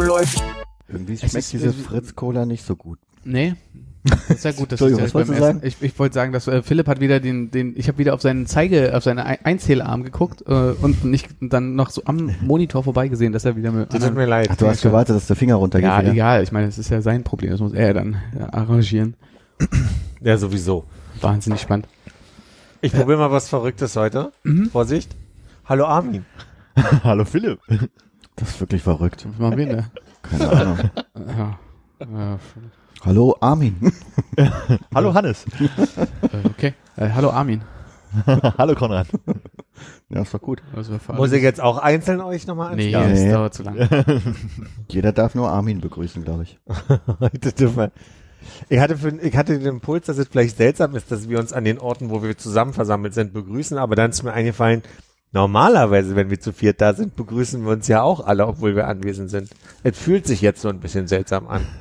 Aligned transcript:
Läuft. 0.00 0.42
Irgendwie 0.88 1.16
schmeckt 1.16 1.34
ist- 1.34 1.52
diese 1.52 1.68
es- 1.68 1.76
Fritz-Cola 1.76 2.44
nicht 2.46 2.64
so 2.64 2.76
gut. 2.76 2.98
Nee. 3.24 3.54
Das 4.04 4.30
ist 4.30 4.44
ja 4.44 4.52
gut, 4.52 4.72
dass 4.72 4.80
ich, 4.80 4.86
was 4.92 4.98
wolltest 4.98 5.12
beim 5.14 5.26
du 5.26 5.32
Essen- 5.32 5.40
sagen? 5.42 5.60
ich, 5.62 5.76
ich 5.82 5.98
wollte 5.98 6.14
sagen, 6.14 6.32
dass 6.32 6.46
äh, 6.48 6.62
Philipp 6.62 6.86
hat 6.86 7.00
wieder 7.00 7.20
den, 7.20 7.50
den, 7.50 7.74
ich 7.76 7.88
habe 7.88 7.98
wieder 7.98 8.14
auf 8.14 8.22
seinen 8.22 8.46
Zeige, 8.46 8.96
auf 8.96 9.04
seinen 9.04 9.18
Ein- 9.18 9.38
Einzählarm 9.44 10.02
geguckt 10.02 10.44
äh, 10.46 10.52
und 10.52 11.04
nicht 11.04 11.28
dann 11.40 11.74
noch 11.74 11.90
so 11.90 12.02
am 12.04 12.30
Monitor 12.40 12.84
vorbeigesehen, 12.84 13.32
dass 13.32 13.44
er 13.44 13.56
wieder 13.56 13.70
mit 13.72 13.92
Das 13.92 14.02
tut 14.04 14.14
mir 14.14 14.26
leid. 14.26 14.48
Ach, 14.50 14.56
du 14.56 14.66
hast 14.66 14.82
gewartet, 14.82 15.16
dass 15.16 15.26
der 15.26 15.36
Finger 15.36 15.56
runtergeht 15.56 15.88
ja, 15.88 16.00
wieder. 16.00 16.12
egal. 16.12 16.42
Ich 16.42 16.52
meine, 16.52 16.66
das 16.66 16.78
ist 16.78 16.90
ja 16.90 17.02
sein 17.02 17.24
Problem. 17.24 17.50
Das 17.50 17.60
muss 17.60 17.72
er 17.72 17.92
dann 17.94 18.16
ja, 18.38 18.52
arrangieren. 18.52 19.14
Ja, 20.22 20.38
sowieso. 20.38 20.84
Wahnsinnig 21.20 21.60
spannend. 21.60 21.86
Ich 22.80 22.92
probiere 22.92 23.18
mal 23.18 23.30
was 23.32 23.48
Verrücktes 23.48 23.96
heute. 23.96 24.32
Vorsicht. 24.72 25.14
Hallo 25.66 25.86
Armin. 25.86 26.24
Hallo 27.04 27.24
Philipp. 27.24 27.58
Das 28.38 28.50
ist 28.50 28.60
wirklich 28.60 28.82
verrückt. 28.82 29.26
Was 29.28 29.38
machen 29.38 29.56
wir 29.58 29.66
denn 29.66 29.84
Keine 30.22 30.48
Ahnung. 30.50 30.78
Ja. 31.16 31.58
Ja, 32.00 32.38
Hallo 33.04 33.36
Armin. 33.40 33.92
Hallo 34.94 35.14
Hannes. 35.14 35.44
äh, 35.96 36.46
okay. 36.46 36.74
Äh, 36.96 37.10
hallo 37.10 37.30
Armin. 37.30 37.62
Hallo 38.58 38.74
Konrad. 38.74 39.06
Ja, 40.08 40.22
ist 40.22 40.32
doch 40.34 40.40
gut. 40.40 40.62
Also 40.74 40.98
Muss 41.14 41.32
ich 41.32 41.42
jetzt 41.42 41.60
auch 41.60 41.78
einzeln 41.78 42.20
euch 42.20 42.46
nochmal 42.46 42.74
Nee, 42.74 42.94
anschauen? 42.94 43.10
das 43.12 43.20
Nee. 43.20 43.32
dauert 43.32 43.54
zu 43.54 43.62
lange. 43.62 43.88
Jeder 44.90 45.12
darf 45.12 45.34
nur 45.34 45.50
Armin 45.50 45.80
begrüßen, 45.80 46.24
glaube 46.24 46.44
ich. 46.44 46.58
Heute 47.20 47.52
dürfen 47.52 47.76
wir- 47.76 47.92
Ich 48.68 48.78
hatte, 48.80 48.96
für, 48.96 49.10
ich 49.20 49.36
hatte 49.36 49.58
den 49.58 49.66
Impuls, 49.66 50.06
dass 50.06 50.18
es 50.18 50.28
vielleicht 50.28 50.56
seltsam 50.56 50.94
ist, 50.96 51.10
dass 51.12 51.28
wir 51.28 51.38
uns 51.38 51.52
an 51.52 51.64
den 51.64 51.78
Orten, 51.78 52.10
wo 52.10 52.22
wir 52.22 52.36
zusammen 52.38 52.72
versammelt 52.72 53.14
sind, 53.14 53.32
begrüßen, 53.32 53.76
aber 53.78 53.94
dann 53.94 54.10
ist 54.10 54.22
mir 54.22 54.32
eingefallen, 54.32 54.82
normalerweise, 55.32 56.16
wenn 56.16 56.30
wir 56.30 56.40
zu 56.40 56.52
viert 56.52 56.80
da 56.80 56.94
sind, 56.94 57.16
begrüßen 57.16 57.62
wir 57.64 57.72
uns 57.72 57.88
ja 57.88 58.02
auch 58.02 58.20
alle, 58.26 58.46
obwohl 58.46 58.74
wir 58.76 58.86
anwesend 58.88 59.30
sind. 59.30 59.50
Es 59.82 59.98
fühlt 59.98 60.26
sich 60.26 60.40
jetzt 60.40 60.60
so 60.62 60.68
ein 60.68 60.80
bisschen 60.80 61.06
seltsam 61.06 61.46
an. 61.48 61.62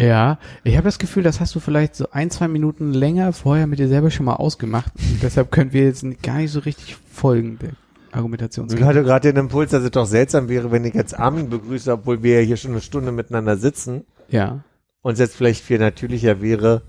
Ja, 0.00 0.38
ich 0.62 0.76
habe 0.76 0.84
das 0.84 1.00
Gefühl, 1.00 1.24
das 1.24 1.40
hast 1.40 1.56
du 1.56 1.58
vielleicht 1.60 1.96
so 1.96 2.10
ein, 2.12 2.30
zwei 2.30 2.46
Minuten 2.46 2.92
länger 2.94 3.32
vorher 3.32 3.66
mit 3.66 3.80
dir 3.80 3.88
selber 3.88 4.12
schon 4.12 4.26
mal 4.26 4.36
ausgemacht. 4.36 4.92
Und 5.12 5.22
deshalb 5.24 5.50
können 5.50 5.72
wir 5.72 5.82
jetzt 5.86 6.04
gar 6.22 6.36
nicht 6.36 6.52
so 6.52 6.60
richtig 6.60 6.96
folgen 7.10 7.58
der 7.60 7.70
Ich 7.70 8.14
Argumentationskette. 8.14 8.86
hatte 8.86 9.02
gerade 9.02 9.32
den 9.32 9.40
Impuls, 9.46 9.72
dass 9.72 9.82
es 9.82 9.90
doch 9.90 10.06
seltsam 10.06 10.48
wäre, 10.48 10.70
wenn 10.70 10.84
ich 10.84 10.94
jetzt 10.94 11.18
Armin 11.18 11.50
begrüße, 11.50 11.92
obwohl 11.92 12.22
wir 12.22 12.40
ja 12.40 12.46
hier 12.46 12.56
schon 12.56 12.70
eine 12.70 12.80
Stunde 12.80 13.10
miteinander 13.10 13.56
sitzen 13.56 14.04
Ja. 14.28 14.62
und 15.02 15.14
es 15.14 15.18
jetzt 15.18 15.34
vielleicht 15.34 15.64
viel 15.64 15.80
natürlicher 15.80 16.40
wäre, 16.40 16.82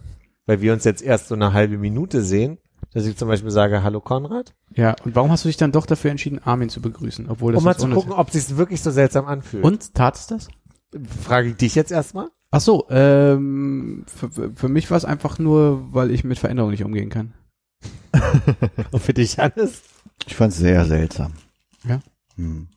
weil 0.45 0.61
wir 0.61 0.71
uns 0.71 0.83
jetzt 0.83 1.01
erst 1.01 1.29
so 1.29 1.33
eine 1.35 1.51
halbe 1.53 1.79
Minute 1.79 2.21
sehen, 2.21 2.59
dass 2.93 3.05
ich 3.05 3.17
zum 3.17 3.27
Beispiel 3.27 3.51
sage, 3.51 3.83
hallo 3.83 4.01
Konrad, 4.01 4.53
Ja, 4.75 4.95
und 5.03 5.15
warum 5.15 5.31
hast 5.31 5.45
du 5.45 5.49
dich 5.49 5.57
dann 5.57 5.71
doch 5.71 5.85
dafür 5.85 6.11
entschieden, 6.11 6.39
Armin 6.43 6.69
zu 6.69 6.81
begrüßen? 6.81 7.29
Obwohl 7.29 7.53
das 7.53 7.59
um 7.59 7.65
mal 7.65 7.77
zu 7.77 7.89
gucken, 7.89 8.11
ob 8.13 8.27
es 8.33 8.47
sich 8.47 8.57
wirklich 8.57 8.81
so 8.81 8.91
seltsam 8.91 9.25
anfühlt. 9.25 9.63
Und 9.63 9.93
tat 9.93 10.15
es 10.15 10.27
das? 10.27 10.47
Frage 11.23 11.49
ich 11.49 11.55
dich 11.57 11.75
jetzt 11.75 11.91
erstmal. 11.91 12.29
Ach 12.51 12.61
so, 12.61 12.87
ähm, 12.89 14.05
für, 14.07 14.51
für 14.51 14.69
mich 14.69 14.89
war 14.89 14.97
es 14.97 15.05
einfach 15.05 15.37
nur, 15.37 15.93
weil 15.93 16.09
ich 16.09 16.23
mit 16.23 16.39
Veränderungen 16.39 16.71
nicht 16.71 16.83
umgehen 16.83 17.09
kann. 17.09 17.33
Und 18.91 19.01
für 19.01 19.13
dich, 19.13 19.37
Hannes? 19.37 19.83
Ich 20.25 20.35
fand 20.35 20.51
es 20.51 20.57
sehr 20.57 20.85
seltsam. 20.85 21.33
Ja? 21.87 21.99
Hm. 22.35 22.67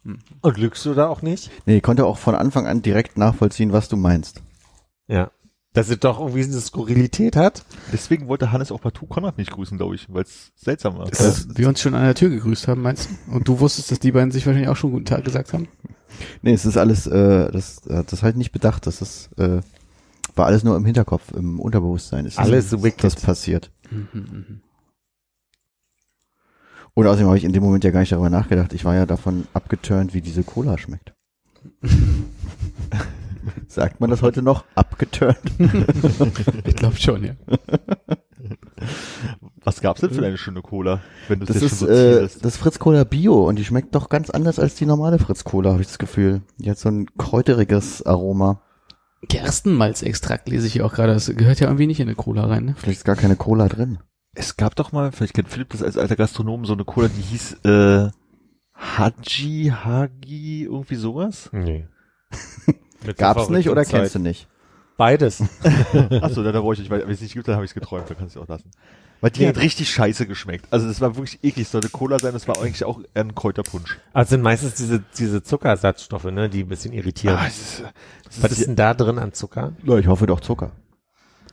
Und 0.43 0.59
lügst 0.59 0.85
du 0.85 0.93
da 0.93 1.09
auch 1.09 1.23
nicht? 1.23 1.51
Nee, 1.67 1.77
ich 1.77 1.83
konnte 1.83 2.05
auch 2.05 2.19
von 2.19 2.35
Anfang 2.35 2.67
an 2.67 2.83
direkt 2.83 3.17
nachvollziehen, 3.17 3.73
was 3.73 3.89
du 3.89 3.97
meinst. 3.97 4.43
Ja. 5.09 5.31
Dass 5.73 5.89
es 5.89 5.99
doch 6.01 6.21
irgendwie 6.21 6.43
eine 6.43 6.61
Skurrilität 6.61 7.35
hat. 7.35 7.65
Deswegen 7.93 8.29
wollte 8.29 8.53
Hannes 8.53 8.71
auch 8.71 8.81
partout 8.81 9.07
Konrad 9.07 9.39
nicht 9.39 9.51
grüßen, 9.51 9.79
glaube 9.79 9.95
ich, 9.95 10.07
weil 10.13 10.25
es 10.25 10.53
seltsam 10.55 10.99
war. 10.99 11.07
Dass 11.07 11.49
wir 11.57 11.67
uns 11.69 11.81
schon 11.81 11.95
an 11.95 12.05
der 12.05 12.15
Tür 12.15 12.29
gegrüßt 12.29 12.69
haben, 12.69 12.83
meinst 12.83 13.09
du? 13.09 13.35
Und 13.35 13.49
du 13.49 13.59
wusstest, 13.59 13.91
dass 13.91 13.99
die 13.99 14.13
beiden 14.13 14.31
sich 14.31 14.47
wahrscheinlich 14.47 14.69
auch 14.69 14.77
schon 14.77 14.91
guten 14.93 15.07
Tag 15.07 15.25
gesagt 15.25 15.55
haben? 15.55 15.69
Nee, 16.43 16.53
es 16.53 16.67
ist 16.67 16.77
alles, 16.77 17.07
äh, 17.07 17.51
das, 17.51 17.87
äh, 17.87 18.05
das 18.05 18.23
halt 18.23 18.37
nicht 18.37 18.53
bedacht. 18.53 18.87
Das 18.87 19.01
ist, 19.01 19.31
äh, 19.39 19.63
war 20.35 20.47
alles 20.47 20.63
nur 20.63 20.77
im 20.77 20.85
Hinterkopf, 20.85 21.33
im 21.33 21.59
Unterbewusstsein. 21.59 22.27
Ist 22.27 22.39
Alles 22.39 22.71
das, 22.71 22.83
wicked. 22.83 23.05
das 23.05 23.17
passiert. 23.17 23.71
Mhm, 23.91 24.09
mhm. 24.13 24.61
Und 26.95 27.07
außerdem 27.07 27.27
habe 27.27 27.39
ich 27.39 27.45
in 27.45 27.53
dem 27.55 27.63
Moment 27.63 27.85
ja 27.85 27.91
gar 27.91 28.01
nicht 28.01 28.13
darüber 28.13 28.29
nachgedacht. 28.31 28.75
Ich 28.75 28.85
war 28.85 28.95
ja 28.95 29.07
davon 29.07 29.47
abgeturnt, 29.55 30.13
wie 30.13 30.21
diese 30.21 30.43
Cola 30.43 30.77
schmeckt. 30.77 31.15
Sagt 33.69 34.01
man 34.01 34.11
das 34.11 34.23
heute 34.23 34.43
noch? 34.43 34.65
Abgeturnt? 34.75 35.39
Ich 36.65 36.77
glaube 36.77 36.97
schon, 36.97 37.25
ja. 37.25 37.35
Was 39.65 39.81
gab's 39.81 40.01
denn 40.01 40.11
für 40.11 40.27
eine 40.27 40.37
schöne 40.37 40.63
Cola, 40.63 41.01
wenn 41.29 41.39
du 41.41 41.45
es 41.47 41.53
Das 41.53 41.63
jetzt 41.63 41.73
ist, 41.73 41.79
schon 41.81 41.89
so 41.89 41.95
äh, 41.95 42.19
zierst? 42.19 42.45
das 42.45 42.57
Fritz 42.57 42.79
Cola 42.81 43.05
Bio 43.05 43.47
und 43.49 43.57
die 43.57 43.65
schmeckt 43.65 43.95
doch 43.95 44.09
ganz 44.09 44.31
anders 44.31 44.59
als 44.59 44.75
die 44.75 44.87
normale 44.87 45.19
Fritz 45.19 45.45
Cola, 45.45 45.71
habe 45.71 45.83
ich 45.83 45.87
das 45.89 45.99
Gefühl. 45.99 46.43
Die 46.59 46.69
hat 46.71 46.79
so 46.79 46.89
ein 46.89 47.07
kräuteriges 47.17 48.05
Aroma. 48.05 48.61
Gerstenmalzextrakt 49.29 50.49
lese 50.49 50.67
ich 50.67 50.73
hier 50.73 50.85
auch 50.85 50.93
gerade. 50.95 51.15
Das 51.15 51.27
gehört 51.37 51.61
ja 51.61 51.69
irgendwie 51.69 51.87
nicht 51.87 52.01
in 52.01 52.09
eine 52.09 52.17
Cola 52.17 52.47
rein, 52.47 52.65
ne? 52.65 52.75
Vielleicht 52.77 52.99
ist 52.99 53.05
gar 53.05 53.15
keine 53.15 53.37
Cola 53.37 53.69
drin. 53.69 53.99
Es 54.35 54.57
gab 54.57 54.75
doch 54.75 54.91
mal, 54.91 55.13
vielleicht 55.13 55.35
kennt 55.35 55.49
Philipp 55.49 55.71
das 55.71 55.83
als 55.83 55.97
alter 55.97 56.17
Gastronom, 56.17 56.65
so 56.65 56.73
eine 56.73 56.85
Cola, 56.85 57.09
die 57.09 57.21
hieß 57.23 57.59
äh, 57.65 58.11
Haji, 58.75 59.73
Hagi, 59.85 60.65
irgendwie 60.65 60.97
sowas. 60.97 61.51
Nee. 61.53 61.87
Gab's 63.17 63.49
nicht 63.49 63.69
oder 63.69 63.85
kennst 63.85 64.15
du 64.15 64.19
nicht? 64.19 64.49
Beides. 64.97 65.43
Achso, 66.21 66.43
da, 66.43 66.53
da 66.53 66.63
wollte 66.63 66.83
ich, 66.83 66.91
weil 66.91 67.03
wenn 67.03 67.11
es 67.11 67.21
nicht 67.21 67.33
gibt, 67.35 67.49
dann 67.49 67.55
habe 67.57 67.65
ich 67.65 67.71
es 67.71 67.75
geträumt, 67.75 68.09
dann 68.11 68.19
kannst 68.19 68.37
du 68.37 68.41
auch 68.43 68.49
lassen. 68.49 68.71
Weil 69.21 69.31
die 69.31 69.41
Nee. 69.41 69.49
hat 69.49 69.59
richtig 69.59 69.89
scheiße 69.91 70.27
geschmeckt. 70.27 70.67
Also 70.71 70.87
das 70.89 71.01
war 71.01 71.17
wirklich 71.17 71.39
eklig. 71.43 71.69
Sollte 71.69 71.89
Cola 71.89 72.19
sein, 72.19 72.33
das 72.33 72.47
war 72.49 72.59
eigentlich 72.61 72.85
auch 72.85 73.01
eher 73.15 73.23
ein 73.25 73.35
Kräuterpunsch. 73.35 73.99
Also 74.13 74.31
sind 74.31 74.43
meistens 74.43 74.75
diese, 74.75 75.03
diese 75.17 75.43
Zuckersatzstoffe, 75.43 76.25
ne, 76.25 76.49
die 76.49 76.65
ein 76.65 76.69
bisschen 76.69 76.93
irritieren. 76.93 77.37
Ah, 77.41 77.47
es 77.47 77.59
ist, 77.81 77.85
es 78.31 78.43
Was 78.43 78.53
ist 78.53 78.67
denn 78.67 78.77
da 78.77 78.95
drin 78.95 79.19
an 79.19 79.33
Zucker? 79.33 79.73
Ja, 79.85 79.97
ich 79.99 80.09
hoffe 80.09 80.27
doch 80.27 80.41
Zucker. 80.41 80.73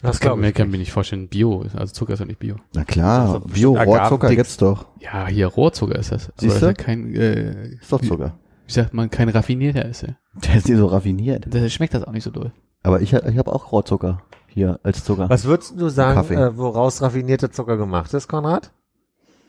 Das 0.01 0.19
kann, 0.19 0.39
mir 0.39 0.51
kann 0.53 0.69
mir 0.71 0.77
nicht 0.77 0.91
vorstellen. 0.93 1.27
Bio, 1.27 1.65
also 1.75 1.93
Zucker 1.93 2.13
ist 2.13 2.19
ja 2.19 2.25
nicht 2.25 2.39
Bio. 2.39 2.55
Na 2.73 2.85
klar, 2.85 3.33
Also 3.35 3.39
Bio 3.41 3.73
Rohrzucker 3.73 4.33
gibt's 4.33 4.57
doch. 4.57 4.85
Ja, 4.99 5.27
hier 5.27 5.47
Rohrzucker 5.47 5.99
ist 5.99 6.11
das. 6.11 6.31
Siehst 6.37 6.37
das 6.37 6.47
du? 6.47 6.55
ist 6.55 6.61
ja 6.61 6.73
kein, 6.73 7.13
äh, 7.15 7.67
Ist 7.81 7.91
doch 7.91 8.01
Zucker. 8.01 8.37
Wie 8.69 8.73
sagt 8.73 8.93
man, 8.93 9.09
kein 9.09 9.29
raffinierter 9.29 9.83
ist 9.85 10.03
er. 10.03 10.17
Der 10.35 10.55
ist 10.57 10.67
nicht 10.69 10.77
so 10.77 10.85
raffiniert. 10.85 11.45
Deshalb 11.47 11.71
schmeckt 11.71 11.93
das 11.95 12.03
auch 12.03 12.11
nicht 12.11 12.23
so 12.23 12.29
doll. 12.29 12.51
Aber 12.83 13.01
ich, 13.01 13.11
ich 13.13 13.37
habe 13.37 13.51
auch 13.51 13.71
Rohrzucker 13.71 14.21
hier 14.47 14.79
als 14.83 15.03
Zucker. 15.03 15.27
Was 15.29 15.45
würdest 15.45 15.73
du 15.79 15.89
sagen, 15.89 16.15
Kaffee. 16.15 16.35
äh, 16.35 16.55
woraus 16.57 17.01
raffinierter 17.01 17.51
Zucker 17.51 17.77
gemacht 17.77 18.13
ist, 18.13 18.27
Konrad? 18.27 18.71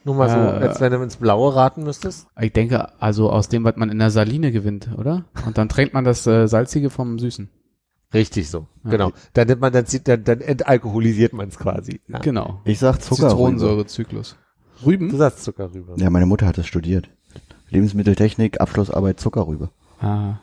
Nur 0.04 0.14
mal 0.14 0.30
so, 0.30 0.36
Äh, 0.36 0.66
als 0.68 0.80
wenn 0.80 0.90
du 0.92 1.02
ins 1.02 1.16
Blaue 1.16 1.54
raten 1.54 1.82
müsstest. 1.84 2.26
Ich 2.40 2.52
denke, 2.54 2.88
also 3.02 3.30
aus 3.30 3.48
dem, 3.50 3.64
was 3.64 3.76
man 3.76 3.90
in 3.90 3.98
der 3.98 4.10
Saline 4.10 4.50
gewinnt, 4.52 4.88
oder? 4.96 5.26
Und 5.46 5.58
dann 5.58 5.68
trennt 5.68 5.92
man 5.92 6.04
das 6.04 6.26
äh, 6.26 6.48
Salzige 6.48 6.88
vom 6.88 7.18
Süßen. 7.18 7.50
Richtig 8.14 8.48
so, 8.50 8.66
Ja. 8.84 8.90
genau. 8.90 9.12
Dann 9.34 9.46
nimmt 9.46 9.60
man, 9.60 9.72
dann, 9.72 9.84
zieht- 9.84 10.08
dann, 10.08 10.24
dann 10.24 10.40
entalkoholisiert 10.40 11.32
man 11.34 11.48
es 11.48 11.58
quasi. 11.58 12.00
Ja. 12.08 12.18
Genau. 12.20 12.60
Ich 12.64 12.78
sag 12.78 12.98
Zucker. 13.02 13.28
Zitronensäurezyklus. 13.28 14.36
Du 14.80 14.86
Rüben? 14.86 15.14
sagst 15.16 15.44
Zucker 15.44 15.72
rüber. 15.74 15.94
Ja, 15.98 16.08
meine 16.10 16.26
Mutter 16.26 16.46
hat 16.46 16.56
das 16.58 16.66
studiert. 16.66 17.10
Lebensmitteltechnik, 17.70 18.60
Abschlussarbeit 18.60 19.20
Zuckerrübe. 19.20 19.70
Ah. 20.00 20.34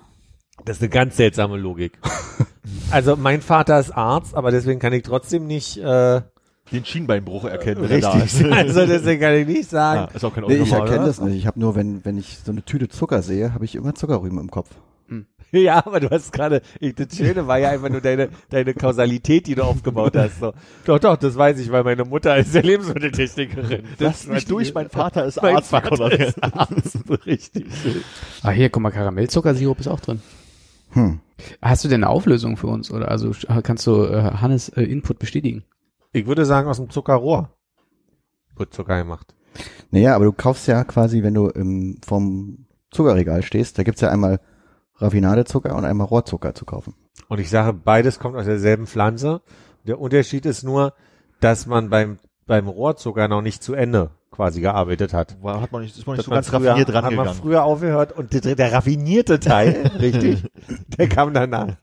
Das 0.65 0.77
ist 0.77 0.83
eine 0.83 0.89
ganz 0.89 1.17
seltsame 1.17 1.57
Logik. 1.57 1.99
also 2.91 3.15
mein 3.15 3.41
Vater 3.41 3.79
ist 3.79 3.91
Arzt, 3.91 4.35
aber 4.35 4.51
deswegen 4.51 4.79
kann 4.79 4.93
ich 4.93 5.03
trotzdem 5.03 5.45
nicht 5.45 5.77
äh, 5.77 6.21
den 6.71 6.85
Schienbeinbruch 6.85 7.45
erkennen. 7.45 7.81
wenn 7.81 7.91
er 7.91 7.99
da 8.01 8.11
richtig. 8.11 8.41
ist. 8.41 8.51
also 8.51 8.85
deswegen 8.85 9.21
kann 9.21 9.35
ich 9.35 9.47
nicht 9.47 9.69
sagen. 9.69 10.09
Ah, 10.11 10.15
ist 10.15 10.23
auch 10.23 10.33
kein 10.33 10.45
Nee, 10.45 10.57
ich 10.57 10.71
erkenne 10.71 11.05
das 11.05 11.21
nicht. 11.21 11.37
Ich 11.37 11.47
habe 11.47 11.59
nur, 11.59 11.75
wenn, 11.75 12.03
wenn 12.03 12.17
ich 12.17 12.39
so 12.43 12.51
eine 12.51 12.63
Tüte 12.63 12.89
Zucker 12.89 13.21
sehe, 13.21 13.53
habe 13.53 13.65
ich 13.65 13.75
immer 13.75 13.95
Zuckerrüben 13.95 14.39
im 14.39 14.51
Kopf. 14.51 14.69
Ja, 15.51 15.85
aber 15.85 15.99
du 16.01 16.09
hast 16.09 16.33
gerade, 16.33 16.61
ich- 16.79 16.93
das 16.95 17.15
Schöne 17.15 17.47
war 17.47 17.57
ja 17.57 17.69
einfach 17.69 17.89
nur 17.89 18.01
deine, 18.01 18.29
deine 18.49 18.73
Kausalität, 18.73 19.47
die 19.47 19.55
du 19.55 19.63
aufgebaut 19.63 20.15
hast. 20.15 20.39
So. 20.39 20.53
Doch, 20.85 20.99
doch, 20.99 21.15
das 21.17 21.35
weiß 21.37 21.59
ich, 21.59 21.71
weil 21.71 21.83
meine 21.85 22.03
Mutter 22.03 22.35
ist 22.37 22.53
ja 22.53 22.61
Lebensmitteltechnikerin. 22.61 23.83
Lass 23.99 24.23
Das 24.23 24.27
mich 24.27 24.43
war 24.45 24.49
durch, 24.49 24.73
mein 24.73 24.89
Vater 24.89 25.25
ist 25.25 25.41
Mein 25.41 25.55
Arzt. 25.55 25.69
Vater 25.69 26.11
ist 26.19 26.43
Arzt. 26.43 26.97
Richtig. 27.25 27.65
Ah, 28.43 28.51
hier, 28.51 28.69
guck 28.69 28.83
mal, 28.83 28.91
Karamellzuckersirup 28.91 29.79
ist 29.79 29.87
auch 29.87 29.99
drin. 30.01 30.21
Hm. 30.91 31.19
Hast 31.61 31.83
du 31.83 31.87
denn 31.87 32.03
eine 32.03 32.09
Auflösung 32.11 32.57
für 32.57 32.67
uns? 32.67 32.91
Oder 32.91 33.09
also 33.09 33.31
kannst 33.63 33.85
du 33.87 34.03
äh, 34.05 34.21
Hannes 34.41 34.69
äh, 34.69 34.83
Input 34.83 35.19
bestätigen? 35.19 35.63
Ich 36.13 36.25
würde 36.27 36.45
sagen, 36.45 36.67
aus 36.69 36.77
dem 36.77 36.89
Zuckerrohr 36.89 37.51
wird 38.55 38.73
Zucker 38.73 38.97
gemacht. 38.97 39.33
Naja, 39.91 40.15
aber 40.15 40.25
du 40.25 40.31
kaufst 40.33 40.67
ja 40.67 40.83
quasi, 40.83 41.23
wenn 41.23 41.33
du 41.33 41.47
im, 41.47 41.99
vom 42.05 42.65
Zuckerregal 42.91 43.43
stehst, 43.43 43.77
da 43.77 43.83
gibt's 43.83 44.01
ja 44.01 44.09
einmal 44.09 44.39
Raffinadezucker 44.99 45.75
und 45.75 45.85
einmal 45.85 46.07
Rohrzucker 46.07 46.55
zu 46.55 46.65
kaufen. 46.65 46.95
Und 47.29 47.39
ich 47.39 47.49
sage, 47.49 47.73
beides 47.73 48.19
kommt 48.19 48.35
aus 48.35 48.45
derselben 48.45 48.87
Pflanze. 48.87 49.41
Der 49.85 49.99
Unterschied 49.99 50.45
ist 50.45 50.63
nur, 50.63 50.93
dass 51.39 51.65
man 51.65 51.89
beim, 51.89 52.17
beim 52.45 52.67
Rohrzucker 52.67 53.27
noch 53.27 53.41
nicht 53.41 53.63
zu 53.63 53.73
Ende 53.73 54.11
quasi 54.31 54.61
gearbeitet 54.61 55.13
hat. 55.13 55.37
War, 55.41 55.61
hat 55.61 55.71
man 55.71 55.81
nicht, 55.81 55.97
ist 55.97 56.05
man 56.05 56.17
nicht 56.17 56.25
so 56.25 56.31
man 56.31 56.37
ganz 56.37 56.49
früher, 56.49 56.71
raffiniert 56.71 56.93
Hat 56.93 57.13
man 57.13 57.33
früher 57.33 57.63
aufgehört 57.63 58.11
und 58.17 58.33
der, 58.33 58.55
der 58.55 58.71
raffinierte 58.73 59.39
Teil, 59.39 59.91
richtig, 59.99 60.43
der 60.97 61.07
kam 61.09 61.33
danach. 61.33 61.75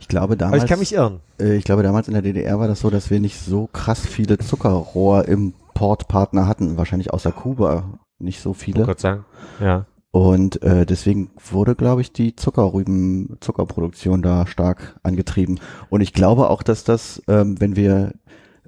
Ich 0.00 0.08
glaube 0.08 0.34
Aber 0.34 0.36
damals, 0.36 0.62
ich 0.64 0.68
kann 0.68 0.78
mich 0.78 0.94
irren. 0.94 1.20
äh, 1.40 1.54
ich 1.56 1.64
glaube 1.64 1.82
damals 1.82 2.08
in 2.08 2.14
der 2.14 2.22
DDR 2.22 2.58
war 2.58 2.68
das 2.68 2.80
so, 2.80 2.90
dass 2.90 3.10
wir 3.10 3.20
nicht 3.20 3.40
so 3.40 3.68
krass 3.72 4.00
viele 4.00 4.38
Zuckerrohr-Importpartner 4.38 6.46
hatten, 6.46 6.76
wahrscheinlich 6.76 7.12
außer 7.12 7.32
Kuba 7.32 7.98
nicht 8.18 8.40
so 8.40 8.50
Oh 8.50 8.54
viele. 8.54 8.84
Gott 8.84 9.00
sagen. 9.00 9.24
Ja. 9.60 9.86
Und 10.16 10.62
äh, 10.62 10.86
deswegen 10.86 11.28
wurde, 11.50 11.74
glaube 11.74 12.00
ich, 12.00 12.10
die 12.10 12.34
Zuckerrüben, 12.34 13.36
Zuckerproduktion 13.40 14.22
da 14.22 14.46
stark 14.46 14.98
angetrieben. 15.02 15.60
Und 15.90 16.00
ich 16.00 16.14
glaube 16.14 16.48
auch, 16.48 16.62
dass 16.62 16.84
das, 16.84 17.22
ähm, 17.28 17.60
wenn 17.60 17.76
wir, 17.76 18.14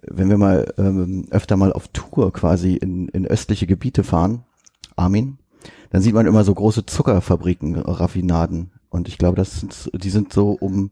wenn 0.03 0.29
wir 0.29 0.37
mal 0.37 0.75
ähm, 0.77 1.27
öfter 1.31 1.56
mal 1.56 1.73
auf 1.73 1.89
Tour 1.89 2.35
quasi 2.35 2.75
in, 2.75 3.09
in 3.09 3.27
östliche 3.27 3.67
Gebiete 3.67 4.05
fahren, 4.05 4.45
Armin, 4.95 5.39
dann 5.89 6.03
sieht 6.03 6.12
man 6.12 6.27
immer 6.27 6.45
so 6.45 6.53
große 6.53 6.85
Zuckerfabriken, 6.85 7.77
Raffinaden. 7.77 8.73
Und 8.91 9.09
ich 9.09 9.17
glaube, 9.17 9.37
das 9.39 9.61
sind, 9.61 9.91
die 9.95 10.11
sind 10.11 10.35
so 10.35 10.50
um 10.50 10.91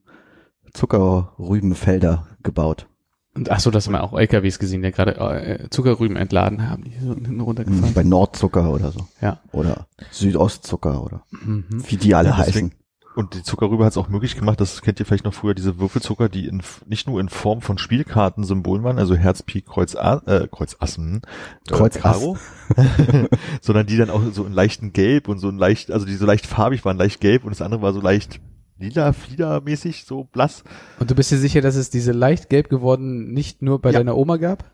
Zuckerrübenfelder 0.72 2.28
gebaut. 2.42 2.88
Und 3.36 3.50
ach 3.50 3.60
so, 3.60 3.70
das 3.70 3.86
haben 3.86 3.92
wir 3.92 4.02
auch 4.02 4.18
LKWs 4.18 4.58
gesehen, 4.58 4.82
die 4.82 4.90
gerade 4.90 5.16
äh, 5.16 5.68
Zuckerrüben 5.70 6.16
entladen 6.16 6.68
haben, 6.68 6.84
die 6.84 6.92
so 7.00 7.14
hinten 7.14 7.40
runtergefahren. 7.40 7.94
Bei 7.94 8.02
Nordzucker 8.02 8.72
oder 8.72 8.90
so. 8.92 9.06
Ja. 9.20 9.40
Oder 9.52 9.86
Südostzucker 10.10 11.02
oder 11.04 11.22
Mhm. 11.30 11.64
wie 11.88 11.96
die 11.96 12.14
alle 12.14 12.30
Ja, 12.30 12.36
deswegen- 12.44 12.68
heißen. 12.70 12.80
Und 13.14 13.32
die 13.32 13.42
Zuckerrübe 13.42 13.82
hat 13.82 13.92
es 13.92 13.96
auch 13.96 14.08
möglich 14.10 14.36
gemacht, 14.36 14.60
das 14.60 14.82
kennt 14.82 15.00
ihr 15.00 15.06
vielleicht 15.06 15.24
noch 15.24 15.32
früher, 15.32 15.54
diese 15.54 15.78
Würfelzucker, 15.78 16.28
die 16.28 16.46
in, 16.48 16.62
nicht 16.86 17.06
nur 17.08 17.18
in 17.18 17.30
Form 17.30 17.62
von 17.62 17.78
Spielkartensymbolen 17.78 18.84
waren, 18.84 18.98
also 18.98 19.14
Herz, 19.16 19.42
Pik, 19.42 19.64
Kreuz, 19.64 19.94
A, 19.96 20.20
äh, 20.26 20.46
Kreuz 20.52 20.76
Assen, 20.80 21.22
äh, 21.66 21.72
Kreuz. 21.72 21.94
Karo, 21.98 22.36
sondern 23.62 23.86
die 23.86 23.96
dann 23.96 24.10
auch 24.10 24.20
so 24.32 24.44
in 24.44 24.52
leichten 24.52 24.92
Gelb 24.92 25.28
und 25.28 25.38
so 25.38 25.48
in 25.48 25.56
leicht, 25.56 25.90
also 25.90 26.04
die 26.04 26.14
so 26.14 26.26
leicht 26.26 26.46
farbig 26.46 26.84
waren, 26.84 26.98
leicht 26.98 27.20
gelb 27.22 27.44
und 27.44 27.50
das 27.50 27.62
andere 27.62 27.80
war 27.80 27.94
so 27.94 28.02
leicht 28.02 28.38
lila, 28.78 29.12
fliedermäßig, 29.12 30.04
so 30.04 30.24
blass. 30.24 30.64
Und 31.00 31.10
du 31.10 31.14
bist 31.14 31.30
dir 31.30 31.38
sicher, 31.38 31.60
dass 31.60 31.76
es 31.76 31.90
diese 31.90 32.12
leicht 32.12 32.48
gelb 32.48 32.68
geworden 32.68 33.32
nicht 33.32 33.62
nur 33.62 33.80
bei 33.80 33.90
Ja. 33.90 33.98
deiner 34.00 34.16
Oma 34.16 34.36
gab? 34.36 34.64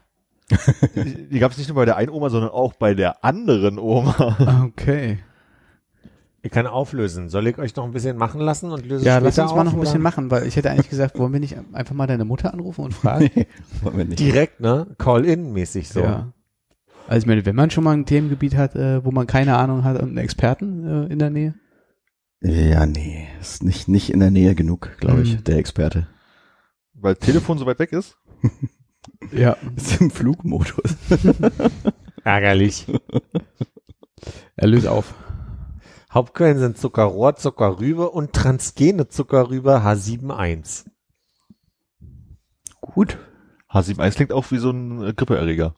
Die, 0.96 1.28
die 1.28 1.38
gab 1.38 1.52
es 1.52 1.58
nicht 1.58 1.68
nur 1.68 1.76
bei 1.76 1.84
der 1.84 1.96
einen 1.96 2.10
Oma, 2.10 2.28
sondern 2.28 2.50
auch 2.50 2.74
bei 2.74 2.94
der 2.94 3.24
anderen 3.24 3.78
Oma. 3.78 4.36
Okay. 4.66 5.18
Ich 6.44 6.50
kann 6.50 6.66
auflösen. 6.66 7.28
Soll 7.28 7.46
ich 7.46 7.56
euch 7.58 7.74
noch 7.76 7.84
ein 7.84 7.92
bisschen 7.92 8.16
machen 8.16 8.40
lassen 8.40 8.72
und 8.72 8.84
löse 8.84 9.04
Ja, 9.06 9.18
lass 9.18 9.38
uns 9.38 9.52
mal 9.52 9.60
auf, 9.60 9.64
noch 9.66 9.74
ein 9.74 9.80
bisschen 9.80 9.96
oder? 9.96 10.02
machen, 10.02 10.30
weil 10.32 10.44
ich 10.46 10.56
hätte 10.56 10.70
eigentlich 10.70 10.90
gesagt, 10.90 11.16
wollen 11.18 11.32
wir 11.32 11.38
nicht 11.40 11.56
einfach 11.72 11.94
mal 11.94 12.08
deine 12.08 12.24
Mutter 12.24 12.52
anrufen 12.52 12.84
und 12.84 12.92
fragen? 12.94 13.30
Wollen 13.82 13.96
wir 13.96 14.04
nicht. 14.04 14.18
Direkt, 14.18 14.60
ne? 14.60 14.88
Call-in-mäßig 14.98 15.88
so. 15.88 16.00
Ja. 16.00 16.32
Also 17.06 17.22
ich 17.22 17.26
meine, 17.26 17.46
wenn 17.46 17.54
man 17.56 17.70
schon 17.70 17.84
mal 17.84 17.92
ein 17.92 18.06
Themengebiet 18.06 18.56
hat, 18.56 18.74
äh, 18.74 19.04
wo 19.04 19.12
man 19.12 19.28
keine 19.28 19.56
Ahnung 19.56 19.84
hat 19.84 19.96
und 20.02 20.08
einen 20.08 20.18
Experten 20.18 21.06
äh, 21.08 21.12
in 21.12 21.18
der 21.20 21.30
Nähe. 21.30 21.54
Ja, 22.42 22.86
nee, 22.86 23.28
ist 23.40 23.62
nicht, 23.62 23.88
nicht 23.88 24.10
in 24.10 24.20
der 24.20 24.30
Nähe 24.30 24.54
genug, 24.54 24.96
glaube 24.98 25.22
ich, 25.22 25.34
Mhm. 25.38 25.44
der 25.44 25.56
Experte. 25.58 26.08
Weil 26.94 27.16
Telefon 27.16 27.58
so 27.58 27.66
weit 27.66 27.78
weg 27.78 27.92
ist. 27.92 28.16
Ja. 29.32 29.56
Ist 29.76 30.00
im 30.00 30.10
Flugmodus. 30.12 30.96
Ärgerlich. 32.24 32.86
Er 34.56 34.68
löst 34.68 34.86
auf. 34.86 35.12
Hauptquellen 36.12 36.58
sind 36.58 36.78
Zuckerrohr, 36.78 37.34
Zuckerrübe 37.34 38.10
und 38.10 38.32
transgene 38.32 39.08
Zuckerrübe 39.08 39.78
H71. 39.82 40.84
Gut. 42.80 43.18
H7.1 43.72 44.14
klingt 44.14 44.32
auch 44.32 44.50
wie 44.52 44.58
so 44.58 44.70
ein 44.70 45.16
Grippeerreger. 45.16 45.74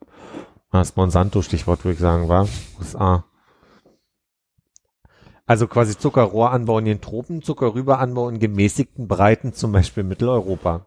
Das 0.70 0.96
Monsanto-Stichwort, 0.96 1.84
würde 1.84 1.94
ich 1.94 2.00
sagen, 2.00 2.28
war. 2.28 2.46
USA. 2.78 3.24
Also 5.46 5.66
quasi 5.66 5.98
Zuckerrohranbau 5.98 6.78
in 6.78 6.86
den 6.86 7.00
Tropen, 7.00 7.42
Zuckerrübeanbau 7.42 8.28
in 8.30 8.38
gemäßigten 8.38 9.08
Breiten, 9.08 9.52
zum 9.52 9.72
Beispiel 9.72 10.02
Mitteleuropa. 10.02 10.86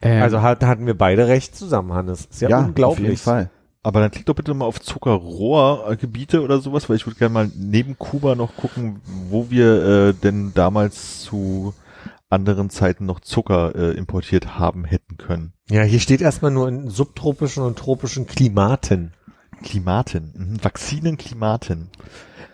Ähm, 0.00 0.22
Also 0.22 0.40
hat, 0.40 0.64
hatten 0.64 0.86
wir 0.86 0.96
beide 0.96 1.28
recht 1.28 1.54
zusammen, 1.54 1.92
Hannes. 1.92 2.26
Ist 2.30 2.40
ja, 2.40 2.58
unglaublich. 2.58 2.84
auf 2.84 2.98
jeden 2.98 3.16
Fall. 3.16 3.50
Aber 3.82 4.00
dann 4.00 4.10
klick 4.10 4.26
doch 4.26 4.34
bitte 4.34 4.54
mal 4.54 4.64
auf 4.64 4.80
Zuckerrohrgebiete 4.80 6.42
oder 6.42 6.58
sowas, 6.58 6.88
weil 6.88 6.96
ich 6.96 7.06
würde 7.06 7.18
gerne 7.18 7.32
mal 7.32 7.50
neben 7.56 7.98
Kuba 7.98 8.34
noch 8.34 8.56
gucken, 8.56 9.00
wo 9.30 9.50
wir 9.50 9.84
äh, 9.84 10.14
denn 10.14 10.52
damals 10.54 11.20
zu 11.20 11.74
anderen 12.30 12.70
Zeiten 12.70 13.06
noch 13.06 13.20
Zucker 13.20 13.74
äh, 13.74 13.96
importiert 13.96 14.58
haben 14.58 14.84
hätten 14.84 15.16
können. 15.16 15.52
Ja, 15.70 15.82
hier 15.82 16.00
steht 16.00 16.20
erstmal 16.20 16.50
nur 16.50 16.68
in 16.68 16.90
subtropischen 16.90 17.62
und 17.62 17.78
tropischen 17.78 18.26
Klimaten. 18.26 19.12
Klimaten, 19.62 20.32
mhm. 20.34 20.64
Vakzinen, 20.64 21.16
Klimaten. 21.16 21.90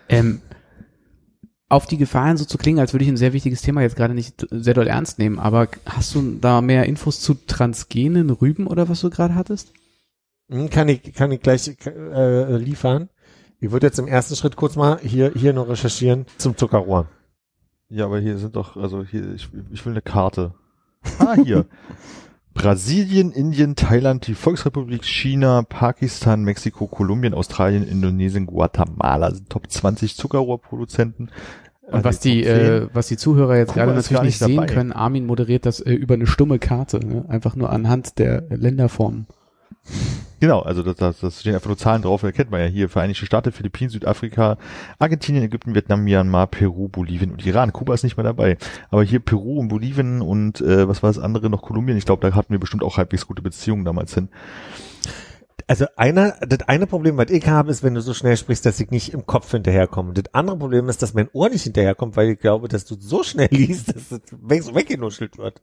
ähm, 0.07 0.41
auf 1.67 1.87
die 1.87 1.97
Gefahren 1.97 2.37
so 2.37 2.45
zu 2.45 2.57
klingen, 2.57 2.79
als 2.79 2.93
würde 2.93 3.05
ich 3.05 3.09
ein 3.09 3.17
sehr 3.17 3.33
wichtiges 3.33 3.61
Thema 3.61 3.81
jetzt 3.81 3.95
gerade 3.95 4.13
nicht 4.13 4.47
sehr 4.51 4.73
doll 4.73 4.87
ernst 4.87 5.17
nehmen, 5.19 5.39
aber 5.39 5.67
hast 5.85 6.13
du 6.13 6.37
da 6.39 6.61
mehr 6.61 6.85
Infos 6.85 7.19
zu 7.21 7.33
transgenen 7.33 8.29
Rüben 8.29 8.67
oder 8.67 8.87
was 8.87 9.01
du 9.01 9.09
gerade 9.09 9.35
hattest? 9.35 9.73
Hm, 10.49 10.69
Kann 10.69 10.89
ich, 10.89 11.13
kann 11.13 11.31
ich 11.31 11.41
gleich 11.41 11.75
äh, 11.85 12.57
liefern. 12.57 13.09
Ich 13.59 13.71
würde 13.71 13.87
jetzt 13.87 13.97
im 13.99 14.07
ersten 14.07 14.35
Schritt 14.35 14.55
kurz 14.55 14.75
mal 14.75 14.99
hier, 14.99 15.31
hier 15.35 15.53
noch 15.53 15.67
recherchieren 15.67 16.25
zum 16.37 16.55
Zuckerrohr. 16.55 17.07
Ja, 17.89 18.05
aber 18.05 18.19
hier 18.19 18.37
sind 18.37 18.55
doch, 18.55 18.77
also 18.77 19.03
hier, 19.03 19.33
ich, 19.33 19.49
ich 19.71 19.85
will 19.85 19.93
eine 19.93 20.01
Karte. 20.01 20.53
Ah, 21.19 21.35
hier. 21.43 21.65
Brasilien, 22.55 23.31
Indien, 23.31 23.75
Thailand, 23.75 24.25
die 24.25 24.33
Volksrepublik, 24.33 25.03
China, 25.03 25.61
Pakistan, 25.61 26.43
Mexiko, 26.43 26.87
Kolumbien, 26.87 27.33
Australien, 27.33 27.85
Indonesien, 27.87 28.47
Guatemala 28.47 29.31
sind 29.31 29.49
Top 29.49 29.69
20 29.69 30.15
Zuckerrohrproduzenten. 30.15 31.31
Und 31.91 32.03
was 32.03 32.23
nee, 32.23 32.41
die, 32.41 32.43
Top 32.43 32.55
10. 32.55 32.65
äh, 32.65 32.87
was 32.93 33.07
die 33.07 33.17
Zuhörer 33.17 33.57
jetzt 33.57 33.73
Kuba 33.73 33.85
gerade 33.85 33.97
natürlich 33.97 34.23
nicht 34.23 34.39
sehen 34.39 34.55
dabei. 34.55 34.73
können, 34.73 34.93
Armin 34.93 35.25
moderiert 35.25 35.65
das 35.65 35.81
äh, 35.81 35.91
über 35.91 36.15
eine 36.15 36.25
stumme 36.25 36.57
Karte, 36.57 37.05
ne? 37.05 37.25
einfach 37.27 37.57
nur 37.57 37.71
anhand 37.71 38.17
der 38.19 38.45
Länderformen. 38.49 39.27
Genau, 40.45 40.59
also 40.59 40.83
das, 40.83 40.97
das, 40.97 41.19
das 41.21 41.39
stehen 41.41 41.55
einfach 41.55 41.69
nur 41.69 41.77
Zahlen 41.77 42.03
drauf, 42.03 42.21
da 42.21 42.31
kennt 42.31 42.51
man 42.51 42.59
ja 42.59 42.67
hier 42.67 42.87
Vereinigte 42.87 43.25
Staaten, 43.25 43.51
Philippinen, 43.51 43.89
Südafrika, 43.89 44.59
Argentinien, 44.99 45.43
Ägypten, 45.43 45.73
Vietnam, 45.73 46.03
Myanmar, 46.03 46.45
Peru, 46.45 46.87
Bolivien 46.87 47.31
und 47.31 47.43
Iran. 47.43 47.73
Kuba 47.73 47.95
ist 47.95 48.03
nicht 48.03 48.15
mehr 48.15 48.25
dabei. 48.25 48.59
Aber 48.91 49.01
hier 49.01 49.21
Peru 49.21 49.57
und 49.57 49.69
Bolivien 49.69 50.21
und 50.21 50.61
äh, 50.61 50.87
was 50.87 51.01
war 51.01 51.09
das 51.09 51.17
andere 51.17 51.49
noch, 51.49 51.63
Kolumbien, 51.63 51.97
ich 51.97 52.05
glaube, 52.05 52.21
da 52.21 52.35
hatten 52.35 52.53
wir 52.53 52.59
bestimmt 52.59 52.83
auch 52.83 52.97
halbwegs 52.97 53.25
gute 53.25 53.41
Beziehungen 53.41 53.85
damals 53.85 54.13
hin. 54.13 54.29
Also 55.65 55.87
einer, 55.95 56.35
das 56.47 56.69
eine 56.69 56.85
Problem, 56.85 57.17
was 57.17 57.31
ich 57.31 57.47
habe, 57.47 57.71
ist, 57.71 57.81
wenn 57.81 57.95
du 57.95 58.01
so 58.01 58.13
schnell 58.13 58.37
sprichst, 58.37 58.67
dass 58.67 58.79
ich 58.79 58.91
nicht 58.91 59.15
im 59.15 59.25
Kopf 59.25 59.49
hinterherkomme. 59.49 60.13
Das 60.13 60.31
andere 60.31 60.59
Problem 60.59 60.89
ist, 60.89 61.01
dass 61.01 61.15
mein 61.15 61.27
Ohr 61.33 61.49
nicht 61.49 61.63
hinterherkommt, 61.63 62.17
weil 62.17 62.29
ich 62.29 62.39
glaube, 62.39 62.67
dass 62.67 62.85
du 62.85 62.95
so 62.99 63.23
schnell 63.23 63.47
liest, 63.51 63.95
dass 63.95 64.09
so 64.09 64.75
weggenuschelt 64.75 65.39
wird. 65.39 65.59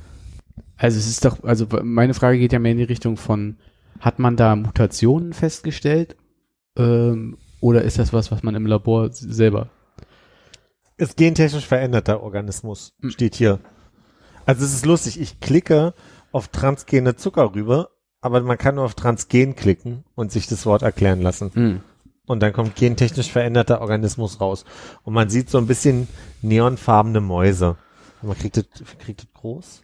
Also 0.82 0.98
es 0.98 1.06
ist 1.06 1.24
doch, 1.24 1.44
also 1.44 1.68
meine 1.84 2.12
Frage 2.12 2.38
geht 2.40 2.52
ja 2.52 2.58
mehr 2.58 2.72
in 2.72 2.78
die 2.78 2.84
Richtung 2.84 3.16
von, 3.16 3.56
hat 4.00 4.18
man 4.18 4.36
da 4.36 4.56
Mutationen 4.56 5.32
festgestellt? 5.32 6.16
Ähm, 6.76 7.38
oder 7.60 7.82
ist 7.82 8.00
das 8.00 8.12
was, 8.12 8.32
was 8.32 8.42
man 8.42 8.56
im 8.56 8.66
Labor 8.66 9.10
selber? 9.12 9.68
Ist 10.96 11.16
gentechnisch 11.16 11.68
veränderter 11.68 12.20
Organismus, 12.20 12.94
Hm. 13.00 13.10
steht 13.10 13.36
hier. 13.36 13.60
Also 14.44 14.64
es 14.64 14.74
ist 14.74 14.84
lustig, 14.84 15.20
ich 15.20 15.38
klicke 15.38 15.94
auf 16.32 16.48
transgene 16.48 17.14
Zuckerrübe, 17.14 17.88
aber 18.20 18.40
man 18.40 18.58
kann 18.58 18.74
nur 18.74 18.84
auf 18.84 18.96
transgen 18.96 19.54
klicken 19.54 20.02
und 20.16 20.32
sich 20.32 20.48
das 20.48 20.66
Wort 20.66 20.82
erklären 20.82 21.22
lassen. 21.22 21.52
Hm. 21.54 21.80
Und 22.26 22.40
dann 22.40 22.52
kommt 22.52 22.74
gentechnisch 22.74 23.30
veränderter 23.30 23.82
Organismus 23.82 24.40
raus. 24.40 24.64
Und 25.04 25.14
man 25.14 25.30
sieht 25.30 25.48
so 25.48 25.58
ein 25.58 25.68
bisschen 25.68 26.08
neonfarbene 26.40 27.20
Mäuse. 27.20 27.76
Man 28.20 28.36
kriegt 28.36 28.56
das, 28.56 28.64
kriegt 28.98 29.20
das 29.22 29.32
groß? 29.32 29.82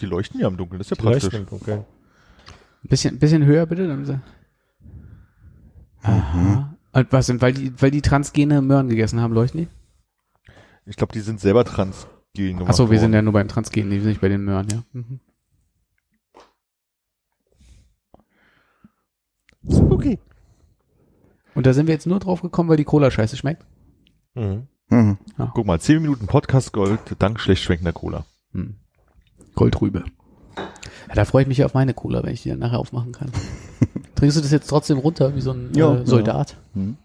Die 0.00 0.06
leuchten 0.06 0.40
ja 0.40 0.48
im 0.48 0.56
Dunkeln, 0.56 0.78
das 0.78 0.86
ist 0.86 0.90
ja 0.90 0.96
Die 0.96 1.02
praktisch. 1.02 1.22
leuchten 1.24 1.40
im 1.42 1.46
Dunkeln. 1.48 1.78
Ein 2.84 2.88
bisschen, 2.88 3.18
bisschen 3.18 3.44
höher 3.44 3.66
bitte. 3.66 3.86
Dann 3.86 4.04
sie. 4.04 4.20
Aha. 6.02 6.76
Und 6.92 7.12
was 7.12 7.26
denn, 7.26 7.40
weil 7.40 7.52
die, 7.54 7.72
weil 7.80 7.90
die 7.90 8.02
transgene 8.02 8.60
Möhren 8.60 8.88
gegessen 8.88 9.20
haben, 9.20 9.32
leuchten 9.32 9.60
die? 9.60 9.68
Ich 10.84 10.96
glaube, 10.96 11.12
die 11.12 11.20
sind 11.20 11.40
selber 11.40 11.64
transgen 11.64 12.04
gemacht 12.34 12.68
Achso, 12.70 12.90
wir 12.90 12.98
sind 12.98 13.10
worden. 13.10 13.14
ja 13.14 13.22
nur 13.22 13.32
beim 13.34 13.48
Transgenen, 13.48 13.90
wir 13.92 14.00
sind 14.00 14.08
nicht 14.10 14.20
bei 14.20 14.28
den 14.28 14.44
Möhren, 14.44 14.66
ja. 14.68 14.82
Mhm. 14.92 15.20
Spooky. 19.70 20.18
Und 21.54 21.66
da 21.66 21.72
sind 21.72 21.86
wir 21.86 21.94
jetzt 21.94 22.06
nur 22.06 22.18
drauf 22.18 22.42
gekommen, 22.42 22.68
weil 22.68 22.76
die 22.76 22.84
Cola 22.84 23.10
scheiße 23.10 23.36
schmeckt. 23.36 23.64
Mhm. 24.34 24.66
Mhm. 24.88 25.18
Guck 25.54 25.66
mal, 25.66 25.80
10 25.80 26.02
Minuten 26.02 26.26
Podcast 26.26 26.72
Gold 26.72 27.00
dank 27.18 27.38
schlecht 27.40 27.62
schmeckender 27.62 27.92
Cola. 27.92 28.24
Hm. 28.52 28.76
Goldrübe. 29.54 30.04
Ja, 31.08 31.14
da 31.14 31.24
freue 31.24 31.42
ich 31.42 31.48
mich 31.48 31.58
ja 31.58 31.66
auf 31.66 31.74
meine 31.74 31.94
Cola, 31.94 32.22
wenn 32.22 32.32
ich 32.32 32.42
die 32.42 32.48
dann 32.50 32.58
nachher 32.58 32.78
aufmachen 32.78 33.12
kann. 33.12 33.30
Trinkst 34.14 34.36
du 34.36 34.40
das 34.42 34.50
jetzt 34.50 34.68
trotzdem 34.68 34.98
runter, 34.98 35.34
wie 35.34 35.40
so 35.40 35.52
ein 35.52 35.70
Ja, 35.74 35.94
äh, 35.96 36.06
Soldat? 36.06 36.56
Mhm. 36.74 36.96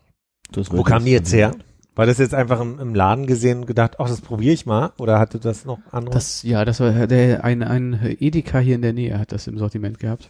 Das 0.51 0.71
Wo 0.71 0.83
kam 0.83 0.99
jetzt- 0.99 1.05
die 1.07 1.11
jetzt 1.11 1.33
her? 1.33 1.55
War 1.95 2.05
das 2.05 2.19
jetzt 2.19 2.35
einfach 2.35 2.61
im, 2.61 2.79
im 2.79 2.93
Laden 2.93 3.25
gesehen 3.25 3.61
und 3.61 3.65
gedacht, 3.65 3.95
ach, 3.99 4.07
das 4.07 4.21
probiere 4.21 4.53
ich 4.53 4.67
mal? 4.67 4.91
Oder 4.99 5.17
hatte 5.17 5.39
das 5.39 5.65
noch 5.65 5.79
andere? 5.91 6.13
Das, 6.13 6.43
ja, 6.43 6.63
das 6.63 6.79
war 6.79 7.07
der, 7.07 7.43
ein, 7.43 7.63
ein 7.63 8.15
Edeka 8.19 8.59
hier 8.59 8.75
in 8.75 8.83
der 8.83 8.93
Nähe 8.93 9.17
hat 9.17 9.31
das 9.31 9.47
im 9.47 9.57
Sortiment 9.57 9.97
gehabt. 9.97 10.29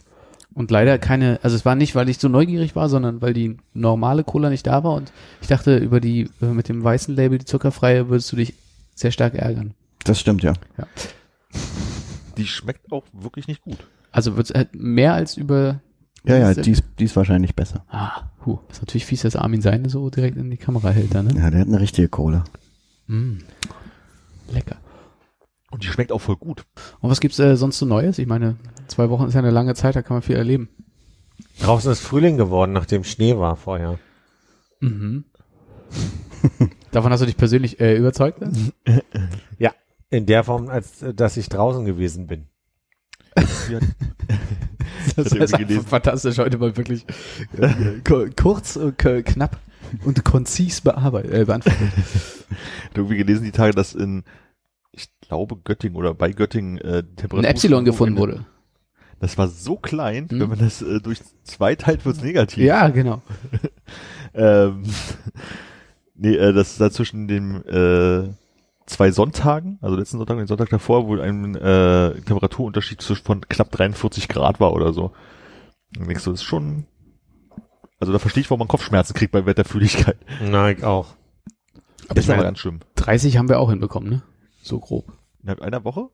Und 0.54 0.70
leider 0.70 0.98
keine, 0.98 1.38
also 1.42 1.54
es 1.54 1.66
war 1.66 1.74
nicht, 1.74 1.94
weil 1.94 2.08
ich 2.08 2.18
so 2.18 2.28
neugierig 2.28 2.74
war, 2.74 2.88
sondern 2.88 3.20
weil 3.20 3.34
die 3.34 3.58
normale 3.74 4.24
Cola 4.24 4.48
nicht 4.48 4.66
da 4.66 4.82
war 4.82 4.94
und 4.94 5.12
ich 5.42 5.48
dachte, 5.48 5.76
über 5.76 6.00
die, 6.00 6.30
äh, 6.40 6.46
mit 6.46 6.70
dem 6.70 6.82
weißen 6.82 7.14
Label, 7.14 7.36
die 7.38 7.44
zuckerfreie, 7.44 8.08
würdest 8.08 8.32
du 8.32 8.36
dich 8.36 8.54
sehr 8.94 9.10
stark 9.10 9.34
ärgern. 9.34 9.74
Das 10.04 10.18
stimmt, 10.18 10.42
ja. 10.42 10.54
Die 12.38 12.46
schmeckt 12.46 12.90
auch 12.92 13.04
wirklich 13.12 13.46
nicht 13.48 13.62
gut. 13.62 13.76
Also 14.10 14.36
wird's 14.36 14.50
halt 14.54 14.74
mehr 14.74 15.12
als 15.14 15.36
über, 15.36 15.80
Ja, 16.24 16.36
ja, 16.38 16.54
die 16.54 16.70
ist, 16.70 16.84
die 16.98 17.04
ist 17.04 17.16
wahrscheinlich 17.16 17.54
besser. 17.54 17.84
ah, 17.88 18.30
huh, 18.46 18.58
ist 18.70 18.80
natürlich 18.80 19.04
fies, 19.04 19.22
dass 19.22 19.36
Armin 19.36 19.60
seine 19.60 19.90
so 19.90 20.08
direkt 20.08 20.36
in 20.38 20.50
die 20.50 20.56
Kamera 20.56 20.90
hält 20.90 21.14
da, 21.14 21.22
ne? 21.22 21.34
Ja, 21.36 21.50
der 21.50 21.60
hat 21.60 21.68
eine 21.68 21.80
richtige 21.80 22.08
Cola. 22.08 22.44
Mm. 23.06 23.38
Lecker. 24.50 24.76
Und 25.70 25.82
die 25.82 25.88
schmeckt 25.88 26.12
auch 26.12 26.20
voll 26.20 26.36
gut. 26.36 26.64
Und 27.00 27.10
was 27.10 27.20
gibt's 27.20 27.38
äh, 27.38 27.56
sonst 27.56 27.78
so 27.78 27.84
Neues? 27.84 28.18
Ich 28.18 28.26
meine, 28.26 28.56
zwei 28.86 29.10
Wochen 29.10 29.26
ist 29.26 29.34
ja 29.34 29.40
eine 29.40 29.50
lange 29.50 29.74
Zeit, 29.74 29.96
da 29.96 30.02
kann 30.02 30.14
man 30.14 30.22
viel 30.22 30.36
erleben. 30.36 30.70
Draußen 31.60 31.92
ist 31.92 32.00
Frühling 32.00 32.36
geworden, 32.38 32.72
nachdem 32.72 33.04
Schnee 33.04 33.36
war 33.36 33.56
vorher. 33.56 33.98
Mhm. 34.80 35.24
Davon 36.90 37.12
hast 37.12 37.20
du 37.20 37.26
dich 37.26 37.36
persönlich 37.36 37.80
äh, 37.80 37.96
überzeugt? 37.96 38.40
ne? 38.40 38.50
In 40.10 40.26
der 40.26 40.44
Form, 40.44 40.68
als 40.68 41.02
äh, 41.02 41.12
dass 41.14 41.36
ich 41.36 41.48
draußen 41.48 41.84
gewesen 41.84 42.26
bin. 42.26 42.46
Das 45.16 45.32
ist 45.32 45.88
fantastisch, 45.88 46.38
heute 46.38 46.58
mal 46.58 46.76
wirklich 46.76 47.04
äh, 47.58 48.00
ku- 48.06 48.28
kurz, 48.40 48.78
knapp 48.98 49.58
und 50.04 50.24
konzis 50.24 50.80
bearbeitet, 50.80 51.32
äh, 51.32 51.44
beantwortet. 51.44 51.80
Ich 52.90 52.96
irgendwie 52.96 53.16
gelesen 53.16 53.44
die 53.44 53.52
Tage, 53.52 53.72
dass 53.74 53.94
in, 53.94 54.24
ich 54.92 55.08
glaube 55.20 55.56
Göttingen 55.56 55.96
oder 55.96 56.14
bei 56.14 56.30
Göttingen 56.32 56.78
äh, 56.78 57.02
die 57.02 57.08
Ein 57.10 57.16
Temperatur 57.16 57.48
Epsilon 57.50 57.84
gefunden 57.84 58.16
wurde. 58.16 58.46
Das 59.20 59.36
war 59.38 59.48
so 59.48 59.76
klein, 59.76 60.28
Hm. 60.30 60.40
wenn 60.40 60.48
man 60.50 60.58
das 60.58 60.82
äh, 60.82 61.00
durch 61.00 61.20
zwei 61.44 61.74
teilt, 61.74 62.04
wird's 62.04 62.22
negativ. 62.22 62.62
Ja, 62.64 62.88
genau. 62.88 63.22
Ähm, 64.34 64.82
nee, 66.14 66.34
äh, 66.36 66.52
das 66.52 66.72
ist 66.72 66.80
da 66.80 66.90
zwischen 66.90 67.28
dem 67.28 67.62
äh, 67.66 68.28
zwei 68.88 69.10
Sonntagen, 69.10 69.78
also 69.80 69.96
letzten 69.96 70.18
Sonntag 70.18 70.34
und 70.34 70.40
den 70.40 70.46
Sonntag 70.48 70.70
davor, 70.70 71.06
wo 71.06 71.16
ein 71.18 71.54
äh, 71.54 72.14
Temperaturunterschied 72.22 73.02
von 73.02 73.40
knapp 73.48 73.70
43 73.70 74.28
Grad 74.28 74.60
war 74.60 74.72
oder 74.72 74.92
so. 74.92 75.12
Und 75.98 76.08
denkst 76.08 76.24
du, 76.24 76.30
das 76.30 76.40
ist 76.40 76.46
schon, 76.46 76.86
also 78.00 78.12
da 78.12 78.18
verstehe 78.18 78.40
ich, 78.42 78.50
warum 78.50 78.60
man 78.60 78.68
Kopfschmerzen 78.68 79.14
kriegt 79.14 79.32
bei 79.32 79.44
Wetterfühligkeit. 79.46 80.18
Na, 80.42 80.70
ich 80.70 80.82
auch. 80.84 81.14
Aber 82.06 82.14
Das 82.14 82.24
ist 82.24 82.30
aber 82.30 82.42
ganz 82.42 82.58
schlimm. 82.58 82.80
30 82.96 83.36
haben 83.36 83.48
wir 83.48 83.58
auch 83.60 83.70
hinbekommen, 83.70 84.08
ne? 84.08 84.22
So 84.62 84.78
grob. 84.80 85.12
Innerhalb 85.42 85.60
einer 85.62 85.84
Woche? 85.84 86.08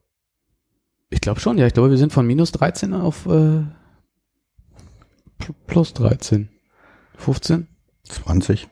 Ich 1.09 1.21
glaube 1.21 1.39
schon, 1.39 1.57
ja. 1.57 1.67
Ich 1.67 1.73
glaube, 1.73 1.89
wir 1.91 1.97
sind 1.97 2.11
von 2.11 2.25
minus 2.27 2.51
13 2.51 2.93
auf 2.93 3.25
äh, 3.27 3.29
pl- 5.39 5.53
plus 5.67 5.93
13. 5.93 6.49
15? 7.17 7.67
20. 8.03 8.67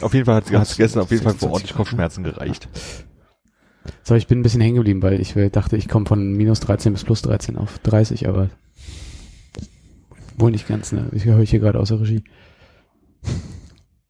Auf 0.00 0.14
jeden 0.14 0.24
Fall 0.24 0.36
hat 0.36 0.50
es 0.50 0.76
gestern 0.76 1.02
auf 1.02 1.10
jeden 1.10 1.22
Fall 1.22 1.32
für 1.34 1.40
26 1.40 1.50
ordentlich 1.52 1.74
Kopfschmerzen 1.74 2.24
gereicht. 2.24 2.68
So, 4.02 4.14
ich 4.14 4.26
bin 4.26 4.40
ein 4.40 4.42
bisschen 4.42 4.60
hängen 4.60 4.76
geblieben, 4.76 5.02
weil 5.02 5.20
ich 5.20 5.34
dachte, 5.52 5.76
ich 5.76 5.88
komme 5.88 6.06
von 6.06 6.32
minus 6.32 6.60
13 6.60 6.92
bis 6.92 7.04
plus 7.04 7.22
13 7.22 7.56
auf 7.56 7.78
30, 7.80 8.28
aber 8.28 8.50
wohl 10.36 10.50
nicht 10.50 10.66
ganz, 10.68 10.92
ne? 10.92 11.08
Ich 11.12 11.24
höre 11.24 11.42
hier 11.44 11.60
gerade 11.60 11.78
aus 11.78 11.88
der 11.88 12.00
Regie. 12.00 12.24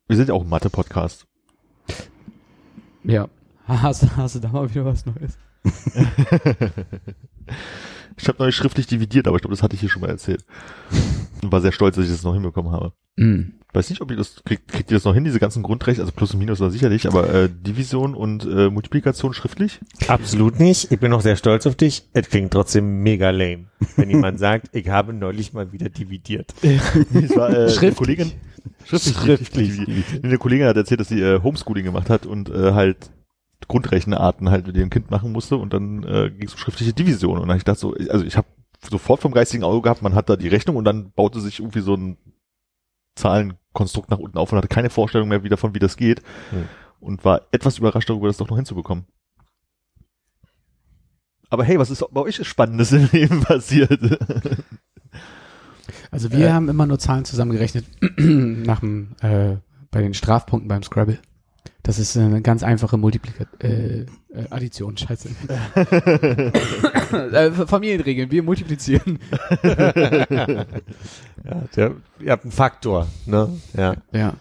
Wir 0.06 0.16
sind 0.16 0.28
ja 0.28 0.34
auch 0.34 0.42
ein 0.42 0.48
Mathe-Podcast. 0.48 1.26
Ja. 3.04 3.28
Hast, 3.66 4.02
du- 4.02 4.16
hast 4.16 4.34
du 4.34 4.40
da 4.40 4.48
mal 4.48 4.68
wieder 4.68 4.84
was 4.84 5.06
Neues? 5.06 5.38
ich 8.18 8.28
habe 8.28 8.38
neulich 8.38 8.54
schriftlich 8.54 8.86
dividiert, 8.86 9.26
aber 9.26 9.36
ich 9.36 9.42
glaube, 9.42 9.54
das 9.56 9.62
hatte 9.62 9.74
ich 9.74 9.80
hier 9.80 9.88
schon 9.88 10.02
mal 10.02 10.10
erzählt. 10.10 10.44
Und 11.44 11.52
war 11.52 11.60
sehr 11.60 11.72
stolz, 11.72 11.96
dass 11.96 12.06
ich 12.06 12.10
das 12.10 12.22
noch 12.22 12.34
hinbekommen 12.34 12.72
habe. 12.72 12.92
Mm. 13.16 13.54
Weiß 13.72 13.90
nicht, 13.90 14.00
ob 14.00 14.10
ihr 14.10 14.16
das 14.16 14.42
kriegt, 14.44 14.68
kriegt 14.68 14.90
ihr 14.92 14.96
das 14.96 15.04
noch 15.04 15.14
hin, 15.14 15.24
diese 15.24 15.40
ganzen 15.40 15.64
Grundrechte, 15.64 16.00
also 16.00 16.12
Plus 16.12 16.32
und 16.32 16.38
Minus 16.38 16.60
war 16.60 16.70
sicherlich, 16.70 17.08
aber 17.08 17.28
äh, 17.34 17.48
Division 17.48 18.14
und 18.14 18.44
äh, 18.46 18.70
Multiplikation 18.70 19.34
schriftlich? 19.34 19.80
Absolut 20.06 20.60
nicht. 20.60 20.92
Ich 20.92 21.00
bin 21.00 21.10
noch 21.10 21.22
sehr 21.22 21.34
stolz 21.34 21.66
auf 21.66 21.74
dich. 21.74 22.08
Es 22.12 22.28
klingt 22.28 22.52
trotzdem 22.52 23.02
mega 23.02 23.30
lame, 23.30 23.66
wenn 23.96 24.10
jemand 24.10 24.38
sagt, 24.38 24.68
ich 24.72 24.88
habe 24.88 25.12
neulich 25.12 25.52
mal 25.52 25.72
wieder 25.72 25.88
dividiert. 25.88 26.54
Es 26.62 27.36
war, 27.36 27.50
äh, 27.50 27.68
Schriftlich. 27.68 28.18
Kollegin, 28.18 28.32
schriftlich, 28.84 29.16
Schriftlich. 29.16 29.74
schriftlich. 29.74 30.24
Eine 30.24 30.38
Kollegin 30.38 30.66
hat 30.66 30.76
erzählt, 30.76 31.00
dass 31.00 31.08
sie 31.08 31.20
äh, 31.20 31.42
Homeschooling 31.42 31.84
gemacht 31.84 32.10
hat 32.10 32.26
und 32.26 32.50
äh, 32.50 32.72
halt 32.72 33.10
Grundrechenarten 33.66 34.50
halt 34.50 34.66
mit 34.66 34.76
ihrem 34.76 34.90
Kind 34.90 35.10
machen 35.10 35.32
musste 35.32 35.56
und 35.56 35.72
dann 35.72 36.04
äh, 36.04 36.30
ging 36.30 36.46
es 36.46 36.54
um 36.54 36.58
schriftliche 36.58 36.92
Division 36.92 37.38
und 37.38 37.48
dann 37.48 37.56
ich 37.56 37.64
dachte 37.64 37.80
so, 37.80 37.94
also 38.08 38.24
ich 38.24 38.36
habe 38.36 38.46
sofort 38.90 39.20
vom 39.20 39.32
geistigen 39.32 39.64
Auge 39.64 39.82
gehabt, 39.82 40.02
man 40.02 40.14
hat 40.14 40.28
da 40.28 40.36
die 40.36 40.48
Rechnung 40.48 40.76
und 40.76 40.84
dann 40.84 41.10
baute 41.12 41.40
sich 41.40 41.60
irgendwie 41.60 41.80
so 41.80 41.94
ein 41.94 42.16
Zahlenkonstrukt 43.16 44.10
nach 44.10 44.18
unten 44.18 44.38
auf 44.38 44.50
und 44.52 44.58
hatte 44.58 44.68
keine 44.68 44.90
Vorstellung 44.90 45.28
mehr 45.28 45.42
wie 45.44 45.48
davon, 45.48 45.74
wie 45.74 45.78
das 45.78 45.96
geht 45.96 46.22
Hm. 46.50 46.64
und 47.00 47.24
war 47.24 47.42
etwas 47.52 47.78
überrascht 47.78 48.10
darüber, 48.10 48.26
das 48.26 48.36
doch 48.38 48.48
noch 48.48 48.56
hinzubekommen. 48.56 49.06
Aber 51.50 51.62
hey, 51.64 51.78
was 51.78 51.90
ist 51.90 52.04
bei 52.10 52.20
euch 52.22 52.44
Spannendes 52.46 52.90
im 52.92 53.08
Leben 53.12 53.40
passiert? 53.42 54.00
Also 56.10 56.30
wir 56.32 56.46
Äh. 56.46 56.52
haben 56.52 56.68
immer 56.68 56.86
nur 56.86 56.98
Zahlen 56.98 57.24
zusammengerechnet 57.24 57.84
nach 58.18 58.80
dem, 58.80 59.16
äh, 59.20 59.56
bei 59.90 60.00
den 60.00 60.14
Strafpunkten 60.14 60.68
beim 60.68 60.82
Scrabble. 60.82 61.18
Das 61.82 61.98
ist 61.98 62.16
eine 62.16 62.40
ganz 62.40 62.62
einfache 62.62 62.96
Multiplika 62.96 63.44
äh, 63.58 64.02
äh, 64.02 64.06
Addition, 64.50 64.96
scheiße. 64.96 65.28
äh, 67.32 67.50
Familienregeln, 67.52 68.30
wir 68.30 68.42
multiplizieren. 68.42 69.18
Ja, 71.44 71.60
der, 71.76 71.94
ihr 72.20 72.32
habt 72.32 72.44
einen 72.44 72.52
Faktor, 72.52 73.06
ne? 73.26 73.60
Ja. 73.76 73.96
Ja. 74.12 74.34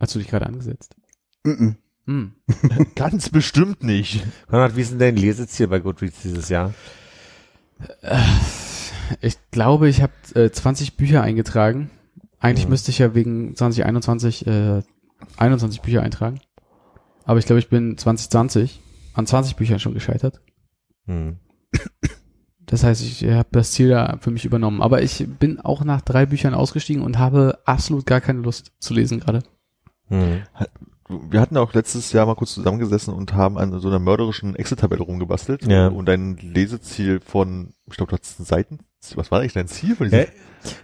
Hast 0.00 0.14
du 0.14 0.18
dich 0.18 0.26
gerade 0.28 0.46
angesetzt? 0.46 0.96
Mhm. 1.44 1.76
Hm. 2.06 2.32
Ganz 2.96 3.30
bestimmt 3.30 3.82
nicht. 3.84 4.24
Konrad, 4.48 4.74
wie 4.76 4.80
ist 4.80 4.90
denn 4.90 4.98
dein 4.98 5.16
Leseziel 5.16 5.68
bei 5.68 5.78
Goodreads 5.78 6.22
dieses 6.22 6.48
Jahr? 6.48 6.74
Ich 9.20 9.36
glaube, 9.52 9.88
ich 9.88 10.02
habe 10.02 10.12
äh, 10.34 10.50
20 10.50 10.96
Bücher 10.96 11.22
eingetragen. 11.22 11.90
Eigentlich 12.40 12.66
Mhm. 12.66 12.70
müsste 12.70 12.90
ich 12.90 12.98
ja 12.98 13.14
wegen 13.14 13.54
2021 13.54 14.46
äh, 14.46 14.82
21 15.36 15.80
Bücher 15.80 16.02
eintragen. 16.02 16.40
Aber 17.24 17.38
ich 17.38 17.46
glaube, 17.46 17.60
ich 17.60 17.68
bin 17.68 17.96
2020 17.96 18.80
an 19.14 19.26
20 19.26 19.56
Büchern 19.56 19.78
schon 19.78 19.94
gescheitert. 19.94 20.40
Hm. 21.06 21.36
Das 22.66 22.82
heißt, 22.82 23.02
ich 23.02 23.24
habe 23.24 23.48
das 23.52 23.70
Ziel 23.70 23.90
da 23.90 24.18
für 24.20 24.30
mich 24.30 24.44
übernommen. 24.44 24.82
Aber 24.82 25.02
ich 25.02 25.24
bin 25.38 25.60
auch 25.60 25.84
nach 25.84 26.00
drei 26.00 26.26
Büchern 26.26 26.52
ausgestiegen 26.52 27.02
und 27.02 27.18
habe 27.18 27.60
absolut 27.64 28.06
gar 28.06 28.20
keine 28.20 28.40
Lust 28.40 28.72
zu 28.80 28.92
lesen 28.92 29.20
gerade. 29.20 29.42
Hm. 30.08 30.42
Wir 31.08 31.40
hatten 31.40 31.56
auch 31.56 31.72
letztes 31.72 32.10
Jahr 32.12 32.26
mal 32.26 32.34
kurz 32.34 32.54
zusammengesessen 32.54 33.14
und 33.14 33.34
haben 33.34 33.58
an 33.58 33.78
so 33.78 33.86
einer 33.86 34.00
mörderischen 34.00 34.56
Excel-Tabelle 34.56 35.04
rumgebastelt. 35.04 35.64
Ja. 35.64 35.86
Und 35.86 36.10
ein 36.10 36.36
Leseziel 36.38 37.20
von, 37.20 37.74
ich 37.88 37.96
glaube, 37.96 38.10
du 38.10 38.16
hattest 38.16 38.40
ein 38.40 38.44
Seiten, 38.44 38.80
was 39.14 39.30
war 39.30 39.38
eigentlich 39.38 39.52
dein 39.52 39.68
Ziel 39.68 39.94
von 39.94 40.06
diesem? 40.06 40.20
Äh, 40.20 40.26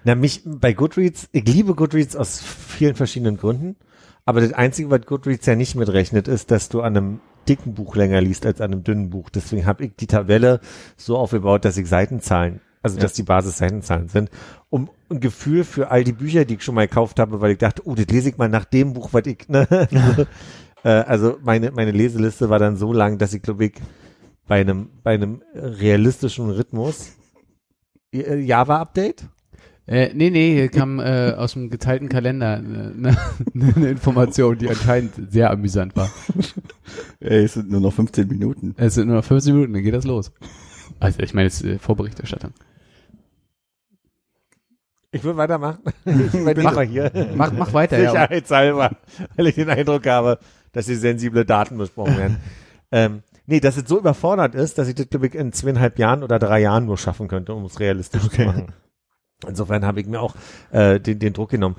na, 0.05 0.15
mich 0.15 0.43
bei 0.45 0.73
Goodreads, 0.73 1.29
ich 1.33 1.45
liebe 1.45 1.75
Goodreads 1.75 2.15
aus 2.15 2.41
vielen 2.41 2.95
verschiedenen 2.95 3.37
Gründen. 3.37 3.77
Aber 4.25 4.41
das 4.41 4.53
Einzige, 4.53 4.91
was 4.91 5.05
Goodreads 5.05 5.47
ja 5.47 5.57
nicht 5.57 5.75
mitrechnet, 5.75 6.29
ist, 6.29 6.53
dass 6.53 6.69
du 6.69 6.83
an 6.83 6.97
einem 6.97 7.21
dicken 7.49 7.75
Buch 7.75 7.97
länger 7.97 8.21
liest 8.21 8.47
als 8.47 8.61
an 8.61 8.73
einem 8.73 8.85
dünnen 8.85 9.11
Buch. 9.11 9.31
Deswegen 9.31 9.67
habe 9.67 9.85
ich 9.85 9.97
die 9.97 10.07
Tabelle 10.07 10.61
so 10.97 11.17
aufgebaut, 11.17 11.65
dass 11.65 11.77
ich 11.77 11.89
Seitenzahlen, 11.89 12.61
also 12.83 12.99
dass 12.99 13.13
die 13.13 13.23
Basis 13.23 13.59
Seitenzahlen 13.59 14.09
sind, 14.09 14.31
um 14.71 14.91
ein 15.11 15.21
Gefühl 15.21 15.65
für 15.65 15.91
all 15.91 16.05
die 16.05 16.13
Bücher, 16.13 16.45
die 16.45 16.55
ich 16.55 16.65
schon 16.65 16.75
mal 16.75 16.87
gekauft 16.87 17.19
habe, 17.19 17.41
weil 17.41 17.53
ich 17.53 17.59
dachte, 17.59 17.83
oh, 17.85 17.95
das 17.95 18.07
lese 18.07 18.31
ich 18.31 18.39
mal 18.39 18.49
nach 18.49 18.65
dem 18.65 18.93
Buch, 18.93 19.11
was 19.13 19.27
ich, 19.27 19.49
ne? 19.49 19.67
äh, 20.85 20.89
also 20.89 21.39
meine, 21.43 21.71
meine 21.73 21.93
Leseliste 21.93 22.51
war 22.51 22.59
dann 22.59 22.77
so 22.77 22.93
lang, 22.93 23.19
dass 23.19 23.35
ich 23.35 23.43
glaube 23.43 23.67
ich 23.67 23.73
bei 24.47 24.61
einem, 24.61 24.91
bei 25.03 25.15
einem 25.15 25.43
realistischen 25.55 26.51
Rhythmus 26.51 27.13
äh, 28.13 28.37
Java-Update? 28.37 29.29
Äh, 29.87 30.13
nee, 30.15 30.31
nee, 30.31 30.55
hier 30.55 30.69
kam 30.69 31.01
äh, 31.01 31.33
aus 31.33 31.55
dem 31.55 31.69
geteilten 31.69 32.09
Kalender 32.09 32.57
eine 32.59 32.93
ne, 33.53 33.73
ne 33.77 33.91
Information, 33.91 34.57
die 34.57 34.69
anscheinend 34.69 35.13
sehr 35.33 35.51
amüsant 35.51 35.97
war. 35.97 36.09
Ey, 37.21 37.45
es 37.45 37.55
sind 37.55 37.71
nur 37.71 37.81
noch 37.81 37.93
15 37.93 38.29
Minuten. 38.29 38.75
Es 38.77 38.95
sind 38.95 39.09
nur 39.09 39.17
noch 39.17 39.25
15 39.25 39.55
Minuten, 39.55 39.73
dann 39.73 39.83
geht 39.83 39.95
das 39.95 40.05
los. 40.05 40.33
Also 41.01 41.21
ich 41.21 41.35
meine 41.35 41.49
jetzt 41.49 41.65
äh, 41.65 41.79
Vorberichterstattung. 41.79 42.53
Ich 45.11 45.23
will 45.25 45.37
weitermachen. 45.37 45.81
Ich 46.07 46.33
bin 46.33 46.63
Mach- 46.63 46.81
hier. 46.83 47.13
Mach, 47.35 47.53
mach 47.53 47.73
weiter, 47.75 47.99
ja. 47.99 48.13
Sicherheitshalber, 48.13 48.97
weil 49.37 49.47
ich 49.49 49.57
den 49.57 49.69
Eindruck 49.69 50.07
habe, 50.07 50.39
dass 50.73 50.87
hier 50.87 50.97
sensible 50.97 51.45
Daten 51.45 51.77
besprochen 51.77 52.17
werden. 52.17 52.37
ähm, 52.93 53.23
nee, 53.47 53.61
dass 53.61 53.77
es 53.77 53.87
so 53.87 53.99
überfordert 53.99 54.55
ist, 54.55 54.79
dass 54.79 54.89
ich 54.89 54.95
das, 54.95 55.11
glaube 55.11 55.27
ich, 55.27 55.35
in 55.35 55.53
zweieinhalb 55.53 55.99
Jahren 55.99 56.23
oder 56.23 56.39
drei 56.39 56.61
Jahren 56.61 56.87
nur 56.87 56.97
schaffen 56.97 57.29
könnte, 57.29 57.53
um 57.53 57.65
es 57.67 57.79
realistisch 57.79 58.27
zu 58.29 58.43
machen. 58.43 58.73
Insofern 59.45 59.85
habe 59.85 60.01
ich 60.01 60.07
mir 60.07 60.21
auch 60.21 60.35
äh, 60.71 61.01
den, 61.01 61.19
den 61.19 61.33
Druck 61.33 61.51
genommen. 61.51 61.77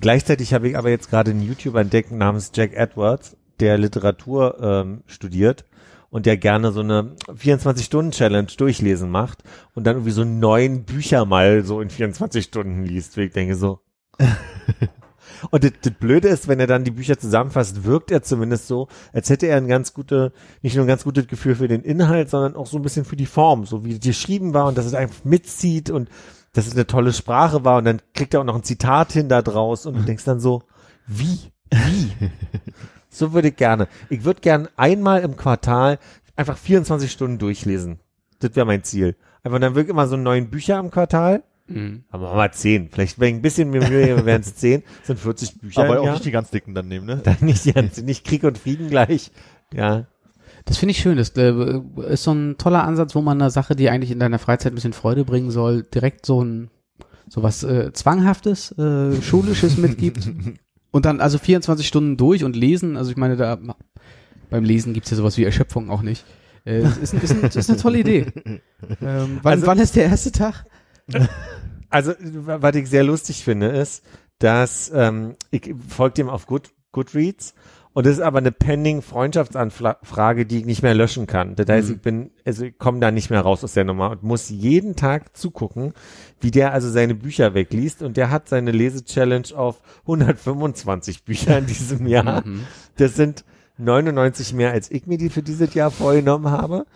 Gleichzeitig 0.00 0.52
habe 0.52 0.68
ich 0.68 0.76
aber 0.76 0.90
jetzt 0.90 1.10
gerade 1.10 1.30
einen 1.30 1.42
YouTuber 1.42 1.80
entdeckt 1.80 2.10
namens 2.10 2.50
Jack 2.54 2.74
Edwards, 2.74 3.36
der 3.60 3.78
Literatur 3.78 4.58
ähm, 4.60 5.02
studiert 5.06 5.64
und 6.10 6.26
der 6.26 6.36
gerne 6.36 6.72
so 6.72 6.80
eine 6.80 7.16
24-Stunden-Challenge 7.28 8.48
durchlesen 8.56 9.10
macht 9.10 9.42
und 9.74 9.84
dann 9.84 9.96
irgendwie 9.96 10.12
so 10.12 10.24
neun 10.24 10.84
Bücher 10.84 11.24
mal 11.24 11.64
so 11.64 11.80
in 11.80 11.90
24 11.90 12.44
Stunden 12.44 12.84
liest. 12.84 13.16
Wie 13.16 13.22
ich 13.22 13.32
denke 13.32 13.56
so. 13.56 13.80
und 15.50 15.64
das, 15.64 15.72
das 15.82 15.92
Blöde 15.94 16.28
ist, 16.28 16.46
wenn 16.46 16.60
er 16.60 16.66
dann 16.68 16.84
die 16.84 16.92
Bücher 16.92 17.18
zusammenfasst, 17.18 17.84
wirkt 17.84 18.12
er 18.12 18.22
zumindest 18.22 18.68
so, 18.68 18.86
als 19.12 19.28
hätte 19.28 19.46
er 19.46 19.56
ein 19.56 19.66
ganz 19.66 19.92
gute, 19.92 20.32
nicht 20.62 20.76
nur 20.76 20.84
ein 20.84 20.88
ganz 20.88 21.04
gutes 21.04 21.26
Gefühl 21.26 21.56
für 21.56 21.66
den 21.66 21.82
Inhalt, 21.82 22.30
sondern 22.30 22.54
auch 22.54 22.66
so 22.66 22.76
ein 22.76 22.82
bisschen 22.82 23.04
für 23.04 23.16
die 23.16 23.26
Form, 23.26 23.66
so 23.66 23.84
wie 23.84 23.94
es 23.94 24.00
geschrieben 24.00 24.54
war 24.54 24.66
und 24.66 24.78
dass 24.78 24.86
es 24.86 24.94
einfach 24.94 25.24
mitzieht 25.24 25.90
und 25.90 26.08
dass 26.54 26.66
es 26.66 26.72
eine 26.72 26.86
tolle 26.86 27.12
Sprache 27.12 27.64
war 27.64 27.76
und 27.78 27.84
dann 27.84 28.00
kriegt 28.14 28.32
er 28.32 28.40
auch 28.40 28.44
noch 28.44 28.54
ein 28.56 28.62
Zitat 28.62 29.12
hin 29.12 29.28
da 29.28 29.42
draus 29.42 29.84
und 29.84 29.94
du 29.96 30.02
denkst 30.06 30.24
dann 30.24 30.40
so, 30.40 30.62
wie? 31.06 31.38
Wie? 31.70 32.12
so 33.10 33.32
würde 33.34 33.48
ich 33.48 33.56
gerne. 33.56 33.88
Ich 34.08 34.24
würde 34.24 34.40
gern 34.40 34.68
einmal 34.76 35.20
im 35.22 35.36
Quartal 35.36 35.98
einfach 36.36 36.56
24 36.56 37.12
Stunden 37.12 37.38
durchlesen. 37.38 38.00
Das 38.40 38.56
wäre 38.56 38.66
mein 38.66 38.82
Ziel. 38.84 39.16
Einfach 39.42 39.58
dann 39.60 39.74
wirklich 39.74 39.90
immer 39.90 40.06
so 40.06 40.16
neun 40.16 40.48
Bücher 40.50 40.78
im 40.78 40.90
Quartal. 40.90 41.42
Mhm. 41.66 42.04
Aber 42.10 42.28
machen 42.28 42.38
wir 42.38 42.52
zehn. 42.52 42.88
Vielleicht, 42.90 43.18
wenn 43.18 43.28
ich 43.28 43.34
ein 43.36 43.42
bisschen 43.42 43.70
mehr 43.70 43.88
Mühe 43.88 44.24
wären 44.26 44.40
es 44.42 44.54
zehn. 44.56 44.82
Sind 45.02 45.18
40 45.18 45.60
Bücher 45.60 45.82
Aber 45.84 46.00
auch 46.00 46.04
Jahr. 46.04 46.12
nicht 46.14 46.24
die 46.24 46.30
ganz 46.30 46.50
dicken 46.50 46.74
dann 46.74 46.88
nehmen, 46.88 47.06
ne? 47.06 47.20
Dann 47.24 47.36
nicht, 47.40 47.64
die 47.64 47.72
ganze- 47.72 48.02
nicht 48.02 48.24
Krieg 48.26 48.44
und 48.44 48.58
Frieden 48.58 48.88
gleich. 48.90 49.30
Ja. 49.72 50.06
Das 50.66 50.78
finde 50.78 50.92
ich 50.92 50.98
schön. 50.98 51.16
Das 51.18 51.30
äh, 51.36 51.52
ist 52.08 52.22
so 52.24 52.32
ein 52.32 52.56
toller 52.58 52.84
Ansatz, 52.84 53.14
wo 53.14 53.20
man 53.20 53.40
eine 53.40 53.50
Sache, 53.50 53.76
die 53.76 53.90
eigentlich 53.90 54.10
in 54.10 54.18
deiner 54.18 54.38
Freizeit 54.38 54.72
ein 54.72 54.76
bisschen 54.76 54.92
Freude 54.94 55.24
bringen 55.24 55.50
soll, 55.50 55.82
direkt 55.82 56.24
so 56.26 56.42
ein 56.42 56.70
so 57.28 57.42
was 57.42 57.62
äh, 57.64 57.92
zwanghaftes, 57.92 58.72
äh, 58.78 59.20
schulisches 59.22 59.76
mitgibt 59.78 60.30
und 60.90 61.04
dann 61.06 61.20
also 61.20 61.38
24 61.38 61.86
Stunden 61.86 62.16
durch 62.16 62.44
und 62.44 62.54
lesen. 62.56 62.96
Also 62.96 63.10
ich 63.10 63.16
meine, 63.16 63.36
da 63.36 63.58
beim 64.50 64.64
Lesen 64.64 64.92
gibt's 64.92 65.10
ja 65.10 65.16
sowas 65.16 65.36
wie 65.38 65.44
Erschöpfung 65.44 65.90
auch 65.90 66.02
nicht. 66.02 66.24
Äh, 66.66 66.82
ist, 67.02 67.12
ist, 67.14 67.30
ein- 67.32 67.42
ist 67.44 67.68
eine 67.70 67.78
tolle 67.78 67.98
Idee. 67.98 68.26
Ähm, 69.00 69.38
wann, 69.42 69.52
Also- 69.54 69.66
wann 69.66 69.78
ist 69.78 69.96
der 69.96 70.04
erste 70.04 70.32
Tag? 70.32 70.66
Also, 71.90 72.12
wa- 72.20 72.60
was 72.60 72.74
ich 72.74 72.88
sehr 72.90 73.04
lustig 73.04 73.44
finde, 73.44 73.68
ist, 73.68 74.04
dass 74.40 74.90
ähm, 74.94 75.36
ich 75.52 75.72
folge 75.88 76.14
dem 76.14 76.28
auf 76.28 76.46
Good, 76.46 76.70
Goodreads 76.92 77.54
und 77.94 78.04
das 78.06 78.14
ist 78.16 78.20
aber 78.22 78.38
eine 78.38 78.52
pending 78.52 79.00
Freundschaftsanfrage, 79.02 80.44
die 80.46 80.58
ich 80.58 80.64
nicht 80.66 80.82
mehr 80.82 80.94
löschen 80.94 81.26
kann. 81.26 81.54
Das 81.56 81.66
heißt, 81.68 81.88
Mhm. 81.88 81.94
ich 81.94 82.00
bin, 82.02 82.30
also 82.44 82.64
ich 82.66 82.76
komme 82.78 83.00
da 83.00 83.10
nicht 83.10 83.30
mehr 83.30 83.40
raus 83.40 83.64
aus 83.64 83.72
der 83.74 83.84
Nummer 83.84 84.10
und 84.10 84.22
muss 84.22 84.50
jeden 84.50 84.96
Tag 84.96 85.36
zugucken, 85.36 85.94
wie 86.40 86.50
der 86.50 86.72
also 86.72 86.90
seine 86.90 87.14
Bücher 87.14 87.54
wegliest 87.54 88.02
und 88.02 88.16
der 88.16 88.30
hat 88.30 88.48
seine 88.48 88.72
Lese-Challenge 88.72 89.48
auf 89.56 89.80
125 90.06 91.24
Bücher 91.24 91.58
in 91.58 91.66
diesem 91.66 92.06
Jahr. 92.06 92.46
Mhm. 92.46 92.66
Das 92.96 93.14
sind 93.14 93.44
99 93.78 94.52
mehr, 94.54 94.70
als 94.72 94.90
ich 94.90 95.06
mir 95.06 95.18
die 95.18 95.30
für 95.30 95.42
dieses 95.42 95.74
Jahr 95.74 95.90
vorgenommen 95.90 96.50
habe 96.50 96.86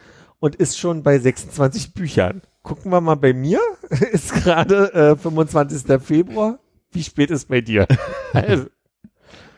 und 0.41 0.55
ist 0.57 0.79
schon 0.79 1.03
bei 1.03 1.19
26 1.19 1.95
Büchern. 1.95 2.43
Gucken 2.63 2.93
wir 2.93 3.01
mal 3.01 3.15
bei 3.17 3.33
mir. 3.33 3.61
Ist 4.13 4.33
gerade 4.35 4.93
äh, 4.93 5.17
25. 5.17 6.01
Februar. 6.03 6.59
Wie 6.93 7.03
spät 7.03 7.31
ist 7.31 7.49
bei 7.49 7.61
dir? 7.61 7.87
Also, 8.33 8.67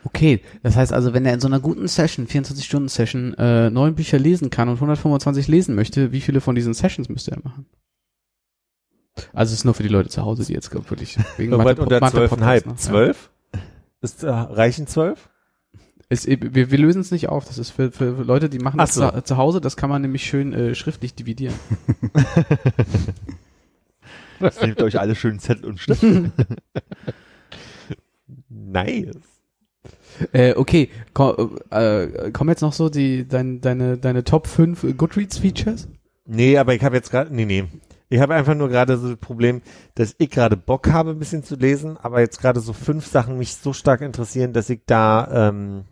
Okay, 0.04 0.40
das 0.62 0.76
heißt 0.76 0.92
also, 0.92 1.12
wenn 1.12 1.26
er 1.26 1.34
in 1.34 1.40
so 1.40 1.46
einer 1.48 1.60
guten 1.60 1.86
Session, 1.86 2.26
24-Stunden-Session, 2.26 3.34
äh, 3.34 3.70
neun 3.70 3.94
Bücher 3.94 4.18
lesen 4.18 4.48
kann 4.50 4.68
und 4.68 4.76
125 4.76 5.46
lesen 5.48 5.74
möchte, 5.74 6.10
wie 6.12 6.20
viele 6.22 6.40
von 6.40 6.54
diesen 6.54 6.72
Sessions 6.74 7.08
müsste 7.08 7.32
er 7.32 7.40
machen? 7.42 7.66
Also 9.34 9.52
es 9.52 9.58
ist 9.60 9.64
nur 9.64 9.74
für 9.74 9.82
die 9.82 9.88
Leute 9.90 10.08
zu 10.08 10.22
Hause, 10.22 10.44
die 10.46 10.54
jetzt 10.54 10.72
wirklich 10.72 11.18
wegen 11.36 11.52
Mathe- 11.54 11.82
unter 11.82 11.98
12,5. 11.98 12.68
ne? 12.68 12.76
12? 12.76 13.30
Ist, 14.00 14.22
äh, 14.22 14.30
reichen 14.30 14.86
12? 14.86 15.28
Ja. 15.72 15.80
Es, 16.12 16.26
wir 16.26 16.40
wir 16.70 16.78
lösen 16.78 17.00
es 17.02 17.10
nicht 17.12 17.28
auf. 17.28 17.44
Das 17.44 17.58
ist 17.58 17.70
für, 17.70 17.92
für 17.92 18.22
Leute, 18.24 18.48
die 18.48 18.58
machen 18.58 18.80
Ach 18.80 18.86
das 18.86 18.94
so. 18.94 19.08
zu, 19.10 19.22
zu 19.22 19.36
Hause. 19.36 19.60
Das 19.60 19.76
kann 19.76 19.90
man 19.90 20.02
nämlich 20.02 20.24
schön 20.24 20.52
äh, 20.54 20.74
schriftlich 20.74 21.14
dividieren. 21.14 21.54
Das 24.40 24.60
nehmt 24.62 24.82
euch 24.82 24.98
alle 24.98 25.14
schön 25.14 25.38
Zettel 25.38 25.66
und 25.66 25.78
Stift. 25.78 26.02
Nice. 28.48 29.16
Äh, 30.32 30.54
okay, 30.54 30.90
Ko 31.14 31.56
äh, 31.70 32.30
kommen 32.32 32.50
jetzt 32.50 32.62
noch 32.62 32.72
so 32.72 32.88
die 32.88 33.26
dein, 33.26 33.60
deine 33.60 33.98
deine 33.98 34.24
Top 34.24 34.46
5 34.46 34.96
Goodreads 34.96 35.38
Features? 35.38 35.88
Nee, 36.26 36.58
aber 36.58 36.74
ich 36.74 36.82
habe 36.84 36.96
jetzt 36.96 37.10
gerade, 37.10 37.34
nee, 37.34 37.44
nee. 37.44 37.64
Ich 38.08 38.20
habe 38.20 38.34
einfach 38.34 38.54
nur 38.56 38.68
gerade 38.68 38.96
so 38.98 39.08
das 39.10 39.18
Problem, 39.18 39.62
dass 39.94 40.16
ich 40.18 40.30
gerade 40.30 40.56
Bock 40.56 40.90
habe, 40.90 41.10
ein 41.10 41.18
bisschen 41.18 41.44
zu 41.44 41.54
lesen, 41.54 41.96
aber 41.96 42.20
jetzt 42.20 42.40
gerade 42.40 42.58
so 42.60 42.72
fünf 42.72 43.06
Sachen 43.06 43.38
mich 43.38 43.54
so 43.54 43.72
stark 43.72 44.00
interessieren, 44.00 44.52
dass 44.52 44.68
ich 44.68 44.80
da 44.84 45.48
ähm, 45.50 45.84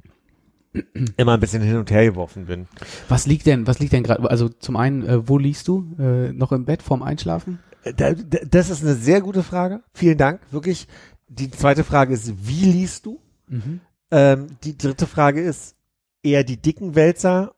immer 1.16 1.34
ein 1.34 1.40
bisschen 1.40 1.62
hin 1.62 1.76
und 1.76 1.90
her 1.92 2.04
geworfen 2.04 2.46
bin. 2.46 2.66
Was 3.08 3.26
liegt 3.26 3.46
denn, 3.46 3.66
was 3.68 3.78
liegt 3.78 3.92
denn 3.92 4.02
gerade? 4.02 4.28
Also 4.28 4.48
zum 4.48 4.76
einen, 4.76 5.06
äh, 5.06 5.28
wo 5.28 5.38
liegst 5.38 5.68
du? 5.68 5.94
Äh, 5.98 6.32
noch 6.32 6.50
im 6.52 6.64
Bett 6.64 6.82
vorm 6.82 7.02
Einschlafen? 7.02 7.60
Äh, 7.84 7.94
Da, 7.94 8.12
da, 8.12 8.38
das 8.50 8.70
ist 8.70 8.82
eine 8.82 8.94
sehr 8.94 9.20
gute 9.20 9.44
Frage. 9.44 9.82
Vielen 9.94 10.18
Dank. 10.18 10.40
Wirklich. 10.50 10.88
Die 11.28 11.50
zweite 11.50 11.84
Frage 11.84 12.14
ist, 12.14 12.32
wie 12.48 12.64
liest 12.64 13.06
du? 13.06 13.20
Mhm. 13.48 13.80
Ähm, 14.10 14.56
die 14.64 14.76
dritte 14.76 15.06
Frage 15.06 15.40
ist 15.40 15.76
eher 16.22 16.44
die 16.44 16.56
dicken 16.56 16.94
Wälzer 16.94 17.54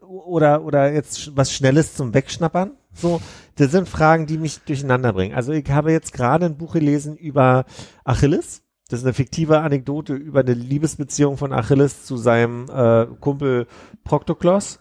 oder, 0.00 0.64
oder 0.64 0.92
jetzt 0.92 1.36
was 1.36 1.52
Schnelles 1.52 1.94
zum 1.94 2.14
Wegschnappern? 2.14 2.72
So, 2.92 3.20
das 3.56 3.72
sind 3.72 3.88
Fragen, 3.88 4.26
die 4.26 4.38
mich 4.38 4.60
durcheinander 4.60 5.12
bringen. 5.12 5.34
Also 5.34 5.52
ich 5.52 5.68
habe 5.70 5.92
jetzt 5.92 6.12
gerade 6.12 6.46
ein 6.46 6.56
Buch 6.56 6.74
gelesen 6.74 7.16
über 7.16 7.64
Achilles. 8.04 8.62
Das 8.88 9.00
ist 9.00 9.06
eine 9.06 9.14
fiktive 9.14 9.60
Anekdote 9.60 10.14
über 10.14 10.40
eine 10.40 10.54
Liebesbeziehung 10.54 11.36
von 11.36 11.52
Achilles 11.52 12.04
zu 12.04 12.16
seinem 12.16 12.68
äh, 12.68 13.06
Kumpel 13.20 13.66
Proktoklos. 14.04 14.78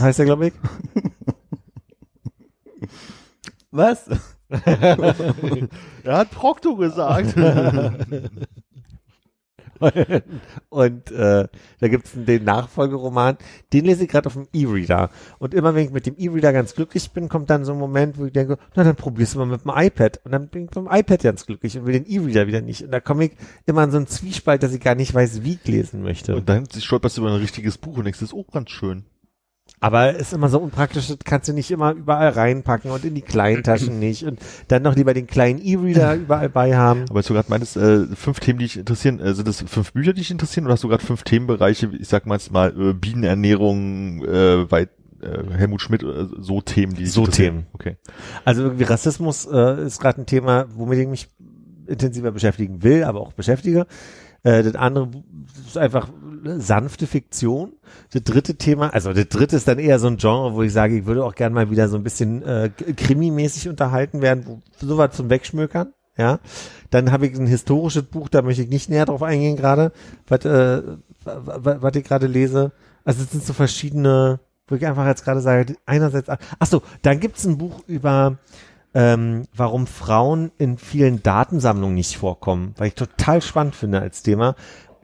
Heißt 0.00 0.20
er, 0.20 0.24
glaube 0.24 0.48
ich. 0.48 0.54
Was? 3.70 4.08
er 4.48 5.68
hat 6.06 6.30
Procto 6.30 6.76
gesagt. 6.76 7.34
Und 10.68 11.10
äh, 11.10 11.48
da 11.80 11.88
gibt's 11.88 12.12
den 12.14 12.44
Nachfolgeroman, 12.44 13.36
den 13.72 13.84
lese 13.84 14.04
ich 14.04 14.10
gerade 14.10 14.26
auf 14.26 14.34
dem 14.34 14.48
E-Reader. 14.52 15.10
Und 15.38 15.54
immer 15.54 15.74
wenn 15.74 15.86
ich 15.86 15.92
mit 15.92 16.06
dem 16.06 16.16
E-Reader 16.16 16.52
ganz 16.52 16.74
glücklich 16.74 17.10
bin, 17.10 17.28
kommt 17.28 17.50
dann 17.50 17.64
so 17.64 17.72
ein 17.72 17.78
Moment, 17.78 18.18
wo 18.18 18.26
ich 18.26 18.32
denke, 18.32 18.58
na 18.74 18.84
dann 18.84 18.96
probier's 18.96 19.34
mal 19.34 19.46
mit 19.46 19.64
dem 19.64 19.72
iPad. 19.74 20.20
Und 20.24 20.32
dann 20.32 20.48
bin 20.48 20.64
ich 20.64 20.70
mit 20.74 20.76
dem 20.76 20.88
iPad 20.90 21.22
ganz 21.22 21.46
glücklich 21.46 21.76
und 21.76 21.86
will 21.86 21.92
den 21.92 22.06
E-Reader 22.06 22.46
wieder 22.46 22.60
nicht. 22.60 22.82
Und 22.82 22.90
da 22.90 23.00
komme 23.00 23.26
ich 23.26 23.32
immer 23.66 23.84
in 23.84 23.90
so 23.90 23.96
einen 23.96 24.06
Zwiespalt, 24.06 24.62
dass 24.62 24.72
ich 24.72 24.80
gar 24.80 24.94
nicht 24.94 25.14
weiß, 25.14 25.42
wie 25.42 25.54
ich 25.54 25.66
lesen 25.66 26.02
möchte. 26.02 26.36
Und 26.36 26.48
dann 26.48 26.66
stolperst 26.70 27.16
du 27.16 27.22
über 27.22 27.30
ein 27.30 27.40
richtiges 27.40 27.78
Buch 27.78 27.96
und 27.96 28.04
denkst, 28.04 28.20
das 28.20 28.30
ist 28.30 28.38
auch 28.38 28.50
ganz 28.52 28.70
schön. 28.70 29.04
Aber 29.82 30.14
ist 30.14 30.32
immer 30.32 30.48
so 30.48 30.60
unpraktisch, 30.60 31.08
das 31.08 31.18
kannst 31.24 31.48
du 31.48 31.52
nicht 31.52 31.68
immer 31.72 31.90
überall 31.90 32.28
reinpacken 32.28 32.92
und 32.92 33.04
in 33.04 33.16
die 33.16 33.20
kleinen 33.20 33.64
Taschen 33.64 33.98
nicht. 33.98 34.24
Und 34.24 34.38
dann 34.68 34.82
noch 34.84 34.94
lieber 34.94 35.12
den 35.12 35.26
kleinen 35.26 35.60
E-Reader 35.60 36.14
überall 36.22 36.48
bei 36.48 36.76
haben. 36.76 37.04
Aber 37.10 37.16
als 37.16 37.26
du 37.26 37.34
gerade 37.34 37.50
meintest, 37.50 37.76
äh, 37.76 38.06
fünf 38.14 38.38
Themen, 38.38 38.60
die 38.60 38.66
dich 38.66 38.76
interessieren, 38.76 39.18
äh, 39.18 39.34
sind 39.34 39.48
das 39.48 39.60
fünf 39.60 39.92
Bücher, 39.92 40.12
die 40.12 40.20
dich 40.20 40.30
interessieren 40.30 40.66
oder 40.66 40.74
hast 40.74 40.84
du 40.84 40.88
gerade 40.88 41.04
fünf 41.04 41.24
Themenbereiche, 41.24 41.90
ich 41.98 42.06
sag 42.06 42.26
mal 42.26 42.36
jetzt 42.36 42.52
mal 42.52 42.72
äh, 42.78 42.92
Bienenernährung, 42.92 44.24
äh, 44.24 44.70
weit, 44.70 44.90
äh, 45.20 45.50
Helmut 45.52 45.82
Schmidt, 45.82 46.04
äh, 46.04 46.28
so 46.38 46.60
Themen, 46.60 46.94
die 46.94 47.02
dich 47.02 47.12
So? 47.12 47.26
Themen. 47.26 47.66
Okay. 47.72 47.96
Also 48.44 48.62
irgendwie 48.62 48.84
Rassismus 48.84 49.46
äh, 49.46 49.84
ist 49.84 50.00
gerade 50.00 50.22
ein 50.22 50.26
Thema, 50.26 50.66
womit 50.76 51.00
ich 51.00 51.08
mich 51.08 51.28
intensiver 51.88 52.30
beschäftigen 52.30 52.84
will, 52.84 53.02
aber 53.02 53.20
auch 53.20 53.32
beschäftige. 53.32 53.88
Äh, 54.44 54.62
das 54.62 54.74
andere 54.74 55.10
ist 55.66 55.78
einfach 55.78 56.08
sanfte 56.44 57.06
Fiktion. 57.06 57.72
Das 58.12 58.22
dritte 58.22 58.56
Thema, 58.56 58.92
also 58.92 59.12
das 59.12 59.28
dritte 59.28 59.56
ist 59.56 59.68
dann 59.68 59.78
eher 59.78 59.98
so 59.98 60.08
ein 60.08 60.16
Genre, 60.16 60.54
wo 60.54 60.62
ich 60.62 60.72
sage, 60.72 60.96
ich 60.98 61.06
würde 61.06 61.24
auch 61.24 61.34
gern 61.34 61.52
mal 61.52 61.70
wieder 61.70 61.88
so 61.88 61.96
ein 61.96 62.02
bisschen 62.04 62.42
äh, 62.42 62.70
Krimi-mäßig 62.96 63.68
unterhalten 63.68 64.22
werden, 64.22 64.44
wo, 64.46 64.60
sowas 64.84 65.14
zum 65.16 65.30
Wegschmökern. 65.30 65.92
Ja, 66.18 66.40
dann 66.90 67.10
habe 67.10 67.26
ich 67.26 67.38
ein 67.38 67.46
historisches 67.46 68.02
Buch, 68.02 68.28
da 68.28 68.42
möchte 68.42 68.62
ich 68.62 68.68
nicht 68.68 68.90
näher 68.90 69.06
drauf 69.06 69.22
eingehen 69.22 69.56
gerade, 69.56 69.92
was 70.28 70.44
äh, 70.44 70.82
wa- 71.24 71.76
was 71.80 71.96
ich 71.96 72.04
gerade 72.04 72.26
lese. 72.26 72.72
Also 73.04 73.22
es 73.22 73.30
sind 73.30 73.42
so 73.42 73.54
verschiedene, 73.54 74.38
wo 74.68 74.74
ich 74.74 74.86
einfach 74.86 75.06
jetzt 75.06 75.24
gerade 75.24 75.40
sage, 75.40 75.74
einerseits, 75.86 76.28
ach 76.28 76.66
so, 76.66 76.82
dann 77.00 77.18
gibt's 77.18 77.44
ein 77.46 77.56
Buch 77.56 77.80
über 77.86 78.36
ähm, 78.92 79.44
warum 79.56 79.86
Frauen 79.86 80.52
in 80.58 80.76
vielen 80.76 81.22
Datensammlungen 81.22 81.94
nicht 81.94 82.18
vorkommen, 82.18 82.74
weil 82.76 82.88
ich 82.88 82.94
total 82.94 83.40
spannend 83.40 83.74
finde 83.74 84.00
als 84.00 84.22
Thema, 84.22 84.54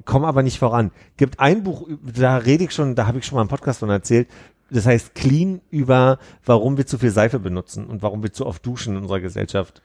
komme 0.08 0.26
aber 0.26 0.42
nicht 0.42 0.58
voran. 0.58 0.90
Gibt 1.18 1.38
ein 1.38 1.62
Buch, 1.62 1.86
da 2.02 2.38
rede 2.38 2.64
ich 2.64 2.72
schon, 2.72 2.96
da 2.96 3.06
habe 3.06 3.18
ich 3.18 3.26
schon 3.26 3.36
mal 3.36 3.42
im 3.42 3.48
Podcast 3.48 3.80
von 3.80 3.90
erzählt, 3.90 4.26
das 4.70 4.86
heißt 4.86 5.14
Clean 5.14 5.60
über, 5.70 6.18
warum 6.44 6.76
wir 6.76 6.86
zu 6.86 6.98
viel 6.98 7.10
Seife 7.10 7.38
benutzen 7.38 7.86
und 7.86 8.02
warum 8.02 8.22
wir 8.22 8.32
zu 8.32 8.46
oft 8.46 8.64
duschen 8.64 8.96
in 8.96 9.02
unserer 9.02 9.20
Gesellschaft. 9.20 9.82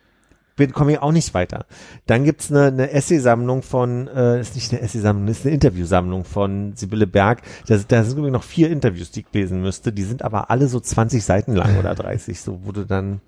Bin, 0.56 0.72
komme 0.72 0.94
ich 0.94 1.00
auch 1.00 1.12
nicht 1.12 1.34
weiter. 1.34 1.66
Dann 2.06 2.24
gibt's 2.24 2.52
eine, 2.52 2.68
eine 2.68 2.92
Essay-Sammlung 2.92 3.64
von, 3.64 4.08
äh, 4.08 4.40
ist 4.40 4.56
nicht 4.56 4.72
eine 4.72 4.82
Essay-Sammlung, 4.82 5.28
ist 5.28 5.46
eine 5.46 5.56
Interviewsammlung 5.56 6.24
von 6.24 6.74
Sibylle 6.76 7.08
Berg. 7.08 7.42
Da, 7.68 7.78
da 7.86 8.04
sind 8.04 8.18
übrigens 8.18 8.34
noch 8.34 8.44
vier 8.44 8.70
Interviews, 8.70 9.12
die 9.12 9.22
ich 9.22 9.34
lesen 9.34 9.62
müsste. 9.62 9.92
Die 9.92 10.04
sind 10.04 10.22
aber 10.22 10.52
alle 10.52 10.68
so 10.68 10.80
20 10.80 11.24
Seiten 11.24 11.54
lang 11.54 11.78
oder 11.80 11.96
30, 11.96 12.40
so 12.40 12.62
wo 12.64 12.72
du 12.72 12.86
dann, 12.86 13.20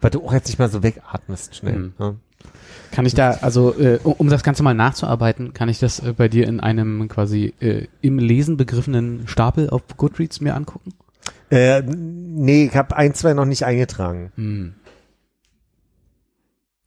weil 0.00 0.10
du 0.10 0.26
auch 0.26 0.32
jetzt 0.32 0.48
nicht 0.48 0.58
mal 0.58 0.68
so 0.68 0.82
wegatmest 0.82 1.54
schnell. 1.54 1.78
Mhm. 1.78 1.94
Ne? 1.98 2.16
Kann 2.94 3.06
ich 3.06 3.14
da, 3.14 3.32
also 3.40 3.76
äh, 3.76 3.98
um 4.04 4.28
das 4.28 4.44
Ganze 4.44 4.62
mal 4.62 4.72
nachzuarbeiten, 4.72 5.52
kann 5.52 5.68
ich 5.68 5.80
das 5.80 5.98
äh, 5.98 6.12
bei 6.16 6.28
dir 6.28 6.46
in 6.46 6.60
einem 6.60 7.08
quasi 7.08 7.52
äh, 7.58 7.88
im 8.02 8.20
Lesen 8.20 8.56
begriffenen 8.56 9.26
Stapel 9.26 9.68
auf 9.68 9.82
Goodreads 9.96 10.40
mir 10.40 10.54
angucken? 10.54 10.92
Äh, 11.50 11.82
nee, 11.82 12.66
ich 12.66 12.76
habe 12.76 12.96
ein, 12.96 13.12
zwei 13.14 13.34
noch 13.34 13.46
nicht 13.46 13.64
eingetragen. 13.64 14.30
Hm. 14.36 14.74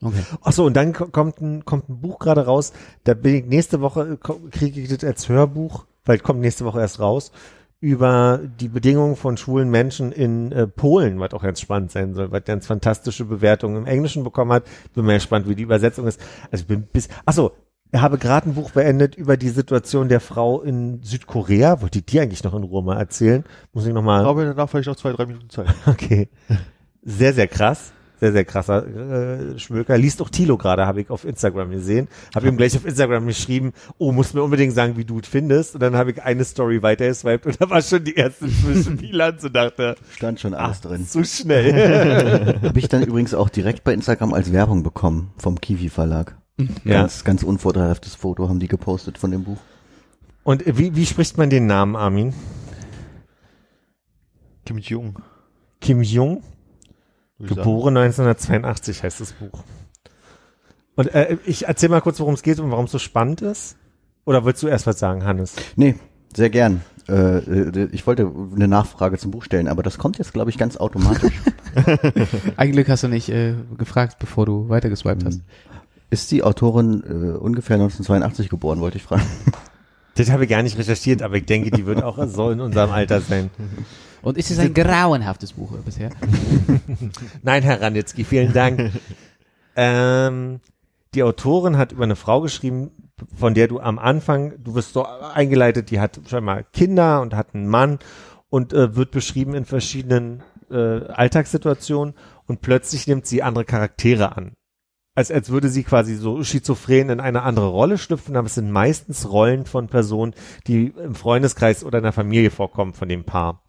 Okay. 0.02 0.24
Ach 0.43 0.54
so, 0.54 0.65
und 0.65 0.76
dann 0.76 0.93
ko- 0.93 1.08
kommt 1.08 1.41
ein, 1.41 1.65
kommt 1.65 1.89
ein 1.89 2.00
Buch 2.00 2.20
gerade 2.20 2.46
raus. 2.46 2.72
Da 3.04 3.13
bin 3.13 3.36
ich 3.36 3.46
nächste 3.46 3.82
Woche, 3.82 4.17
kriege 4.52 4.80
ich 4.80 4.88
das 4.88 5.04
als 5.04 5.28
Hörbuch, 5.28 5.88
weil 6.06 6.17
es 6.17 6.24
kommt 6.24 6.39
nächste 6.39 6.63
Woche 6.63 6.80
erst 6.80 7.02
raus, 7.02 7.34
über 7.79 8.39
die 8.59 8.69
Bedingungen 8.69 9.15
von 9.15 9.37
schwulen 9.37 9.69
Menschen 9.69 10.11
in 10.11 10.51
äh, 10.51 10.67
Polen, 10.67 11.19
was 11.19 11.33
auch 11.33 11.43
ganz 11.43 11.61
spannend 11.61 11.91
sein 11.91 12.15
soll, 12.15 12.31
was 12.31 12.43
ganz 12.43 12.65
fantastische 12.65 13.25
Bewertungen 13.25 13.77
im 13.77 13.85
Englischen 13.85 14.23
bekommen 14.23 14.51
hat. 14.51 14.63
Bin 14.93 15.05
mal 15.05 15.13
gespannt, 15.13 15.47
wie 15.47 15.55
die 15.55 15.63
Übersetzung 15.63 16.07
ist. 16.07 16.19
Also 16.51 16.63
ich 16.63 16.67
bin 16.67 16.83
bis, 16.83 17.07
ach 17.25 17.33
so, 17.33 17.51
ich 17.91 18.01
habe 18.01 18.17
gerade 18.17 18.49
ein 18.49 18.55
Buch 18.55 18.71
beendet 18.71 19.15
über 19.15 19.37
die 19.37 19.49
Situation 19.49 20.09
der 20.09 20.19
Frau 20.19 20.61
in 20.61 21.01
Südkorea. 21.03 21.81
Wollte 21.81 21.99
ich 21.99 22.05
dir 22.05 22.23
eigentlich 22.23 22.43
noch 22.43 22.53
in 22.53 22.63
Ruhe 22.63 22.83
mal 22.83 22.97
erzählen? 22.97 23.45
Muss 23.73 23.85
ich 23.85 23.93
noch 23.93 24.01
mal. 24.01 24.25
Aber 24.25 24.43
danach 24.43 24.69
vielleicht 24.69 24.87
noch 24.87 24.95
zwei, 24.95 25.13
drei 25.13 25.25
Minuten 25.25 25.49
Zeit. 25.49 25.67
Okay. 25.85 26.29
Sehr, 27.03 27.33
sehr 27.33 27.47
krass. 27.47 27.93
Sehr, 28.19 28.32
sehr 28.32 28.45
krasser 28.45 28.86
äh, 28.88 29.60
Schmöker. 29.60 29.97
Liest 29.97 30.21
auch 30.21 30.30
Tilo 30.30 30.58
gerade, 30.58 30.88
habe 30.88 31.01
ich 31.01 31.10
auf 31.12 31.23
Instagram 31.23 31.69
gesehen. 31.69 32.08
Habe 32.36 32.47
ihm 32.47 32.58
gleich 32.58 32.75
auf 32.75 32.86
Instagram 32.86 33.27
geschrieben, 33.27 33.73
oh, 33.99 34.12
musst 34.12 34.34
mir 34.34 34.41
unbedingt 34.41 34.73
sagen, 34.73 34.97
wie 34.97 35.06
du 35.06 35.19
es 35.19 35.27
findest. 35.27 35.75
Und 35.75 35.82
dann 35.82 35.95
habe 35.95 36.12
ich 36.12 36.23
eine 36.23 36.43
Story 36.43 36.82
weitergeswiped 36.82 37.45
und 37.45 37.62
da 37.62 37.69
war 37.69 37.82
schon 37.82 38.03
die 38.03 38.15
erste 38.15 38.47
Zwischenbilanz 38.63 39.43
und 39.43 39.56
dachte, 39.56 39.95
Stand 40.15 40.39
schon 40.39 40.56
alles 40.56 40.77
ach, 40.80 40.89
drin. 40.89 41.06
zu 41.06 41.23
schnell. 41.23 42.60
Habe 42.63 42.80
ich 42.80 42.88
dann 42.88 43.03
übrigens 43.03 43.34
auch 43.34 43.49
direkt 43.49 43.84
bei 43.84 43.93
Instagram 43.93 44.34
als 44.34 44.51
Werbung 44.51 44.82
bekommen 44.82 45.32
vom 45.38 45.62
Kiwi 45.62 45.89
Verlag. 45.89 46.36
ja. 46.84 47.01
Ganz, 47.01 47.23
ganz 47.23 47.43
unvorteilhaftes 47.43 48.15
Foto 48.15 48.49
haben 48.49 48.60
die 48.60 48.67
gepostet 48.67 49.17
von 49.19 49.30
dem 49.32 49.43
Buch. 49.43 49.60
Und 50.43 50.63
wie, 50.65 50.95
wie 50.95 51.06
spricht 51.06 51.38
man 51.38 51.49
den 51.49 51.67
Namen, 51.67 51.95
Armin? 51.95 52.34
Kim 54.65 54.77
Jung. 54.80 55.19
Kim 55.82 56.01
Jong? 56.01 56.41
Sagen. 57.39 57.56
Geboren 57.56 57.97
1982 57.97 59.04
heißt 59.04 59.21
das 59.21 59.34
Buch. 59.34 59.63
Und 60.95 61.13
äh, 61.13 61.38
ich 61.45 61.67
erzähl 61.67 61.89
mal 61.89 62.02
kurz, 62.02 62.19
worum 62.19 62.34
es 62.34 62.41
geht 62.41 62.60
und 62.60 62.71
warum 62.71 62.86
es 62.86 62.91
so 62.91 63.00
spannend 63.00 63.41
ist. 63.41 63.78
Oder 64.26 64.45
willst 64.45 64.63
du 64.63 64.67
erst 64.67 64.88
was 64.88 65.00
sagen, 65.00 65.23
Hannes? 65.23 65.56
Nee, 65.76 65.95
sehr 66.36 66.50
gern. 66.50 66.82
Äh, 67.08 67.38
äh, 67.38 67.89
ich 67.91 68.06
wollte 68.06 68.30
eine 68.56 68.67
Nachfrage 68.67 69.17
zum 69.17 69.32
Buch 69.32 69.43
stellen, 69.43 69.67
aber 69.67 69.84
das 69.84 69.97
kommt 69.97 70.17
jetzt, 70.17 70.34
glaube 70.34 70.50
ich, 70.50 70.58
ganz 70.58 70.76
automatisch. 70.78 71.34
Ein 72.58 72.71
Glück 72.71 72.89
hast 72.89 73.04
du 73.04 73.08
nicht 73.08 73.30
äh, 73.30 73.54
gefragt, 73.78 74.17
bevor 74.19 74.45
du 74.45 74.69
weitergeswiped 74.69 75.23
hast. 75.23 75.41
Ist 76.10 76.32
die 76.32 76.43
Autorin 76.43 77.04
äh, 77.04 77.38
ungefähr 77.38 77.76
1982 77.76 78.50
geboren, 78.50 78.80
wollte 78.80 78.97
ich 78.97 79.04
fragen. 79.04 79.26
Das 80.17 80.32
habe 80.32 80.45
ich 80.45 80.49
gar 80.49 80.63
nicht 80.63 80.77
recherchiert, 80.77 81.21
aber 81.21 81.36
ich 81.36 81.45
denke, 81.45 81.69
die 81.69 81.86
wird 81.86 82.01
auch 82.01 82.17
so 82.27 82.49
in 82.49 82.60
unserem 82.60 82.91
Alter 82.91 83.21
sein. 83.21 83.51
Und 84.23 84.38
ist 84.38 84.49
es 84.49 84.58
ein 84.58 84.73
grauenhaftes 84.73 85.53
Buch 85.53 85.77
bisher? 85.86 86.10
Nein, 87.43 87.62
Herr 87.62 87.80
Ranitzky, 87.82 88.23
vielen 88.23 88.51
Dank. 88.51 88.91
ähm, 89.75 90.60
die 91.13 91.21
Autorin 91.21 91.77
hat 91.77 91.91
über 91.91 92.03
eine 92.03 92.15
Frau 92.15 92.41
geschrieben, 92.41 92.91
von 93.36 93.53
der 93.53 93.67
du 93.67 93.80
am 93.80 93.99
Anfang, 93.99 94.53
du 94.63 94.73
wirst 94.73 94.93
so 94.93 95.06
eingeleitet, 95.06 95.91
die 95.91 95.99
hat 95.99 96.19
schon 96.27 96.43
mal 96.43 96.65
Kinder 96.73 97.21
und 97.21 97.36
hat 97.36 97.53
einen 97.53 97.67
Mann 97.67 97.99
und 98.49 98.73
äh, 98.73 98.95
wird 98.95 99.12
beschrieben 99.12 99.53
in 99.53 99.65
verschiedenen 99.65 100.41
äh, 100.71 100.75
Alltagssituationen 100.75 102.15
und 102.47 102.62
plötzlich 102.62 103.08
nimmt 103.08 103.27
sie 103.27 103.43
andere 103.43 103.65
Charaktere 103.65 104.36
an. 104.36 104.53
Als, 105.17 105.32
als 105.32 105.49
würde 105.49 105.69
sie 105.69 105.82
quasi 105.82 106.13
so 106.13 106.43
schizophren 106.43 107.10
in 107.10 107.19
eine 107.19 107.41
andere 107.41 107.69
Rolle 107.69 107.97
schlüpfen, 107.97 108.36
aber 108.36 108.45
es 108.45 108.53
sind 108.53 108.69
meistens 108.69 109.27
Rollen 109.27 109.65
von 109.65 109.88
Personen, 109.88 110.36
die 110.67 110.93
im 111.03 111.15
Freundeskreis 111.15 111.84
oder 111.84 111.97
in 111.97 112.03
der 112.03 112.13
Familie 112.13 112.51
vorkommen 112.51 112.93
von 112.93 113.10
dem 113.10 113.23
Paar. 113.23 113.63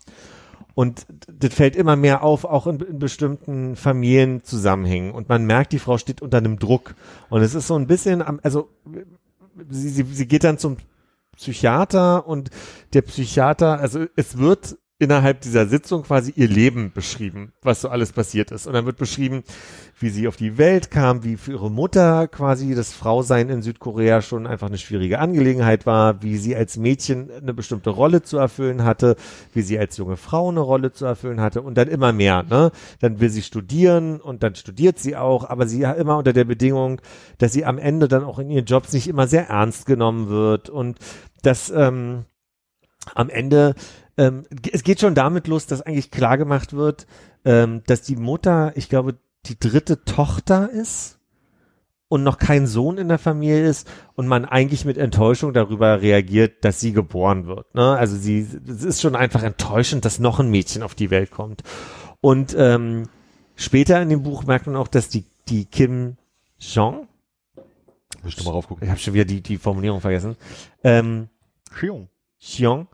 Und 0.75 1.07
das 1.27 1.55
fällt 1.55 1.75
immer 1.75 1.97
mehr 1.97 2.23
auf, 2.23 2.45
auch 2.45 2.67
in, 2.67 2.81
in 2.81 2.99
bestimmten 2.99 3.77
Familienzusammenhängen. 3.77 5.13
Und 5.13 5.31
man 5.31 5.47
merkt, 5.47 5.73
die 5.73 5.79
Frau 5.79 5.97
steht 5.97 6.21
unter 6.21 6.37
einem 6.37 6.59
Druck. 6.59 6.95
Und 7.31 7.41
es 7.41 7.55
ist 7.55 7.67
so 7.67 7.77
ein 7.77 7.87
bisschen, 7.87 8.21
also 8.43 8.69
sie, 9.71 9.89
sie, 9.89 10.03
sie 10.03 10.29
geht 10.29 10.45
dann 10.45 10.59
zum 10.59 10.77
Psychiater 11.35 12.29
und 12.29 12.51
der 12.93 13.01
Psychiater, 13.01 13.81
also 13.81 14.05
es 14.17 14.37
wird 14.37 14.77
innerhalb 15.01 15.41
dieser 15.43 15.67
Sitzung 15.67 16.03
quasi 16.03 16.33
ihr 16.35 16.49
Leben 16.49 16.93
beschrieben, 16.93 17.53
was 17.63 17.83
so 17.83 17.89
alles 17.89 18.13
passiert 18.13 18.51
ist. 18.51 18.67
Und 18.67 18.73
dann 18.73 18.85
wird 18.85 18.97
beschrieben, 18.97 19.45
wie 20.01 20.09
sie 20.09 20.27
auf 20.27 20.37
die 20.37 20.59
Welt 20.59 20.91
kam, 20.91 21.23
wie 21.23 21.37
für 21.37 21.53
ihre 21.53 21.71
Mutter 21.71 22.27
quasi 22.27 22.75
das 22.75 22.93
Frausein 22.93 23.49
in 23.49 23.63
Südkorea 23.63 24.23
schon 24.23 24.49
einfach 24.49 24.67
eine 24.67 24.79
schwierige 24.79 25.21
Angelegenheit 25.21 25.87
war, 25.87 26.21
wie 26.23 26.37
sie 26.37 26.57
als 26.57 26.77
Mädchen 26.77 27.31
eine 27.31 27.55
bestimmte 27.55 27.91
Rolle 27.91 28.23
zu 28.23 28.39
erfüllen 28.39 28.83
hatte, 28.83 29.15
wie 29.55 29.63
sie 29.63 29.79
als 29.79 29.97
junge 29.97 30.17
Frau 30.17 30.49
eine 30.49 30.61
Rolle 30.61 30.91
zu 30.93 31.07
erfüllen 31.07 31.41
hatte 31.41 31.63
und 31.63 31.77
dann 31.79 31.87
immer 31.87 32.13
mehr. 32.13 32.43
Ne? 32.43 32.73
Dann 32.99 33.21
will 33.21 33.31
sie 33.31 33.43
studieren 33.43 34.21
und 34.21 34.43
dann 34.43 34.57
studiert 34.57 34.99
sie 34.99 35.17
auch, 35.17 35.49
aber 35.49 35.69
sie 35.69 35.83
immer 35.83 36.19
unter 36.19 36.33
der 36.33 36.45
Bedingung, 36.45 37.01
dass 37.39 37.53
sie 37.53 37.65
am 37.65 37.79
Ende 37.79 38.09
dann 38.09 38.25
auch 38.25 38.41
in 38.41 38.51
ihren 38.51 38.65
Jobs 38.65 38.93
nicht 38.93 39.07
immer 39.07 39.29
sehr 39.29 39.49
ernst 39.49 39.87
genommen 39.87 40.29
wird 40.29 40.71
und 40.71 40.99
dass 41.43 41.71
ähm, 41.71 42.25
am 43.15 43.31
Ende 43.31 43.75
ähm, 44.19 44.45
es 44.73 44.83
geht 44.83 45.01
schon 45.01 45.15
damit 45.15 45.47
los, 45.47 45.67
dass 45.67 45.81
eigentlich 45.81 46.11
klar 46.11 46.37
gemacht 46.37 46.75
wird, 46.75 47.07
ähm, 47.45 47.83
dass 47.87 48.03
die 48.03 48.17
Mutter, 48.17 48.73
ich 48.75 48.89
glaube, 48.89 49.17
die 49.47 49.59
dritte 49.59 50.05
Tochter 50.05 50.69
ist 50.69 51.19
und 52.09 52.25
noch 52.25 52.39
kein 52.39 52.67
Sohn 52.67 52.99
in 52.99 53.09
der 53.09 53.19
Familie 53.19 53.67
ist 53.67 53.89
und 54.15 54.27
man 54.27 54.45
eigentlich 54.45 54.85
mit 54.85 54.99
Enttäuschung 54.99 55.53
darüber 55.53 56.03
reagiert, 56.03 56.65
dass 56.65 56.81
sie 56.81 56.93
geboren 56.93 57.47
wird. 57.47 57.75
Ne? 57.75 57.97
Also 57.97 58.17
sie, 58.17 58.47
es 58.67 58.83
ist 58.83 59.01
schon 59.01 59.15
einfach 59.15 59.43
enttäuschend, 59.43 60.05
dass 60.05 60.19
noch 60.19 60.41
ein 60.41 60.51
Mädchen 60.51 60.83
auf 60.83 60.95
die 60.95 61.11
Welt 61.11 61.31
kommt. 61.31 61.63
Und 62.21 62.57
ähm, 62.59 63.05
später 63.55 64.03
in 64.03 64.09
dem 64.09 64.25
Buch 64.25 64.45
merkt 64.45 64.67
man 64.67 64.77
auch, 64.77 64.89
dass 64.89 65.09
die, 65.09 65.25
die 65.49 65.65
Kim 65.65 66.17
Jong, 66.59 67.07
ich 68.27 68.37
ich 68.37 68.47
habe 68.47 68.99
schon 68.99 69.15
wieder 69.15 69.25
die, 69.25 69.43
die 69.43 69.59
Formulierung 69.59 70.01
vergessen, 70.01 70.37
ähm, 70.83 71.29
Jung. 71.81 72.09
Xiong, 72.41 72.87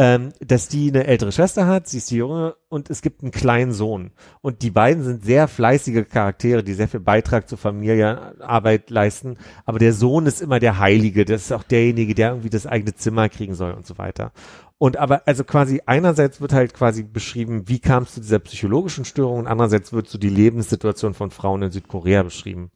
ähm, 0.00 0.32
dass 0.40 0.68
die 0.68 0.88
eine 0.88 1.06
ältere 1.06 1.30
Schwester 1.30 1.66
hat, 1.66 1.86
sie 1.86 1.98
ist 1.98 2.10
die 2.10 2.16
Junge 2.16 2.56
und 2.70 2.88
es 2.88 3.02
gibt 3.02 3.20
einen 3.20 3.32
kleinen 3.32 3.72
Sohn. 3.72 4.12
Und 4.40 4.62
die 4.62 4.70
beiden 4.70 5.04
sind 5.04 5.22
sehr 5.22 5.46
fleißige 5.46 6.08
Charaktere, 6.08 6.64
die 6.64 6.72
sehr 6.72 6.88
viel 6.88 7.00
Beitrag 7.00 7.50
zur 7.50 7.58
Familienarbeit 7.58 8.88
leisten. 8.88 9.36
Aber 9.66 9.78
der 9.78 9.92
Sohn 9.92 10.24
ist 10.24 10.40
immer 10.40 10.58
der 10.58 10.78
Heilige, 10.78 11.26
das 11.26 11.42
ist 11.42 11.52
auch 11.52 11.64
derjenige, 11.64 12.14
der 12.14 12.30
irgendwie 12.30 12.48
das 12.48 12.66
eigene 12.66 12.94
Zimmer 12.94 13.28
kriegen 13.28 13.54
soll 13.54 13.74
und 13.74 13.86
so 13.86 13.98
weiter. 13.98 14.32
Und 14.78 14.96
aber, 14.96 15.20
also 15.26 15.44
quasi 15.44 15.82
einerseits 15.84 16.40
wird 16.40 16.54
halt 16.54 16.72
quasi 16.72 17.02
beschrieben, 17.02 17.68
wie 17.68 17.78
kam 17.78 18.04
es 18.04 18.14
zu 18.14 18.22
dieser 18.22 18.38
psychologischen 18.38 19.04
Störung 19.04 19.40
und 19.40 19.48
andererseits 19.48 19.92
wird 19.92 20.08
so 20.08 20.16
die 20.16 20.30
Lebenssituation 20.30 21.12
von 21.12 21.30
Frauen 21.30 21.60
in 21.60 21.72
Südkorea 21.72 22.22
beschrieben. 22.22 22.70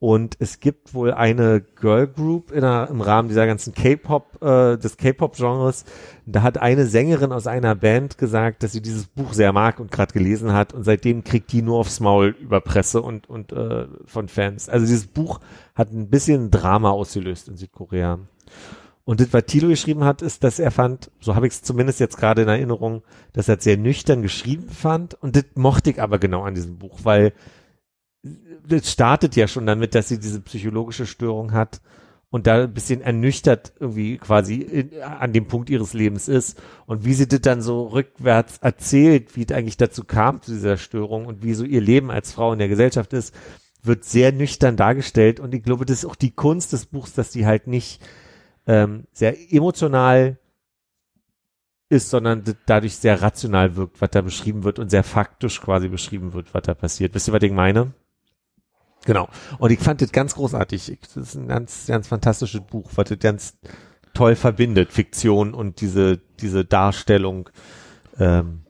Und 0.00 0.36
es 0.38 0.60
gibt 0.60 0.94
wohl 0.94 1.12
eine 1.12 1.60
Girl 1.60 2.06
Group 2.06 2.52
in 2.52 2.62
der, 2.62 2.88
im 2.90 3.02
Rahmen 3.02 3.28
dieser 3.28 3.46
ganzen 3.46 3.74
K-Pop, 3.74 4.42
äh, 4.42 4.78
des 4.78 4.96
K-Pop-Genres. 4.96 5.84
Da 6.24 6.40
hat 6.40 6.56
eine 6.56 6.86
Sängerin 6.86 7.32
aus 7.32 7.46
einer 7.46 7.74
Band 7.74 8.16
gesagt, 8.16 8.62
dass 8.62 8.72
sie 8.72 8.80
dieses 8.80 9.06
Buch 9.06 9.34
sehr 9.34 9.52
mag 9.52 9.78
und 9.78 9.92
gerade 9.92 10.14
gelesen 10.14 10.54
hat. 10.54 10.72
Und 10.72 10.84
seitdem 10.84 11.22
kriegt 11.22 11.52
die 11.52 11.60
nur 11.60 11.78
aufs 11.78 12.00
Maul 12.00 12.34
über 12.40 12.62
Presse 12.62 13.02
und, 13.02 13.28
und 13.28 13.52
äh, 13.52 13.88
von 14.06 14.28
Fans. 14.28 14.70
Also 14.70 14.86
dieses 14.86 15.06
Buch 15.06 15.38
hat 15.74 15.92
ein 15.92 16.08
bisschen 16.08 16.50
Drama 16.50 16.90
ausgelöst 16.90 17.48
in 17.48 17.58
Südkorea. 17.58 18.20
Und 19.04 19.20
das, 19.20 19.32
was 19.32 19.44
Thilo 19.44 19.68
geschrieben 19.68 20.04
hat, 20.04 20.22
ist, 20.22 20.44
dass 20.44 20.58
er 20.58 20.70
fand, 20.70 21.10
so 21.20 21.34
habe 21.34 21.46
ich 21.46 21.52
es 21.52 21.62
zumindest 21.62 22.00
jetzt 22.00 22.16
gerade 22.16 22.42
in 22.42 22.48
Erinnerung, 22.48 23.02
dass 23.34 23.48
er 23.48 23.58
es 23.58 23.64
sehr 23.64 23.76
nüchtern 23.76 24.22
geschrieben 24.22 24.70
fand. 24.70 25.12
Und 25.12 25.36
das 25.36 25.44
mochte 25.56 25.90
ich 25.90 26.00
aber 26.00 26.18
genau 26.18 26.44
an 26.44 26.54
diesem 26.54 26.78
Buch, 26.78 27.00
weil 27.02 27.34
das 28.22 28.90
startet 28.90 29.36
ja 29.36 29.48
schon 29.48 29.66
damit, 29.66 29.94
dass 29.94 30.08
sie 30.08 30.18
diese 30.18 30.40
psychologische 30.40 31.06
Störung 31.06 31.52
hat 31.52 31.80
und 32.30 32.46
da 32.46 32.62
ein 32.62 32.72
bisschen 32.72 33.00
ernüchtert 33.00 33.72
irgendwie 33.80 34.18
quasi 34.18 34.56
in, 34.56 35.02
an 35.02 35.32
dem 35.32 35.46
Punkt 35.46 35.70
ihres 35.70 35.94
Lebens 35.94 36.28
ist 36.28 36.60
und 36.86 37.04
wie 37.04 37.14
sie 37.14 37.26
das 37.26 37.40
dann 37.40 37.62
so 37.62 37.88
rückwärts 37.88 38.58
erzählt, 38.58 39.36
wie 39.36 39.44
es 39.44 39.52
eigentlich 39.52 39.76
dazu 39.76 40.04
kam 40.04 40.42
zu 40.42 40.52
dieser 40.52 40.76
Störung 40.76 41.26
und 41.26 41.42
wie 41.42 41.54
so 41.54 41.64
ihr 41.64 41.80
Leben 41.80 42.10
als 42.10 42.32
Frau 42.32 42.52
in 42.52 42.58
der 42.58 42.68
Gesellschaft 42.68 43.12
ist, 43.12 43.34
wird 43.82 44.04
sehr 44.04 44.32
nüchtern 44.32 44.76
dargestellt 44.76 45.40
und 45.40 45.54
ich 45.54 45.62
glaube, 45.62 45.86
das 45.86 45.98
ist 45.98 46.04
auch 46.04 46.16
die 46.16 46.32
Kunst 46.32 46.72
des 46.72 46.86
Buchs, 46.86 47.14
dass 47.14 47.30
die 47.30 47.46
halt 47.46 47.66
nicht 47.66 48.02
ähm, 48.66 49.04
sehr 49.12 49.34
emotional 49.52 50.38
ist, 51.88 52.10
sondern 52.10 52.44
dadurch 52.66 52.96
sehr 52.96 53.20
rational 53.20 53.74
wirkt, 53.76 54.00
was 54.00 54.10
da 54.10 54.20
beschrieben 54.20 54.62
wird 54.62 54.78
und 54.78 54.90
sehr 54.90 55.02
faktisch 55.02 55.60
quasi 55.60 55.88
beschrieben 55.88 56.34
wird, 56.34 56.54
was 56.54 56.62
da 56.62 56.74
passiert. 56.74 57.14
Wisst 57.14 57.28
ihr, 57.28 57.34
was 57.34 57.42
ich 57.42 57.50
meine? 57.50 57.92
Genau. 59.06 59.28
Und 59.58 59.70
ich 59.70 59.80
fand 59.80 60.02
das 60.02 60.12
ganz 60.12 60.34
großartig. 60.34 60.98
Das 61.02 61.16
ist 61.16 61.34
ein 61.34 61.48
ganz, 61.48 61.86
ganz 61.86 62.08
fantastisches 62.08 62.60
Buch, 62.60 62.90
was 62.94 63.08
das 63.08 63.18
ganz 63.18 63.58
toll 64.14 64.34
verbindet, 64.34 64.92
Fiktion 64.92 65.54
und 65.54 65.80
diese, 65.80 66.18
diese 66.40 66.64
Darstellung, 66.64 67.48
ähm, 68.18 68.62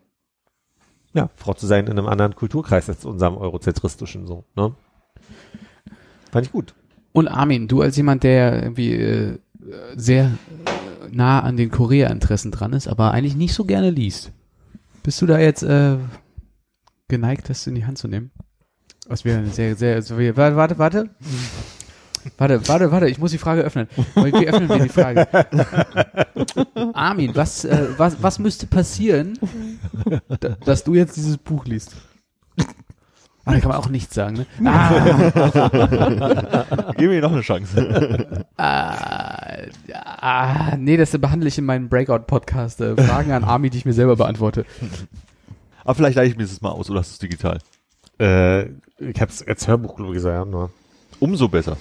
ja, 1.12 1.30
Frau 1.34 1.54
zu 1.54 1.66
sein 1.66 1.86
in 1.86 1.92
einem 1.92 2.06
anderen 2.06 2.36
Kulturkreis 2.36 2.88
als 2.88 3.04
unserem 3.04 3.36
eurozentristischen 3.36 4.26
so, 4.26 4.44
ne? 4.54 4.74
Fand 6.30 6.46
ich 6.46 6.52
gut. 6.52 6.74
Und 7.12 7.26
Armin, 7.26 7.66
du 7.66 7.80
als 7.80 7.96
jemand, 7.96 8.22
der 8.22 8.62
irgendwie 8.62 8.92
äh, 8.92 9.38
sehr 9.96 10.26
äh, 10.26 11.08
nah 11.10 11.40
an 11.40 11.56
den 11.56 11.70
Korea-Interessen 11.70 12.52
dran 12.52 12.72
ist, 12.72 12.86
aber 12.86 13.10
eigentlich 13.10 13.34
nicht 13.34 13.54
so 13.54 13.64
gerne 13.64 13.90
liest. 13.90 14.30
Bist 15.02 15.20
du 15.20 15.26
da 15.26 15.40
jetzt 15.40 15.62
äh, 15.62 15.96
geneigt, 17.08 17.48
das 17.48 17.66
in 17.66 17.74
die 17.74 17.86
Hand 17.86 17.98
zu 17.98 18.06
nehmen? 18.06 18.30
Was 19.10 19.24
wäre 19.24 19.38
eine 19.38 19.48
sehr, 19.48 19.74
sehr, 19.74 20.18
wie, 20.18 20.36
warte, 20.36 20.54
warte, 20.54 20.78
warte. 20.78 21.10
Warte, 22.38 22.68
warte, 22.68 22.92
warte, 22.92 23.08
ich 23.08 23.18
muss 23.18 23.32
die 23.32 23.38
Frage 23.38 23.62
öffnen. 23.62 23.88
Wie 24.14 24.46
öffnen 24.46 24.68
wir 24.68 24.78
die 24.78 24.88
Frage? 24.88 25.26
Armin, 26.94 27.34
was, 27.34 27.64
äh, 27.64 27.88
was, 27.96 28.22
was 28.22 28.38
müsste 28.38 28.68
passieren, 28.68 29.36
da, 30.38 30.50
dass 30.64 30.84
du 30.84 30.94
jetzt 30.94 31.16
dieses 31.16 31.38
Buch 31.38 31.64
liest? 31.64 31.96
Ah, 33.44 33.54
da 33.54 33.58
kann 33.58 33.70
man 33.70 33.78
auch 33.78 33.88
nichts 33.88 34.14
sagen, 34.14 34.36
ne? 34.36 34.46
Ah, 34.70 36.66
Gib 36.96 37.10
mir 37.10 37.20
noch 37.20 37.32
eine 37.32 37.40
Chance. 37.40 38.46
ah, 38.58 39.34
ah, 40.20 40.76
nee, 40.78 40.96
das 40.96 41.10
behandle 41.18 41.48
ich 41.48 41.58
in 41.58 41.64
meinem 41.64 41.88
Breakout-Podcast. 41.88 42.80
Äh, 42.80 43.02
Fragen 43.02 43.32
an 43.32 43.42
Armin, 43.42 43.72
die 43.72 43.78
ich 43.78 43.86
mir 43.86 43.92
selber 43.92 44.14
beantworte. 44.14 44.64
Aber 45.82 45.96
vielleicht 45.96 46.14
leite 46.14 46.30
ich 46.30 46.36
mir 46.36 46.44
das 46.44 46.60
mal 46.60 46.70
aus 46.70 46.88
oder 46.90 47.00
hast 47.00 47.10
du 47.10 47.14
es 47.14 47.18
digital? 47.18 47.58
Äh, 48.20 48.66
ich 48.98 49.20
habe 49.20 49.30
es 49.30 49.46
als 49.46 49.66
Hörbuch, 49.66 49.96
glaube 49.96 50.12
ich, 50.12 50.16
gesagt, 50.16 50.50
nur. 50.50 50.70
Umso 51.18 51.48
besser. 51.48 51.76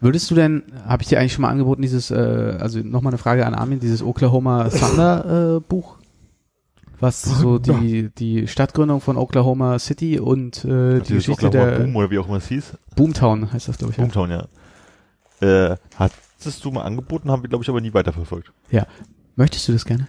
Würdest 0.00 0.30
du 0.30 0.34
denn, 0.34 0.62
habe 0.86 1.02
ich 1.02 1.08
dir 1.08 1.18
eigentlich 1.18 1.34
schon 1.34 1.42
mal 1.42 1.50
angeboten, 1.50 1.82
dieses, 1.82 2.10
äh, 2.10 2.56
also 2.58 2.80
nochmal 2.80 3.12
eine 3.12 3.18
Frage 3.18 3.46
an 3.46 3.54
Armin, 3.54 3.78
dieses 3.78 4.02
Oklahoma 4.02 4.68
Thunder 4.70 5.56
äh, 5.56 5.60
Buch? 5.60 5.96
Was 7.00 7.22
so 7.22 7.60
die, 7.60 8.08
die 8.08 8.48
Stadtgründung 8.48 9.00
von 9.00 9.16
Oklahoma 9.16 9.78
City 9.78 10.18
und 10.18 10.64
äh, 10.64 10.98
die 10.98 11.14
Geschichte 11.14 11.46
Oklahoma 11.46 11.70
der 11.70 11.78
Boom 11.78 11.94
oder 11.96 12.10
wie 12.10 12.18
auch 12.18 12.26
immer 12.26 12.38
es 12.38 12.48
hieß. 12.48 12.76
Boomtown 12.96 13.52
heißt 13.52 13.68
das, 13.68 13.78
glaube 13.78 13.92
ich. 13.92 13.98
Ja. 13.98 14.04
Boomtown, 14.04 14.30
ja. 14.30 14.48
Äh, 15.40 15.76
hattest 15.94 16.64
du 16.64 16.72
mal 16.72 16.82
angeboten, 16.82 17.30
haben 17.30 17.42
wir, 17.42 17.48
glaube 17.48 17.62
ich, 17.62 17.68
aber 17.68 17.80
nie 17.80 17.94
weiterverfolgt. 17.94 18.50
Möchtest 19.36 19.68
du 19.68 19.72
das 19.72 19.84
gerne? 19.84 20.08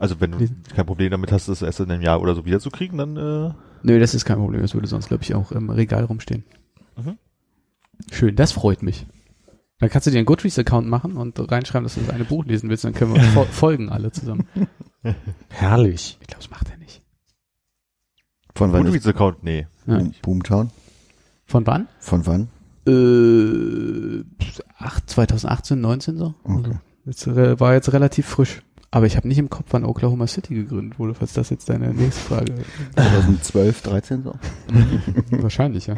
Also 0.00 0.18
wenn 0.18 0.32
du 0.32 0.38
Lesen. 0.38 0.62
kein 0.74 0.86
Problem 0.86 1.10
damit 1.10 1.30
hast, 1.30 1.48
das 1.48 1.60
erst 1.60 1.78
in 1.80 1.90
einem 1.90 2.02
Jahr 2.02 2.22
oder 2.22 2.34
so 2.34 2.46
wiederzukriegen, 2.46 2.96
dann 2.96 3.16
äh, 3.18 3.52
Nö, 3.82 3.98
das 4.00 4.14
ist 4.14 4.24
kein 4.24 4.38
Problem. 4.38 4.62
Das 4.62 4.72
würde 4.72 4.86
sonst, 4.86 5.08
glaube 5.08 5.22
ich, 5.22 5.34
auch 5.34 5.52
im 5.52 5.68
Regal 5.68 6.04
rumstehen. 6.04 6.44
Mhm. 6.96 7.18
Schön, 8.10 8.34
das 8.34 8.50
freut 8.52 8.82
mich. 8.82 9.06
Dann 9.78 9.90
kannst 9.90 10.06
du 10.06 10.10
dir 10.10 10.16
einen 10.16 10.26
Goodreads-Account 10.26 10.88
machen 10.88 11.18
und 11.18 11.38
reinschreiben, 11.50 11.84
dass 11.84 11.94
du 11.94 12.00
das 12.00 12.10
eine 12.10 12.24
Buch 12.24 12.46
lesen 12.46 12.70
willst. 12.70 12.84
Dann 12.84 12.94
können 12.94 13.14
wir 13.14 13.20
uns 13.20 13.28
fol 13.34 13.44
folgen 13.44 13.90
alle 13.90 14.10
zusammen. 14.10 14.46
Herrlich. 15.50 16.16
Ich 16.20 16.26
glaube, 16.26 16.42
das 16.42 16.50
macht 16.50 16.70
er 16.70 16.78
nicht. 16.78 17.02
Von 18.54 18.72
wann 18.72 18.84
Goodreads-Account, 18.84 19.42
nee. 19.42 19.66
Ja. 19.86 19.98
Boom, 19.98 20.14
Boomtown? 20.22 20.70
Von 21.44 21.66
wann? 21.66 21.88
Von 21.98 22.26
wann? 22.26 22.48
Äh, 22.86 24.24
ach, 24.78 25.00
2018, 25.04 25.78
19 25.78 26.16
so. 26.16 26.34
Also, 26.44 26.78
jetzt, 27.04 27.26
äh, 27.26 27.60
war 27.60 27.74
jetzt 27.74 27.92
relativ 27.92 28.26
frisch. 28.26 28.62
Aber 28.92 29.06
ich 29.06 29.16
habe 29.16 29.28
nicht 29.28 29.38
im 29.38 29.50
Kopf, 29.50 29.66
wann 29.70 29.84
Oklahoma 29.84 30.26
City 30.26 30.54
gegründet 30.54 30.98
wurde, 30.98 31.14
falls 31.14 31.32
das 31.32 31.50
jetzt 31.50 31.68
deine 31.68 31.94
nächste 31.94 32.20
Frage 32.22 32.52
ist. 32.54 32.66
2012, 32.96 33.82
13 33.82 34.22
so? 34.24 34.34
Wahrscheinlich, 35.42 35.86
ja. 35.86 35.94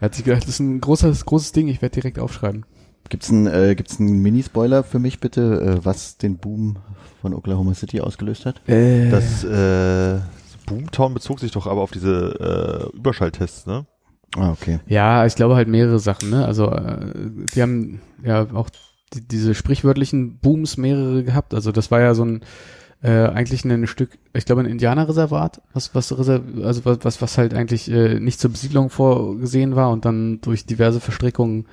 Er 0.00 0.06
hat 0.06 0.14
sich 0.14 0.24
gedacht, 0.24 0.42
das 0.44 0.50
ist 0.50 0.60
ein 0.60 0.80
großes, 0.80 1.24
großes 1.26 1.52
Ding, 1.52 1.68
ich 1.68 1.82
werde 1.82 1.94
direkt 1.94 2.18
aufschreiben. 2.18 2.64
Gibt's 3.08 3.28
einen, 3.30 3.48
äh, 3.48 3.74
gibt's 3.74 3.98
einen 3.98 4.22
Minispoiler 4.22 4.84
für 4.84 5.00
mich 5.00 5.18
bitte, 5.18 5.80
äh, 5.80 5.84
was 5.84 6.16
den 6.16 6.38
Boom 6.38 6.78
von 7.20 7.34
Oklahoma 7.34 7.74
City 7.74 8.00
ausgelöst 8.00 8.46
hat? 8.46 8.66
Äh, 8.68 9.10
Das 9.10 9.42
äh, 9.42 10.20
Boomtown 10.66 11.12
bezog 11.14 11.40
sich 11.40 11.50
doch 11.50 11.66
aber 11.66 11.80
auf 11.82 11.90
diese 11.90 12.90
äh, 12.92 12.96
Überschalltests, 12.96 13.66
ne? 13.66 13.84
Ah, 14.36 14.52
okay. 14.52 14.78
Ja, 14.86 15.26
ich 15.26 15.34
glaube 15.34 15.56
halt 15.56 15.66
mehrere 15.66 15.98
Sachen, 15.98 16.30
ne? 16.30 16.46
Also 16.46 16.70
äh, 16.70 17.12
die 17.52 17.60
haben 17.60 18.00
ja 18.22 18.46
auch 18.54 18.70
die, 19.14 19.20
diese 19.26 19.54
sprichwörtlichen 19.54 20.38
Booms 20.38 20.76
mehrere 20.76 21.24
gehabt. 21.24 21.54
Also 21.54 21.72
das 21.72 21.90
war 21.90 22.00
ja 22.00 22.14
so 22.14 22.24
ein 22.24 22.40
äh, 23.02 23.28
eigentlich 23.28 23.64
ein 23.64 23.86
Stück, 23.86 24.10
ich 24.34 24.44
glaube 24.44 24.60
ein 24.60 24.66
Indianerreservat, 24.66 25.62
was 25.72 25.94
was 25.94 26.12
also 26.12 26.40
was 26.54 26.84
was, 26.84 27.22
was 27.22 27.38
halt 27.38 27.54
eigentlich 27.54 27.90
äh, 27.90 28.20
nicht 28.20 28.38
zur 28.38 28.50
Besiedlung 28.50 28.90
vorgesehen 28.90 29.74
war 29.74 29.90
und 29.90 30.04
dann 30.04 30.40
durch 30.42 30.66
diverse 30.66 31.00
Verstrickungen 31.00 31.64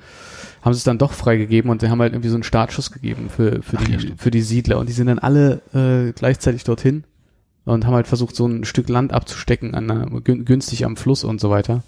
haben 0.62 0.72
sie 0.72 0.78
es 0.78 0.84
dann 0.84 0.96
doch 0.96 1.12
freigegeben 1.12 1.70
und 1.70 1.82
sie 1.82 1.90
haben 1.90 2.00
halt 2.00 2.14
irgendwie 2.14 2.30
so 2.30 2.36
einen 2.36 2.44
Startschuss 2.44 2.90
gegeben 2.92 3.28
für 3.28 3.62
für 3.62 3.76
die 3.76 4.14
für 4.16 4.30
die 4.30 4.40
Siedler 4.40 4.78
und 4.78 4.88
die 4.88 4.94
sind 4.94 5.08
dann 5.08 5.18
alle 5.18 5.60
äh, 5.74 6.12
gleichzeitig 6.12 6.64
dorthin 6.64 7.04
und 7.66 7.84
haben 7.86 7.94
halt 7.94 8.06
versucht 8.06 8.34
so 8.34 8.46
ein 8.46 8.64
Stück 8.64 8.88
Land 8.88 9.12
abzustecken 9.12 9.74
an 9.74 9.90
einer, 9.90 10.06
gün- 10.22 10.46
günstig 10.46 10.86
am 10.86 10.96
Fluss 10.96 11.24
und 11.24 11.42
so 11.42 11.50
weiter. 11.50 11.82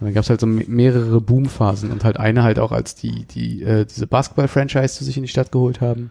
Und 0.00 0.06
dann 0.06 0.14
gab 0.14 0.24
es 0.24 0.30
halt 0.30 0.40
so 0.40 0.46
me- 0.46 0.64
mehrere 0.66 1.20
Boomphasen 1.20 1.90
und 1.92 2.04
halt 2.04 2.18
eine 2.18 2.42
halt 2.42 2.58
auch, 2.58 2.72
als 2.72 2.94
die, 2.94 3.26
die 3.26 3.62
äh, 3.62 3.84
diese 3.84 4.06
Basketball-Franchise 4.06 4.94
zu 4.94 5.04
sich 5.04 5.16
in 5.18 5.22
die 5.24 5.28
Stadt 5.28 5.52
geholt 5.52 5.82
haben. 5.82 6.10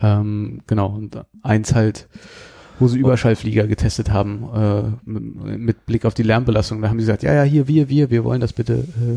Ähm, 0.00 0.60
genau, 0.66 0.86
und 0.88 1.20
eins 1.42 1.74
halt, 1.74 2.08
wo 2.78 2.88
sie 2.88 2.98
Überschallflieger 2.98 3.66
getestet 3.66 4.10
haben, 4.10 4.48
äh, 4.54 4.82
mit, 5.04 5.58
mit 5.58 5.86
Blick 5.86 6.04
auf 6.06 6.14
die 6.14 6.22
Lärmbelastung. 6.22 6.80
Da 6.80 6.88
haben 6.88 6.98
sie 6.98 7.04
gesagt, 7.04 7.22
ja, 7.22 7.34
ja, 7.34 7.42
hier, 7.42 7.68
wir, 7.68 7.88
wir, 7.88 8.10
wir 8.10 8.24
wollen 8.24 8.40
das 8.40 8.52
bitte. 8.52 8.74
Äh, 8.74 9.16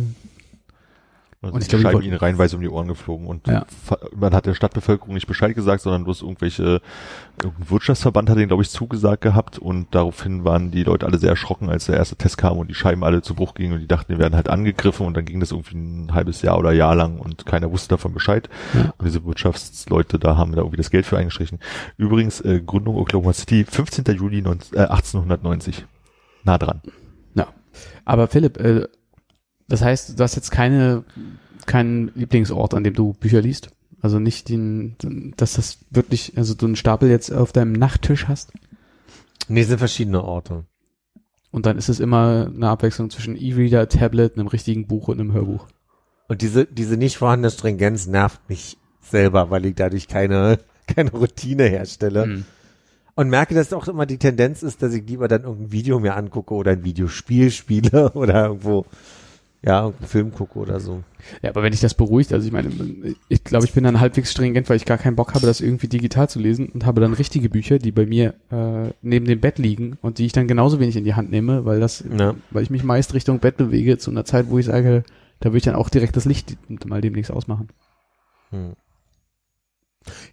Und, 1.43 1.51
Und 1.51 1.61
ich 1.61 1.65
ich 1.65 1.69
glaub, 1.69 1.79
die 1.81 1.83
Scheiben 1.97 2.01
ihnen 2.03 2.17
reihenweise 2.17 2.55
um 2.55 2.61
die 2.61 2.69
Ohren 2.69 2.87
geflogen 2.87 3.27
und 3.27 3.47
Ja. 3.47 3.65
man 4.15 4.33
hat 4.33 4.45
der 4.45 4.53
Stadtbevölkerung 4.53 5.13
nicht 5.13 5.27
Bescheid 5.27 5.53
gesagt, 5.53 5.81
sondern 5.81 6.05
bloß 6.05 6.21
irgendwelche, 6.21 6.81
irgendein 7.41 7.69
Wirtschaftsverband 7.69 8.29
hat 8.29 8.37
ihnen, 8.37 8.47
glaube 8.47 8.63
ich, 8.63 8.69
zugesagt 8.69 9.21
gehabt 9.21 9.59
und 9.59 9.87
daraufhin 9.91 10.45
waren 10.45 10.71
die 10.71 10.83
Leute 10.83 11.05
alle 11.05 11.17
sehr 11.17 11.31
erschrocken, 11.31 11.69
als 11.69 11.85
der 11.87 11.97
erste 11.97 12.15
Test 12.15 12.37
kam 12.37 12.57
und 12.57 12.69
die 12.69 12.73
Scheiben 12.73 13.03
alle 13.03 13.21
zu 13.21 13.35
Bruch 13.35 13.55
gingen 13.55 13.73
und 13.73 13.79
die 13.79 13.87
dachten, 13.87 14.13
die 14.13 14.19
werden 14.19 14.35
halt 14.35 14.49
angegriffen 14.49 15.05
und 15.05 15.17
dann 15.17 15.25
ging 15.25 15.39
das 15.39 15.51
irgendwie 15.51 15.75
ein 15.75 16.13
halbes 16.13 16.41
Jahr 16.41 16.57
oder 16.57 16.71
Jahr 16.71 16.95
lang 16.95 17.19
und 17.19 17.45
keiner 17.45 17.71
wusste 17.71 17.89
davon 17.89 18.13
Bescheid. 18.13 18.49
Ja. 18.73 18.93
Und 18.97 19.05
diese 19.05 19.25
Wirtschaftsleute, 19.25 20.19
da 20.19 20.37
haben 20.37 20.53
da 20.53 20.59
irgendwie 20.59 20.77
das 20.77 20.91
Geld 20.91 21.05
für 21.05 21.17
eingestrichen. 21.17 21.59
Übrigens, 21.97 22.39
äh, 22.41 22.61
Gründung 22.65 22.95
Oklahoma 22.95 23.33
City, 23.33 23.65
15. 23.65 24.05
Juli 24.15 24.41
19, 24.41 24.77
äh, 24.77 24.81
1890. 24.83 25.85
Nah 26.45 26.57
dran. 26.57 26.81
aber 28.05 28.27
Philipp, 28.27 28.57
äh, 28.59 28.87
das 29.67 29.81
heißt, 29.81 30.19
du 30.19 30.23
hast 30.23 30.35
jetzt 30.35 30.51
keine, 30.51 31.03
keinen 31.65 32.11
Lieblingsort, 32.15 32.73
an 32.73 32.83
dem 32.83 32.93
du 32.93 33.13
Bücher 33.13 33.41
liest? 33.41 33.69
Also 34.01 34.19
nicht 34.19 34.49
den, 34.49 34.97
dass 35.37 35.53
das 35.53 35.79
wirklich, 35.89 36.37
also 36.37 36.53
du 36.53 36.65
einen 36.65 36.75
Stapel 36.75 37.09
jetzt 37.09 37.31
auf 37.31 37.53
deinem 37.53 37.71
Nachttisch 37.71 38.27
hast? 38.27 38.51
Nee, 39.47 39.61
es 39.61 39.67
sind 39.67 39.77
verschiedene 39.77 40.23
Orte. 40.23 40.65
Und 41.51 41.65
dann 41.65 41.77
ist 41.77 41.87
es 41.87 41.99
immer 41.99 42.51
eine 42.53 42.69
Abwechslung 42.69 43.09
zwischen 43.09 43.37
E-Reader, 43.37 43.87
Tablet, 43.87 44.37
einem 44.37 44.47
richtigen 44.47 44.87
Buch 44.87 45.07
und 45.07 45.19
einem 45.19 45.33
Hörbuch. 45.33 45.67
Und 46.27 46.41
diese, 46.41 46.65
diese 46.65 46.97
nicht 46.97 47.17
vorhandene 47.17 47.51
Stringenz 47.51 48.07
nervt 48.07 48.41
mich 48.49 48.77
selber, 49.01 49.51
weil 49.51 49.65
ich 49.65 49.75
dadurch 49.75 50.07
keine, 50.07 50.59
keine 50.87 51.11
Routine 51.11 51.65
herstelle. 51.65 52.23
Hm. 52.23 52.45
Und 53.15 53.29
merke, 53.29 53.53
dass 53.53 53.71
auch 53.71 53.87
immer 53.87 54.07
die 54.07 54.17
Tendenz 54.17 54.63
ist, 54.63 54.81
dass 54.81 54.93
ich 54.93 55.07
lieber 55.07 55.27
dann 55.27 55.43
irgendein 55.43 55.71
Video 55.71 55.99
mir 55.99 56.15
angucke 56.15 56.55
oder 56.55 56.71
ein 56.71 56.83
Videospiel 56.83 57.51
spiele 57.51 58.11
oder 58.13 58.47
irgendwo, 58.47 58.85
ja, 59.65 59.83
irgendeinen 59.83 60.07
Film 60.09 60.31
gucke 60.33 60.59
oder 60.59 60.79
so. 60.79 61.03
Ja, 61.41 61.49
aber 61.51 61.63
wenn 61.63 61.71
ich 61.71 61.79
das 61.79 61.93
beruhigt, 61.93 62.33
also 62.33 62.45
ich 62.45 62.51
meine, 62.51 62.69
ich 63.29 63.43
glaube, 63.45 63.63
ich 63.65 63.71
bin 63.71 63.85
dann 63.85 64.01
halbwegs 64.01 64.31
stringent, 64.31 64.69
weil 64.69 64.75
ich 64.75 64.85
gar 64.85 64.97
keinen 64.97 65.15
Bock 65.15 65.33
habe, 65.33 65.45
das 65.45 65.61
irgendwie 65.61 65.87
digital 65.87 66.27
zu 66.27 66.39
lesen 66.39 66.67
und 66.67 66.85
habe 66.85 66.99
dann 66.99 67.13
richtige 67.13 67.49
Bücher, 67.49 67.79
die 67.79 67.93
bei 67.93 68.05
mir 68.05 68.33
äh, 68.51 68.91
neben 69.01 69.25
dem 69.25 69.39
Bett 69.39 69.59
liegen 69.59 69.97
und 70.01 70.17
die 70.17 70.25
ich 70.25 70.33
dann 70.33 70.47
genauso 70.49 70.79
wenig 70.81 70.97
in 70.97 71.05
die 71.05 71.13
Hand 71.13 71.31
nehme, 71.31 71.63
weil 71.63 71.79
das, 71.79 72.03
Ja. 72.17 72.35
weil 72.51 72.63
ich 72.63 72.69
mich 72.69 72.83
meist 72.83 73.13
Richtung 73.13 73.39
Bett 73.39 73.55
bewege 73.55 73.97
zu 73.97 74.11
einer 74.11 74.25
Zeit, 74.25 74.49
wo 74.49 74.59
ich 74.59 74.65
sage, 74.65 75.03
da 75.39 75.49
würde 75.49 75.57
ich 75.57 75.63
dann 75.63 75.75
auch 75.75 75.89
direkt 75.89 76.17
das 76.17 76.25
Licht 76.25 76.57
mal 76.85 76.99
demnächst 77.01 77.31
ausmachen. 77.31 77.69
Hm. 78.49 78.73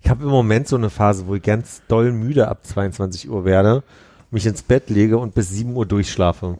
Ich 0.02 0.10
habe 0.10 0.24
im 0.24 0.30
Moment 0.30 0.66
so 0.66 0.74
eine 0.76 0.90
Phase, 0.90 1.28
wo 1.28 1.36
ich 1.36 1.42
ganz 1.42 1.82
doll 1.86 2.10
müde 2.12 2.48
ab 2.48 2.66
22 2.66 3.30
Uhr 3.30 3.44
werde, 3.44 3.84
mich 4.32 4.44
ins 4.46 4.62
Bett 4.62 4.90
lege 4.90 5.18
und 5.18 5.34
bis 5.34 5.50
7 5.50 5.74
Uhr 5.76 5.86
durchschlafe. 5.86 6.58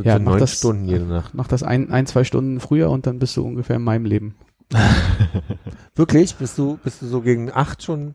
Mit 0.00 0.06
Ja, 0.06 0.14
so 0.16 0.22
mach 0.22 0.30
neun 0.32 0.40
das- 0.40 0.56
Stunden 0.58 0.84
jede 0.86 1.04
Nacht. 1.04 1.34
Mach 1.34 1.46
das 1.48 1.62
ein, 1.62 1.90
ein, 1.90 2.06
zwei 2.06 2.24
Stunden 2.24 2.58
früher 2.60 2.90
und 2.90 3.06
dann 3.06 3.18
bist 3.18 3.36
du 3.36 3.44
ungefähr 3.44 3.76
in 3.76 3.82
meinem 3.82 4.04
Leben. 4.06 4.34
Wirklich? 5.94 6.34
Bist 6.36 6.56
du, 6.58 6.78
bist 6.82 7.02
du 7.02 7.06
so 7.06 7.20
gegen 7.20 7.50
8 7.52 7.82
schon 7.82 8.14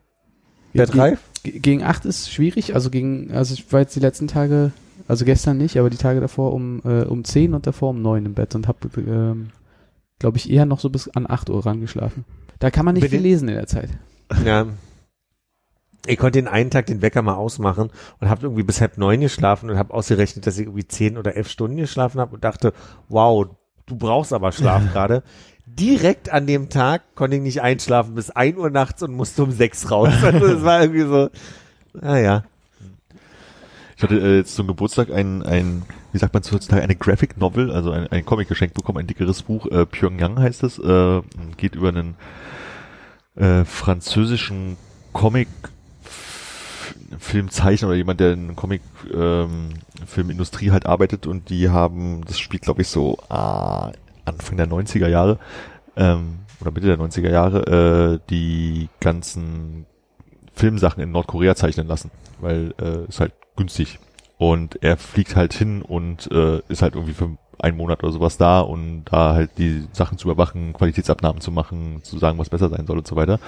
Ja, 0.73 0.85
bettreif? 0.85 1.19
Ge- 1.43 1.59
Gegen 1.59 1.83
acht 1.83 2.05
ist 2.05 2.31
schwierig, 2.31 2.73
also 2.73 2.89
gegen, 2.89 3.31
also 3.31 3.53
ich 3.53 3.71
war 3.71 3.81
jetzt 3.81 3.95
die 3.95 3.99
letzten 3.99 4.27
Tage, 4.27 4.71
also 5.07 5.23
gestern 5.25 5.57
nicht, 5.57 5.77
aber 5.77 5.89
die 5.91 5.97
Tage 5.97 6.19
davor 6.21 6.53
um, 6.53 6.81
äh, 6.83 7.03
um 7.03 7.23
zehn 7.23 7.53
und 7.53 7.67
davor 7.67 7.91
um 7.91 8.01
neun 8.01 8.25
im 8.25 8.33
Bett 8.33 8.55
und 8.55 8.67
habe, 8.67 8.79
ähm, 8.97 9.49
glaube 10.17 10.37
ich, 10.37 10.49
eher 10.49 10.65
noch 10.65 10.79
so 10.79 10.89
bis 10.89 11.07
an 11.09 11.29
acht 11.29 11.49
Uhr 11.51 11.63
rangeschlafen. 11.63 12.25
Da 12.59 12.71
kann 12.71 12.83
man 12.85 12.95
nicht 12.95 13.03
Bei 13.03 13.09
viel 13.09 13.19
lesen 13.21 13.47
in 13.47 13.55
der 13.55 13.67
Zeit. 13.67 13.89
Ja. 14.43 14.65
Ich 16.07 16.17
konnte 16.17 16.39
den 16.39 16.47
einen 16.47 16.69
Tag 16.69 16.85
den 16.85 17.01
Wecker 17.01 17.21
mal 17.21 17.35
ausmachen 17.35 17.89
und 18.19 18.29
habe 18.29 18.43
irgendwie 18.43 18.63
bis 18.63 18.81
halb 18.81 18.97
neun 18.97 19.21
geschlafen 19.21 19.69
und 19.69 19.77
habe 19.77 19.93
ausgerechnet, 19.93 20.45
dass 20.45 20.57
ich 20.57 20.65
irgendwie 20.65 20.87
zehn 20.87 21.17
oder 21.17 21.35
elf 21.35 21.49
Stunden 21.49 21.77
geschlafen 21.77 22.19
habe 22.19 22.35
und 22.35 22.43
dachte, 22.43 22.73
wow, 23.09 23.47
du 23.85 23.95
brauchst 23.95 24.33
aber 24.33 24.51
Schlaf 24.51 24.83
gerade. 24.93 25.23
Direkt 25.65 26.29
an 26.29 26.45
dem 26.45 26.69
Tag 26.69 27.15
konnte 27.15 27.37
ich 27.37 27.41
nicht 27.41 27.61
einschlafen 27.61 28.13
bis 28.13 28.29
ein 28.29 28.57
Uhr 28.57 28.69
nachts 28.69 29.01
und 29.01 29.13
musste 29.13 29.43
um 29.43 29.51
sechs 29.51 29.89
raus. 29.89 30.09
Also 30.23 30.45
es 30.45 30.63
war 30.63 30.81
irgendwie 30.81 31.01
so, 31.01 31.29
naja. 31.93 32.43
Ich 33.97 34.03
hatte 34.03 34.19
äh, 34.19 34.37
jetzt 34.37 34.55
zum 34.55 34.67
Geburtstag 34.67 35.09
ein, 35.11 35.41
ein, 35.41 35.83
wie 36.11 36.17
sagt 36.17 36.33
man 36.33 36.43
heutzutage, 36.43 36.83
eine 36.83 36.95
Graphic 36.95 37.37
Novel, 37.37 37.71
also 37.71 37.91
ein, 37.91 38.07
ein 38.07 38.25
Comic 38.25 38.49
geschenkt 38.49 38.75
bekommen, 38.75 38.99
ein 38.99 39.07
dickeres 39.07 39.43
Buch, 39.43 39.65
äh, 39.67 39.85
Pyongyang 39.85 40.37
heißt 40.37 40.63
es, 40.63 40.77
äh, 40.79 41.21
geht 41.57 41.75
über 41.75 41.89
einen 41.89 42.15
äh, 43.35 43.63
französischen 43.63 44.77
Comic 45.13 45.47
Filmzeichner 47.19 47.89
oder 47.89 47.97
jemand, 47.97 48.19
der 48.19 48.33
in 48.33 48.55
Comic 48.55 48.81
ähm, 49.13 49.69
Filmindustrie 50.05 50.71
halt 50.71 50.85
arbeitet 50.85 51.27
und 51.27 51.49
die 51.49 51.69
haben, 51.69 52.23
das 52.25 52.39
spielt 52.39 52.63
glaube 52.63 52.81
ich 52.81 52.87
so 52.87 53.17
ah, 53.29 53.91
Anfang 54.25 54.57
der 54.57 54.67
90er 54.67 55.07
Jahre 55.07 55.39
ähm, 55.95 56.39
oder 56.61 56.71
Mitte 56.71 56.87
der 56.87 56.99
90er 56.99 57.29
Jahre 57.29 58.19
äh, 58.23 58.29
die 58.29 58.89
ganzen 58.99 59.85
Filmsachen 60.53 61.03
in 61.03 61.11
Nordkorea 61.11 61.55
zeichnen 61.55 61.87
lassen, 61.87 62.11
weil 62.39 62.73
äh, 62.81 63.07
ist 63.07 63.19
halt 63.19 63.33
günstig. 63.55 63.99
Und 64.37 64.83
er 64.83 64.97
fliegt 64.97 65.35
halt 65.35 65.53
hin 65.53 65.81
und 65.81 66.29
äh, 66.31 66.61
ist 66.67 66.81
halt 66.81 66.95
irgendwie 66.95 67.13
für 67.13 67.37
einen 67.59 67.77
Monat 67.77 68.03
oder 68.03 68.11
sowas 68.11 68.37
da 68.37 68.59
und 68.59 69.05
da 69.05 69.33
halt 69.33 69.51
die 69.57 69.87
Sachen 69.93 70.17
zu 70.17 70.29
überwachen, 70.29 70.73
Qualitätsabnahmen 70.73 71.41
zu 71.41 71.51
machen, 71.51 72.01
zu 72.03 72.17
sagen, 72.19 72.37
was 72.37 72.49
besser 72.49 72.69
sein 72.69 72.85
soll 72.85 72.97
und 72.97 73.07
so 73.07 73.15
weiter. 73.15 73.39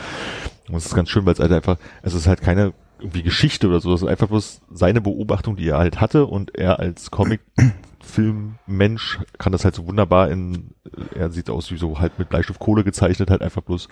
Und 0.69 0.75
es 0.75 0.85
ist 0.85 0.95
ganz 0.95 1.09
schön, 1.09 1.25
weil 1.25 1.33
es 1.33 1.39
halt 1.39 1.51
einfach, 1.51 1.77
es 2.03 2.13
ist 2.13 2.27
halt 2.27 2.41
keine 2.41 2.73
irgendwie 2.99 3.23
Geschichte 3.23 3.67
oder 3.67 3.79
so, 3.79 3.93
es 3.93 4.01
ist 4.01 4.07
einfach 4.07 4.27
bloß 4.27 4.61
seine 4.71 5.01
Beobachtung, 5.01 5.55
die 5.55 5.67
er 5.67 5.77
halt 5.77 6.01
hatte 6.01 6.25
und 6.25 6.55
er 6.55 6.79
als 6.79 7.11
Comic-Filmmensch 7.11 9.19
kann 9.37 9.51
das 9.51 9.63
halt 9.63 9.75
so 9.75 9.85
wunderbar 9.87 10.31
in, 10.31 10.71
er 11.15 11.29
sieht 11.29 11.49
aus 11.49 11.71
wie 11.71 11.77
so 11.77 11.99
halt 11.99 12.19
mit 12.19 12.29
Bleistift 12.29 12.59
Kohle 12.59 12.83
gezeichnet, 12.83 13.29
halt 13.29 13.41
einfach 13.41 13.63
bloß 13.63 13.87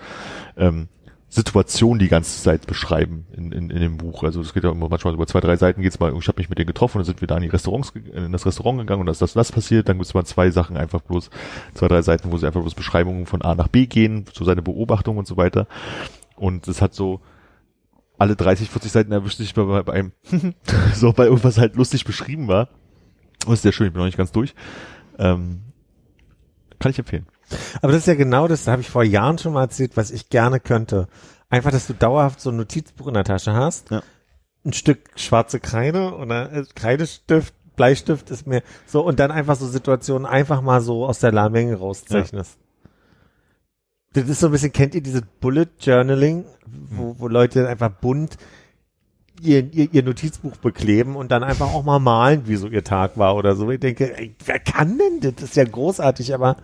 ähm, 0.57 0.89
Situation 1.27 1.99
die 1.99 2.07
ganze 2.07 2.41
Zeit 2.41 2.65
beschreiben 2.65 3.27
in, 3.35 3.51
in, 3.51 3.69
in 3.69 3.81
dem 3.81 3.97
Buch. 3.97 4.23
Also 4.23 4.41
es 4.41 4.53
geht 4.53 4.63
ja 4.63 4.71
immer 4.71 4.89
manchmal 4.89 5.13
über 5.13 5.27
zwei, 5.27 5.41
drei 5.41 5.57
Seiten 5.57 5.81
geht's 5.81 5.99
mal, 5.99 6.13
ich 6.17 6.27
habe 6.27 6.39
mich 6.39 6.49
mit 6.49 6.57
denen 6.57 6.67
getroffen 6.67 6.99
dann 6.99 7.05
sind 7.05 7.19
wir 7.19 7.27
da 7.27 7.35
in 7.35 7.43
die 7.43 7.49
Restaurants, 7.49 7.91
in 7.91 8.31
das 8.31 8.45
Restaurant 8.45 8.79
gegangen 8.79 9.01
und 9.01 9.07
da 9.07 9.11
ist 9.11 9.21
das, 9.21 9.33
das 9.33 9.51
passiert. 9.51 9.89
Dann 9.89 9.97
gibt's 9.97 10.13
mal 10.13 10.25
zwei 10.25 10.51
Sachen, 10.51 10.77
einfach 10.77 11.01
bloß 11.01 11.29
zwei, 11.73 11.87
drei 11.87 12.01
Seiten, 12.01 12.31
wo 12.31 12.37
sie 12.37 12.47
einfach 12.47 12.61
bloß 12.61 12.75
Beschreibungen 12.75 13.25
von 13.25 13.41
A 13.41 13.55
nach 13.55 13.67
B 13.67 13.85
gehen, 13.85 14.25
so 14.33 14.45
seine 14.45 14.61
Beobachtung 14.61 15.17
und 15.17 15.27
so 15.27 15.35
weiter. 15.35 15.67
Und 16.35 16.67
es 16.67 16.81
hat 16.81 16.93
so 16.93 17.21
alle 18.17 18.36
30, 18.36 18.69
40 18.69 18.91
Seiten 18.91 19.12
erwischt 19.12 19.38
sich 19.38 19.54
bei, 19.54 19.84
bei 19.84 19.93
einem, 19.93 20.12
so 20.93 21.12
bei 21.13 21.25
irgendwas 21.25 21.58
halt 21.58 21.75
lustig 21.75 22.06
beschrieben 22.06 22.47
war. 22.47 22.69
Und 23.45 23.54
ist 23.54 23.62
sehr 23.62 23.71
schön, 23.71 23.88
ich 23.88 23.93
bin 23.93 23.99
noch 23.99 24.06
nicht 24.08 24.17
ganz 24.17 24.32
durch. 24.32 24.56
Ähm, 25.19 25.62
kann 26.80 26.91
ich 26.91 26.99
empfehlen. 26.99 27.28
Aber 27.82 27.91
das 27.91 28.01
ist 28.01 28.08
ja 28.08 28.15
genau 28.15 28.47
das, 28.47 28.63
da 28.63 28.71
habe 28.71 28.82
ich 28.82 28.89
vor 28.89 29.04
Jahren 29.04 29.38
schon 29.38 29.54
mal 29.54 29.62
erzählt, 29.62 29.95
was 29.97 30.12
ich 30.12 30.30
gerne 30.30 30.60
könnte. 30.60 31.08
Einfach, 31.49 31.71
dass 31.71 31.88
du 31.88 31.93
dauerhaft 31.93 32.41
so 32.41 32.49
ein 32.49 32.58
Notizbuch 32.58 33.08
in 33.08 33.13
der 33.13 33.23
Tasche 33.23 33.54
hast, 33.54 33.91
Ja. 33.91 34.01
ein 34.65 34.73
Stück 34.73 35.12
schwarze 35.15 35.60
Kreide 35.60 36.15
oder 36.15 36.51
äh, 36.51 36.65
Kreidestift, 36.75 37.54
Bleistift 37.75 38.32
ist 38.32 38.47
mir 38.47 38.63
so 38.88 39.06
und 39.06 39.19
dann 39.19 39.32
einfach 39.32 39.56
so 39.58 39.67
Situationen 39.67 40.25
einfach 40.25 40.62
mal 40.62 40.82
so 40.82 41.06
aus 41.06 41.19
der 41.19 41.49
Menge 41.49 41.75
rauszeichnest. 41.75 42.58
Das 44.15 44.30
ist 44.30 44.39
so 44.39 44.47
ein 44.47 44.51
bisschen, 44.54 44.71
kennt 44.71 44.95
ihr 44.95 45.01
dieses 45.01 45.21
Bullet 45.41 45.67
Journaling, 45.80 46.45
wo, 46.89 47.15
wo 47.19 47.28
Leute 47.28 47.67
einfach 47.67 47.89
bunt 47.89 48.38
ihr, 49.41 49.73
ihr, 49.73 49.93
ihr 49.93 50.04
Notizbuch 50.04 50.56
bekleben 50.58 51.17
und 51.17 51.32
dann 51.32 51.43
einfach 51.43 51.73
auch 51.73 51.84
mal 51.84 51.99
malen, 51.99 52.47
wie 52.47 52.56
so 52.56 52.67
ihr 52.67 52.84
Tag 52.84 53.17
war 53.17 53.36
oder 53.36 53.56
so. 53.56 53.69
Ich 53.69 53.82
denke, 53.82 54.17
ey, 54.17 54.34
wer 54.45 54.60
kann 54.60 54.97
denn 54.97 55.19
das? 55.19 55.36
Das 55.36 55.49
ist 55.49 55.56
ja 55.58 55.65
großartig, 55.65 56.34
aber 56.34 56.56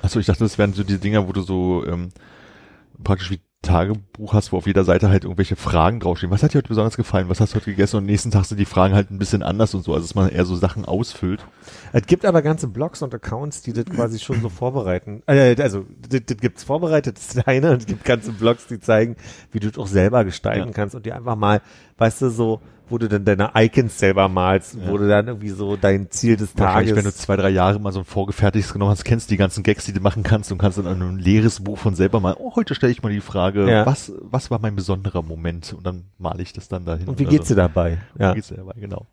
Achso, 0.00 0.18
ich 0.18 0.26
dachte, 0.26 0.44
das 0.44 0.56
wären 0.56 0.72
so 0.72 0.82
diese 0.82 0.98
Dinger, 0.98 1.28
wo 1.28 1.32
du 1.32 1.42
so 1.42 1.84
ähm, 1.86 2.08
praktisch 3.02 3.30
wie 3.30 3.40
Tagebuch 3.64 4.32
hast, 4.32 4.52
wo 4.52 4.58
auf 4.58 4.66
jeder 4.66 4.84
Seite 4.84 5.08
halt 5.08 5.24
irgendwelche 5.24 5.56
Fragen 5.56 5.98
draufstehen. 5.98 6.30
Was 6.30 6.42
hat 6.42 6.54
dir 6.54 6.58
heute 6.58 6.68
besonders 6.68 6.96
gefallen? 6.96 7.28
Was 7.28 7.40
hast 7.40 7.52
du 7.52 7.56
heute 7.56 7.70
gegessen? 7.70 7.96
Und 7.96 8.02
am 8.02 8.06
nächsten 8.06 8.30
Tag 8.30 8.44
sind 8.44 8.58
die 8.58 8.64
Fragen 8.64 8.94
halt 8.94 9.10
ein 9.10 9.18
bisschen 9.18 9.42
anders 9.42 9.74
und 9.74 9.82
so. 9.82 9.92
Also 9.92 10.06
dass 10.06 10.14
man 10.14 10.28
eher 10.28 10.44
so 10.44 10.54
Sachen 10.54 10.84
ausfüllt. 10.84 11.44
Es 11.92 12.06
gibt 12.06 12.24
aber 12.24 12.42
ganze 12.42 12.68
Blogs 12.68 13.02
und 13.02 13.12
Accounts, 13.14 13.62
die 13.62 13.72
das 13.72 13.86
quasi 13.86 14.18
schon 14.18 14.40
so 14.40 14.48
vorbereiten. 14.48 15.22
Äh, 15.26 15.56
also, 15.60 15.84
das, 16.08 16.20
das 16.26 16.36
gibt's 16.36 16.62
vorbereitet, 16.64 17.16
das 17.16 17.34
ist 17.34 17.48
eine, 17.48 17.72
und 17.72 17.80
es 17.80 17.86
gibt 17.86 18.04
ganze 18.04 18.32
Blogs, 18.32 18.66
die 18.66 18.78
zeigen, 18.78 19.16
wie 19.52 19.60
du 19.60 19.68
das 19.70 19.78
auch 19.78 19.86
selber 19.88 20.24
gestalten 20.24 20.68
Ja. 20.68 20.72
kannst 20.72 20.94
und 20.94 21.06
dir 21.06 21.16
einfach 21.16 21.36
mal, 21.36 21.60
weißt 21.98 22.22
du, 22.22 22.30
so, 22.30 22.60
wo 22.90 22.98
du 22.98 23.08
dann 23.08 23.24
deine 23.24 23.50
Icons 23.54 23.98
selber 23.98 24.28
malst, 24.28 24.76
wo 24.86 24.92
Ja. 24.92 24.98
du 24.98 25.08
dann 25.08 25.28
irgendwie 25.28 25.48
so 25.50 25.76
dein 25.76 26.10
Ziel 26.10 26.36
des 26.36 26.50
Wahrscheinlich, 26.58 26.90
Tages. 26.90 26.96
wenn 27.04 27.10
du 27.10 27.16
zwei, 27.16 27.36
drei 27.36 27.48
Jahre 27.48 27.78
mal 27.80 27.92
so 27.92 28.00
ein 28.00 28.04
vorgefertigtes 28.04 28.72
genommen 28.74 28.90
hast, 28.90 29.04
kennst 29.04 29.30
die 29.30 29.38
ganzen 29.38 29.62
Gags, 29.62 29.86
die 29.86 29.92
du 29.94 30.00
machen 30.00 30.22
kannst 30.22 30.52
und 30.52 30.58
kannst 30.58 30.76
dann 30.78 30.86
in 30.86 30.92
einem 31.02 31.16
leeres 31.16 31.60
Buch 31.64 31.78
von 31.78 31.94
selber 31.94 32.20
mal, 32.20 32.36
oh, 32.38 32.54
heute 32.56 32.74
stelle 32.74 32.92
ich 32.92 33.02
mal 33.02 33.10
die 33.12 33.20
Frage, 33.22 33.68
Ja. 33.70 33.86
was, 33.86 34.12
was 34.20 34.50
war 34.50 34.58
mein 34.58 34.76
besonderer 34.76 35.22
Moment? 35.22 35.72
Und 35.72 35.86
dann 35.86 36.04
male 36.18 36.42
ich 36.42 36.52
das 36.52 36.68
dann 36.68 36.84
dahin. 36.84 37.08
und 37.08 37.18
wie 37.18 37.24
geht's 37.24 37.48
dir 37.48 37.54
dabei? 37.56 37.98
Ja. 38.18 38.26
Ja. 38.26 38.30
Wie 38.32 38.34
geht's 38.36 38.48
dir 38.48 38.56
dabei, 38.56 38.74
genau. 38.78 39.06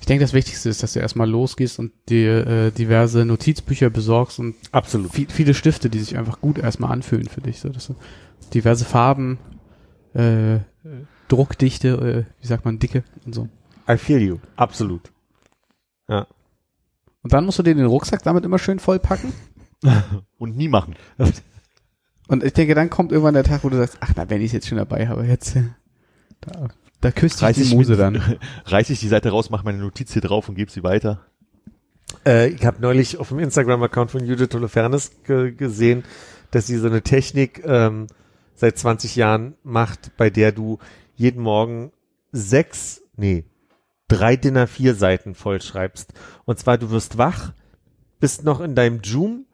Ich 0.00 0.06
denke, 0.06 0.24
das 0.24 0.32
Wichtigste 0.32 0.68
ist, 0.68 0.82
dass 0.84 0.92
du 0.92 1.00
erstmal 1.00 1.28
losgehst 1.28 1.80
und 1.80 1.90
dir 2.08 2.46
äh, 2.46 2.70
diverse 2.70 3.24
Notizbücher 3.24 3.90
besorgst 3.90 4.38
und 4.38 4.54
Absolut. 4.70 5.10
viel, 5.12 5.26
viele 5.28 5.52
Stifte, 5.52 5.90
die 5.90 5.98
sich 5.98 6.16
einfach 6.16 6.40
gut 6.40 6.58
erstmal 6.58 6.92
anfühlen 6.92 7.26
für 7.28 7.40
dich. 7.40 7.58
So, 7.60 7.68
dass 7.70 7.88
du 7.88 7.96
diverse 8.54 8.84
Farben, 8.84 9.38
äh, 10.14 10.58
Druckdichte, 11.28 11.88
äh, 11.88 12.42
wie 12.42 12.46
sagt 12.46 12.64
man, 12.64 12.78
Dicke 12.78 13.04
und 13.24 13.34
so. 13.34 13.48
I 13.88 13.96
feel 13.96 14.20
you. 14.20 14.38
Absolut. 14.56 15.10
Und 17.24 17.32
dann 17.32 17.46
musst 17.46 17.58
du 17.58 17.62
dir 17.62 17.74
den 17.74 17.86
Rucksack 17.86 18.22
damit 18.22 18.44
immer 18.44 18.58
schön 18.58 18.78
vollpacken. 18.78 19.32
Und 20.38 20.56
nie 20.56 20.68
machen. 20.68 20.94
Und 22.28 22.44
ich 22.44 22.52
denke, 22.52 22.74
dann 22.74 22.90
kommt 22.90 23.12
irgendwann 23.12 23.34
der 23.34 23.44
Tag, 23.44 23.64
wo 23.64 23.68
du 23.70 23.76
sagst, 23.76 23.98
ach, 24.00 24.12
na, 24.16 24.28
wenn 24.30 24.40
ich 24.40 24.46
es 24.46 24.52
jetzt 24.52 24.68
schon 24.68 24.78
dabei 24.78 25.08
habe, 25.08 25.24
jetzt, 25.26 25.56
äh, 25.56 25.64
da, 26.40 26.68
da 27.00 27.10
küsst 27.10 27.42
dich 27.42 27.68
die 27.68 27.74
Muse 27.74 27.92
mit- 27.92 28.00
dann. 28.00 28.38
reiß 28.66 28.90
ich 28.90 29.00
die 29.00 29.08
Seite 29.08 29.30
raus, 29.30 29.50
mache 29.50 29.64
meine 29.64 29.78
Notiz 29.78 30.12
hier 30.12 30.22
drauf 30.22 30.48
und 30.48 30.54
gebe 30.54 30.70
sie 30.70 30.82
weiter. 30.82 31.26
Äh, 32.26 32.48
ich 32.48 32.64
habe 32.64 32.80
neulich 32.80 33.18
auf 33.18 33.28
dem 33.28 33.38
Instagram-Account 33.40 34.10
von 34.10 34.24
Judith 34.24 34.54
Holofernes 34.54 35.12
ge 35.24 35.52
gesehen, 35.52 36.04
dass 36.50 36.66
sie 36.66 36.76
so 36.76 36.86
eine 36.86 37.02
Technik 37.02 37.62
ähm, 37.66 38.06
seit 38.54 38.78
20 38.78 39.16
Jahren 39.16 39.54
macht, 39.62 40.16
bei 40.16 40.30
der 40.30 40.52
du 40.52 40.78
jeden 41.16 41.42
Morgen 41.42 41.92
sechs, 42.32 43.02
nee, 43.16 43.44
drei 44.08 44.36
DIN 44.36 44.56
A4 44.56 44.94
Seiten 44.94 45.34
vollschreibst. 45.34 46.12
Und 46.44 46.58
zwar, 46.58 46.78
du 46.78 46.90
wirst 46.90 47.18
wach, 47.18 47.52
bist 48.20 48.44
noch 48.44 48.60
in 48.60 48.74
deinem 48.74 49.00
Joom 49.00 49.46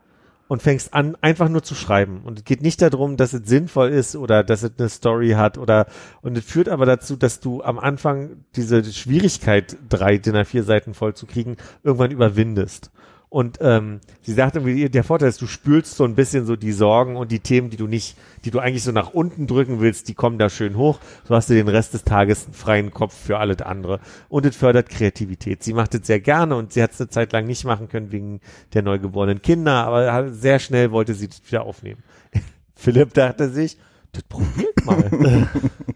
und 0.49 0.63
fängst 0.63 0.95
an, 0.95 1.17
einfach 1.21 1.49
nur 1.49 1.63
zu 1.63 1.77
schreiben. 1.77 2.23
Und 2.25 2.41
es 2.41 2.45
geht 2.45 2.61
nicht 2.61 2.83
darum, 2.83 3.17
dass 3.17 3.33
es 3.33 3.49
sinnvoll 3.49 3.91
ist 3.91 4.17
oder 4.17 4.43
dass 4.43 4.65
es 4.65 4.73
eine 4.79 4.89
Story 4.89 5.31
hat 5.31 5.59
oder, 5.59 5.87
und 6.23 6.37
es 6.37 6.45
führt 6.45 6.69
aber 6.69 6.87
dazu, 6.87 7.15
dass 7.15 7.39
du 7.39 7.63
am 7.63 7.79
Anfang 7.79 8.45
diese 8.57 8.83
Schwierigkeit, 8.85 9.77
drei 9.89 10.19
DIN 10.19 10.35
A4 10.35 10.63
Seiten 10.63 10.95
voll 10.95 11.15
zu 11.15 11.27
kriegen, 11.27 11.57
irgendwann 11.85 12.11
überwindest. 12.11 12.91
Und 13.31 13.59
ähm, 13.61 14.01
sie 14.23 14.33
sagt 14.33 14.57
irgendwie, 14.57 14.89
der 14.89 15.05
Vorteil 15.05 15.29
ist, 15.29 15.41
du 15.41 15.47
spülst 15.47 15.95
so 15.95 16.03
ein 16.03 16.17
bisschen 16.17 16.47
so 16.47 16.57
die 16.57 16.73
Sorgen 16.73 17.17
und 17.17 17.31
die 17.31 17.39
Themen, 17.39 17.71
die 17.71 17.77
du 17.77 17.87
nicht, 17.87 18.17
die 18.45 18.51
du 18.51 18.59
eigentlich 18.59 18.83
so 18.83 18.91
nach 18.91 19.15
unten 19.15 19.47
drücken 19.47 19.81
willst, 19.81 20.09
die 20.09 20.15
kommen 20.15 20.37
da 20.37 20.51
schön 20.51 20.77
hoch. 20.77 20.99
So 21.29 21.37
hast 21.37 21.49
du 21.49 21.55
den 21.55 21.69
Rest 21.69 21.95
des 21.95 22.03
Tages 22.03 22.47
einen 22.47 22.55
freien 22.55 22.91
Kopf 22.91 23.15
für 23.15 23.39
alles 23.39 23.63
andere. 23.63 24.01
Und 24.29 24.47
es 24.47 24.57
fördert 24.57 24.89
Kreativität. 24.89 25.63
Sie 25.63 25.75
macht 25.75 25.95
es 25.95 26.09
sehr 26.09 26.19
gerne 26.19 26.57
und 26.57 26.73
sie 26.73 26.83
hat 26.83 26.91
es 26.91 27.01
eine 27.01 27.09
Zeit 27.09 27.33
lang 27.33 27.47
nicht 27.47 27.65
machen 27.65 27.89
können 27.89 28.11
wegen 28.11 28.41
der 28.75 28.83
neugeborenen 28.83 29.43
Kinder, 29.43 29.75
aber 29.87 30.31
sehr 30.31 30.59
schnell 30.59 30.91
wollte 30.91 31.15
sie 31.15 31.29
das 31.29 31.41
wieder 31.47 31.63
aufnehmen. 31.63 32.03
Philipp 32.75 33.15
dachte 33.15 33.49
sich, 33.49 33.79
das 34.11 34.25
probiert 34.25 34.85
mal. 34.85 35.49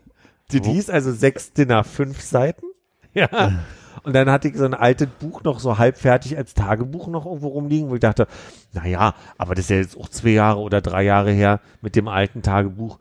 die 0.52 0.62
hieß 0.62 0.88
also 0.88 1.10
sechs 1.10 1.52
Dinner, 1.52 1.82
fünf 1.82 2.20
Seiten. 2.20 2.66
Ja. 3.12 3.64
Und 4.04 4.14
dann 4.14 4.30
hatte 4.30 4.48
ich 4.48 4.56
so 4.56 4.64
ein 4.66 4.74
altes 4.74 5.08
Buch 5.18 5.42
noch 5.44 5.58
so 5.58 5.78
halb 5.78 5.96
fertig 5.96 6.36
als 6.36 6.52
Tagebuch 6.52 7.08
noch 7.08 7.24
irgendwo 7.24 7.48
rumliegen, 7.48 7.88
wo 7.88 7.94
ich 7.94 8.00
dachte, 8.00 8.26
na 8.74 8.86
ja, 8.86 9.14
aber 9.38 9.54
das 9.54 9.64
ist 9.64 9.70
ja 9.70 9.76
jetzt 9.76 9.98
auch 9.98 10.10
zwei 10.10 10.30
Jahre 10.30 10.60
oder 10.60 10.82
drei 10.82 11.04
Jahre 11.04 11.32
her 11.32 11.60
mit 11.80 11.96
dem 11.96 12.06
alten 12.06 12.42
Tagebuch. 12.42 12.98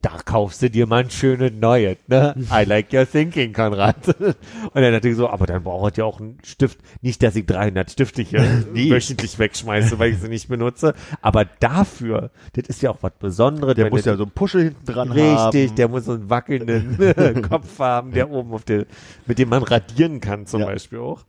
Da 0.00 0.10
kaufst 0.24 0.62
du 0.62 0.70
dir 0.70 0.86
mal 0.86 1.02
ein 1.02 1.10
schönes 1.10 1.50
neues, 1.60 1.96
ne? 2.06 2.32
I 2.52 2.62
like 2.64 2.92
your 2.92 3.04
thinking, 3.10 3.52
Konrad. 3.52 3.96
Und 4.20 4.36
dann 4.74 4.92
dachte 4.92 5.08
ich 5.08 5.16
so, 5.16 5.28
aber 5.28 5.46
dann 5.46 5.64
braucht 5.64 5.98
ihr 5.98 6.06
auch 6.06 6.20
einen 6.20 6.38
Stift. 6.44 6.78
Nicht, 7.02 7.20
dass 7.20 7.34
ich 7.34 7.46
300 7.46 7.90
Stifte 7.90 8.22
hier 8.22 8.40
wöchentlich 8.72 9.40
wegschmeiße, 9.40 9.98
weil 9.98 10.12
ich 10.12 10.18
sie 10.20 10.28
nicht 10.28 10.48
benutze. 10.48 10.94
Aber 11.20 11.44
dafür, 11.44 12.30
das 12.52 12.68
ist 12.68 12.80
ja 12.82 12.90
auch 12.90 12.98
was 13.00 13.10
Besonderes. 13.18 13.74
Der 13.74 13.90
muss 13.90 14.04
ja 14.04 14.16
so 14.16 14.22
einen 14.22 14.30
Puschel 14.30 14.62
hinten 14.66 14.86
dran 14.86 15.10
Richtig, 15.10 15.70
haben. 15.70 15.74
der 15.76 15.88
muss 15.88 16.04
so 16.04 16.12
einen 16.12 16.30
wackelnden 16.30 17.42
Kopf 17.48 17.80
haben, 17.80 18.12
der 18.12 18.30
oben 18.30 18.52
auf 18.52 18.62
der, 18.62 18.86
mit 19.26 19.40
dem 19.40 19.48
man 19.48 19.64
radieren 19.64 20.20
kann 20.20 20.46
zum 20.46 20.60
Ja. 20.60 20.66
Beispiel 20.66 21.00
auch. 21.00 21.24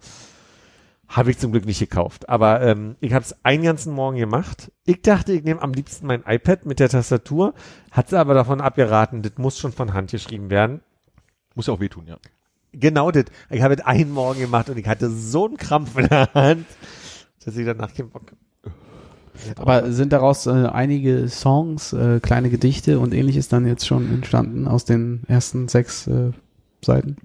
Habe 1.10 1.32
ich 1.32 1.40
zum 1.40 1.52
Glück 1.52 1.66
nicht 1.66 1.80
gekauft. 1.80 2.30
Aber 2.30 2.62
ähm, 2.62 2.96
ich 3.00 3.14
habe 3.14 3.26
es 3.26 3.36
einen 3.44 3.64
ganzen 3.64 3.94
Morgen 3.94 4.18
gemacht. 4.18 4.72
Ich 4.86 5.02
dachte, 5.02 5.34
ich 5.34 5.44
nehme 5.44 5.62
am 5.62 5.74
liebsten 5.74 6.06
mein 6.06 6.24
iPad 6.26 6.68
mit 6.68 6.80
der 6.80 6.88
Tastatur. 6.88 7.56
Hat 7.90 8.10
sie 8.10 8.20
aber 8.20 8.36
davon 8.36 8.62
abgeraten, 8.62 9.24
das 9.24 9.34
muss 9.38 9.58
schon 9.58 9.72
von 9.72 9.94
Hand 9.94 10.12
geschrieben 10.12 10.52
werden. 10.52 10.82
Muss 11.56 11.66
ja 11.66 11.74
auch 11.74 11.80
wehtun, 11.80 12.06
ja. 12.06 12.18
Genau 12.72 13.10
das. 13.10 13.26
Ich 13.50 13.64
habe 13.64 13.74
es 13.74 13.82
einen 13.82 14.12
Morgen 14.12 14.40
gemacht 14.40 14.70
und 14.70 14.78
ich 14.78 14.88
hatte 14.88 15.10
so 15.10 15.48
einen 15.48 15.58
Krampf 15.58 15.98
in 15.98 16.08
der 16.08 16.32
Hand, 16.36 16.68
dass 17.44 17.58
ich 17.58 17.66
danach 17.66 17.92
keinen 17.92 18.12
Bock 18.12 18.32
Aber 19.56 19.92
sind 19.92 20.14
daraus 20.14 20.46
äh, 20.46 20.68
einige 20.68 21.28
Songs, 21.28 21.92
äh, 21.94 22.20
kleine 22.20 22.52
Gedichte 22.52 23.00
und 23.00 23.16
ähnliches 23.16 23.48
dann 23.48 23.66
jetzt 23.66 23.88
schon 23.88 24.08
entstanden 24.14 24.68
aus 24.68 24.86
den 24.86 25.24
ersten 25.28 25.68
sechs 25.68 26.06
äh, 26.06 26.32
Seiten? 26.86 27.18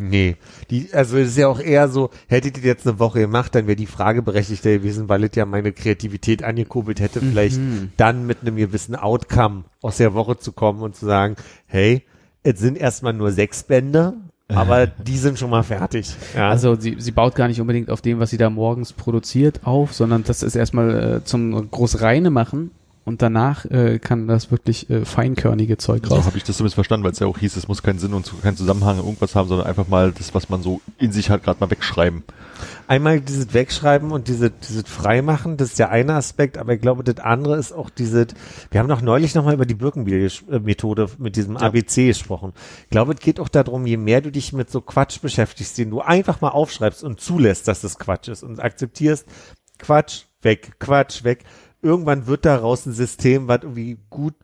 Nee, 0.00 0.36
die, 0.70 0.90
also 0.92 1.16
es 1.18 1.30
ist 1.30 1.38
ja 1.38 1.48
auch 1.48 1.58
eher 1.58 1.88
so, 1.88 2.10
hättet 2.28 2.56
ihr 2.58 2.64
jetzt 2.64 2.86
eine 2.86 3.00
Woche 3.00 3.18
gemacht, 3.18 3.52
dann 3.56 3.66
wäre 3.66 3.74
die 3.74 3.86
Frage 3.86 4.22
berechtigter 4.22 4.70
gewesen, 4.70 5.08
weil 5.08 5.24
es 5.24 5.32
ja 5.34 5.44
meine 5.44 5.72
Kreativität 5.72 6.44
angekurbelt 6.44 7.00
hätte, 7.00 7.20
vielleicht 7.20 7.58
dann 7.96 8.24
mit 8.24 8.42
einem 8.42 8.54
gewissen 8.54 8.94
Outcome 8.94 9.64
aus 9.82 9.96
der 9.96 10.14
Woche 10.14 10.38
zu 10.38 10.52
kommen 10.52 10.82
und 10.82 10.94
zu 10.94 11.04
sagen, 11.04 11.34
hey, 11.66 12.04
es 12.44 12.60
sind 12.60 12.78
erstmal 12.78 13.12
nur 13.12 13.32
sechs 13.32 13.64
Bände, 13.64 14.14
aber 14.46 14.86
die 14.86 15.18
sind 15.18 15.36
schon 15.36 15.50
mal 15.50 15.64
fertig. 15.64 16.14
Ja. 16.34 16.48
Also 16.48 16.76
sie, 16.76 16.94
sie 16.98 17.10
baut 17.10 17.34
gar 17.34 17.48
nicht 17.48 17.60
unbedingt 17.60 17.90
auf 17.90 18.00
dem, 18.00 18.20
was 18.20 18.30
sie 18.30 18.38
da 18.38 18.50
morgens 18.50 18.92
produziert, 18.92 19.60
auf, 19.64 19.92
sondern 19.92 20.22
das 20.22 20.44
ist 20.44 20.54
erstmal 20.54 21.16
äh, 21.16 21.24
zum 21.24 21.70
groß 21.70 22.02
reine 22.02 22.30
machen 22.30 22.70
und 23.08 23.22
danach 23.22 23.64
äh, 23.64 23.98
kann 23.98 24.28
das 24.28 24.50
wirklich 24.50 24.90
äh, 24.90 25.06
feinkörnige 25.06 25.78
Zeug 25.78 26.06
So 26.06 26.14
raus. 26.14 26.26
habe 26.26 26.36
ich 26.36 26.44
das 26.44 26.58
zumindest 26.58 26.74
verstanden, 26.74 27.04
weil 27.04 27.12
es 27.12 27.18
ja 27.18 27.26
auch 27.26 27.38
hieß, 27.38 27.56
es 27.56 27.66
muss 27.66 27.82
keinen 27.82 27.98
Sinn 27.98 28.12
und 28.12 28.30
keinen 28.42 28.58
Zusammenhang 28.58 28.98
irgendwas 28.98 29.34
haben, 29.34 29.48
sondern 29.48 29.66
einfach 29.66 29.88
mal 29.88 30.12
das, 30.12 30.34
was 30.34 30.50
man 30.50 30.62
so 30.62 30.82
in 30.98 31.10
sich 31.10 31.30
hat, 31.30 31.42
gerade 31.42 31.58
mal 31.58 31.70
wegschreiben. 31.70 32.22
Einmal 32.86 33.20
dieses 33.20 33.54
Wegschreiben 33.54 34.12
und 34.12 34.28
diese, 34.28 34.50
dieses 34.50 34.82
Freimachen, 34.86 35.56
das 35.56 35.70
ist 35.70 35.78
der 35.78 35.90
eine 35.90 36.14
Aspekt, 36.14 36.58
aber 36.58 36.74
ich 36.74 36.82
glaube, 36.82 37.02
das 37.02 37.18
andere 37.24 37.56
ist 37.56 37.72
auch 37.72 37.88
dieses, 37.88 38.28
wir 38.70 38.80
haben 38.80 38.88
doch 38.88 39.00
neulich 39.00 39.34
nochmal 39.34 39.54
über 39.54 39.66
die 39.66 39.74
Birkenbiel-Methode 39.74 41.08
mit 41.16 41.36
diesem 41.36 41.56
ABC 41.56 42.08
gesprochen. 42.08 42.52
Ich 42.84 42.90
glaube, 42.90 43.14
es 43.14 43.20
geht 43.20 43.40
auch 43.40 43.48
darum, 43.48 43.86
je 43.86 43.96
mehr 43.96 44.20
du 44.20 44.30
dich 44.30 44.52
mit 44.52 44.70
so 44.70 44.82
Quatsch 44.82 45.22
beschäftigst, 45.22 45.78
den 45.78 45.88
du 45.88 46.02
einfach 46.02 46.42
mal 46.42 46.50
aufschreibst 46.50 47.02
und 47.04 47.20
zulässt, 47.20 47.68
dass 47.68 47.80
das 47.80 47.98
Quatsch 47.98 48.28
ist 48.28 48.42
und 48.42 48.60
akzeptierst, 48.62 49.26
Quatsch, 49.78 50.24
weg, 50.42 50.72
Quatsch, 50.78 51.24
weg. 51.24 51.44
Irgendwann 51.88 52.26
wird 52.26 52.44
daraus 52.44 52.84
ein 52.86 52.92
System, 52.92 53.48
was 53.48 53.62
irgendwie 53.62 53.96
gut 54.10 54.34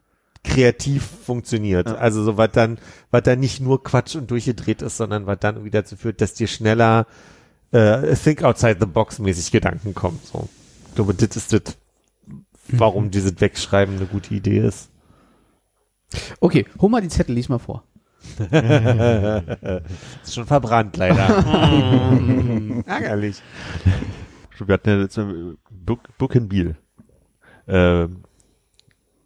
kreativ 0.42 1.02
funktioniert. 1.24 1.88
Also 1.88 2.22
so 2.24 2.36
was 2.36 2.50
dann, 2.52 2.78
was 3.10 3.22
dann 3.22 3.40
nicht 3.40 3.60
nur 3.60 3.82
Quatsch 3.82 4.14
und 4.16 4.30
durchgedreht 4.30 4.82
ist, 4.82 4.96
sondern 4.96 5.26
was 5.26 5.38
dann 5.40 5.56
irgendwie 5.56 5.70
dazu 5.70 5.96
führt, 5.96 6.20
dass 6.20 6.34
dir 6.34 6.46
schneller 6.46 7.06
äh, 7.72 8.14
think 8.14 8.42
outside 8.42 8.76
the 8.80 8.86
box 8.86 9.18
mäßig 9.18 9.50
Gedanken 9.50 9.94
kommen. 9.94 10.20
So. 10.24 10.48
Ich 10.88 10.94
glaube, 10.94 11.14
das 11.14 11.36
ist 11.36 11.52
das, 11.52 11.76
warum 12.68 13.10
dieses 13.10 13.40
Wegschreiben 13.40 13.96
eine 13.96 14.06
gute 14.06 14.34
Idee 14.34 14.60
ist. 14.60 14.88
Okay, 16.40 16.64
hol 16.80 16.88
mal 16.90 17.00
die 17.02 17.08
Zettel, 17.08 17.34
lies 17.34 17.48
mal 17.48 17.58
vor. 17.58 17.84
ist 20.22 20.34
schon 20.34 20.46
verbrannt, 20.46 20.96
leider. 20.96 21.26
Ärgerlich. 22.86 23.42
Wir 24.64 24.72
hatten 24.74 24.88
ja 24.88 25.00
jetzt 25.00 25.18
äh, 25.18 25.24
Burg- 25.70 26.16
Birkenbiel. 26.16 26.76
Ähm, 27.66 28.22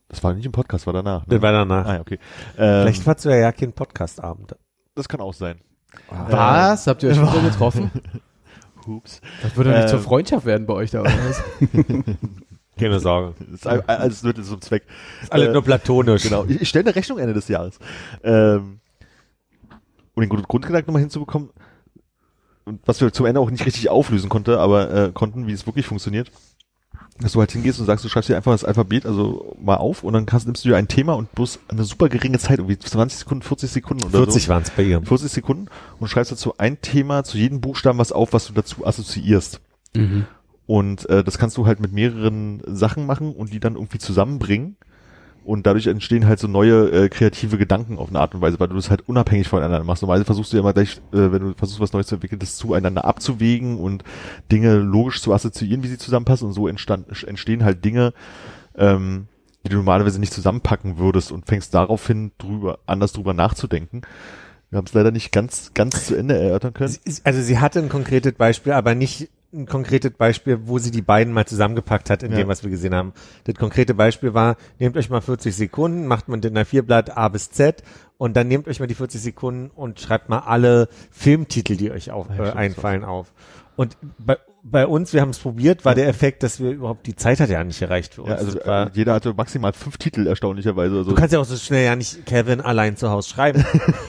das 0.09 0.23
war 0.25 0.33
nicht 0.35 0.47
im 0.47 0.53
Podcast, 0.53 0.87
war 0.87 0.93
danach. 0.95 1.27
Ne? 1.27 1.35
Das 1.35 1.43
war 1.43 1.53
danach. 1.53 1.87
Ah, 1.87 2.01
okay. 2.01 2.19
Ähm, 2.57 2.83
Vielleicht 2.83 3.07
war 3.07 3.17
es 3.17 3.25
ja 3.25 3.37
ja 3.37 3.53
kein 3.53 3.73
Podcast-Abend. 3.73 4.57
das 4.95 5.09
kann 5.09 5.21
auch 5.21 5.35
sein. 5.35 5.61
Was? 6.11 6.87
Habt 6.87 7.03
ihr 7.03 7.11
euch 7.11 7.21
wieder 7.21 7.43
getroffen? 7.51 7.91
Hups. 8.87 9.21
Das 9.43 9.57
würde 9.57 9.71
doch 9.71 9.77
nicht 9.77 9.85
Ähm. 9.85 9.91
zur 9.91 10.01
Freundschaft 10.01 10.47
werden 10.47 10.67
bei 10.67 10.75
euch 10.75 10.91
da, 10.91 11.01
oder 11.03 11.11
was? 11.11 11.43
Keine 12.79 13.01
Sorge. 13.01 13.35
Ein- 13.65 13.89
alles 13.89 14.23
nur 14.23 14.35
zum 14.35 14.61
Zweck. 14.61 14.85
Ist 15.23 15.33
alles 15.33 15.49
Äh, 15.49 15.53
nur 15.53 15.63
platonisch. 15.63 16.23
Genau. 16.23 16.45
Ich, 16.47 16.63
ich 16.63 16.69
stelle 16.69 16.87
eine 16.87 16.95
Rechnung 16.97 17.19
Ende 17.19 17.35
des 17.35 17.49
Jahres. 17.49 17.79
Ähm, 18.23 18.81
um 20.15 20.21
den 20.23 20.29
Grund- 20.31 20.49
Grundgedanken 20.49 20.87
nochmal 20.89 21.01
hinzubekommen, 21.03 21.51
und 22.65 22.81
was 22.87 23.01
wir 23.01 23.13
zum 23.13 23.27
Ende 23.27 23.41
auch 23.41 23.51
nicht 23.51 23.65
richtig 23.67 23.89
auflösen 23.89 24.29
konnte, 24.29 24.59
aber 24.61 24.91
äh, 24.91 25.13
konnten, 25.13 25.47
wie 25.47 25.53
es 25.53 25.67
wirklich 25.67 25.87
funktioniert, 25.87 26.31
dass 27.21 27.33
du 27.33 27.41
halt 27.41 27.51
hingehst 27.53 27.81
und 27.81 27.87
sagst, 27.87 28.05
du 28.05 28.09
schreibst 28.09 28.29
dir 28.29 28.37
einfach 28.37 28.53
das 28.53 28.65
Alphabet, 28.65 29.05
also 29.05 29.57
mal 29.61 29.77
auf 29.77 30.05
und 30.05 30.13
dann 30.13 30.27
kannst, 30.27 30.47
nimmst 30.47 30.65
du 30.65 30.69
dir 30.69 30.77
ein 30.77 30.89
Thema 30.89 31.15
und 31.15 31.33
bloß 31.33 31.61
eine 31.69 31.85
super 31.85 32.09
geringe 32.09 32.39
Zeit, 32.39 32.59
irgendwie 32.59 32.79
20 32.79 33.19
Sekunden, 33.19 33.43
40 33.43 33.71
Sekunden 33.71 34.05
oder 34.05 34.19
40 34.19 34.45
so. 34.45 34.49
waren 34.49 34.63
es 34.63 34.71
bei 34.71 34.85
ihr. 34.85 35.03
40 35.03 35.31
Sekunden 35.31 35.67
und 35.99 36.09
schreibst 36.09 36.31
dazu 36.31 36.55
ein 36.59 36.81
Thema 36.81 37.25
zu 37.25 37.39
jedem 37.39 37.61
Buchstaben 37.61 37.99
was 37.99 38.13
auf, 38.13 38.33
was 38.33 38.47
du 38.47 38.53
dazu 38.53 38.87
assoziierst. 38.87 39.61
Mhm. 39.97 40.27
Und 40.67 41.09
äh, 41.09 41.25
das 41.25 41.39
kannst 41.39 41.57
du 41.57 41.67
halt 41.67 41.81
mit 41.81 41.93
mehreren 41.93 42.63
Sachen 42.67 43.07
machen 43.07 43.35
und 43.35 43.53
die 43.53 43.61
dann 43.61 43.75
irgendwie 43.75 43.99
zusammenbringen. 43.99 44.77
Und 45.49 45.67
dadurch 45.67 45.87
entstehen 45.87 46.27
halt 46.27 46.39
so 46.39 46.47
neue 46.47 46.91
äh, 46.91 47.09
kreative 47.09 47.57
Gedanken 47.57 47.97
auf 47.97 48.11
eine 48.11 48.21
Art 48.21 48.35
und 48.35 48.43
Weise, 48.43 48.61
weil 48.61 48.69
du 48.69 48.77
das 48.77 48.91
halt 48.91 49.09
unabhängig 49.09 49.49
voneinander 49.49 49.83
machst. 49.83 50.03
Normalerweise 50.03 50.27
versuchst 50.27 50.53
du 50.53 50.59
ja 50.59 50.61
immer 50.61 50.75
gleich, 50.75 50.99
äh, 51.11 51.33
wenn 51.33 51.41
du 51.41 51.55
versuchst, 51.55 51.81
was 51.81 51.95
Neues 51.95 52.07
zu 52.07 52.17
entwickeln, 52.17 52.39
das 52.39 52.57
zueinander 52.57 53.07
abzuwägen 53.07 53.79
und 53.79 54.05
Dinge 54.53 54.77
logisch 54.77 55.23
zu 55.23 55.33
assoziieren, 55.33 55.83
wie 55.83 55.89
sie 55.89 55.97
zusammenpassen. 55.97 56.47
Und 56.47 56.53
so 56.53 56.69
entstand, 56.69 57.07
entstehen 57.27 57.65
halt 57.65 57.83
Dinge, 57.83 58.13
ähm, 58.77 59.29
die 59.65 59.71
du 59.71 59.77
normalerweise 59.77 60.21
nicht 60.21 60.35
zusammenpacken 60.35 60.99
würdest 60.99 61.33
und 61.33 61.47
fängst 61.47 61.73
daraufhin 61.73 62.33
drüber, 62.37 62.81
anders 62.85 63.15
drüber 63.15 63.33
nachzudenken. 63.33 64.03
Wir 64.69 64.77
haben 64.77 64.87
es 64.87 64.93
leider 64.93 65.13
nicht 65.13 65.33
ganz, 65.33 65.73
ganz 65.73 66.09
zu 66.09 66.15
Ende 66.15 66.39
erörtern 66.39 66.75
können. 66.75 66.95
Also 67.25 67.41
sie 67.41 67.59
hatte 67.59 67.79
ein 67.79 67.89
konkretes 67.89 68.35
Beispiel, 68.35 68.73
aber 68.73 68.95
nicht 68.95 69.31
ein 69.53 69.67
konkretes 69.67 70.11
Beispiel, 70.13 70.59
wo 70.65 70.79
sie 70.79 70.91
die 70.91 71.01
beiden 71.03 71.33
mal 71.33 71.47
zusammengepackt 71.47 72.11
hat 72.11 72.23
in 72.23 72.33
Ja. 72.33 72.39
dem, 72.39 72.49
was 72.49 72.63
wir 72.63 72.71
gesehen 72.71 72.95
haben. 72.95 73.13
Das 73.45 73.55
konkrete 73.55 73.95
Beispiel 73.95 74.35
war, 74.35 74.57
nehmt 74.79 74.97
euch 74.97 75.09
mal 75.09 75.23
40 75.23 75.55
Sekunden, 75.57 76.07
macht 76.07 76.29
man 76.29 76.41
den 76.41 76.57
A4-Blatt 76.57 77.17
A 77.17 77.29
bis 77.29 77.51
Z 77.51 77.83
und 78.19 78.37
dann 78.37 78.49
nehmt 78.49 78.69
euch 78.69 78.79
mal 78.81 78.87
die 78.87 78.95
40 78.95 79.21
Sekunden 79.21 79.71
und 79.75 80.01
schreibt 80.01 80.29
mal 80.29 80.41
alle 80.41 80.89
Filmtitel, 81.11 81.77
die 81.77 81.91
euch 81.91 82.11
auf, 82.11 82.29
äh, 82.31 82.51
einfallen, 82.51 83.05
auf. 83.05 83.33
Und 83.77 83.97
bei, 84.19 84.37
bei 84.63 84.87
uns, 84.87 85.15
wir 85.15 85.23
haben 85.23 85.31
es 85.31 85.39
probiert, 85.39 85.85
war 85.85 85.95
der 85.95 86.09
Effekt, 86.09 86.43
dass 86.43 86.61
wir 86.61 86.71
überhaupt, 86.73 87.07
die 87.07 87.17
Zeit 87.17 87.41
hat 87.41 87.49
ja 87.49 87.63
nicht 87.65 87.79
gereicht 87.79 88.15
für 88.15 88.23
uns. 88.23 88.31
Ja, 88.31 88.37
also 88.37 88.59
war, 88.67 88.89
äh, 88.89 88.91
jeder 88.93 89.15
hatte 89.15 89.33
maximal 89.33 89.73
fünf 89.73 89.97
Titel 89.97 90.27
erstaunlicherweise. 90.27 90.97
Also 90.97 91.11
du 91.11 91.17
kannst 91.17 91.33
ja 91.33 91.39
auch 91.39 91.45
so 91.45 91.57
schnell 91.57 91.87
ja 91.87 91.97
nicht 91.97 92.27
Kevin 92.27 92.61
allein 92.61 92.97
zu 92.97 93.09
Hause 93.11 93.31
schreiben. 93.31 93.65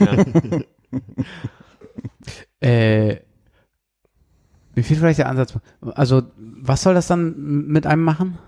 ja. 2.60 2.66
Äh, 2.68 3.20
mir 4.74 4.82
fehlt 4.84 5.00
vielleicht 5.00 5.18
der 5.18 5.28
Ansatz. 5.28 5.54
Also, 5.94 6.22
was 6.38 6.82
soll 6.82 6.94
das 6.94 7.06
dann 7.06 7.66
mit 7.68 7.86
einem 7.86 8.02
machen? 8.02 8.38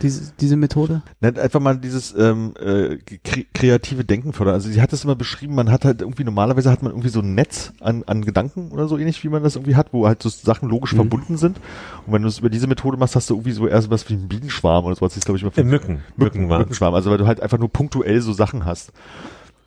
Diese, 0.00 0.32
diese 0.40 0.56
Methode? 0.56 1.02
Nennt 1.20 1.38
einfach 1.38 1.60
mal 1.60 1.76
dieses 1.76 2.14
ähm, 2.16 2.54
äh, 2.58 2.96
kre 3.22 3.44
kreative 3.52 4.02
Denken 4.02 4.32
fördern. 4.32 4.54
Also 4.54 4.70
sie 4.70 4.80
hat 4.80 4.94
es 4.94 5.04
immer 5.04 5.14
beschrieben, 5.14 5.54
man 5.54 5.70
hat 5.70 5.84
halt 5.84 6.00
irgendwie, 6.00 6.24
normalerweise 6.24 6.70
hat 6.70 6.82
man 6.82 6.90
irgendwie 6.92 7.10
so 7.10 7.20
ein 7.20 7.34
Netz 7.34 7.74
an, 7.80 8.02
an 8.06 8.24
Gedanken 8.24 8.70
oder 8.70 8.88
so 8.88 8.96
ähnlich, 8.96 9.22
wie 9.24 9.28
man 9.28 9.42
das 9.42 9.56
irgendwie 9.56 9.76
hat, 9.76 9.92
wo 9.92 10.06
halt 10.06 10.22
so 10.22 10.30
Sachen 10.30 10.70
logisch 10.70 10.92
Mhm. 10.94 10.96
verbunden 10.96 11.36
sind. 11.36 11.58
Und 12.06 12.14
wenn 12.14 12.22
du 12.22 12.28
es 12.28 12.38
über 12.38 12.48
diese 12.48 12.66
Methode 12.66 12.96
machst, 12.96 13.14
hast 13.14 13.28
du 13.28 13.34
irgendwie 13.34 13.52
so 13.52 13.68
erst 13.68 13.90
was 13.90 14.08
wie 14.08 14.14
ein 14.14 14.26
Bienenschwarm 14.26 14.86
oder 14.86 14.94
so, 14.94 15.02
was 15.02 15.18
ich 15.18 15.24
glaube 15.24 15.36
ich 15.36 15.44
mal 15.44 15.52
Äh, 15.54 15.64
Mücken. 15.64 16.00
Mücken 16.16 16.48
waren. 16.48 16.60
Mückenschwarm, 16.60 16.94
also 16.94 17.10
weil 17.10 17.18
du 17.18 17.26
halt 17.26 17.40
einfach 17.42 17.58
nur 17.58 17.68
punktuell 17.70 18.22
so 18.22 18.32
Sachen 18.32 18.64
hast. 18.64 18.90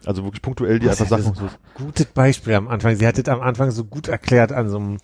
Also 0.03 0.23
wirklich 0.23 0.41
punktuell, 0.41 0.79
die 0.79 0.87
Was 0.87 0.99
einfach 0.99 1.19
Sachen 1.19 1.33
das- 1.35 1.51
so. 1.75 1.83
Gutes 1.85 2.07
Beispiel 2.07 2.55
am 2.55 2.67
Anfang. 2.69 2.95
Sie 2.95 3.05
hat 3.05 3.19
es 3.19 3.27
am 3.29 3.41
Anfang 3.41 3.69
so 3.69 3.83
gut 3.83 4.07
erklärt 4.07 4.51
an 4.51 4.67
so 4.69 4.77
einem, 4.77 4.97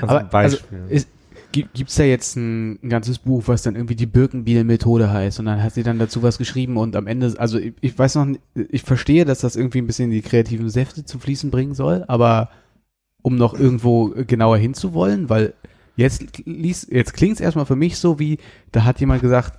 so 0.00 0.06
Aber 0.08 0.20
einem 0.20 0.28
Beispiel. 0.28 0.78
Also, 0.82 0.94
ist, 0.94 1.08
Gi- 1.52 1.68
Gibt's 1.72 1.94
da 1.94 2.02
jetzt 2.04 2.36
ein, 2.36 2.78
ein 2.82 2.88
ganzes 2.88 3.18
Buch, 3.18 3.44
was 3.46 3.62
dann 3.62 3.76
irgendwie 3.76 3.94
die 3.96 4.06
Birkenbiel-Methode 4.06 5.10
heißt 5.10 5.38
und 5.38 5.46
dann 5.46 5.62
hat 5.62 5.74
sie 5.74 5.82
dann 5.82 5.98
dazu 5.98 6.22
was 6.22 6.38
geschrieben 6.38 6.76
und 6.76 6.96
am 6.96 7.06
Ende, 7.06 7.34
also 7.38 7.58
ich, 7.58 7.72
ich 7.80 7.98
weiß 7.98 8.16
noch, 8.16 8.26
ich 8.54 8.82
verstehe, 8.82 9.24
dass 9.24 9.40
das 9.40 9.56
irgendwie 9.56 9.78
ein 9.78 9.86
bisschen 9.86 10.10
die 10.10 10.22
kreativen 10.22 10.68
Säfte 10.68 11.04
zum 11.04 11.20
Fließen 11.20 11.50
bringen 11.50 11.74
soll, 11.74 12.04
aber 12.08 12.50
um 13.22 13.36
noch 13.36 13.54
irgendwo 13.58 14.08
genauer 14.26 14.58
hinzuwollen, 14.58 15.30
weil 15.30 15.54
jetzt 15.96 16.44
liest, 16.44 16.92
jetzt 16.92 17.14
klingt's 17.14 17.40
erstmal 17.40 17.64
für 17.66 17.76
mich 17.76 17.96
so 17.98 18.18
wie, 18.18 18.38
da 18.72 18.84
hat 18.84 19.00
jemand 19.00 19.22
gesagt, 19.22 19.58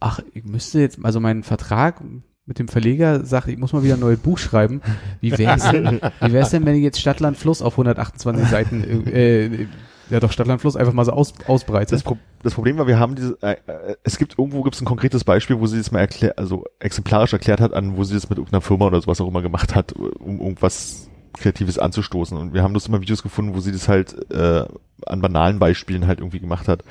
ach, 0.00 0.20
ich 0.34 0.44
müsste 0.44 0.80
jetzt, 0.80 0.98
also 1.02 1.18
mein 1.18 1.42
Vertrag 1.44 2.02
mit 2.48 2.58
dem 2.58 2.66
Verleger 2.66 3.24
sagt, 3.24 3.48
ich 3.48 3.58
muss 3.58 3.74
mal 3.74 3.82
wieder 3.82 3.94
ein 3.94 4.00
neues 4.00 4.18
Buch 4.18 4.38
schreiben. 4.38 4.80
Wie 5.20 5.36
wär's 5.36 5.70
denn, 5.70 6.00
wie 6.20 6.32
wär's 6.32 6.50
denn, 6.50 6.64
wenn 6.64 6.74
ich 6.74 6.82
jetzt 6.82 6.98
Stadtland 6.98 7.36
Fluss 7.36 7.60
auf 7.60 7.74
128 7.74 8.48
Seiten, 8.48 9.06
äh, 9.06 9.66
ja 10.08 10.18
doch 10.18 10.32
Stadtland 10.32 10.60
Fluss 10.62 10.74
einfach 10.74 10.94
mal 10.94 11.04
so 11.04 11.12
aus, 11.12 11.34
ausbreite? 11.46 11.94
Das, 11.94 12.02
Pro 12.02 12.16
das 12.42 12.54
Problem 12.54 12.78
war, 12.78 12.86
wir 12.86 12.98
haben 12.98 13.14
diese, 13.14 13.36
äh, 13.42 13.56
äh, 13.66 13.96
es 14.02 14.16
gibt 14.16 14.38
irgendwo 14.38 14.62
gibt's 14.62 14.80
ein 14.80 14.86
konkretes 14.86 15.24
Beispiel, 15.24 15.60
wo 15.60 15.66
sie 15.66 15.76
das 15.76 15.90
mal 15.92 16.00
erklärt, 16.00 16.38
also 16.38 16.64
exemplarisch 16.78 17.34
erklärt 17.34 17.60
hat, 17.60 17.74
an 17.74 17.98
wo 17.98 18.04
sie 18.04 18.14
das 18.14 18.30
mit 18.30 18.38
irgendeiner 18.38 18.62
Firma 18.62 18.86
oder 18.86 19.00
sowas 19.00 19.20
auch 19.20 19.28
immer 19.28 19.42
gemacht 19.42 19.74
hat, 19.74 19.92
um 19.92 20.40
irgendwas 20.40 21.10
Kreatives 21.32 21.78
anzustoßen. 21.78 22.36
Und 22.36 22.54
wir 22.54 22.62
haben 22.62 22.74
das 22.74 22.86
immer 22.86 23.00
Videos 23.00 23.22
gefunden, 23.22 23.54
wo 23.54 23.60
sie 23.60 23.72
das 23.72 23.88
halt 23.88 24.30
äh, 24.32 24.64
an 25.06 25.20
banalen 25.20 25.58
Beispielen 25.58 26.06
halt 26.06 26.18
irgendwie 26.20 26.40
gemacht 26.40 26.68
hat. 26.68 26.82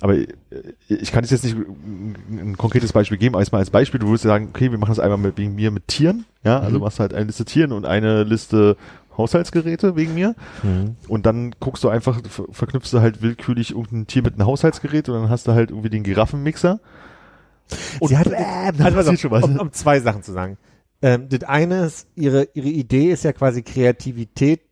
Aber 0.00 0.14
äh, 0.16 0.26
ich 0.88 1.12
kann 1.12 1.24
jetzt 1.24 1.44
nicht 1.44 1.56
ein, 1.56 2.56
konkretes 2.56 2.92
Beispiel 2.92 3.18
geben, 3.18 3.34
aber 3.34 3.42
jetzt 3.42 3.52
mal 3.52 3.58
als 3.58 3.70
Beispiel, 3.70 4.00
du 4.00 4.08
würdest 4.08 4.24
sagen, 4.24 4.48
okay, 4.52 4.70
wir 4.70 4.78
machen 4.78 4.90
das 4.90 4.98
einmal 5.00 5.18
mit, 5.18 5.36
wegen 5.38 5.54
mir 5.54 5.70
mit 5.70 5.88
Tieren, 5.88 6.24
ja, 6.42 6.58
also 6.60 6.78
machst 6.78 7.00
halt 7.00 7.14
eine 7.14 7.26
Liste 7.26 7.44
Tieren 7.44 7.72
und 7.72 7.86
eine 7.86 8.24
Liste 8.24 8.76
Haushaltsgeräte 9.16 9.94
wegen 9.94 10.14
mir. 10.14 10.34
Und 11.06 11.24
dann 11.26 11.54
guckst 11.60 11.84
du 11.84 11.88
einfach, 11.88 12.20
ver- 12.28 12.46
verknüpfst 12.50 12.90
du 12.92 13.00
halt 13.00 13.22
willkürlich 13.22 13.70
irgendein 13.70 14.08
Tier 14.08 14.22
mit 14.22 14.34
einem 14.34 14.46
Haushaltsgerät 14.46 15.08
und 15.08 15.14
dann 15.14 15.30
hast 15.30 15.46
du 15.46 15.52
halt 15.52 15.70
irgendwie 15.70 15.90
den 15.90 16.02
Giraffenmixer. 16.02 16.80
Und 18.00 18.08
Sie 18.08 18.18
hat, 18.18 18.28
bam, 18.30 18.96
also. 18.96 19.10
Um, 19.44 19.60
um 19.60 19.72
zwei 19.72 20.00
Sachen 20.00 20.22
zu 20.22 20.32
sagen. 20.32 20.58
Ähm, 21.02 21.28
das 21.28 21.42
eine 21.44 21.86
ist, 21.86 22.08
ihre, 22.14 22.48
ihre 22.54 22.68
Idee 22.68 23.10
ist 23.10 23.24
ja 23.24 23.32
quasi 23.32 23.62
Kreativität 23.62 24.62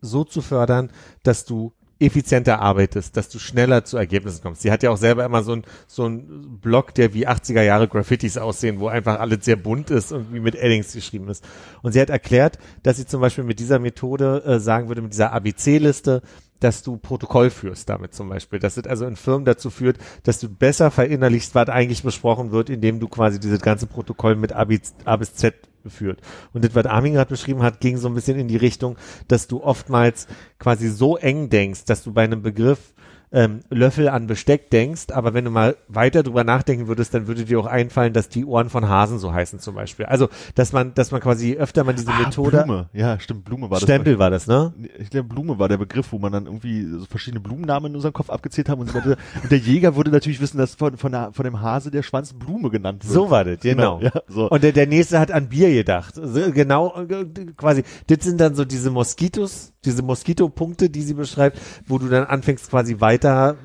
so 0.00 0.24
zu 0.24 0.42
fördern, 0.42 0.90
dass 1.22 1.44
du 1.44 1.72
effizienter 2.00 2.60
arbeitest, 2.60 3.16
dass 3.16 3.28
du 3.28 3.38
schneller 3.38 3.84
zu 3.84 3.96
Ergebnissen 3.96 4.42
kommst. 4.42 4.62
Sie 4.62 4.70
hat 4.70 4.82
ja 4.82 4.90
auch 4.90 4.96
selber 4.96 5.24
immer 5.24 5.42
so 5.42 5.52
ein 5.52 5.64
so 5.88 6.06
ein 6.06 6.60
Blog, 6.60 6.94
der 6.94 7.12
wie 7.12 7.26
80er 7.26 7.62
Jahre 7.62 7.88
Graffitis 7.88 8.38
aussehen, 8.38 8.78
wo 8.78 8.88
einfach 8.88 9.18
alles 9.18 9.44
sehr 9.44 9.56
bunt 9.56 9.90
ist 9.90 10.12
und 10.12 10.32
wie 10.32 10.40
mit 10.40 10.54
Eddings 10.54 10.92
geschrieben 10.92 11.28
ist. 11.28 11.44
Und 11.82 11.92
sie 11.92 12.00
hat 12.00 12.10
erklärt, 12.10 12.58
dass 12.84 12.98
sie 12.98 13.06
zum 13.06 13.20
Beispiel 13.20 13.44
mit 13.44 13.58
dieser 13.58 13.80
Methode 13.80 14.44
äh, 14.44 14.60
sagen 14.60 14.88
würde, 14.88 15.02
mit 15.02 15.12
dieser 15.12 15.32
ABC-Liste, 15.32 16.22
dass 16.60 16.82
du 16.82 16.96
Protokoll 16.96 17.50
führst 17.50 17.88
damit 17.88 18.14
zum 18.14 18.28
Beispiel. 18.28 18.58
Dass 18.58 18.76
es 18.76 18.86
also 18.86 19.06
in 19.06 19.16
Firmen 19.16 19.44
dazu 19.44 19.70
führt, 19.70 19.98
dass 20.24 20.40
du 20.40 20.48
besser 20.48 20.90
verinnerlichst, 20.90 21.54
was 21.54 21.68
eigentlich 21.68 22.02
besprochen 22.02 22.50
wird, 22.50 22.70
indem 22.70 23.00
du 23.00 23.08
quasi 23.08 23.38
dieses 23.38 23.60
ganze 23.60 23.86
Protokoll 23.86 24.36
mit 24.36 24.52
A 24.52 24.64
bis, 24.64 24.94
A 25.04 25.16
bis 25.16 25.34
Z 25.34 25.54
führt. 25.86 26.20
Und 26.52 26.64
das, 26.64 26.74
was 26.74 26.86
Armin 26.86 27.14
gerade 27.14 27.30
beschrieben 27.30 27.62
hat, 27.62 27.80
ging 27.80 27.96
so 27.96 28.08
ein 28.08 28.14
bisschen 28.14 28.38
in 28.38 28.48
die 28.48 28.56
Richtung, 28.56 28.96
dass 29.28 29.46
du 29.46 29.62
oftmals 29.62 30.26
quasi 30.58 30.88
so 30.88 31.16
eng 31.16 31.48
denkst, 31.50 31.84
dass 31.84 32.02
du 32.02 32.12
bei 32.12 32.24
einem 32.24 32.42
Begriff 32.42 32.94
ähm, 33.32 33.60
Löffel 33.70 34.08
an 34.08 34.26
Besteck 34.26 34.70
denkst, 34.70 35.06
aber 35.12 35.34
wenn 35.34 35.44
du 35.44 35.50
mal 35.50 35.76
weiter 35.88 36.22
drüber 36.22 36.44
nachdenken 36.44 36.88
würdest, 36.88 37.14
dann 37.14 37.26
würde 37.26 37.44
dir 37.44 37.60
auch 37.60 37.66
einfallen, 37.66 38.12
dass 38.12 38.28
die 38.28 38.44
Ohren 38.44 38.70
von 38.70 38.88
Hasen 38.88 39.18
so 39.18 39.32
heißen 39.32 39.58
zum 39.60 39.74
Beispiel. 39.74 40.06
Also, 40.06 40.28
dass 40.54 40.72
man, 40.72 40.94
dass 40.94 41.10
man 41.10 41.20
quasi 41.20 41.56
öfter 41.56 41.84
mal 41.84 41.94
diese 41.94 42.10
Ah, 42.10 42.20
Methode, 42.20 42.64
Blume. 42.64 42.88
Ja, 42.92 43.20
stimmt, 43.20 43.44
Blume 43.44 43.70
war 43.70 43.80
Stempel 43.80 44.18
war 44.18 44.30
das, 44.30 44.46
ne? 44.46 44.72
das. 44.76 44.90
Ich 45.00 45.10
glaube, 45.10 45.28
Blume 45.28 45.58
war 45.58 45.68
der 45.68 45.76
Begriff, 45.78 46.12
wo 46.12 46.18
man 46.18 46.32
dann 46.32 46.46
irgendwie 46.46 46.84
so 46.84 47.04
verschiedene 47.06 47.40
Blumennamen 47.40 47.92
in 47.92 47.96
unserem 47.96 48.12
Kopf 48.14 48.30
abgezählt 48.30 48.68
haben 48.68 48.80
und, 48.80 48.92
meinte, 48.92 49.16
und 49.42 49.50
der 49.50 49.58
Jäger 49.58 49.94
würde 49.96 50.10
natürlich 50.10 50.40
wissen, 50.40 50.58
dass 50.58 50.74
von, 50.74 50.96
von, 50.96 51.12
der, 51.12 51.32
von 51.32 51.44
dem 51.44 51.60
Hase 51.60 51.90
der 51.90 52.02
Schwanz 52.02 52.32
Blume 52.32 52.70
genannt 52.70 53.04
wird. 53.04 53.12
So 53.12 53.30
war 53.30 53.44
das, 53.44 53.60
genau. 53.60 54.00
Ja, 54.00 54.12
so. 54.28 54.48
Und 54.50 54.62
der, 54.62 54.72
der 54.72 54.86
nächste 54.86 55.18
hat 55.18 55.30
an 55.30 55.48
Bier 55.48 55.70
gedacht. 55.72 56.14
So, 56.14 56.50
Genau, 56.52 56.94
äh, 57.02 57.24
quasi. 57.56 57.84
Das 58.06 58.24
sind 58.24 58.40
dann 58.40 58.54
so 58.54 58.64
diese 58.64 58.90
Moskitos, 58.90 59.72
diese 59.84 60.02
Moskitopunkte, 60.02 60.90
die 60.90 61.02
sie 61.02 61.14
beschreibt, 61.14 61.58
wo 61.86 61.98
du 61.98 62.08
dann 62.08 62.24
anfängst 62.24 62.68
quasi 62.70 63.00
weiter, 63.00 63.56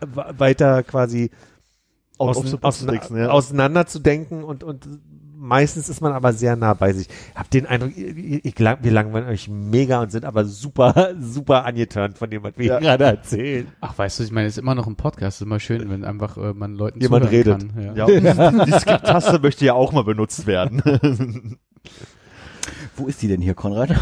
weiter 0.00 0.82
quasi 0.82 1.30
Auf- 2.18 2.36
ausein- 2.36 2.44
auf- 2.44 2.52
ausein- 2.54 2.64
aufzutricksen, 2.64 3.16
ja. 3.18 3.28
auseinander 3.28 3.86
zu 3.86 3.98
denken 3.98 4.42
und, 4.44 4.62
und 4.64 4.88
meistens 5.38 5.88
ist 5.90 6.00
man 6.00 6.12
aber 6.12 6.32
sehr 6.32 6.56
nah 6.56 6.72
bei 6.72 6.92
sich. 6.94 7.08
Hab 7.34 7.50
den 7.50 7.66
Eindruck, 7.66 7.96
ich, 7.96 8.42
ich, 8.44 8.58
lang- 8.58 8.78
wir 8.82 8.90
langweilen 8.90 9.28
euch 9.28 9.48
mega 9.48 10.00
und 10.00 10.10
sind 10.10 10.24
aber 10.24 10.44
super, 10.46 11.14
super 11.20 11.64
angeturnt 11.66 12.16
von 12.16 12.30
dem, 12.30 12.42
was 12.42 12.54
wir 12.56 12.66
Ja. 12.66 12.80
gerade 12.80 13.04
erzählen. 13.04 13.66
Ach, 13.82 13.96
weißt 13.98 14.18
du, 14.18 14.22
ich 14.24 14.30
meine, 14.32 14.46
es 14.46 14.54
ist 14.54 14.58
immer 14.62 14.74
noch 14.74 14.86
ein 14.86 14.96
Podcast, 14.96 15.36
es 15.36 15.40
ist 15.42 15.46
immer 15.46 15.60
schön, 15.60 15.90
wenn 15.90 16.04
einfach 16.04 16.36
äh, 16.38 16.54
man 16.54 16.74
Leuten 16.74 17.00
Jemand 17.00 17.30
redet. 17.30 17.58
Kann. 17.74 17.94
Ja, 17.96 18.06
die, 18.06 18.20
die 18.20 18.78
Skip-Taste 18.78 19.38
möchte 19.40 19.64
ja 19.66 19.74
auch 19.74 19.92
mal 19.92 20.04
benutzt 20.04 20.46
werden. 20.46 20.80
Wo 22.96 23.06
ist 23.06 23.20
die 23.22 23.28
denn 23.28 23.40
hier, 23.42 23.54
Konrad? 23.54 23.90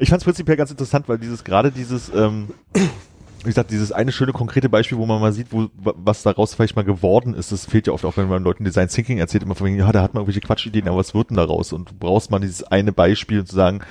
Ich 0.00 0.08
fand 0.08 0.20
es 0.20 0.24
prinzipiell 0.24 0.56
ganz 0.56 0.72
interessant, 0.72 1.08
weil 1.08 1.18
dieses 1.18 1.44
gerade 1.44 1.70
dieses, 1.70 2.10
ähm, 2.12 2.48
wie 2.74 3.44
gesagt, 3.44 3.70
dieses 3.70 3.92
eine 3.92 4.10
schöne 4.10 4.32
konkrete 4.32 4.68
Beispiel, 4.68 4.98
wo 4.98 5.06
man 5.06 5.20
mal 5.20 5.32
sieht, 5.32 5.52
wo 5.52 5.68
wa- 5.76 5.94
was 5.96 6.24
daraus 6.24 6.52
vielleicht 6.52 6.74
mal 6.74 6.84
geworden 6.84 7.32
ist, 7.32 7.52
das 7.52 7.66
fehlt 7.66 7.86
ja 7.86 7.92
oft 7.92 8.04
auch, 8.04 8.16
wenn 8.16 8.26
man 8.28 8.42
Leuten 8.42 8.64
Design 8.64 8.88
Thinking 8.88 9.18
erzählt, 9.18 9.44
immer 9.44 9.54
von 9.54 9.68
wegen, 9.68 9.78
ja, 9.78 9.92
da 9.92 10.02
hat 10.02 10.12
man 10.12 10.22
irgendwelche 10.22 10.40
Quatschideen, 10.40 10.88
aber 10.88 10.96
was 10.98 11.14
wird 11.14 11.30
denn 11.30 11.36
daraus? 11.36 11.72
Und 11.72 11.90
du 11.90 11.94
brauchst 11.94 12.32
mal 12.32 12.40
dieses 12.40 12.64
eine 12.64 12.90
Beispiel 12.90 13.38
und 13.38 13.46
zu 13.46 13.54
sagen, 13.54 13.82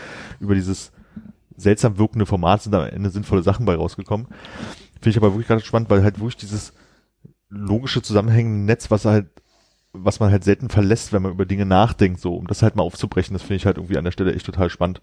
über 0.41 0.55
dieses 0.55 0.91
seltsam 1.55 1.97
wirkende 1.97 2.26
Format 2.26 2.64
sind 2.64 2.74
da 2.74 2.84
am 2.84 2.89
Ende 2.89 3.09
sinnvolle 3.09 3.43
Sachen 3.43 3.66
bei 3.66 3.76
rausgekommen. 3.76 4.28
Finde 4.95 5.09
ich 5.09 5.18
aber 5.18 5.32
wirklich 5.32 5.47
gerade 5.47 5.61
spannend, 5.61 5.89
weil 5.89 6.03
halt 6.03 6.20
wirklich 6.20 6.36
dieses 6.38 6.74
logische 7.49 8.01
zusammenhängende 8.01 8.66
Netz, 8.66 8.91
was 8.91 9.05
halt 9.05 9.28
was 9.93 10.19
man 10.19 10.31
halt 10.31 10.43
selten 10.43 10.69
verlässt, 10.69 11.13
wenn 11.13 11.21
man 11.21 11.31
über 11.31 11.45
Dinge 11.45 11.65
nachdenkt, 11.65 12.19
so, 12.19 12.35
um 12.35 12.47
das 12.47 12.63
halt 12.63 12.75
mal 12.75 12.83
aufzubrechen, 12.83 13.33
das 13.33 13.43
finde 13.43 13.55
ich 13.55 13.65
halt 13.65 13.77
irgendwie 13.77 13.97
an 13.97 14.03
der 14.03 14.11
Stelle 14.11 14.33
echt 14.33 14.45
total 14.45 14.69
spannend. 14.69 15.01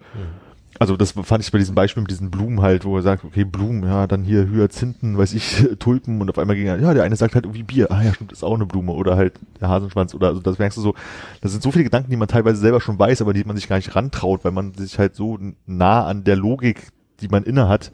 Also 0.78 0.96
das 0.96 1.12
fand 1.12 1.44
ich 1.44 1.50
bei 1.52 1.58
diesem 1.58 1.74
Beispiel 1.74 2.02
mit 2.02 2.10
diesen 2.10 2.30
Blumen 2.30 2.60
halt, 2.62 2.84
wo 2.84 2.96
er 2.96 3.02
sagt, 3.02 3.24
okay, 3.24 3.44
Blumen, 3.44 3.82
ja, 3.84 4.06
dann 4.06 4.22
hier 4.24 4.48
Hyazinthen, 4.48 5.18
weiß 5.18 5.34
ich, 5.34 5.66
Tulpen 5.78 6.20
und 6.20 6.30
auf 6.30 6.38
einmal 6.38 6.56
ging 6.56 6.66
er, 6.66 6.80
ja, 6.80 6.94
der 6.94 7.02
eine 7.02 7.16
sagt 7.16 7.34
halt 7.34 7.44
irgendwie 7.44 7.64
Bier, 7.64 7.90
ah 7.90 8.02
ja, 8.02 8.14
stimmt, 8.14 8.32
ist 8.32 8.42
auch 8.44 8.54
eine 8.54 8.66
Blume 8.66 8.92
oder 8.92 9.16
halt 9.16 9.34
der 9.60 9.68
Hasenschwanz 9.68 10.14
oder 10.14 10.28
also 10.28 10.40
das 10.40 10.58
merkst 10.58 10.78
du 10.78 10.82
so, 10.82 10.94
das 11.40 11.52
sind 11.52 11.62
so 11.62 11.70
viele 11.70 11.84
Gedanken, 11.84 12.10
die 12.10 12.16
man 12.16 12.28
teilweise 12.28 12.60
selber 12.60 12.80
schon 12.80 12.98
weiß, 12.98 13.20
aber 13.20 13.32
die 13.32 13.44
man 13.44 13.56
sich 13.56 13.68
gar 13.68 13.76
nicht 13.76 13.94
rantraut, 13.94 14.44
weil 14.44 14.52
man 14.52 14.74
sich 14.74 14.98
halt 14.98 15.14
so 15.16 15.38
nah 15.66 16.06
an 16.06 16.24
der 16.24 16.36
Logik, 16.36 16.88
die 17.20 17.28
man 17.28 17.42
inne 17.42 17.68
hat, 17.68 17.90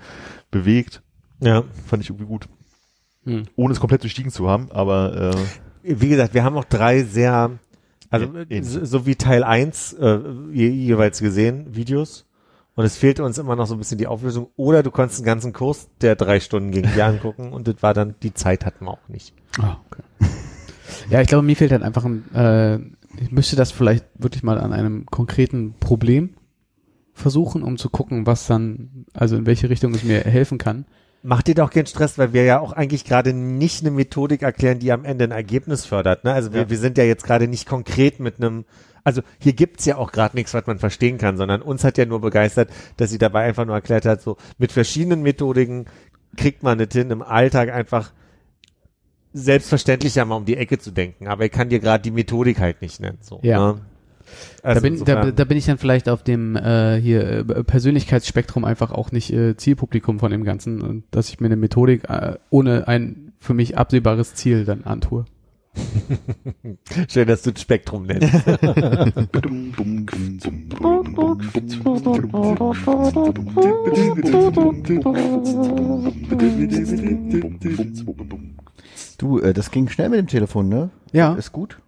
bewegt, 0.50 1.02
Ja. 1.40 1.64
fand 1.86 2.02
ich 2.02 2.10
irgendwie 2.10 2.26
gut. 2.26 2.46
Hm. 3.24 3.44
Ohne 3.56 3.72
es 3.72 3.80
komplett 3.80 4.02
durchstiegen 4.02 4.30
zu 4.30 4.48
haben, 4.48 4.70
aber 4.70 5.32
äh, 5.34 5.36
wie 5.86 6.08
gesagt, 6.08 6.34
wir 6.34 6.44
haben 6.44 6.56
auch 6.56 6.64
drei 6.64 7.02
sehr, 7.02 7.58
also 8.10 8.26
ähnlich. 8.34 8.64
so, 8.64 8.84
so 8.84 9.06
wie 9.06 9.16
Teil 9.16 9.44
1 9.44 9.94
äh, 9.94 10.18
je, 10.52 10.68
jeweils 10.68 11.20
gesehen, 11.20 11.74
Videos. 11.74 12.26
Und 12.74 12.84
es 12.84 12.98
fehlte 12.98 13.24
uns 13.24 13.38
immer 13.38 13.56
noch 13.56 13.66
so 13.66 13.74
ein 13.74 13.78
bisschen 13.78 13.96
die 13.96 14.06
Auflösung. 14.06 14.48
Oder 14.56 14.82
du 14.82 14.90
konntest 14.90 15.20
einen 15.20 15.26
ganzen 15.26 15.52
Kurs, 15.54 15.88
der 16.02 16.14
drei 16.14 16.40
Stunden 16.40 16.72
ging, 16.72 16.82
dir 16.82 17.06
angucken 17.06 17.52
und 17.52 17.66
das 17.66 17.82
war 17.82 17.94
dann, 17.94 18.14
die 18.22 18.34
Zeit 18.34 18.66
hatten 18.66 18.84
wir 18.84 18.90
auch 18.90 19.08
nicht. 19.08 19.34
Ah, 19.58 19.78
okay. 19.86 20.02
Ja, 21.10 21.20
ich 21.20 21.28
glaube, 21.28 21.44
mir 21.44 21.56
fehlt 21.56 21.72
halt 21.72 21.82
einfach 21.82 22.04
ein, 22.04 22.24
äh, 22.34 22.76
ich 23.20 23.30
müsste 23.30 23.56
das 23.56 23.72
vielleicht 23.72 24.04
wirklich 24.14 24.42
mal 24.42 24.58
an 24.58 24.72
einem 24.72 25.06
konkreten 25.06 25.74
Problem 25.80 26.34
versuchen, 27.12 27.62
um 27.62 27.78
zu 27.78 27.88
gucken, 27.88 28.26
was 28.26 28.46
dann, 28.46 29.06
also 29.14 29.36
in 29.36 29.46
welche 29.46 29.70
Richtung 29.70 29.94
es 29.94 30.04
mir 30.04 30.20
helfen 30.20 30.58
kann. 30.58 30.84
Mach 31.28 31.42
dir 31.42 31.56
doch 31.56 31.70
keinen 31.70 31.86
Stress, 31.86 32.18
weil 32.18 32.32
wir 32.32 32.44
ja 32.44 32.60
auch 32.60 32.72
eigentlich 32.72 33.04
gerade 33.04 33.32
nicht 33.32 33.80
eine 33.80 33.90
Methodik 33.90 34.42
erklären, 34.42 34.78
die 34.78 34.92
am 34.92 35.04
Ende 35.04 35.24
ein 35.24 35.32
Ergebnis 35.32 35.84
fördert. 35.84 36.22
Ne? 36.22 36.32
Also 36.32 36.52
wir, 36.52 36.62
Ja. 36.62 36.70
wir 36.70 36.78
sind 36.78 36.96
ja 36.98 37.02
jetzt 37.04 37.24
gerade 37.24 37.48
nicht 37.48 37.66
konkret 37.68 38.20
mit 38.20 38.36
einem, 38.36 38.64
also 39.02 39.22
hier 39.40 39.52
gibt's 39.52 39.84
ja 39.86 39.96
auch 39.96 40.12
gerade 40.12 40.36
nichts, 40.36 40.54
was 40.54 40.66
man 40.68 40.78
verstehen 40.78 41.18
kann, 41.18 41.36
sondern 41.36 41.62
uns 41.62 41.82
hat 41.82 41.98
ja 41.98 42.06
nur 42.06 42.20
begeistert, 42.20 42.70
dass 42.96 43.10
sie 43.10 43.18
dabei 43.18 43.42
einfach 43.44 43.64
nur 43.64 43.74
erklärt 43.74 44.06
hat, 44.06 44.22
so 44.22 44.36
mit 44.58 44.70
verschiedenen 44.70 45.22
Methodiken 45.22 45.86
kriegt 46.36 46.62
man 46.62 46.78
es 46.78 46.92
hin, 46.92 47.10
im 47.10 47.22
Alltag 47.22 47.70
einfach 47.72 48.12
selbstverständlicher 49.32 50.24
mal 50.24 50.36
um 50.36 50.44
die 50.44 50.56
Ecke 50.56 50.78
zu 50.78 50.92
denken. 50.92 51.26
Aber 51.26 51.44
ich 51.44 51.50
kann 51.52 51.68
dir 51.68 51.80
gerade 51.80 52.02
die 52.02 52.10
Methodik 52.12 52.60
halt 52.60 52.82
nicht 52.82 53.00
nennen. 53.00 53.18
So, 53.20 53.40
Ja. 53.42 53.72
Ne? 53.72 53.80
Da, 54.62 54.68
Also 54.68 54.82
bin, 54.82 55.04
da, 55.04 55.30
da 55.30 55.44
bin 55.44 55.56
ich 55.58 55.66
dann 55.66 55.78
vielleicht 55.78 56.08
auf 56.08 56.22
dem 56.22 56.56
äh, 56.56 57.00
hier 57.00 57.22
äh, 57.22 57.64
Persönlichkeitsspektrum 57.64 58.64
einfach 58.64 58.92
auch 58.92 59.12
nicht 59.12 59.32
äh, 59.32 59.56
Zielpublikum 59.56 60.18
von 60.18 60.30
dem 60.30 60.44
Ganzen 60.44 60.82
und 60.82 61.04
dass 61.10 61.28
ich 61.28 61.40
mir 61.40 61.46
eine 61.46 61.56
Methodik 61.56 62.08
äh, 62.08 62.36
ohne 62.50 62.88
ein 62.88 63.32
für 63.38 63.54
mich 63.54 63.78
absehbares 63.78 64.34
Ziel 64.34 64.64
dann 64.64 64.84
antue. 64.84 65.24
Schön, 67.08 67.28
dass 67.28 67.42
du 67.42 67.52
das 67.52 67.62
Spektrum 67.62 68.06
nennst. 68.06 68.32
Du, 79.18 79.40
äh, 79.40 79.54
das 79.54 79.70
ging 79.70 79.88
schnell 79.88 80.08
mit 80.10 80.18
dem 80.18 80.26
Telefon, 80.26 80.68
ne? 80.68 80.90
Ja. 81.12 81.34
Ist 81.34 81.52
gut. 81.52 81.78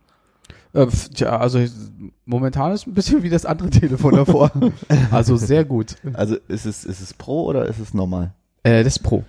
Äh, 0.75 0.87
tja, 1.15 1.39
also 1.39 1.65
momentan 2.27 2.73
ist 2.73 2.87
ein 2.87 2.95
bisschen 2.95 3.23
wie 3.23 3.31
das 3.31 3.47
andere 3.47 3.71
Telefon 3.71 4.15
davor. 4.17 4.51
also 5.11 5.37
sehr 5.37 5.65
gut. 5.65 5.97
Also 6.15 6.37
ist 6.49 6.67
es, 6.67 6.85
ist 6.85 7.01
es 7.01 7.15
Pro 7.15 7.45
oder 7.45 7.67
ist 7.67 7.79
es 7.79 7.95
normal? 7.95 8.35
Äh, 8.63 8.85
das 8.85 8.97
ist 8.97 9.03
Pro. 9.03 9.25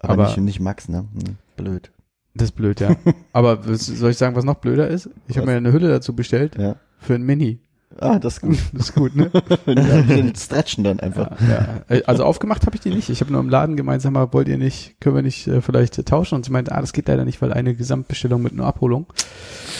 Aber, 0.00 0.12
Aber- 0.12 0.26
nicht, 0.26 0.38
nicht 0.38 0.60
Max, 0.60 0.88
ne? 0.88 1.06
Hm, 1.12 1.36
blöd. 1.56 1.90
Das 2.34 2.46
ist 2.50 2.52
blöd, 2.52 2.80
ja. 2.80 2.94
Aber 3.32 3.58
soll 3.76 4.10
ich 4.12 4.16
sagen, 4.18 4.36
was 4.36 4.44
noch 4.44 4.56
blöder 4.56 4.88
ist? 4.88 5.10
Ich 5.26 5.36
habe 5.36 5.46
mir 5.48 5.56
eine 5.56 5.72
Hülle 5.72 5.88
dazu 5.88 6.14
bestellt 6.14 6.56
Ja. 6.56 6.76
für 6.98 7.14
ein 7.14 7.22
Mini. 7.22 7.58
Ah, 7.98 8.18
das 8.18 8.34
ist 8.34 8.40
gut. 8.42 8.58
Das 8.72 8.88
ist 8.88 8.94
gut, 8.94 9.16
ne? 9.16 9.30
ja, 9.66 10.02
die 10.02 10.32
stretchen 10.36 10.84
dann 10.84 11.00
einfach. 11.00 11.32
ja, 11.40 11.82
ja. 11.88 12.02
Also 12.06 12.24
aufgemacht 12.24 12.64
habe 12.66 12.76
ich 12.76 12.80
die 12.82 12.90
nicht. 12.90 13.10
Ich 13.10 13.20
habe 13.20 13.32
nur 13.32 13.40
im 13.40 13.48
Laden 13.48 13.76
gemeint, 13.76 14.00
sag 14.02 14.12
mal, 14.12 14.32
wollt 14.32 14.48
ihr 14.48 14.58
nicht, 14.58 15.00
können 15.00 15.16
wir 15.16 15.22
nicht 15.22 15.46
äh, 15.48 15.60
vielleicht 15.60 15.98
äh, 15.98 16.04
tauschen? 16.04 16.36
Und 16.36 16.44
sie 16.44 16.52
meinte, 16.52 16.72
ah, 16.72 16.80
das 16.80 16.92
geht 16.92 17.08
leider 17.08 17.24
nicht, 17.24 17.42
weil 17.42 17.52
eine 17.52 17.74
Gesamtbestellung 17.74 18.42
mit 18.42 18.52
einer 18.52 18.64
Abholung. 18.64 19.06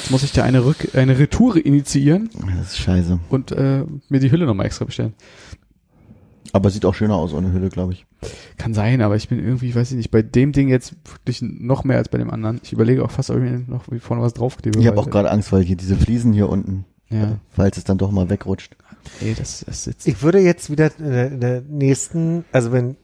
Jetzt 0.01 0.11
muss 0.11 0.23
ich 0.23 0.33
da 0.33 0.43
eine 0.43 0.65
Rück 0.65 0.95
eine 0.95 1.19
Retour 1.19 1.65
initiieren 1.65 2.31
Das 2.59 2.69
ist 2.73 2.79
scheiße. 2.79 3.21
und 3.29 3.53
äh, 3.53 3.85
mir 4.09 4.21
die 4.21 4.31
Hülle 4.33 4.47
nochmal 4.47 4.67
extra 4.67 4.85
bestellen. 4.85 5.15
Aber 6.53 6.71
sieht 6.71 6.85
auch 6.85 6.95
schöner 6.95 7.15
aus 7.15 7.33
ohne 7.33 7.53
Hülle, 7.53 7.69
glaube 7.69 7.93
ich. 7.93 8.07
Kann 8.59 8.75
sein, 8.75 9.03
aber 9.03 9.15
ich 9.15 9.29
bin 9.29 9.39
irgendwie, 9.39 9.73
weiß 9.73 9.93
ich 9.93 9.97
nicht, 9.97 10.11
bei 10.11 10.23
dem 10.23 10.51
Ding 10.53 10.69
jetzt 10.69 10.97
wirklich 11.05 11.43
noch 11.43 11.85
mehr 11.85 11.99
als 11.99 12.09
bei 12.09 12.19
dem 12.19 12.31
anderen. 12.31 12.61
Ich 12.65 12.73
überlege 12.73 13.05
auch 13.05 13.11
fast, 13.11 13.31
ob 13.31 13.37
ich 13.37 13.43
mir 13.43 13.63
noch 13.69 13.85
vorne 14.01 14.23
was 14.23 14.35
draufklebe. 14.35 14.81
Ich 14.81 14.87
habe 14.89 14.99
auch 14.99 15.11
gerade 15.11 15.31
Angst, 15.31 15.53
weil 15.53 15.63
hier 15.63 15.77
diese 15.77 15.97
Fliesen 15.97 16.33
hier 16.33 16.49
unten, 16.49 16.87
Ja, 17.11 17.39
falls 17.51 17.77
es 17.77 17.85
dann 17.85 17.99
doch 17.99 18.11
mal 18.13 18.31
wegrutscht. 18.31 18.77
ey, 19.21 19.35
das, 19.35 19.65
das 19.67 19.85
sitzt. 19.85 20.07
Ich 20.07 20.23
würde 20.23 20.39
jetzt 20.39 20.71
wieder 20.71 20.91
in 20.99 21.11
der, 21.11 21.27
in 21.33 21.41
der 21.41 21.61
nächsten, 21.69 22.45
also 22.53 22.71
wenn 22.73 22.97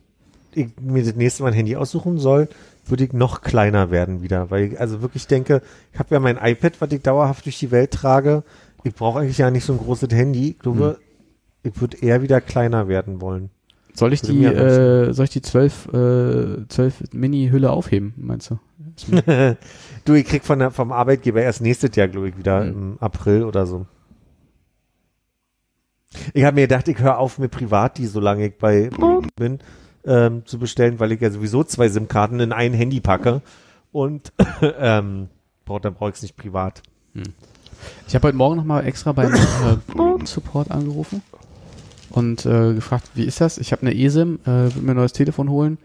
ich 0.54 0.68
mir 0.80 1.02
das 1.04 1.14
nächste 1.16 1.42
Mal 1.42 1.48
ein 1.50 1.54
Handy 1.54 1.76
aussuchen 1.76 2.18
soll, 2.18 2.48
würde 2.86 3.04
ich 3.04 3.12
noch 3.12 3.40
kleiner 3.42 3.90
werden 3.90 4.22
wieder, 4.22 4.50
weil 4.50 4.64
ich 4.72 4.80
also 4.80 5.02
wirklich 5.02 5.26
denke, 5.26 5.60
ich 5.92 5.98
habe 5.98 6.14
ja 6.14 6.20
mein 6.20 6.38
iPad, 6.40 6.80
was 6.80 6.92
ich 6.92 7.02
dauerhaft 7.02 7.44
durch 7.46 7.58
die 7.58 7.72
Welt 7.72 7.90
trage. 7.90 8.44
Ich 8.84 8.94
brauche 8.94 9.18
eigentlich 9.20 9.38
ja 9.38 9.50
nicht 9.50 9.64
so 9.64 9.72
ein 9.72 9.78
großes 9.80 10.10
Handy. 10.12 10.50
Ich 10.50 10.58
glaube, 10.60 10.98
ich 11.64 11.80
würde 11.80 11.96
eher 12.00 12.22
wieder 12.22 12.40
kleiner 12.40 12.86
werden 12.86 13.20
wollen. 13.20 13.50
Soll 13.92 14.12
ich 14.12 14.20
die, 14.22 14.44
äh, 14.44 15.12
soll 15.12 15.24
ich 15.24 15.30
die 15.30 15.42
12, 15.42 15.88
äh, 15.88 16.68
12 16.68 17.12
Mini-Hülle 17.12 17.70
aufheben, 17.70 18.14
meinst 18.18 18.50
du? 18.50 18.58
du, 20.04 20.12
ich 20.14 20.26
krieg 20.26 20.44
von 20.44 20.58
der, 20.60 20.70
vom 20.70 20.92
Arbeitgeber 20.92 21.42
erst 21.42 21.62
nächstes 21.62 21.96
Jahr, 21.96 22.06
glaube 22.06 22.28
ich, 22.28 22.38
wieder 22.38 22.62
Mhm. 22.64 22.70
im 22.70 22.96
April 23.00 23.42
oder 23.42 23.66
so. 23.66 23.86
Ich 26.34 26.44
habe 26.44 26.54
mir 26.54 26.62
gedacht, 26.62 26.88
ich 26.88 26.98
höre 26.98 27.18
auf, 27.18 27.38
mir 27.38 27.48
privat 27.48 27.98
die, 27.98 28.06
solange 28.06 28.46
ich 28.46 28.58
bei 28.58 28.90
bin, 29.36 29.58
ähm, 30.04 30.46
zu 30.46 30.58
bestellen, 30.58 31.00
weil 31.00 31.12
ich 31.12 31.20
ja 31.20 31.30
sowieso 31.30 31.64
zwei 31.64 31.88
SIM-Karten 31.88 32.40
in 32.40 32.52
ein 32.52 32.72
Handy 32.72 33.00
packe 33.00 33.42
und 33.92 34.32
ähm, 34.78 35.28
brauch, 35.64 35.80
dann 35.80 35.94
brauche 35.94 36.10
ich 36.10 36.16
es 36.16 36.22
nicht 36.22 36.36
privat. 36.36 36.82
Ich 38.06 38.14
habe 38.14 38.28
heute 38.28 38.36
Morgen 38.36 38.56
nochmal 38.56 38.86
extra 38.86 39.12
beim 39.12 39.32
äh, 39.32 40.26
Support 40.26 40.70
angerufen 40.70 41.22
und 42.10 42.46
äh, 42.46 42.74
gefragt, 42.74 43.10
wie 43.14 43.24
ist 43.24 43.40
das? 43.40 43.58
Ich 43.58 43.72
habe 43.72 43.82
eine 43.82 43.94
eSIM, 43.94 44.38
äh, 44.44 44.74
will 44.74 44.82
mir 44.82 44.92
ein 44.92 44.96
neues 44.96 45.12
Telefon 45.12 45.50
holen. 45.50 45.78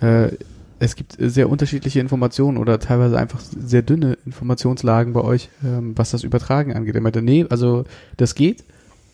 Äh, 0.00 0.30
es 0.78 0.96
gibt 0.96 1.16
sehr 1.18 1.50
unterschiedliche 1.50 2.00
Informationen 2.00 2.56
oder 2.56 2.78
teilweise 2.78 3.18
einfach 3.18 3.40
sehr 3.40 3.82
dünne 3.82 4.16
Informationslagen 4.24 5.12
bei 5.12 5.20
euch, 5.20 5.50
ähm, 5.62 5.92
was 5.96 6.10
das 6.10 6.24
Übertragen 6.24 6.74
angeht. 6.74 6.94
Er 6.94 7.02
meinte, 7.02 7.20
nee, 7.20 7.44
also 7.50 7.84
das 8.16 8.34
geht. 8.34 8.64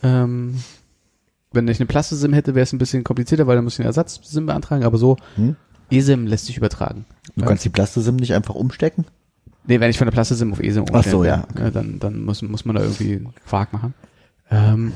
Ähm, 0.02 0.62
wenn 1.52 1.68
ich 1.68 1.78
eine 1.80 1.86
Plaste-SIM 1.86 2.32
hätte, 2.32 2.54
wäre 2.54 2.64
es 2.64 2.72
ein 2.72 2.78
bisschen 2.78 3.04
komplizierter, 3.04 3.46
weil 3.46 3.56
dann 3.56 3.64
muss 3.64 3.74
ich 3.74 3.80
eine 3.80 3.86
Ersatz-SIM 3.88 4.46
beantragen, 4.46 4.84
aber 4.84 4.98
so, 4.98 5.16
Hm? 5.36 5.56
eSIM 5.90 6.26
lässt 6.26 6.46
sich 6.46 6.56
übertragen. 6.56 7.04
Du 7.36 7.44
kannst 7.44 7.64
die 7.64 7.68
Plastisim 7.70 8.16
nicht 8.16 8.34
einfach 8.34 8.54
umstecken? 8.54 9.06
Nee, 9.68 9.80
wenn 9.80 9.90
ich 9.90 9.98
von 9.98 10.06
der 10.06 10.12
Plaste-SIM 10.12 10.52
auf 10.52 10.60
eSIM 10.60 10.84
Ach 10.92 11.04
so, 11.04 11.24
ja, 11.24 11.46
ja, 11.58 11.70
dann, 11.70 11.98
dann 11.98 12.24
muss, 12.24 12.42
muss 12.42 12.64
man 12.64 12.76
da 12.76 12.82
irgendwie 12.82 13.26
Quark 13.48 13.72
machen. 13.72 13.94
Ähm, 14.50 14.92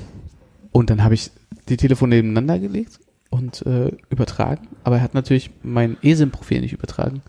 und 0.72 0.90
dann 0.90 1.02
habe 1.02 1.14
ich 1.14 1.30
die 1.68 1.76
Telefone 1.76 2.16
nebeneinander 2.16 2.58
gelegt 2.58 3.00
und 3.30 3.64
äh, 3.66 3.92
übertragen, 4.10 4.68
aber 4.84 4.96
er 4.96 5.02
hat 5.02 5.14
natürlich 5.14 5.50
mein 5.62 5.96
eSIM-Profil 6.02 6.60
nicht 6.60 6.72
übertragen. 6.72 7.22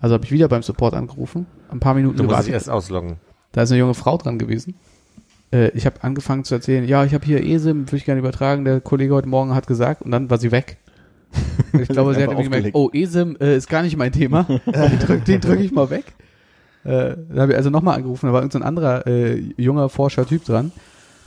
Also 0.00 0.14
habe 0.14 0.24
ich 0.24 0.30
wieder 0.32 0.48
beim 0.48 0.62
Support 0.62 0.94
angerufen, 0.94 1.46
ein 1.70 1.80
paar 1.80 1.94
Minuten 1.94 2.16
Du 2.16 2.22
musst 2.24 2.30
dich 2.32 2.46
gewartet. 2.46 2.54
erst 2.54 2.70
ausloggen. 2.70 3.16
Da 3.52 3.62
ist 3.62 3.70
eine 3.72 3.78
junge 3.80 3.94
Frau 3.94 4.16
dran 4.16 4.38
gewesen. 4.38 4.74
Äh, 5.52 5.68
ich 5.70 5.86
habe 5.86 6.02
angefangen 6.02 6.44
zu 6.44 6.54
erzählen, 6.54 6.86
ja, 6.86 7.04
ich 7.04 7.14
habe 7.14 7.24
hier 7.24 7.42
eSIM, 7.42 7.86
würde 7.86 7.96
ich 7.96 8.04
gerne 8.04 8.20
übertragen. 8.20 8.64
Der 8.64 8.80
Kollege 8.80 9.14
heute 9.14 9.28
Morgen 9.28 9.54
hat 9.54 9.66
gesagt 9.66 10.02
und 10.02 10.10
dann 10.10 10.30
war 10.30 10.38
sie 10.38 10.52
weg. 10.52 10.78
Und 11.72 11.80
Ich 11.82 11.88
glaube, 11.88 12.14
sie 12.14 12.22
hat 12.22 12.30
irgendwie 12.30 12.50
gemerkt, 12.50 12.70
oh, 12.74 12.90
eSIM 12.92 13.36
äh, 13.40 13.56
ist 13.56 13.68
gar 13.68 13.82
nicht 13.82 13.96
mein 13.96 14.12
Thema. 14.12 14.44
den 14.66 14.98
drücke 14.98 15.38
drück 15.38 15.60
ich 15.60 15.72
mal 15.72 15.90
weg. 15.90 16.04
Äh, 16.84 17.16
da 17.28 17.42
habe 17.42 17.52
ich 17.52 17.56
also 17.56 17.70
nochmal 17.70 17.96
angerufen, 17.96 18.26
da 18.26 18.32
war 18.32 18.40
irgendein 18.40 18.60
so 18.60 18.64
ein 18.64 18.68
anderer 18.68 19.06
äh, 19.06 19.42
junger 19.56 19.88
Forscher-Typ 19.88 20.44
dran, 20.44 20.72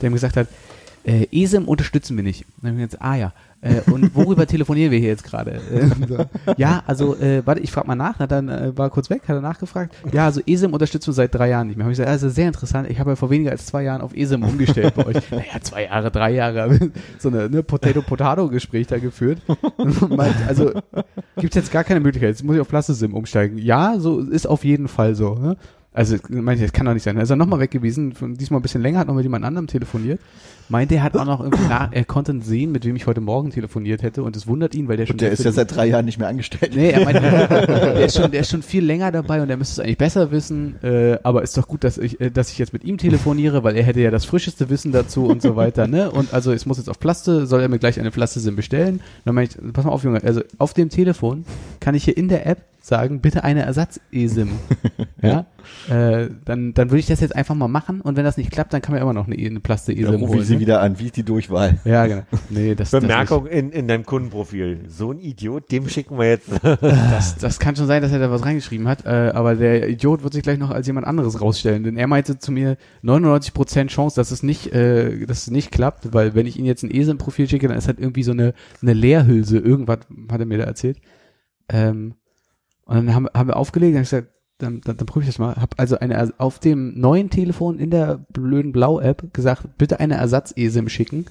der 0.00 0.10
ihm 0.10 0.14
gesagt 0.14 0.36
hat, 0.36 0.48
äh, 1.04 1.26
eSIM 1.30 1.68
unterstützen 1.68 2.16
wir 2.16 2.24
nicht. 2.24 2.46
Dann 2.60 2.72
habe 2.72 2.82
ich 2.82 2.88
gesagt, 2.88 3.04
ah 3.04 3.16
ja, 3.16 3.32
äh, 3.62 3.80
und 3.90 4.14
worüber 4.14 4.46
telefonieren 4.48 4.90
wir 4.90 4.98
hier 4.98 5.08
jetzt 5.08 5.24
gerade? 5.24 5.60
Äh, 5.72 5.88
so. 6.06 6.24
Ja, 6.56 6.82
also, 6.86 7.16
äh, 7.16 7.42
warte, 7.46 7.60
ich 7.60 7.70
frage 7.70 7.86
mal 7.86 7.94
nach, 7.94 8.18
hat 8.18 8.30
dann 8.30 8.48
äh, 8.48 8.76
war 8.76 8.90
kurz 8.90 9.08
weg, 9.10 9.22
hat 9.28 9.36
er 9.36 9.40
nachgefragt. 9.40 9.94
Ja, 10.12 10.26
also 10.26 10.40
eSIM 10.46 10.72
unterstützen 10.72 11.08
wir 11.08 11.14
seit 11.14 11.34
drei 11.34 11.48
Jahren 11.48 11.68
nicht 11.68 11.76
mehr. 11.76 11.84
Habe 11.84 11.92
ich 11.92 11.98
gesagt, 11.98 12.10
also 12.10 12.28
sehr 12.28 12.46
interessant, 12.46 12.90
ich 12.90 12.98
habe 12.98 13.10
ja 13.10 13.16
vor 13.16 13.30
weniger 13.30 13.50
als 13.50 13.66
zwei 13.66 13.82
Jahren 13.84 14.00
auf 14.00 14.14
eSIM 14.14 14.42
umgestellt 14.42 14.94
bei 14.94 15.06
euch. 15.06 15.16
Naja, 15.30 15.60
zwei 15.62 15.84
Jahre, 15.84 16.10
drei 16.10 16.32
Jahre, 16.32 16.90
so 17.18 17.28
eine 17.28 17.48
ne, 17.48 17.62
Potato-Potato-Gespräch 17.62 18.86
da 18.86 18.98
geführt. 18.98 19.38
Meint, 20.08 20.36
also 20.46 20.72
gibt 21.36 21.54
jetzt 21.54 21.72
gar 21.72 21.84
keine 21.84 22.00
Möglichkeit, 22.00 22.30
jetzt 22.30 22.44
muss 22.44 22.56
ich 22.56 22.60
auf 22.60 22.68
Plaste-SIM 22.68 23.14
umsteigen. 23.14 23.58
Ja, 23.58 23.98
so 23.98 24.20
ist 24.20 24.46
auf 24.46 24.64
jeden 24.64 24.88
Fall 24.88 25.14
so. 25.14 25.34
Ne? 25.34 25.56
Also 25.94 26.16
meinte 26.28 26.64
ich, 26.64 26.70
das 26.70 26.72
kann 26.72 26.86
doch 26.86 26.94
nicht 26.94 27.02
sein. 27.02 27.16
Er 27.16 27.22
ist 27.22 27.28
dann 27.28 27.38
nochmal 27.38 27.60
weg 27.60 27.70
gewesen, 27.70 28.14
diesmal 28.38 28.60
ein 28.60 28.62
bisschen 28.62 28.82
länger, 28.82 28.98
hat 28.98 29.08
noch 29.08 29.14
mit 29.14 29.24
jemand 29.24 29.44
anderem 29.44 29.66
telefoniert. 29.66 30.20
Meinte, 30.68 30.94
er 30.94 31.02
hat 31.02 31.16
auch 31.16 31.24
noch 31.24 31.40
irgendwie 31.40 31.68
nach, 31.68 31.92
er 31.92 32.04
konnte 32.04 32.40
sehen, 32.40 32.72
mit 32.72 32.84
wem 32.84 32.96
ich 32.96 33.06
heute 33.06 33.20
Morgen 33.20 33.50
telefoniert 33.50 34.02
hätte 34.02 34.22
und 34.22 34.36
es 34.36 34.46
wundert 34.46 34.74
ihn, 34.74 34.88
weil 34.88 34.96
der 34.96 35.06
schon 35.06 35.14
Und 35.14 35.20
der 35.20 35.30
ist 35.32 35.44
ja 35.44 35.52
seit 35.52 35.74
drei 35.74 35.86
Jahren 35.86 36.04
nicht 36.04 36.18
mehr 36.18 36.28
angestellt. 36.28 36.72
Nee, 36.74 36.90
er 36.90 37.04
meinte, 37.04 37.20
der 37.66 38.04
ist 38.06 38.16
schon, 38.16 38.30
der 38.30 38.40
ist 38.40 38.50
schon 38.50 38.62
viel 38.62 38.84
länger 38.84 39.12
dabei 39.12 39.42
und 39.42 39.50
er 39.50 39.56
müsste 39.56 39.80
es 39.80 39.84
eigentlich 39.84 39.98
besser 39.98 40.30
wissen. 40.30 40.76
Äh, 40.82 41.18
aber 41.22 41.42
ist 41.42 41.56
doch 41.58 41.68
gut, 41.68 41.84
dass 41.84 41.98
ich, 41.98 42.20
äh, 42.20 42.30
dass 42.30 42.50
ich 42.50 42.58
jetzt 42.58 42.72
mit 42.72 42.84
ihm 42.84 42.96
telefoniere, 42.98 43.64
weil 43.64 43.76
er 43.76 43.82
hätte 43.82 44.00
ja 44.00 44.10
das 44.10 44.24
frischeste 44.24 44.70
Wissen 44.70 44.92
dazu 44.92 45.26
und 45.26 45.42
so 45.42 45.56
weiter. 45.56 45.86
Ne? 45.86 46.10
Und 46.10 46.32
also 46.32 46.52
es 46.52 46.64
muss 46.66 46.78
jetzt 46.78 46.88
auf 46.88 46.98
Plaste, 46.98 47.46
soll 47.46 47.60
er 47.60 47.68
mir 47.68 47.78
gleich 47.78 48.00
eine 48.00 48.10
Plaste-SIM 48.10 48.56
bestellen? 48.56 48.94
Und 48.96 49.02
dann 49.24 49.34
meine 49.34 49.48
ich, 49.48 49.72
pass 49.72 49.84
mal 49.84 49.90
auf, 49.92 50.04
Junge, 50.04 50.22
also 50.22 50.40
auf 50.58 50.72
dem 50.74 50.88
Telefon 50.88 51.44
kann 51.80 51.94
ich 51.94 52.04
hier 52.04 52.16
in 52.16 52.28
der 52.28 52.46
App 52.46 52.58
sagen, 52.84 53.20
bitte 53.20 53.44
eine 53.44 53.62
Ersatz-eSIM. 53.62 54.48
ja, 55.22 55.46
äh, 55.88 56.28
dann, 56.44 56.74
dann 56.74 56.90
würde 56.90 56.98
ich 56.98 57.06
das 57.06 57.20
jetzt 57.20 57.36
einfach 57.36 57.54
mal 57.54 57.68
machen 57.68 58.00
und 58.00 58.16
wenn 58.16 58.24
das 58.24 58.36
nicht 58.36 58.50
klappt, 58.50 58.72
dann 58.72 58.82
kann 58.82 58.92
man 58.92 59.00
immer 59.02 59.12
noch 59.12 59.26
eine, 59.26 59.36
E- 59.36 59.46
eine 59.48 59.60
Plaste-eSIM 59.60 60.06
rufe 60.16 60.32
holen. 60.34 60.44
Sie 60.52 60.56
ne? 60.56 60.60
wieder 60.60 60.80
an. 60.80 60.98
Wie 60.98 61.06
ist 61.06 61.16
die 61.16 61.22
Durchwahl? 61.22 61.78
Ja, 61.84 62.06
genau. 62.06 62.22
Nee, 62.50 62.74
das, 62.74 62.90
das 62.90 63.02
nicht. 63.02 63.10
Bemerkung 63.10 63.46
in, 63.46 63.70
in 63.70 63.88
deinem 63.88 64.06
Kundenprofil. 64.06 64.84
So 64.88 65.12
ein 65.12 65.18
Idiot, 65.18 65.70
dem 65.72 65.88
schicken 65.88 66.18
wir 66.18 66.28
jetzt. 66.28 66.48
Das, 66.62 67.36
das 67.36 67.58
kann 67.58 67.76
schon 67.76 67.86
sein, 67.86 68.02
dass 68.02 68.12
er 68.12 68.18
da 68.18 68.30
was 68.30 68.44
reingeschrieben 68.44 68.88
hat, 68.88 69.04
äh, 69.04 69.32
aber 69.34 69.54
der 69.54 69.88
Idiot 69.88 70.22
wird 70.22 70.32
sich 70.32 70.42
gleich 70.42 70.58
noch 70.58 70.70
als 70.70 70.86
jemand 70.86 71.06
anderes 71.06 71.40
rausstellen, 71.40 71.84
denn 71.84 71.96
er 71.96 72.06
meinte 72.06 72.38
zu 72.38 72.52
mir 72.52 72.76
99% 73.02 73.88
Chance, 73.88 74.16
dass 74.16 74.30
es 74.30 74.42
nicht, 74.42 74.72
äh, 74.72 75.26
dass 75.26 75.42
es 75.42 75.50
nicht 75.50 75.70
klappt, 75.70 76.12
weil 76.12 76.34
wenn 76.34 76.46
ich 76.46 76.58
ihm 76.58 76.64
jetzt 76.64 76.82
ein 76.82 76.90
ESIM-Profil 76.90 77.48
schicke, 77.48 77.68
dann 77.68 77.76
ist 77.76 77.88
halt 77.88 77.98
irgendwie 77.98 78.22
so 78.22 78.32
eine, 78.32 78.54
eine 78.80 78.92
Leerhülse, 78.92 79.58
irgendwas 79.58 80.00
hat 80.30 80.40
er 80.40 80.46
mir 80.46 80.58
da 80.58 80.64
erzählt. 80.64 80.98
Ähm, 81.68 82.14
und 82.84 82.96
dann 82.96 83.14
haben, 83.14 83.28
haben 83.34 83.48
wir 83.48 83.56
aufgelegt, 83.56 83.94
dann 83.94 84.00
hab 84.00 84.04
ich 84.04 84.10
gesagt, 84.10 84.28
dann, 84.62 84.80
dann, 84.82 84.96
dann 84.96 85.06
prüfe 85.06 85.24
ich 85.24 85.28
das 85.28 85.38
mal. 85.38 85.56
Hab 85.56 85.78
also 85.78 85.98
eine 85.98 86.32
auf 86.38 86.58
dem 86.58 86.98
neuen 86.98 87.30
Telefon 87.30 87.78
in 87.78 87.90
der 87.90 88.24
blöden 88.32 88.72
Blau-App 88.72 89.34
gesagt, 89.34 89.76
bitte 89.78 90.00
eine 90.00 90.14
Ersatz-ESIM 90.14 90.88
schicken. 90.88 91.26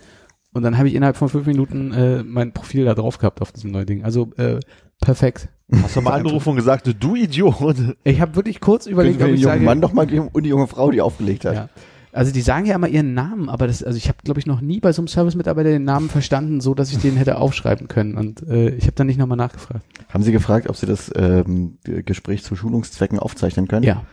Und 0.53 0.63
dann 0.63 0.77
habe 0.77 0.89
ich 0.89 0.95
innerhalb 0.95 1.15
von 1.15 1.29
fünf 1.29 1.45
Minuten 1.47 1.93
äh, 1.93 2.23
mein 2.23 2.53
Profil 2.53 2.85
da 2.85 2.93
drauf 2.93 3.17
gehabt 3.17 3.41
auf 3.41 3.51
diesem 3.51 3.71
neuen 3.71 3.85
Ding. 3.85 4.03
Also 4.03 4.31
äh, 4.37 4.59
perfekt. 4.99 5.47
Hast 5.81 5.95
du 5.95 6.01
mal 6.01 6.11
angerufen 6.11 6.49
und 6.49 6.55
gesagt, 6.57 6.93
du 6.99 7.15
Idiot. 7.15 7.95
Ich 8.03 8.19
habe 8.19 8.35
wirklich 8.35 8.59
kurz 8.59 8.85
überlegt, 8.85 9.21
ob 9.21 9.27
den 9.27 9.35
ich 9.35 9.41
jungen 9.41 9.53
sage, 9.53 9.63
Mann 9.63 9.79
doch 9.79 9.93
mal 9.93 10.07
und 10.33 10.43
die 10.43 10.49
junge 10.49 10.67
Frau, 10.67 10.91
die 10.91 11.01
aufgelegt 11.01 11.45
hat. 11.45 11.55
ja. 11.55 11.69
Also 12.13 12.31
die 12.33 12.41
sagen 12.41 12.65
ja 12.65 12.75
immer 12.75 12.87
ihren 12.87 13.13
Namen, 13.13 13.49
aber 13.49 13.67
das, 13.67 13.83
also 13.83 13.97
ich 13.97 14.07
habe, 14.07 14.17
glaube 14.23 14.39
ich, 14.39 14.45
noch 14.45 14.59
nie 14.61 14.79
bei 14.79 14.91
so 14.91 15.01
einem 15.01 15.07
Service-Mitarbeiter 15.07 15.69
den 15.69 15.85
Namen 15.85 16.09
verstanden, 16.09 16.59
so 16.59 16.73
dass 16.73 16.91
ich 16.91 16.97
den 16.97 17.15
hätte 17.15 17.37
aufschreiben 17.37 17.87
können. 17.87 18.17
Und 18.17 18.45
äh, 18.47 18.69
ich 18.71 18.83
habe 18.83 18.93
dann 18.93 19.07
nicht 19.07 19.17
nochmal 19.17 19.37
nachgefragt. 19.37 19.85
Haben 20.09 20.23
Sie 20.23 20.31
gefragt, 20.31 20.69
ob 20.69 20.75
Sie 20.75 20.85
das 20.85 21.11
ähm, 21.15 21.77
Gespräch 21.83 22.43
zu 22.43 22.55
Schulungszwecken 22.55 23.17
aufzeichnen 23.19 23.67
können? 23.67 23.83
Ja. 23.83 24.03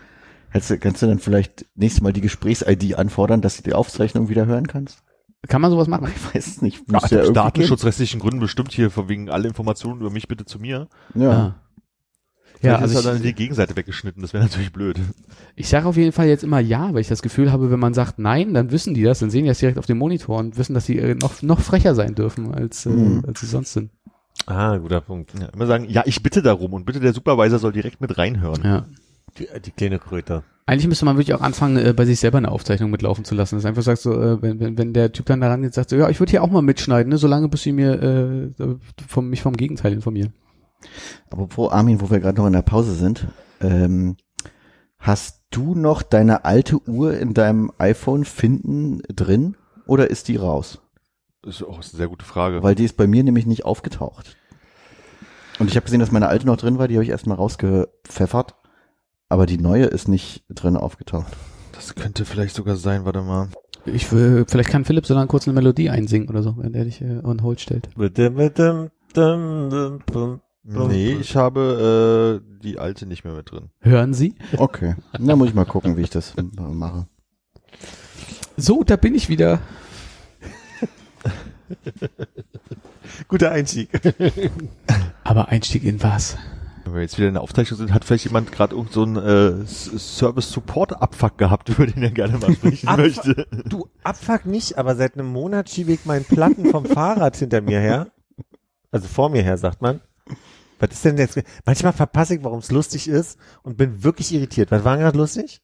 Hättest 0.50 0.70
du, 0.70 0.78
kannst 0.78 1.02
du 1.02 1.06
dann 1.06 1.18
vielleicht 1.18 1.66
nächstes 1.74 2.02
Mal 2.02 2.12
die 2.12 2.20
Gesprächs-ID 2.20 2.94
anfordern, 2.94 3.40
dass 3.40 3.56
du 3.56 3.62
die 3.62 3.74
Aufzeichnung 3.74 4.28
wieder 4.28 4.46
hören 4.46 4.66
kannst? 4.66 5.02
Kann 5.46 5.60
man 5.60 5.70
sowas 5.70 5.88
machen? 5.88 6.08
Ich 6.14 6.34
weiß 6.34 6.46
es 6.46 6.62
nicht. 6.62 6.82
Ja, 6.90 6.98
aus 6.98 7.10
ja 7.10 7.18
irgendwie 7.18 7.34
datenschutzrechtlichen 7.34 8.20
Gründen 8.20 8.40
bestimmt 8.40 8.72
hier 8.72 8.90
von 8.90 9.08
wegen 9.08 9.30
alle 9.30 9.48
Informationen 9.48 10.00
über 10.00 10.10
mich 10.10 10.26
bitte 10.26 10.44
zu 10.44 10.58
mir. 10.58 10.88
Ja. 11.14 11.30
Ah. 11.30 11.54
Ja, 12.62 12.72
Ja, 12.72 12.76
ist 12.78 12.82
also 12.82 12.94
ja 13.00 13.02
dann 13.14 13.16
ich, 13.16 13.22
die 13.22 13.34
Gegenseite 13.34 13.76
weggeschnitten. 13.76 14.22
Das 14.22 14.32
wäre 14.32 14.42
natürlich 14.44 14.72
blöd. 14.72 14.98
ich 15.56 15.68
sage 15.68 15.86
auf 15.86 15.96
jeden 15.96 16.12
Fall 16.12 16.26
jetzt 16.28 16.44
immer 16.44 16.60
ja, 16.60 16.92
weil 16.92 17.00
ich 17.00 17.08
das 17.08 17.22
Gefühl 17.22 17.52
habe, 17.52 17.70
wenn 17.70 17.80
man 17.80 17.94
sagt 17.94 18.18
nein, 18.18 18.54
dann 18.54 18.70
wissen 18.70 18.94
die 18.94 19.02
das, 19.02 19.18
dann 19.20 19.30
sehen 19.30 19.44
die 19.44 19.48
das 19.48 19.58
direkt 19.58 19.78
auf 19.78 19.86
dem 19.86 19.98
Monitor 19.98 20.38
und 20.38 20.56
wissen, 20.58 20.74
dass 20.74 20.86
sie 20.86 20.98
äh, 20.98 21.14
noch, 21.14 21.42
noch 21.42 21.60
frecher 21.60 21.94
sein 21.94 22.14
dürfen, 22.14 22.52
als, 22.54 22.86
äh, 22.86 22.90
Mhm. 22.90 23.24
als 23.26 23.40
sie 23.40 23.46
sonst 23.46 23.72
sind. 23.72 23.90
Ah, 24.46 24.76
guter 24.78 25.00
Punkt. 25.00 25.32
Ja, 25.38 25.46
immer 25.48 25.66
sagen, 25.66 25.86
ja, 25.88 26.02
ich 26.06 26.22
bitte 26.22 26.42
darum 26.42 26.72
und 26.72 26.86
bitte 26.86 27.00
der 27.00 27.12
Supervisor 27.12 27.58
soll 27.58 27.72
direkt 27.72 28.00
mit 28.00 28.16
reinhören. 28.18 28.62
Ja. 28.64 28.86
die 29.64 29.70
kleine 29.72 29.98
Kröte. 29.98 30.42
Eigentlich 30.66 30.86
müsste 30.88 31.04
man 31.06 31.16
wirklich 31.16 31.34
auch 31.34 31.40
anfangen, 31.40 31.76
äh, 31.78 31.92
bei 31.94 32.04
sich 32.04 32.20
selber 32.20 32.38
eine 32.38 32.50
Aufzeichnung 32.50 32.90
mitlaufen 32.90 33.24
zu 33.24 33.34
lassen. 33.34 33.54
Das 33.56 33.62
ist 33.64 33.68
einfach 33.68 33.82
sagt 33.82 34.00
so, 34.02 34.12
äh, 34.20 34.42
wenn, 34.42 34.60
wenn, 34.60 34.76
wenn 34.78 34.92
der 34.92 35.12
Typ 35.12 35.26
dann 35.26 35.40
daran 35.40 35.62
geht, 35.62 35.72
sagt 35.74 35.90
so, 35.90 35.96
ja, 35.96 36.08
ich 36.10 36.20
würde 36.20 36.30
hier 36.30 36.42
auch 36.42 36.50
mal 36.50 36.60
mitschneiden, 36.62 37.08
ne, 37.10 37.18
solange 37.18 37.48
bis 37.48 37.62
sie 37.62 37.72
mir 37.72 38.02
äh, 38.02 38.66
vom, 39.06 39.30
mich 39.30 39.40
vom 39.42 39.56
Gegenteil 39.56 39.92
informieren. 39.92 40.34
Apropos 41.30 41.72
Armin, 41.72 42.00
wo 42.00 42.10
wir 42.10 42.20
gerade 42.20 42.38
noch 42.38 42.46
in 42.46 42.52
der 42.52 42.62
Pause 42.62 42.94
sind, 42.94 43.26
ähm, 43.60 44.16
hast 44.98 45.42
du 45.50 45.74
noch 45.74 46.02
deine 46.02 46.44
alte 46.44 46.80
Uhr 46.88 47.18
in 47.18 47.34
deinem 47.34 47.72
iPhone 47.78 48.24
finden 48.24 49.02
drin 49.14 49.56
oder 49.86 50.10
ist 50.10 50.28
die 50.28 50.36
raus? 50.36 50.80
Das 51.42 51.56
ist 51.56 51.62
auch 51.62 51.74
eine 51.74 51.82
sehr 51.82 52.08
gute 52.08 52.24
Frage. 52.24 52.62
Weil 52.62 52.74
die 52.74 52.84
ist 52.84 52.96
bei 52.96 53.06
mir 53.06 53.22
nämlich 53.22 53.46
nicht 53.46 53.64
aufgetaucht. 53.64 54.36
Und 55.58 55.68
ich 55.70 55.76
habe 55.76 55.84
gesehen, 55.84 56.00
dass 56.00 56.12
meine 56.12 56.28
alte 56.28 56.46
noch 56.46 56.56
drin 56.56 56.78
war, 56.78 56.88
die 56.88 56.94
habe 56.94 57.04
ich 57.04 57.10
erstmal 57.10 57.36
rausgepfeffert. 57.36 58.54
Aber 59.28 59.46
die 59.46 59.58
neue 59.58 59.84
ist 59.84 60.08
nicht 60.08 60.44
drin 60.48 60.76
aufgetaucht. 60.76 61.36
das 61.72 61.94
könnte 61.94 62.24
vielleicht 62.24 62.54
sogar 62.54 62.76
sein, 62.76 63.04
warte 63.04 63.22
mal. 63.22 63.48
Ich 63.84 64.10
will, 64.12 64.44
vielleicht 64.48 64.70
kann 64.70 64.84
Philipp 64.84 65.06
so 65.06 65.14
dann 65.14 65.28
kurz 65.28 65.46
eine 65.46 65.54
Melodie 65.54 65.90
einsingen 65.90 66.28
oder 66.28 66.42
so, 66.42 66.56
wenn 66.58 66.72
der 66.72 66.84
dich 66.84 67.00
äh, 67.00 67.20
on 67.22 67.42
hold 67.42 67.60
stellt. 67.60 67.88
Nee, 70.70 71.14
ich 71.14 71.34
habe 71.34 72.42
äh, 72.44 72.62
die 72.62 72.78
alte 72.78 73.06
nicht 73.06 73.24
mehr 73.24 73.32
mit 73.32 73.50
drin. 73.50 73.70
Hören 73.80 74.12
Sie? 74.12 74.34
Okay. 74.56 74.96
Na, 75.18 75.34
muss 75.34 75.48
ich 75.48 75.54
mal 75.54 75.64
gucken, 75.64 75.96
wie 75.96 76.02
ich 76.02 76.10
das 76.10 76.34
mache. 76.36 77.06
So, 78.56 78.84
da 78.84 78.96
bin 78.96 79.14
ich 79.14 79.30
wieder. 79.30 79.60
Guter 83.28 83.50
Einstieg. 83.50 83.88
Aber 85.24 85.48
Einstieg 85.48 85.84
in 85.84 86.02
was? 86.02 86.36
Wenn 86.84 86.94
wir 86.94 87.00
jetzt 87.02 87.16
wieder 87.18 87.28
in 87.28 87.34
der 87.34 87.42
Aufzeichnung 87.42 87.78
sind, 87.78 87.92
hat 87.92 88.04
vielleicht 88.04 88.24
jemand 88.24 88.52
gerade 88.52 88.74
irgend 88.74 88.92
so 88.92 89.02
einen 89.02 89.16
äh, 89.16 89.66
Service-Support-Abfuck 89.66 91.38
gehabt, 91.38 91.68
über 91.70 91.86
den 91.86 92.02
er 92.02 92.10
gerne 92.10 92.38
mal 92.38 92.52
sprechen 92.54 92.88
Abfuck? 92.88 93.04
möchte. 93.06 93.46
Du, 93.68 93.88
Abfuck 94.02 94.44
nicht, 94.46 94.76
aber 94.78 94.96
seit 94.96 95.14
einem 95.14 95.26
Monat 95.28 95.70
schiebe 95.70 95.92
ich 95.92 96.04
meinen 96.04 96.24
Platten 96.24 96.70
vom 96.70 96.84
Fahrrad 96.86 97.36
hinter 97.36 97.60
mir 97.60 97.80
her. 97.80 98.08
Also 98.90 99.08
vor 99.08 99.28
mir 99.30 99.42
her, 99.42 99.56
sagt 99.58 99.82
man. 99.82 100.00
Was 100.78 100.90
ist 100.90 101.04
denn 101.04 101.18
jetzt? 101.18 101.40
Manchmal 101.64 101.92
verpasse 101.92 102.36
ich, 102.36 102.44
warum 102.44 102.60
es 102.60 102.70
lustig 102.70 103.08
ist 103.08 103.38
und 103.62 103.76
bin 103.76 104.04
wirklich 104.04 104.32
irritiert. 104.32 104.70
Was 104.70 104.84
war 104.84 104.96
gerade 104.96 105.18
lustig? 105.18 105.60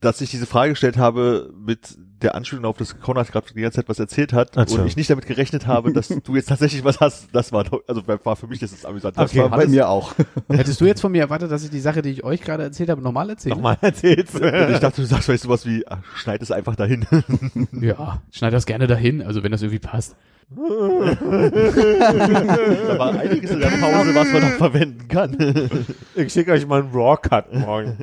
Dass 0.00 0.20
ich 0.20 0.30
diese 0.30 0.46
Frage 0.46 0.72
gestellt 0.72 0.96
habe 0.96 1.52
mit 1.56 1.96
der 2.22 2.34
Anspielung 2.34 2.64
auf 2.64 2.76
das 2.76 2.98
Konrad 2.98 3.30
gerade 3.30 3.46
die 3.54 3.60
ganze 3.60 3.76
Zeit 3.76 3.88
was 3.88 4.00
erzählt 4.00 4.32
hat 4.32 4.56
Ach 4.56 4.68
und 4.68 4.86
ich 4.86 4.96
nicht 4.96 5.08
damit 5.10 5.26
gerechnet 5.26 5.68
habe, 5.68 5.92
dass 5.92 6.08
du 6.24 6.34
jetzt 6.34 6.48
tatsächlich 6.48 6.82
was 6.82 6.98
hast. 6.98 7.28
Das 7.32 7.52
war 7.52 7.62
doch, 7.62 7.82
also 7.86 8.02
war 8.06 8.34
für 8.36 8.48
mich 8.48 8.58
das 8.58 8.72
ist 8.72 8.84
amüsant. 8.84 9.16
Das 9.16 9.30
Okay, 9.30 9.40
war 9.40 9.50
Bei 9.50 9.66
mir 9.66 9.88
auch. 9.88 10.14
Hättest 10.48 10.80
du 10.80 10.86
jetzt 10.86 11.00
von 11.00 11.12
mir 11.12 11.20
erwartet, 11.22 11.52
dass 11.52 11.62
ich 11.62 11.70
die 11.70 11.78
Sache, 11.80 12.02
die 12.02 12.10
ich 12.10 12.24
euch 12.24 12.40
gerade 12.40 12.64
erzählt 12.64 12.90
habe, 12.90 13.00
nochmal 13.00 13.30
erzähle? 13.30 13.54
Nochmal 13.54 13.78
erzählst. 13.80 14.34
Und 14.34 14.42
ich 14.44 14.78
dachte, 14.80 15.02
du 15.02 15.06
sagst 15.06 15.26
vielleicht 15.26 15.44
sowas 15.44 15.66
wie, 15.66 15.86
ach, 15.86 15.98
schneid 16.16 16.42
es 16.42 16.50
einfach 16.50 16.74
dahin. 16.74 17.06
Ja, 17.80 18.22
schneid 18.30 18.52
das 18.52 18.66
gerne 18.66 18.86
dahin, 18.86 19.22
also 19.22 19.42
wenn 19.42 19.52
das 19.52 19.62
irgendwie 19.62 19.78
passt. 19.78 20.16
Da 22.88 22.98
war 22.98 23.18
einiges 23.18 23.50
in 23.50 23.60
der 23.60 23.68
Pause, 23.68 24.14
was 24.14 24.32
man 24.32 24.42
noch 24.42 24.50
verwenden 24.50 25.08
kann. 25.08 25.36
Ich 26.14 26.32
schicke 26.32 26.52
euch 26.52 26.66
mal 26.66 26.82
einen 26.82 26.92
Raw-Cut 26.92 27.54
morgen. 27.54 27.98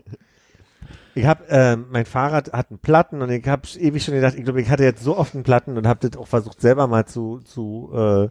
Ich 1.16 1.26
habe, 1.26 1.44
ähm, 1.50 1.88
mein 1.90 2.06
Fahrrad 2.06 2.54
hat 2.54 2.70
einen 2.70 2.80
Platten 2.80 3.22
und 3.22 3.30
ich 3.30 3.48
habe 3.48 3.68
ewig 3.78 4.04
schon 4.04 4.14
gedacht, 4.14 4.36
ich 4.38 4.44
glaube, 4.44 4.62
ich 4.62 4.70
hatte 4.70 4.84
jetzt 4.84 5.04
so 5.04 5.18
oft 5.18 5.34
einen 5.36 5.44
Platten 5.44 5.78
und 5.78 5.88
habe 5.88 6.08
das 6.08 6.18
auch 6.20 6.28
versucht 6.28 6.62
selber 6.62 6.88
mal 6.88 7.06
zu, 7.06 7.40
zu 7.40 7.92
äh, 7.94 8.30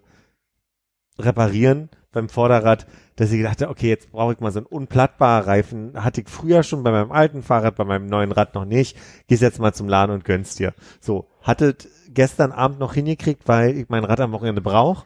reparieren 1.22 1.90
beim 2.12 2.28
Vorderrad, 2.28 2.86
dass 3.16 3.32
ich 3.32 3.42
dachte, 3.42 3.68
okay, 3.68 3.88
jetzt 3.88 4.10
brauche 4.10 4.32
ich 4.32 4.40
mal 4.40 4.50
so 4.52 4.60
einen 4.60 4.66
unplattbaren 4.66 5.44
Reifen. 5.44 6.02
Hatte 6.02 6.22
ich 6.22 6.28
früher 6.28 6.62
schon 6.62 6.82
bei 6.82 6.90
meinem 6.90 7.12
alten 7.12 7.42
Fahrrad, 7.42 7.76
bei 7.76 7.84
meinem 7.84 8.06
neuen 8.06 8.32
Rad 8.32 8.54
noch 8.54 8.64
nicht. 8.64 8.96
Gehst 9.26 9.42
jetzt 9.42 9.60
mal 9.60 9.74
zum 9.74 9.88
Laden 9.88 10.12
und 10.12 10.24
gönnst 10.24 10.58
dir. 10.58 10.72
So, 11.00 11.28
hattet 11.48 11.88
gestern 12.14 12.52
Abend 12.52 12.78
noch 12.78 12.94
hingekriegt, 12.94 13.48
weil 13.48 13.76
ich 13.76 13.88
mein 13.88 14.04
Rad 14.04 14.20
am 14.20 14.30
Wochenende 14.30 14.60
brauche 14.60 15.04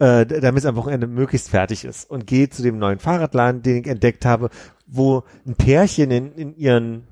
äh, 0.00 0.24
damit 0.24 0.60
es 0.60 0.66
am 0.66 0.76
Wochenende 0.76 1.06
möglichst 1.06 1.50
fertig 1.50 1.84
ist 1.84 2.10
und 2.10 2.26
gehe 2.26 2.48
zu 2.48 2.62
dem 2.62 2.78
neuen 2.78 2.98
Fahrradladen, 2.98 3.62
den 3.62 3.76
ich 3.76 3.86
entdeckt 3.86 4.24
habe, 4.24 4.48
wo 4.86 5.22
ein 5.46 5.54
Pärchen 5.54 6.10
in, 6.10 6.32
in 6.32 6.56
ihren 6.56 7.06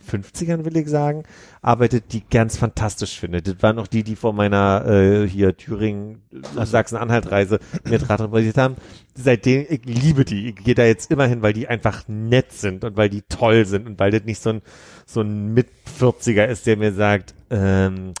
50ern, 0.00 0.64
will 0.64 0.76
ich 0.76 0.88
sagen, 0.88 1.24
arbeitet, 1.62 2.12
die 2.12 2.22
ganz 2.28 2.56
fantastisch 2.56 3.18
finde. 3.18 3.42
Das 3.42 3.62
waren 3.62 3.78
auch 3.78 3.86
die, 3.86 4.02
die 4.02 4.16
vor 4.16 4.32
meiner 4.32 4.84
äh, 4.86 5.28
hier 5.28 5.56
Thüringen, 5.56 6.22
äh, 6.56 6.64
Sachsen-Anhalt-Reise 6.64 7.58
mir 7.84 8.08
Rad 8.08 8.20
repariert 8.20 8.56
haben. 8.56 8.76
Seitdem, 9.14 9.66
ich 9.68 9.84
liebe 9.84 10.24
die. 10.24 10.50
Ich 10.50 10.56
gehe 10.56 10.74
da 10.74 10.84
jetzt 10.84 11.10
immer 11.10 11.26
hin, 11.26 11.42
weil 11.42 11.52
die 11.52 11.68
einfach 11.68 12.04
nett 12.08 12.52
sind 12.52 12.84
und 12.84 12.96
weil 12.96 13.08
die 13.08 13.22
toll 13.22 13.66
sind 13.66 13.86
und 13.86 13.98
weil 13.98 14.10
das 14.10 14.24
nicht 14.24 14.40
so 14.40 14.50
ein, 14.50 14.62
so 15.06 15.20
ein 15.20 15.52
Mit-40er 15.54 16.46
ist, 16.46 16.66
der 16.66 16.76
mir 16.76 16.92
sagt, 16.92 17.34
ähm, 17.50 18.14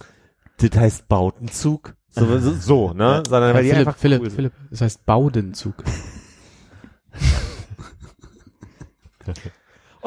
das 0.58 0.78
heißt 0.78 1.08
Bautenzug. 1.08 1.94
So, 2.10 2.38
so, 2.38 2.54
so 2.54 2.92
ne? 2.92 3.22
Sondern 3.28 3.54
weil 3.54 3.62
die 3.62 3.70
Philipp, 3.70 3.88
einfach 3.88 4.00
Philipp, 4.00 4.22
cool. 4.22 4.30
Philipp, 4.30 4.52
das 4.70 4.80
heißt 4.80 5.06
Baudenzug. 5.06 5.84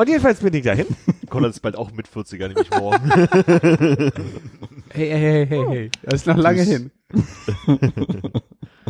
Und 0.01 0.09
jedenfalls 0.09 0.39
bin 0.39 0.51
ich 0.55 0.63
dahin. 0.63 0.87
Konrad 1.29 1.51
ist 1.51 1.59
bald 1.59 1.75
auch 1.75 1.91
mit 1.91 2.07
40er, 2.07 2.47
nämlich 2.47 2.71
morgen. 2.71 3.11
Hey, 4.93 5.07
hey, 5.09 5.19
hey, 5.19 5.45
hey, 5.45 5.65
hey. 5.69 5.91
Das 6.01 6.15
ist 6.15 6.25
noch 6.25 6.37
lange 6.37 6.63
hin. 6.63 6.91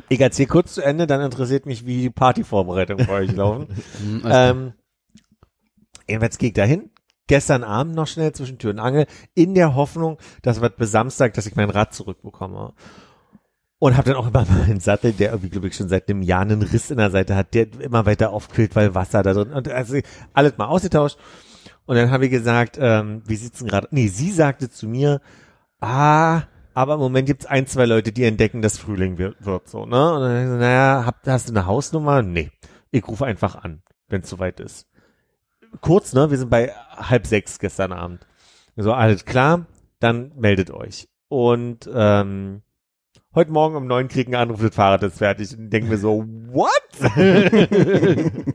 Ich 0.07 0.19
erzähle 0.19 0.47
kurz 0.47 0.73
zu 0.73 0.81
Ende, 0.81 1.07
dann 1.07 1.21
interessiert 1.21 1.65
mich, 1.65 1.85
wie 1.85 2.01
die 2.01 2.09
Partyvorbereitungen 2.09 3.05
bei 3.07 3.13
euch 3.13 3.31
laufen. 3.33 3.67
Mhm, 4.01 4.23
ähm, 4.25 4.73
jedenfalls 6.07 6.37
gehe 6.37 6.49
ich 6.49 6.55
dahin. 6.55 6.89
Gestern 7.27 7.63
Abend 7.63 7.95
noch 7.95 8.07
schnell 8.07 8.31
zwischen 8.31 8.57
Tür 8.57 8.71
und 8.71 8.79
Angel, 8.79 9.05
in 9.35 9.53
der 9.53 9.75
Hoffnung, 9.75 10.17
dass 10.41 10.59
was 10.59 10.75
bis 10.75 10.91
Samstag, 10.91 11.33
dass 11.35 11.45
ich 11.45 11.55
mein 11.55 11.69
Rad 11.69 11.93
zurückbekomme. 11.93 12.73
Und 13.81 13.97
habe 13.97 14.11
dann 14.11 14.17
auch 14.17 14.27
immer 14.27 14.45
meinen 14.67 14.79
Sattel, 14.79 15.11
der 15.11 15.31
irgendwie, 15.31 15.49
glaube 15.49 15.67
ich, 15.67 15.75
schon 15.75 15.89
seit 15.89 16.07
einem 16.07 16.21
Jahr 16.21 16.41
einen 16.41 16.61
Riss 16.61 16.91
in 16.91 16.97
der 16.97 17.09
Seite 17.09 17.35
hat, 17.35 17.55
der 17.55 17.65
immer 17.79 18.05
weiter 18.05 18.31
aufquillt, 18.31 18.75
weil 18.75 18.93
Wasser 18.93 19.23
da 19.23 19.33
drin. 19.33 19.51
Und 19.51 19.67
also 19.69 19.97
alles 20.33 20.55
mal 20.59 20.67
ausgetauscht. 20.67 21.17
Und 21.87 21.95
dann 21.95 22.11
habe 22.11 22.25
ich 22.25 22.31
gesagt, 22.31 22.77
ähm, 22.79 23.23
wie 23.25 23.35
sieht's 23.35 23.57
denn 23.57 23.67
gerade? 23.67 23.87
Nee, 23.89 24.05
sie 24.07 24.29
sagte 24.29 24.69
zu 24.69 24.87
mir, 24.87 25.19
ah, 25.79 26.43
aber 26.75 26.93
im 26.93 26.99
Moment 26.99 27.25
gibt's 27.25 27.47
ein, 27.47 27.65
zwei 27.65 27.87
Leute, 27.87 28.11
die 28.11 28.23
entdecken, 28.23 28.61
dass 28.61 28.77
Frühling 28.77 29.17
wird, 29.17 29.43
wird 29.43 29.67
so, 29.67 29.87
ne? 29.87 30.13
Und 30.13 30.21
dann 30.21 30.59
naja, 30.59 31.03
hab, 31.03 31.25
hast 31.25 31.49
du 31.49 31.53
eine 31.53 31.65
Hausnummer? 31.65 32.21
Nee. 32.21 32.51
Ich 32.91 33.07
rufe 33.07 33.25
einfach 33.25 33.55
an, 33.55 33.81
wenn 34.09 34.21
es 34.21 34.29
soweit 34.29 34.59
ist. 34.59 34.85
Kurz, 35.79 36.13
ne? 36.13 36.29
Wir 36.29 36.37
sind 36.37 36.51
bei 36.51 36.71
halb 36.97 37.25
sechs 37.25 37.57
gestern 37.57 37.93
Abend. 37.93 38.27
So, 38.75 38.93
alles 38.93 39.25
klar, 39.25 39.65
dann 39.99 40.33
meldet 40.35 40.69
euch. 40.69 41.09
Und 41.29 41.89
ähm, 41.91 42.61
heute 43.35 43.51
Morgen 43.51 43.75
um 43.75 43.87
neun 43.87 44.07
kriegen 44.07 44.35
einen 44.35 44.49
Anruf, 44.49 44.61
das 44.61 44.75
Fahrrad 44.75 45.03
ist 45.03 45.17
fertig. 45.19 45.57
Und 45.57 45.69
denken 45.69 45.89
wir 45.89 45.97
so, 45.97 46.25
what? 46.51 46.71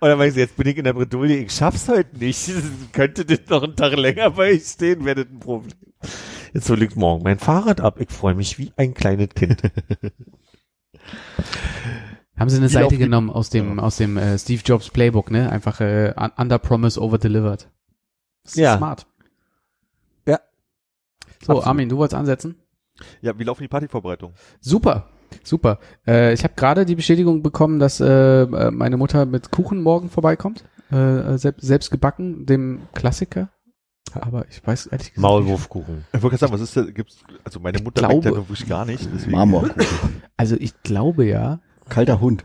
Und 0.00 0.08
dann 0.10 0.18
weiß 0.18 0.32
ich, 0.32 0.38
jetzt 0.38 0.56
bin 0.56 0.66
ich 0.66 0.76
in 0.76 0.84
der 0.84 0.92
Bredouille, 0.92 1.36
ich 1.44 1.52
schaff's 1.52 1.88
heute 1.88 2.18
nicht. 2.18 2.50
Könnte 2.92 3.24
das 3.24 3.40
noch 3.48 3.62
einen 3.62 3.76
Tag 3.76 3.96
länger 3.96 4.30
bei 4.32 4.52
euch 4.52 4.64
stehen, 4.64 5.04
wäre 5.04 5.24
das 5.24 5.32
ein 5.32 5.38
Problem. 5.40 5.72
Jetzt 6.52 6.68
hol 6.68 6.82
ich 6.82 6.94
morgen 6.96 7.22
mein 7.22 7.38
Fahrrad 7.38 7.80
ab. 7.80 7.98
Ich 8.00 8.10
freue 8.10 8.34
mich 8.34 8.58
wie 8.58 8.72
ein 8.76 8.92
kleines 8.94 9.28
Kind. 9.34 9.62
Haben 12.36 12.50
sie 12.50 12.56
eine 12.56 12.66
Wie 12.68 12.72
Seite 12.72 12.88
die- 12.90 12.98
genommen 12.98 13.30
aus 13.30 13.48
dem, 13.50 13.78
aus 13.78 13.96
dem 13.96 14.16
äh, 14.16 14.36
Steve 14.38 14.60
Jobs 14.64 14.90
Playbook, 14.90 15.30
ne? 15.30 15.50
Einfach 15.50 15.80
äh, 15.80 16.12
un- 16.18 16.32
under 16.36 16.58
promise, 16.58 17.00
over 17.00 17.16
delivered. 17.18 17.68
Das 18.42 18.52
ist 18.54 18.58
Ja. 18.58 18.76
Smart. 18.76 19.06
Ja. 20.26 20.40
So, 21.40 21.52
Absolut. 21.52 21.66
Armin, 21.66 21.88
du 21.88 21.96
wolltest 21.96 22.18
ansetzen? 22.18 22.56
Ja, 23.22 23.38
wie 23.38 23.44
laufen 23.44 23.62
die 23.62 23.68
Partyvorbereitungen? 23.68 24.34
Super, 24.60 25.08
super. 25.42 25.78
Äh, 26.06 26.32
ich 26.32 26.44
habe 26.44 26.54
gerade 26.54 26.84
die 26.86 26.94
Bestätigung 26.94 27.42
bekommen, 27.42 27.78
dass 27.78 28.00
äh, 28.00 28.42
äh, 28.42 28.70
meine 28.70 28.96
Mutter 28.96 29.26
mit 29.26 29.50
Kuchen 29.50 29.82
morgen 29.82 30.10
vorbeikommt. 30.10 30.64
Äh, 30.90 31.38
selbst, 31.38 31.66
selbst 31.66 31.90
gebacken, 31.90 32.46
dem 32.46 32.82
Klassiker. 32.94 33.48
Aber 34.12 34.46
ich 34.48 34.64
weiß 34.64 34.86
ehrlich 34.86 35.08
gesagt. 35.08 35.22
Maulwurfkuchen. 35.22 36.04
Ich 36.12 36.22
wollte 36.22 36.36
gerade 36.36 36.38
sagen, 36.38 36.52
was 36.52 36.60
ist 36.60 36.76
da, 36.76 36.82
gibt's, 36.82 37.18
also 37.42 37.58
meine 37.58 37.82
Mutter 37.82 38.00
glaube- 38.06 38.14
backt 38.16 38.24
ja 38.26 38.36
wirklich 38.36 38.68
gar 38.68 38.84
nicht, 38.84 39.08
deswegen. 39.12 39.32
Marmorkuchen. 39.32 40.22
Also 40.36 40.56
ich 40.58 40.82
glaube 40.82 41.24
ja. 41.26 41.60
Kalter 41.88 42.20
Hund. 42.20 42.44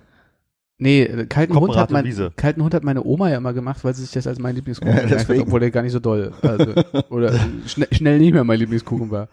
Nee, 0.81 1.03
äh, 1.03 1.25
kalten 1.25 1.59
Hund, 1.59 1.75
hat 1.75 1.91
mein, 1.91 2.05
Wiese. 2.05 2.31
kalten 2.37 2.63
Hund 2.63 2.73
hat 2.73 2.85
meine 2.85 3.03
Oma 3.03 3.29
ja 3.29 3.37
immer 3.37 3.53
gemacht, 3.53 3.83
weil 3.83 3.93
sie 3.93 4.03
sich 4.03 4.11
das 4.11 4.25
als 4.27 4.39
mein 4.39 4.55
Lieblingskuchen 4.55 4.95
Ja, 4.95 5.19
hat, 5.19 5.29
obwohl 5.29 5.59
der 5.59 5.71
gar 5.71 5.81
nicht 5.83 5.91
so 5.91 5.99
doll, 5.99 6.31
also, 6.41 6.73
oder 7.09 7.33
schnell, 7.67 7.89
schnell 7.91 8.17
nicht 8.17 8.33
mehr 8.33 8.45
mein 8.45 8.59
Lieblingskuchen 8.59 9.11
war. 9.11 9.27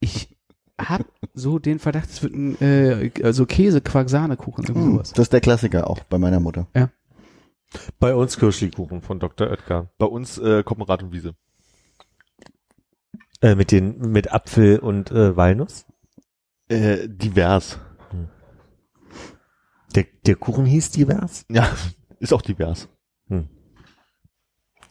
Ich 0.00 0.30
hab 0.80 1.04
so 1.34 1.58
den 1.58 1.78
Verdacht, 1.78 2.08
es 2.08 2.22
wird 2.22 2.34
ein 2.34 2.60
äh, 2.62 3.10
also 3.22 3.44
Käse 3.46 3.82
Quark 3.82 4.08
Sahnekuchen 4.08 4.64
irgendwie 4.64 4.86
Hm, 4.86 4.92
sowas. 4.94 5.12
Das 5.12 5.24
ist 5.24 5.32
der 5.34 5.40
Klassiker 5.42 5.88
auch 5.88 6.00
bei 6.04 6.18
meiner 6.18 6.40
Mutter. 6.40 6.66
Bei 8.00 8.14
uns 8.14 8.38
Kirschlikuchen 8.38 9.02
von 9.02 9.18
Dr. 9.20 9.48
Oetker. 9.50 9.90
Bei 9.98 10.06
uns 10.06 10.38
äh, 10.38 10.62
Koppenrad 10.62 11.02
und 11.02 11.12
Wiese. 11.12 11.34
Äh, 13.42 13.54
mit 13.54 13.70
den, 13.70 13.98
mit 13.98 14.32
Apfel 14.32 14.78
und 14.78 15.10
äh, 15.10 15.36
Walnuss. 15.36 15.84
Äh, 16.68 17.08
divers. 17.08 17.78
Der, 19.94 20.04
der 20.26 20.36
Kuchen 20.36 20.64
hieß 20.64 20.90
divers. 20.90 21.44
Ja, 21.50 21.68
ist 22.18 22.32
auch 22.32 22.42
divers. 22.42 22.88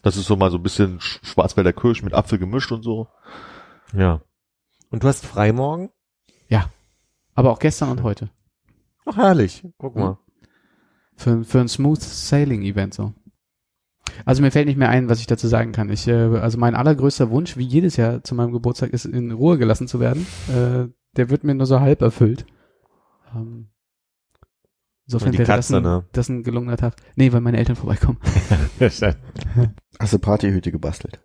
Das 0.02 0.18
ist 0.18 0.26
so 0.26 0.36
mal 0.36 0.52
so 0.52 0.58
ein 0.58 0.64
bisschen 0.64 1.00
Sch- 1.00 1.24
Schwarzwälder 1.26 1.72
Kirsch 1.74 2.04
mit 2.04 2.14
Apfel 2.14 2.38
gemischt 2.38 2.72
und 2.72 2.84
so. 2.84 3.08
Ja. 3.94 4.22
Und 4.90 5.04
du 5.04 5.08
hast 5.08 5.26
frei 5.26 5.52
morgen? 5.54 5.90
Aber 7.36 7.50
auch 7.52 7.58
gestern 7.58 7.90
und 7.90 8.04
heute. 8.04 8.30
Ach, 9.06 9.18
herrlich. 9.18 9.68
Guck 9.80 9.96
mal. 9.96 10.20
Für, 11.16 11.44
für 11.44 11.62
ein 11.62 11.68
Smooth 11.68 12.00
Sailing 12.00 12.62
Event 12.62 12.94
so. 12.94 13.16
Also 14.24 14.44
mir 14.44 14.52
fällt 14.52 14.68
nicht 14.68 14.78
mehr 14.78 14.90
ein, 14.90 15.10
was 15.10 15.20
ich 15.20 15.26
dazu 15.26 15.48
sagen 15.48 15.72
kann. 15.72 15.90
Ich, 15.90 16.08
äh, 16.08 16.14
also 16.38 16.60
mein 16.60 16.76
allergrößter 16.76 17.32
Wunsch, 17.32 17.58
wie 17.58 17.66
jedes 17.66 17.98
Jahr 17.98 18.24
zu 18.24 18.36
meinem 18.36 18.52
Geburtstag, 18.52 18.92
ist 18.92 19.06
in 19.06 19.32
Ruhe 19.32 19.58
gelassen 19.58 19.88
zu 19.88 20.00
werden. 20.00 20.28
Äh, 20.48 20.90
der 21.18 21.30
wird 21.32 21.44
mir 21.44 21.56
nur 21.56 21.66
so 21.66 21.80
halb 21.80 22.04
erfüllt. 22.04 22.46
Ähm, 23.34 23.70
insofern 25.06 25.34
wäre 25.34 25.44
Katze, 25.44 25.74
das, 25.74 25.74
ein, 25.74 25.84
ne? 25.84 26.06
das 26.12 26.30
ein 26.30 26.44
gelungener 26.44 26.78
Tag. 26.78 26.96
Nee, 27.16 27.32
weil 27.34 27.42
meine 27.42 27.58
Eltern 27.58 27.76
vorbeikommen. 27.76 28.18
Hast 28.80 30.14
du 30.14 30.20
Partyhüte 30.20 30.72
gebastelt? 30.72 31.22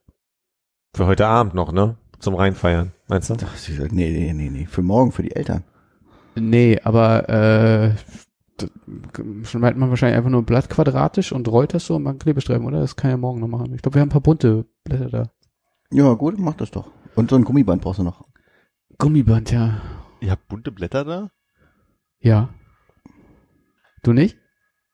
Für 0.94 1.06
heute 1.06 1.26
Abend 1.26 1.54
noch, 1.54 1.72
ne? 1.72 1.96
Zum 2.18 2.34
Reinfeiern, 2.34 2.92
meinst 3.06 3.30
du? 3.30 3.36
Ach, 3.44 3.54
nee, 3.90 4.10
nee, 4.10 4.32
nee, 4.32 4.50
nee. 4.50 4.66
Für 4.66 4.82
morgen, 4.82 5.12
für 5.12 5.22
die 5.22 5.36
Eltern. 5.36 5.62
Nee, 6.34 6.80
aber 6.82 7.28
äh, 7.28 7.94
schneidet 9.44 9.78
man 9.78 9.90
wahrscheinlich 9.90 10.16
einfach 10.16 10.30
nur 10.30 10.42
ein 10.42 10.46
Blatt 10.46 10.68
quadratisch 10.68 11.32
und 11.32 11.46
rollt 11.48 11.74
das 11.74 11.86
so 11.86 11.96
und 11.96 12.02
man 12.02 12.18
Klebestreifen, 12.18 12.66
oder? 12.66 12.80
Das 12.80 12.96
kann 12.96 13.10
ja 13.10 13.16
morgen 13.16 13.40
noch 13.40 13.48
machen. 13.48 13.74
Ich 13.74 13.82
glaube, 13.82 13.94
wir 13.94 14.00
haben 14.00 14.08
ein 14.08 14.12
paar 14.12 14.20
bunte 14.20 14.66
Blätter 14.84 15.08
da. 15.08 15.30
Ja, 15.90 16.12
gut, 16.14 16.38
mach 16.38 16.54
das 16.54 16.70
doch. 16.70 16.90
Und 17.14 17.30
so 17.30 17.36
ein 17.36 17.44
Gummiband 17.44 17.82
brauchst 17.82 18.00
du 18.00 18.04
noch. 18.04 18.24
Gummiband, 18.98 19.50
ja. 19.52 19.80
Ihr 20.20 20.32
habt 20.32 20.48
bunte 20.48 20.72
Blätter 20.72 21.04
da? 21.04 21.30
Ja. 22.20 22.48
Du 24.02 24.12
nicht? 24.12 24.36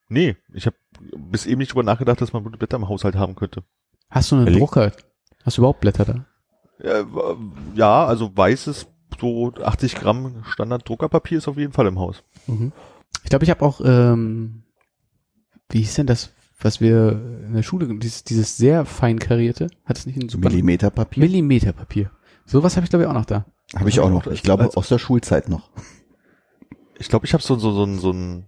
Nee, 0.08 0.36
ich 0.52 0.66
habe 0.66 0.76
bis 1.16 1.46
eben 1.46 1.58
nicht 1.58 1.72
drüber 1.72 1.82
nachgedacht, 1.82 2.20
dass 2.20 2.32
man 2.32 2.42
bunte 2.42 2.58
Blätter 2.58 2.76
im 2.76 2.88
Haushalt 2.88 3.16
haben 3.16 3.34
könnte. 3.34 3.64
Hast 4.10 4.30
du 4.30 4.36
einen 4.36 4.46
Ehrlich? 4.46 4.60
Drucker? 4.60 4.92
Hast 5.44 5.56
du 5.56 5.62
überhaupt 5.62 5.80
Blätter 5.80 6.04
da? 6.04 6.26
Ja, 7.74 8.04
also 8.06 8.36
weißes, 8.36 8.86
so 9.20 9.54
80 9.54 9.94
Gramm 9.94 10.44
Standard-Druckerpapier 10.44 11.38
ist 11.38 11.48
auf 11.48 11.56
jeden 11.56 11.72
Fall 11.72 11.86
im 11.86 11.98
Haus. 11.98 12.22
Mhm. 12.46 12.72
Ich 13.22 13.30
glaube, 13.30 13.44
ich 13.44 13.50
habe 13.50 13.64
auch, 13.64 13.80
ähm, 13.84 14.64
wie 15.70 15.78
hieß 15.78 15.94
denn 15.94 16.06
das, 16.06 16.32
was 16.60 16.80
wir 16.80 17.12
in 17.46 17.54
der 17.54 17.62
Schule, 17.62 17.86
dieses, 17.98 18.24
dieses 18.24 18.56
sehr 18.56 18.84
fein 18.84 19.18
karierte, 19.18 19.68
hat 19.84 19.98
es 19.98 20.06
nicht 20.06 20.20
ein 20.20 20.28
super 20.28 20.48
Millimeterpapier. 20.48 21.22
Millimeterpapier. 21.22 22.10
Sowas 22.44 22.76
habe 22.76 22.84
ich 22.84 22.90
glaube 22.90 23.04
ich 23.04 23.08
auch 23.08 23.14
noch 23.14 23.24
da. 23.24 23.46
Habe 23.74 23.88
ich 23.88 24.00
auch 24.00 24.10
noch. 24.10 24.26
Ich 24.26 24.42
glaube, 24.42 24.70
aus 24.76 24.88
der 24.88 24.98
Schulzeit 24.98 25.48
noch. 25.48 25.70
Ich 26.98 27.08
glaube, 27.08 27.26
ich 27.26 27.32
habe 27.32 27.42
so, 27.42 27.56
so, 27.56 27.72
so, 27.72 27.86
so 27.96 28.10
ein, 28.12 28.46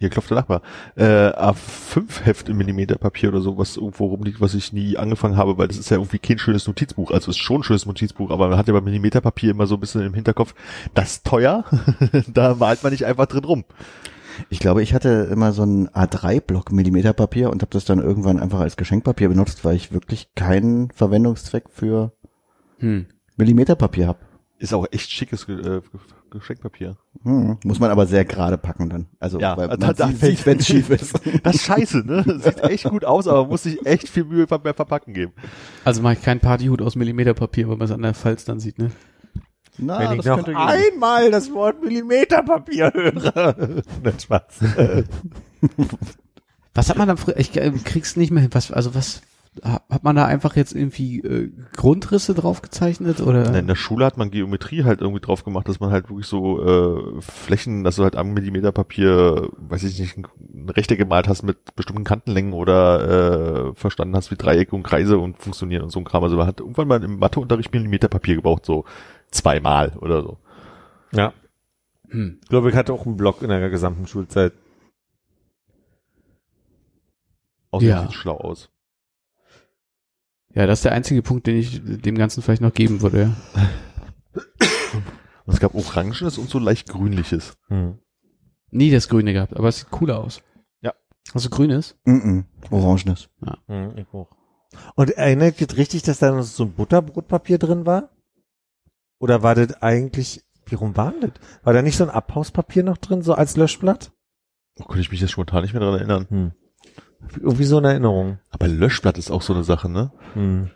hier 0.00 0.08
klopft 0.10 0.30
der 0.30 0.38
Nachbar, 0.38 0.62
äh, 0.96 1.04
A5-Heft 1.04 2.48
im 2.48 2.56
Millimeterpapier 2.56 3.28
oder 3.28 3.40
so, 3.40 3.56
was 3.58 3.76
irgendwo 3.76 4.06
rumliegt, 4.06 4.40
was 4.40 4.54
ich 4.54 4.72
nie 4.72 4.96
angefangen 4.96 5.36
habe, 5.36 5.58
weil 5.58 5.68
das 5.68 5.76
ist 5.76 5.90
ja 5.90 5.98
irgendwie 5.98 6.18
kein 6.18 6.38
schönes 6.38 6.66
Notizbuch. 6.66 7.10
Also 7.10 7.30
es 7.30 7.36
ist 7.36 7.42
schon 7.42 7.60
ein 7.60 7.62
schönes 7.62 7.86
Notizbuch, 7.86 8.30
aber 8.30 8.48
man 8.48 8.58
hat 8.58 8.66
ja 8.66 8.72
bei 8.72 8.80
Millimeterpapier 8.80 9.50
immer 9.50 9.66
so 9.66 9.74
ein 9.76 9.80
bisschen 9.80 10.00
im 10.00 10.14
Hinterkopf, 10.14 10.54
das 10.94 11.12
ist 11.12 11.26
teuer, 11.26 11.64
da 12.32 12.54
malt 12.54 12.82
man 12.82 12.92
nicht 12.92 13.04
einfach 13.04 13.26
drin 13.26 13.44
rum. 13.44 13.64
Ich 14.48 14.58
glaube, 14.58 14.82
ich 14.82 14.94
hatte 14.94 15.28
immer 15.30 15.52
so 15.52 15.64
ein 15.64 15.88
A3-Block 15.90 16.72
Millimeterpapier 16.72 17.50
und 17.50 17.60
habe 17.62 17.72
das 17.72 17.84
dann 17.84 18.00
irgendwann 18.00 18.40
einfach 18.40 18.60
als 18.60 18.76
Geschenkpapier 18.76 19.28
benutzt, 19.28 19.64
weil 19.64 19.76
ich 19.76 19.92
wirklich 19.92 20.34
keinen 20.34 20.90
Verwendungszweck 20.92 21.64
für 21.68 22.12
Hm. 22.78 23.06
Millimeterpapier 23.36 24.08
habe. 24.08 24.18
Ist 24.58 24.74
auch 24.74 24.86
echt 24.90 25.10
schickes 25.10 25.48
äh, 25.48 25.80
Geschenkpapier. 26.30 26.96
Hm. 27.24 27.58
Muss 27.64 27.78
man 27.80 27.90
aber 27.90 28.06
sehr 28.06 28.24
gerade 28.24 28.56
packen 28.58 28.88
dann. 28.88 29.06
Also, 29.18 29.38
Ja, 29.40 29.56
weil 29.56 29.68
da- 29.68 29.86
man 29.88 29.96
da 29.96 30.08
sieht, 30.08 30.46
wenn 30.46 30.58
es 30.58 30.66
schief 30.68 30.88
ist. 30.90 31.18
Das 31.42 31.56
ist 31.56 31.64
scheiße, 31.64 31.98
ne? 32.06 32.24
Sieht 32.42 32.60
echt 32.64 32.84
gut 32.84 33.04
aus, 33.04 33.26
aber 33.28 33.46
muss 33.46 33.64
sich 33.64 33.84
echt 33.84 34.08
viel 34.08 34.24
Mühe 34.24 34.46
beim 34.46 34.62
Verpacken 34.74 35.12
geben. 35.14 35.32
Also 35.84 36.02
mache 36.02 36.14
ich 36.14 36.22
keinen 36.22 36.40
Partyhut 36.40 36.80
aus 36.82 36.96
Millimeterpapier, 36.96 37.68
weil 37.68 37.76
man 37.76 37.84
es 37.86 37.90
an 37.92 38.02
der 38.02 38.14
Falz 38.14 38.44
dann 38.44 38.60
sieht, 38.60 38.78
ne? 38.78 38.90
Na, 39.78 39.98
Wenn 39.98 40.18
das 40.18 40.26
ich 40.26 40.30
noch 40.30 40.46
einmal 40.46 41.30
das 41.30 41.52
Wort 41.52 41.82
Millimeterpapier 41.82 42.92
höre. 42.94 43.82
Nicht 44.04 44.22
Spaß. 44.22 44.44
Was 46.74 46.88
hat 46.90 46.98
man 46.98 47.08
da 47.08 47.16
früher, 47.16 47.36
ich 47.38 47.56
äh, 47.56 47.70
krieg's 47.84 48.16
nicht 48.16 48.30
mehr 48.30 48.42
hin, 48.42 48.50
was, 48.52 48.70
also 48.70 48.94
was, 48.94 49.22
hat 49.62 50.04
man 50.04 50.16
da 50.16 50.24
einfach 50.24 50.56
jetzt 50.56 50.74
irgendwie 50.74 51.20
äh, 51.20 51.52
Grundrisse 51.76 52.34
drauf 52.34 52.62
gezeichnet 52.62 53.20
oder? 53.20 53.54
In 53.54 53.66
der 53.66 53.74
Schule 53.74 54.06
hat 54.06 54.16
man 54.16 54.30
Geometrie 54.30 54.84
halt 54.84 55.00
irgendwie 55.00 55.20
drauf 55.20 55.44
gemacht, 55.44 55.68
dass 55.68 55.80
man 55.80 55.90
halt 55.90 56.08
wirklich 56.08 56.26
so 56.26 56.62
äh, 56.62 57.20
Flächen, 57.20 57.84
dass 57.84 57.96
du 57.96 58.02
halt 58.04 58.16
am 58.16 58.32
Millimeterpapier, 58.32 59.50
weiß 59.58 59.82
ich 59.84 59.98
nicht, 59.98 60.16
eine 60.16 60.76
Rechte 60.76 60.96
gemalt 60.96 61.28
hast 61.28 61.42
mit 61.42 61.76
bestimmten 61.76 62.04
Kantenlängen 62.04 62.52
oder 62.52 63.68
äh, 63.70 63.74
verstanden 63.74 64.16
hast, 64.16 64.30
wie 64.30 64.36
Dreiecke 64.36 64.74
und 64.74 64.82
Kreise 64.82 65.18
und 65.18 65.38
funktionieren 65.38 65.82
und 65.82 65.90
so 65.90 66.00
ein 66.00 66.04
Kram. 66.04 66.24
Also 66.24 66.36
man 66.36 66.46
hat 66.46 66.60
irgendwann 66.60 66.88
mal 66.88 67.02
im 67.04 67.18
Matheunterricht 67.18 67.72
Millimeterpapier 67.72 68.36
gebraucht, 68.36 68.64
so 68.64 68.84
zweimal 69.30 69.92
oder 70.00 70.22
so. 70.22 70.38
Ja. 71.12 71.32
Hm. 72.08 72.38
Ich 72.42 72.48
glaube, 72.48 72.70
ich 72.70 72.76
hatte 72.76 72.92
auch 72.92 73.06
einen 73.06 73.16
Blog 73.16 73.42
in 73.42 73.48
der 73.48 73.70
gesamten 73.70 74.06
Schulzeit. 74.06 74.52
Außerdem 77.70 77.88
Ja. 77.88 78.02
sieht 78.02 78.14
schlau 78.14 78.36
aus. 78.36 78.70
Ja, 80.54 80.66
das 80.66 80.80
ist 80.80 80.84
der 80.84 80.92
einzige 80.92 81.22
Punkt, 81.22 81.46
den 81.46 81.56
ich 81.56 81.80
dem 81.82 82.16
Ganzen 82.16 82.42
vielleicht 82.42 82.62
noch 82.62 82.74
geben 82.74 83.02
würde, 83.02 83.20
ja. 83.20 83.36
Und 85.46 85.54
es 85.54 85.60
gab 85.60 85.74
Orangenes 85.74 86.38
und 86.38 86.48
so 86.48 86.58
leicht 86.58 86.88
Grünliches. 86.88 87.56
Hm. 87.68 87.98
Nie 88.70 88.90
das 88.90 89.08
Grüne 89.08 89.32
gehabt, 89.32 89.56
aber 89.56 89.68
es 89.68 89.78
sieht 89.78 89.90
cooler 89.90 90.18
aus. 90.18 90.42
Ja. 90.80 90.94
Hast 91.34 91.46
du 91.46 91.50
Grünes? 91.50 91.98
Mm 92.04 92.18
-mm. 92.18 92.44
Orangenes. 92.70 93.28
Hm, 93.66 93.96
ich 93.96 94.06
auch. 94.12 94.30
Und 94.94 95.10
erinnert 95.10 95.60
ihr 95.60 95.76
richtig, 95.76 96.02
dass 96.02 96.20
da 96.20 96.30
noch 96.30 96.42
so 96.42 96.64
ein 96.64 96.72
Butterbrotpapier 96.72 97.58
drin 97.58 97.86
war? 97.86 98.10
Oder 99.18 99.42
war 99.42 99.54
das 99.54 99.82
eigentlich, 99.82 100.44
wie 100.66 100.76
rum 100.76 100.96
war 100.96 101.12
das? 101.20 101.32
War 101.64 101.72
da 101.72 101.82
nicht 101.82 101.96
so 101.96 102.04
ein 102.04 102.10
Abhauspapier 102.10 102.84
noch 102.84 102.98
drin, 102.98 103.22
so 103.22 103.34
als 103.34 103.56
Löschblatt? 103.56 104.12
Oh, 104.78 104.84
könnte 104.84 105.00
ich 105.00 105.10
mich 105.10 105.20
jetzt 105.20 105.32
spontan 105.32 105.62
nicht 105.62 105.72
mehr 105.72 105.80
daran 105.80 105.98
erinnern. 105.98 106.26
Hm. 106.28 106.52
Irgendwie 107.40 107.64
so 107.64 107.78
eine 107.78 107.88
Erinnerung. 107.90 108.38
Aber 108.50 108.66
Löschblatt 108.68 109.18
ist 109.18 109.30
auch 109.30 109.42
so 109.42 109.52
eine 109.54 109.64
Sache, 109.64 109.88
ne? 109.88 110.12
Hm. 110.34 110.70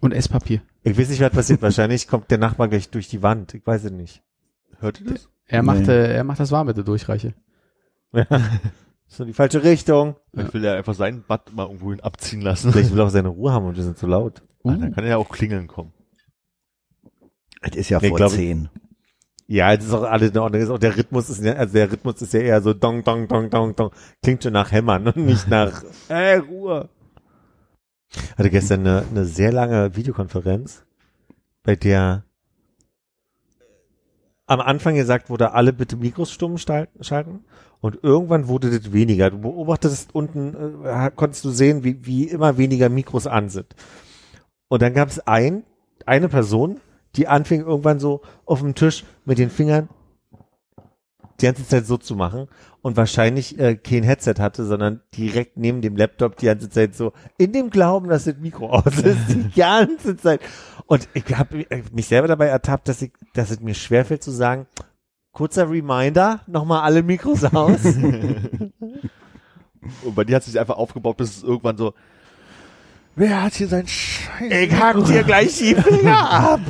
Und 0.00 0.12
Esspapier. 0.12 0.60
Ich 0.82 0.98
weiß 0.98 1.08
nicht, 1.08 1.20
was 1.20 1.32
passiert. 1.32 1.62
Wahrscheinlich 1.62 2.06
kommt 2.06 2.30
der 2.30 2.38
Nachbar 2.38 2.68
gleich 2.68 2.90
durch 2.90 3.08
die 3.08 3.22
Wand. 3.22 3.54
Ich 3.54 3.66
weiß 3.66 3.84
es 3.84 3.90
nicht. 3.92 4.22
Hört 4.78 5.00
ihr 5.00 5.12
das? 5.14 5.28
Er 5.46 5.62
Nee. 5.62 5.66
macht, 5.66 5.88
äh, 5.88 6.14
er 6.14 6.24
macht 6.24 6.40
das 6.40 6.50
warm 6.52 6.66
mit 6.66 6.76
der 6.76 6.84
Durchreiche. 6.84 7.34
Ja. 8.12 8.26
So 9.08 9.22
in 9.22 9.28
die 9.28 9.34
falsche 9.34 9.62
Richtung. 9.62 10.16
Vielleicht 10.34 10.52
will 10.52 10.64
er 10.64 10.74
einfach 10.76 10.94
seinen 10.94 11.22
Bad 11.22 11.52
mal 11.54 11.62
irgendwo 11.66 11.90
hin 11.92 12.00
abziehen 12.00 12.40
lassen. 12.40 12.72
Vielleicht 12.72 12.90
will 12.90 12.98
er 12.98 13.04
auch 13.06 13.10
seine 13.10 13.28
Ruhe 13.28 13.52
haben 13.52 13.64
und 13.64 13.76
wir 13.76 13.84
sind 13.84 13.96
zu 13.96 14.08
laut. 14.08 14.42
Ah, 14.64 14.74
dann 14.74 14.92
kann 14.92 15.04
er 15.04 15.10
ja 15.10 15.16
auch 15.16 15.28
klingeln 15.28 15.68
kommen. 15.68 15.92
Es 17.60 17.76
ist 17.76 17.88
ja 17.88 18.00
Nee, 18.02 18.08
vor 18.08 18.16
glaub 18.16 18.30
ich- 18.32 18.36
zehn. 18.36 18.68
Ja, 19.48 19.72
es 19.72 19.84
ist 19.84 19.92
auch 19.92 20.02
alles 20.02 20.30
in 20.30 20.38
Ordnung. 20.38 20.70
Auch 20.70 20.78
der 20.78 20.96
Rhythmus 20.96 21.30
ist 21.30 21.42
ja, 21.42 21.52
also 21.54 21.74
der 21.74 21.92
Rhythmus 21.92 22.20
ist 22.20 22.32
ja 22.32 22.40
eher 22.40 22.60
so 22.60 22.74
dong, 22.74 23.04
dong, 23.04 23.28
dong, 23.28 23.48
dong, 23.48 23.76
dong. 23.76 23.90
Klingt 24.22 24.42
schon 24.42 24.52
nach 24.52 24.72
Hämmern 24.72 25.06
und 25.06 25.16
nicht 25.18 25.48
nach, 25.48 25.84
ey, 26.08 26.38
Ruhe. 26.38 26.88
Hatte 28.36 28.50
gestern 28.50 28.80
eine, 28.80 29.04
eine 29.10 29.24
sehr 29.24 29.52
lange 29.52 29.94
Videokonferenz, 29.94 30.84
bei 31.62 31.76
der 31.76 32.24
am 34.46 34.60
Anfang 34.60 34.94
gesagt 34.94 35.28
wurde, 35.28 35.52
alle 35.52 35.72
bitte 35.72 35.96
Mikros 35.96 36.30
stumm 36.30 36.56
schalten. 36.56 37.44
Und 37.80 37.98
irgendwann 38.02 38.48
wurde 38.48 38.70
das 38.70 38.92
weniger. 38.92 39.30
Du 39.30 39.38
beobachtetest 39.38 40.14
unten, 40.14 40.84
äh, 40.84 41.10
konntest 41.14 41.44
du 41.44 41.50
sehen, 41.50 41.84
wie, 41.84 42.06
wie 42.06 42.24
immer 42.24 42.56
weniger 42.56 42.88
Mikros 42.88 43.26
an 43.26 43.48
sind. 43.48 43.74
Und 44.68 44.82
dann 44.82 44.94
gab 44.94 45.08
es 45.08 45.20
ein, 45.26 45.64
eine 46.06 46.28
Person, 46.28 46.80
die 47.16 47.28
anfing 47.28 47.62
irgendwann 47.62 48.00
so 48.00 48.22
auf 48.44 48.60
dem 48.60 48.74
Tisch 48.74 49.04
mit 49.24 49.38
den 49.38 49.50
Fingern 49.50 49.88
die 51.40 51.46
ganze 51.46 51.66
Zeit 51.66 51.86
so 51.86 51.96
zu 51.96 52.14
machen 52.16 52.48
und 52.82 52.96
wahrscheinlich 52.96 53.58
äh, 53.58 53.76
kein 53.76 54.02
Headset 54.02 54.34
hatte, 54.38 54.64
sondern 54.64 55.02
direkt 55.14 55.56
neben 55.56 55.82
dem 55.82 55.96
Laptop 55.96 56.36
die 56.36 56.46
ganze 56.46 56.70
Zeit 56.70 56.94
so 56.94 57.12
in 57.36 57.52
dem 57.52 57.70
Glauben, 57.70 58.08
dass 58.08 58.24
das 58.24 58.36
Mikro 58.38 58.70
aus 58.70 58.98
ist, 58.98 59.28
die 59.28 59.50
ganze 59.56 60.16
Zeit. 60.16 60.40
Und 60.86 61.08
ich 61.14 61.24
habe 61.36 61.66
mich 61.92 62.06
selber 62.06 62.28
dabei 62.28 62.46
ertappt, 62.46 62.88
dass 62.88 63.02
ich, 63.02 63.12
dass 63.34 63.50
es 63.50 63.60
mir 63.60 63.74
schwerfällt 63.74 64.22
zu 64.22 64.30
sagen, 64.30 64.66
kurzer 65.32 65.68
Reminder, 65.68 66.40
nochmal 66.46 66.82
alle 66.82 67.02
Mikros 67.02 67.44
aus. 67.44 67.84
Und 70.02 70.14
bei 70.14 70.24
dir 70.24 70.36
hat 70.36 70.42
es 70.42 70.46
sich 70.46 70.58
einfach 70.58 70.76
aufgebaut, 70.76 71.16
bis 71.16 71.36
es 71.36 71.42
irgendwann 71.42 71.76
so, 71.76 71.92
wer 73.16 73.42
hat 73.42 73.54
hier 73.54 73.68
sein 73.68 73.86
Scheiß? 73.86 74.50
ich 74.50 74.72
hack 74.72 75.04
dir 75.04 75.24
gleich 75.24 75.58
die 75.58 75.74
Finger 75.74 76.30
ab. 76.30 76.60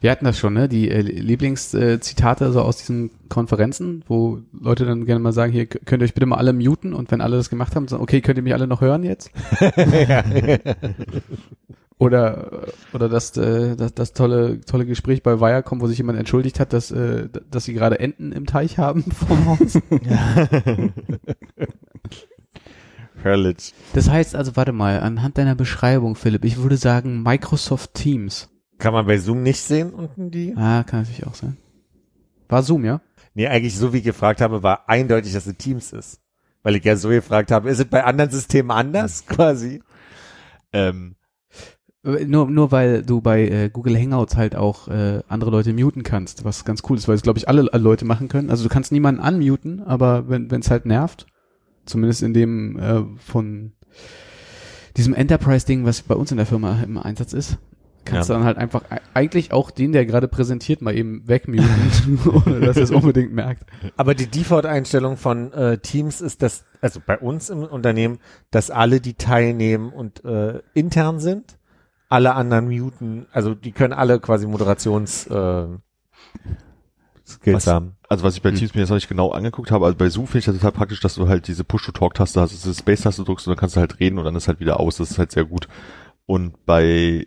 Wir 0.00 0.10
hatten 0.10 0.24
das 0.24 0.38
schon, 0.38 0.54
ne? 0.54 0.68
Die 0.68 0.88
äh, 0.90 1.00
Lieblingszitate 1.00 2.52
so 2.52 2.62
aus 2.62 2.76
diesen 2.76 3.10
Konferenzen, 3.28 4.04
wo 4.06 4.38
Leute 4.52 4.86
dann 4.86 5.04
gerne 5.04 5.20
mal 5.20 5.32
sagen, 5.32 5.52
hier 5.52 5.66
könnt 5.66 6.02
ihr 6.02 6.04
euch 6.04 6.14
bitte 6.14 6.26
mal 6.26 6.36
alle 6.36 6.52
muten 6.52 6.92
und 6.94 7.10
wenn 7.10 7.20
alle 7.20 7.36
das 7.36 7.50
gemacht 7.50 7.74
haben, 7.74 7.88
sagen, 7.88 8.02
okay, 8.02 8.20
könnt 8.20 8.38
ihr 8.38 8.44
mich 8.44 8.54
alle 8.54 8.68
noch 8.68 8.80
hören 8.80 9.02
jetzt? 9.02 9.30
Oder 12.00 12.68
oder 12.92 13.08
das, 13.08 13.36
äh, 13.36 13.74
das 13.74 13.92
das 13.92 14.12
tolle 14.12 14.60
tolle 14.60 14.86
Gespräch 14.86 15.24
bei 15.24 15.40
Viacom, 15.40 15.80
wo 15.80 15.88
sich 15.88 15.98
jemand 15.98 16.16
entschuldigt 16.16 16.60
hat, 16.60 16.72
dass 16.72 16.92
äh, 16.92 17.28
dass 17.50 17.64
sie 17.64 17.74
gerade 17.74 17.98
Enten 17.98 18.30
im 18.30 18.46
Teich 18.46 18.78
haben 18.78 19.02
vom 19.10 19.46
Haus. 19.46 19.80
College. 23.28 23.72
Das 23.94 24.08
heißt 24.08 24.34
also, 24.34 24.56
warte 24.56 24.72
mal, 24.72 25.00
anhand 25.00 25.38
deiner 25.38 25.54
Beschreibung, 25.54 26.14
Philipp, 26.14 26.44
ich 26.44 26.58
würde 26.58 26.76
sagen 26.76 27.22
Microsoft 27.22 27.94
Teams. 27.94 28.48
Kann 28.78 28.92
man 28.92 29.06
bei 29.06 29.18
Zoom 29.18 29.42
nicht 29.42 29.60
sehen 29.60 29.90
unten 29.90 30.30
die? 30.30 30.54
Ah, 30.56 30.84
kann 30.84 31.00
natürlich 31.00 31.26
auch 31.26 31.34
sein. 31.34 31.56
War 32.48 32.62
Zoom, 32.62 32.84
ja? 32.84 33.00
Nee, 33.34 33.46
eigentlich 33.48 33.76
so 33.76 33.92
wie 33.92 33.98
ich 33.98 34.04
gefragt 34.04 34.40
habe, 34.40 34.62
war 34.62 34.88
eindeutig, 34.88 35.32
dass 35.32 35.46
es 35.46 35.56
Teams 35.56 35.92
ist. 35.92 36.20
Weil 36.62 36.76
ich 36.76 36.84
ja 36.84 36.96
so 36.96 37.08
gefragt 37.08 37.50
habe, 37.50 37.70
ist 37.70 37.78
es 37.78 37.84
bei 37.84 38.04
anderen 38.04 38.30
Systemen 38.30 38.70
anders 38.70 39.26
quasi? 39.26 39.82
Ähm, 40.72 41.14
Äh, 42.04 42.24
Nur, 42.24 42.48
nur 42.50 42.70
weil 42.72 43.02
du 43.02 43.20
bei 43.20 43.48
äh, 43.48 43.70
Google 43.70 43.98
Hangouts 43.98 44.36
halt 44.36 44.54
auch 44.56 44.88
äh, 44.88 45.20
andere 45.28 45.50
Leute 45.50 45.72
muten 45.72 46.02
kannst, 46.04 46.44
was 46.44 46.64
ganz 46.64 46.82
cool 46.88 46.96
ist, 46.96 47.08
weil 47.08 47.16
es, 47.16 47.22
glaube 47.22 47.38
ich, 47.38 47.48
alle, 47.48 47.68
alle 47.72 47.82
Leute 47.82 48.04
machen 48.04 48.28
können. 48.28 48.50
Also 48.50 48.62
du 48.62 48.68
kannst 48.68 48.92
niemanden 48.92 49.20
unmuten, 49.20 49.82
aber 49.82 50.28
wenn 50.28 50.48
es 50.60 50.70
halt 50.70 50.86
nervt, 50.86 51.26
zumindest 51.88 52.22
in 52.22 52.34
dem 52.34 52.78
äh, 52.78 53.02
von 53.18 53.72
diesem 54.96 55.14
Enterprise-Ding, 55.14 55.84
was 55.84 56.02
bei 56.02 56.14
uns 56.14 56.30
in 56.30 56.36
der 56.36 56.46
Firma 56.46 56.80
im 56.82 56.98
Einsatz 56.98 57.32
ist, 57.32 57.58
kannst 58.04 58.28
Ja. 58.28 58.34
du 58.34 58.38
dann 58.38 58.46
halt 58.46 58.58
einfach 58.58 58.82
e- 58.90 59.00
eigentlich 59.14 59.52
auch 59.52 59.70
den, 59.70 59.92
der 59.92 60.06
gerade 60.06 60.28
präsentiert, 60.28 60.82
mal 60.82 60.96
eben 60.96 61.26
wegmuten, 61.28 61.68
ohne 62.46 62.60
dass 62.60 62.76
er 62.76 62.82
es 62.84 62.90
unbedingt 62.90 63.32
merkt. 63.32 63.64
Aber 63.96 64.14
die 64.14 64.26
Default-Einstellung 64.26 65.16
von 65.16 65.52
äh, 65.52 65.78
Teams 65.78 66.20
ist, 66.20 66.42
dass, 66.42 66.64
also 66.80 67.00
bei 67.04 67.18
uns 67.18 67.50
im 67.50 67.62
Unternehmen, 67.62 68.18
dass 68.50 68.70
alle, 68.70 69.00
die 69.00 69.14
teilnehmen 69.14 69.90
und 69.92 70.24
äh, 70.24 70.60
intern 70.74 71.20
sind, 71.20 71.58
alle 72.08 72.34
anderen 72.34 72.68
muten, 72.68 73.26
also 73.32 73.54
die 73.54 73.72
können 73.72 73.92
alle 73.92 74.18
quasi 74.18 74.46
Moderations 74.46 75.26
äh, 75.26 75.66
Skills 77.28 77.66
Was- 77.66 77.72
haben. 77.72 77.96
also 78.08 78.24
was 78.24 78.34
ich 78.36 78.42
bei 78.42 78.50
Teams 78.50 78.74
mir 78.74 78.80
jetzt 78.80 78.88
noch 78.90 78.96
nicht 78.96 79.08
genau 79.08 79.30
angeguckt 79.30 79.70
habe, 79.70 79.84
also 79.86 79.96
bei 79.96 80.08
Zoom 80.08 80.26
finde 80.26 80.38
ich 80.40 80.44
das 80.46 80.54
total 80.56 80.72
praktisch, 80.72 81.00
dass 81.00 81.14
du 81.14 81.28
halt 81.28 81.46
diese 81.48 81.64
Push-to-Talk-Taste 81.64 82.40
hast, 82.40 82.52
diese 82.52 82.74
Space-Taste 82.74 83.24
drückst 83.24 83.46
und 83.46 83.52
dann 83.52 83.58
kannst 83.60 83.76
du 83.76 83.80
halt 83.80 84.00
reden 84.00 84.18
und 84.18 84.24
dann 84.24 84.34
ist 84.36 84.48
halt 84.48 84.60
wieder 84.60 84.80
aus. 84.80 84.96
Das 84.96 85.10
ist 85.10 85.18
halt 85.18 85.32
sehr 85.32 85.44
gut. 85.44 85.68
Und 86.26 86.64
bei 86.66 87.26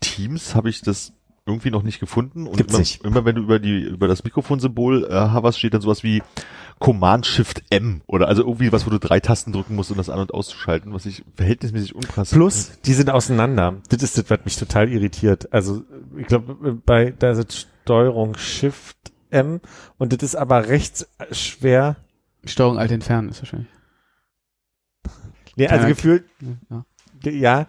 Teams 0.00 0.54
habe 0.54 0.68
ich 0.68 0.80
das 0.82 1.12
irgendwie 1.46 1.70
noch 1.70 1.82
nicht 1.82 1.98
gefunden. 2.00 2.46
Und 2.46 2.56
Gibt's 2.56 2.72
immer, 2.72 2.80
nicht. 2.80 3.04
immer 3.04 3.24
wenn 3.24 3.34
du 3.34 3.42
über 3.42 3.58
die 3.58 3.80
über 3.82 4.06
das 4.08 4.22
Mikrofonsymbol 4.24 5.04
äh, 5.10 5.30
hoverst, 5.32 5.58
steht 5.58 5.74
dann 5.74 5.80
sowas 5.80 6.02
wie 6.04 6.22
Command 6.78 7.26
Shift 7.26 7.62
M 7.70 8.00
oder 8.06 8.28
also 8.28 8.42
irgendwie 8.42 8.72
was, 8.72 8.86
wo 8.86 8.90
du 8.90 8.98
drei 8.98 9.20
Tasten 9.20 9.52
drücken 9.52 9.74
musst, 9.76 9.90
um 9.90 9.96
das 9.96 10.08
an- 10.08 10.18
und 10.20 10.34
auszuschalten, 10.34 10.92
was 10.92 11.06
ich 11.06 11.24
verhältnismäßig 11.36 11.94
unpassend 11.94 12.36
Plus, 12.38 12.72
die 12.84 12.92
sind 12.94 13.10
auseinander. 13.10 13.76
Das 13.88 14.02
ist 14.02 14.18
das, 14.18 14.30
was 14.30 14.40
mich 14.44 14.56
total 14.56 14.88
irritiert. 14.88 15.52
Also, 15.52 15.82
ich 16.16 16.26
glaube, 16.26 16.74
bei, 16.84 17.12
da 17.16 17.30
ist 17.30 17.68
Steuerung 17.84 18.36
Shift 18.36 19.11
M 19.32 19.60
und 19.98 20.12
das 20.12 20.22
ist 20.22 20.36
aber 20.36 20.68
rechts 20.68 21.08
schwer. 21.30 21.96
Steuerung 22.44 22.78
alt 22.78 22.90
entfernen 22.90 23.28
ist 23.28 23.40
wahrscheinlich. 23.40 23.68
Nee, 25.56 25.68
also 25.68 25.86
gefühlt, 25.86 26.24
Ja. 26.70 26.84
ja, 27.30 27.66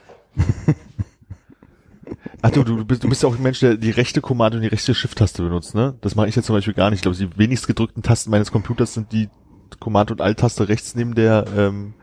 Ach 2.41 2.51
du, 2.51 2.63
du, 2.63 2.83
bist, 2.83 3.03
du 3.03 3.09
bist 3.09 3.23
ja 3.23 3.29
auch 3.29 3.35
ein 3.35 3.41
Mensch, 3.41 3.59
der 3.61 3.77
die 3.77 3.91
rechte 3.91 4.19
Command 4.19 4.55
und 4.55 4.61
die 4.61 4.67
rechte 4.67 4.93
Shift-Taste 4.93 5.43
benutzt, 5.43 5.75
ne? 5.75 5.97
Das 6.01 6.15
mache 6.15 6.27
ich 6.27 6.35
jetzt 6.35 6.45
zum 6.45 6.55
Beispiel 6.55 6.73
gar 6.73 6.89
nicht. 6.89 6.97
Ich 6.97 7.01
glaube, 7.03 7.17
die 7.17 7.37
wenigst 7.37 7.67
gedrückten 7.67 8.03
Tasten 8.03 8.31
meines 8.31 8.51
Computers 8.51 8.93
sind 8.93 9.11
die 9.13 9.29
Command- 9.79 10.11
und 10.11 10.19
Alt-Taste 10.21 10.67
rechts 10.67 10.93
neben 10.95 11.15
der 11.15 11.45
ähm, 11.55 11.93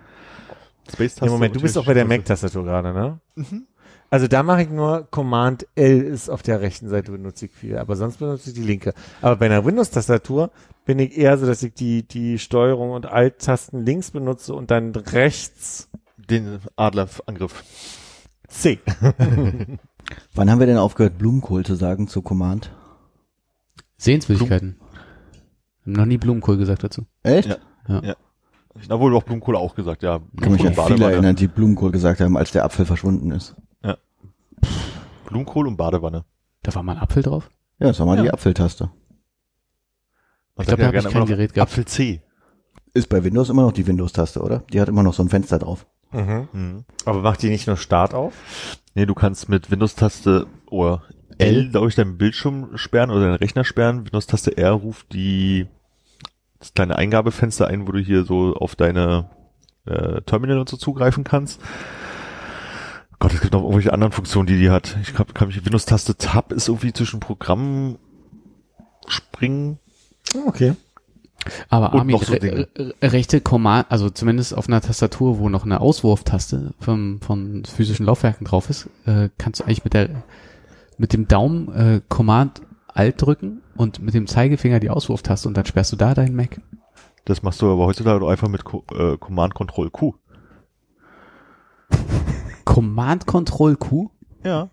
Space-Taste. 0.91 1.25
nee, 1.27 1.31
Moment, 1.31 1.57
du 1.57 1.61
bist 1.61 1.77
auch 1.77 1.85
bei 1.85 1.93
der. 1.93 2.07
Mac-Tastatur 2.07 2.65
gerade, 2.65 2.95
ne? 2.95 3.21
Mhm. 3.35 3.67
Also 4.11 4.27
da 4.27 4.43
mache 4.43 4.63
ich 4.63 4.71
nur 4.71 5.07
Command 5.11 5.69
L 5.77 6.01
ist 6.03 6.29
auf 6.29 6.43
der 6.43 6.61
rechten 6.61 6.89
Seite 6.89 7.13
benutze 7.13 7.47
ich 7.47 7.53
viel, 7.53 7.79
aber 7.79 7.95
sonst 7.95 8.19
benutze 8.19 8.51
ich 8.51 8.57
die 8.57 8.63
linke. 8.63 8.93
Aber 9.23 9.37
bei 9.37 9.47
einer 9.47 9.65
Windows-Tastatur 9.65 10.51
bin 10.85 10.99
ich 10.99 11.17
eher 11.17 11.39
so, 11.39 11.47
dass 11.47 11.63
ich 11.63 11.75
die, 11.75 12.03
die 12.03 12.41
Steuerung 12.41 12.91
und 12.91 13.07
Alt-Tasten 13.07 13.85
links 13.85 14.11
benutze 14.11 14.53
und 14.55 14.73
dann 14.73 14.91
rechts 14.97 15.89
Den 16.17 16.59
Adlerangriff. 16.75 17.63
C. 18.49 18.81
Wann 20.35 20.51
haben 20.51 20.59
wir 20.59 20.67
denn 20.67 20.77
aufgehört, 20.77 21.17
Blumenkohl 21.17 21.65
zu 21.65 21.77
sagen 21.77 22.09
zu 22.09 22.21
Command? 22.21 22.73
Sehenswürdigkeiten. 23.97 24.81
Haben 25.83 25.93
noch 25.93 26.07
nie 26.07 26.19
Blumenkohl 26.19 26.57
gesagt 26.57 26.83
dazu. 26.83 27.07
Echt? 27.23 27.61
Ja. 27.87 28.17
Na 28.89 28.99
wohl 29.01 29.15
auch 29.17 29.23
Blumenkohl 29.25 29.57
auch 29.57 29.75
gesagt, 29.75 30.03
ja. 30.03 30.21
Ich 30.35 30.41
kann 30.41 30.53
mich 30.53 30.67
an 30.67 30.75
viele 30.87 31.11
erinnern, 31.13 31.37
die 31.37 31.49
Blumenkohl 31.49 31.91
gesagt 31.91 32.21
haben, 32.21 32.37
als 32.37 32.53
der 32.53 32.65
Apfel 32.65 32.87
verschwunden 32.87 33.31
ist. 33.33 33.57
Blumenkohl 35.27 35.67
und 35.69 35.77
Badewanne. 35.77 36.25
Da 36.63 36.75
war 36.75 36.83
mal 36.83 36.97
ein 36.97 37.03
Apfel 37.03 37.23
drauf. 37.23 37.51
Ja, 37.79 37.89
das 37.89 37.99
war 38.01 38.07
mal 38.07 38.17
Ja. 38.17 38.23
die 38.25 38.31
Apfeltaste. 38.33 38.91
Ich 40.59 40.67
glaube, 40.67 40.81
da 40.83 40.87
habe 40.89 40.93
gerne 40.93 41.09
ich 41.09 41.15
kein 41.15 41.27
Gerät 41.27 41.55
gehabt. 41.55 41.71
Apfel 41.71 41.85
C. 41.87 42.21
Ist 42.93 43.09
bei 43.09 43.23
Windows 43.23 43.49
immer 43.49 43.63
noch 43.63 43.73
die 43.73 43.87
Windows-Taste, 43.87 44.41
oder? 44.43 44.65
Die 44.73 44.81
hat 44.81 44.89
immer 44.89 45.03
noch 45.03 45.15
so 45.15 45.23
ein 45.23 45.29
Fenster 45.29 45.59
drauf. 45.59 45.87
Mhm. 46.11 46.49
Mhm. 46.53 46.85
Aber 47.05 47.21
macht 47.23 47.43
die 47.43 47.49
nicht 47.49 47.67
nur 47.69 47.77
Start 47.77 48.13
auf? 48.13 48.35
Nee, 48.95 49.07
du 49.07 49.15
kannst 49.15 49.49
mit 49.49 49.71
Windows-Taste 49.71 50.47
oder 50.67 51.03
L, 51.39 51.71
glaube 51.71 51.89
ich, 51.89 51.95
deinen 51.95 52.19
Bildschirm 52.19 52.77
sperren 52.77 53.11
oder 53.11 53.21
deinen 53.21 53.37
Rechner 53.37 53.65
sperren. 53.65 54.05
Windows-Taste 54.05 54.57
R 54.59 54.73
ruft 54.73 55.13
die 55.13 55.69
das 56.61 56.75
kleine 56.75 56.97
Eingabefenster 56.97 57.67
ein, 57.67 57.89
wo 57.89 57.93
du 57.93 57.99
hier 57.99 58.25
so 58.25 58.55
auf 58.55 58.77
deine 58.77 59.31
äh, 59.87 60.21
Terminal 60.23 60.59
und 60.59 60.69
so 60.69 60.77
zugreifen 60.77 61.25
kannst. 61.25 61.61
Gott, 63.19 63.35
es 63.35 63.41
gibt 63.41 63.53
noch 63.53 63.63
irgendwelche 63.63 63.93
anderen 63.93 64.13
Funktionen, 64.13 64.47
die 64.47 64.59
die 64.59 64.71
hat. 64.71 64.97
Ich 65.03 65.15
glaub, 65.15 65.35
kann 65.35 65.49
mich 65.49 65.65
Windows-Taste 65.65 66.17
Tab 66.17 66.53
ist 66.53 66.69
irgendwie 66.69 66.93
zwischen 66.93 67.21
Programmen 67.21 67.99
springen. 69.07 69.79
Okay. 70.47 70.75
Aber 71.71 71.95
Armin, 71.95 72.17
noch 72.17 72.23
so 72.23 72.35
re 72.35 72.69
rechte 73.03 73.41
Command, 73.41 73.91
also 73.91 74.11
zumindest 74.11 74.55
auf 74.55 74.69
einer 74.69 74.83
Tastatur, 74.83 75.39
wo 75.39 75.49
noch 75.49 75.65
eine 75.65 75.81
Auswurftaste 75.81 76.75
vom, 76.79 77.21
von 77.23 77.65
physischen 77.65 78.05
Laufwerken 78.05 78.47
drauf 78.47 78.69
ist, 78.69 78.89
äh, 79.07 79.31
kannst 79.39 79.61
du 79.61 79.65
eigentlich 79.65 79.85
mit 79.85 79.95
der 79.95 80.11
mit 80.99 81.15
dem 81.15 81.29
Daumen 81.29 81.75
äh, 81.75 82.01
Command 82.11 82.61
Alt 82.95 83.23
drücken 83.23 83.63
und 83.77 84.01
mit 84.01 84.15
dem 84.15 84.27
Zeigefinger 84.27 84.81
die 84.81 84.91
Auswurftaste 84.91 85.49
und 85.49 85.57
dann 85.57 85.67
sperrst 85.67 85.93
du 85.93 85.97
da 85.97 86.15
deinen 86.15 86.37
Mac. 86.37 86.61
Das 87.25 87.43
machst 87.43 87.63
du 87.63 87.71
aber 87.71 87.87
heutzutage 87.87 88.27
einfach 88.27 88.49
mit 88.49 88.65
Co 88.65 88.85
äh, 88.93 89.17
Command 89.17 89.55
Control 89.55 89.91
Q. 89.91 90.15
Command 92.65 93.27
Control 93.27 93.77
Q? 93.77 94.11
Ja. 94.45 94.69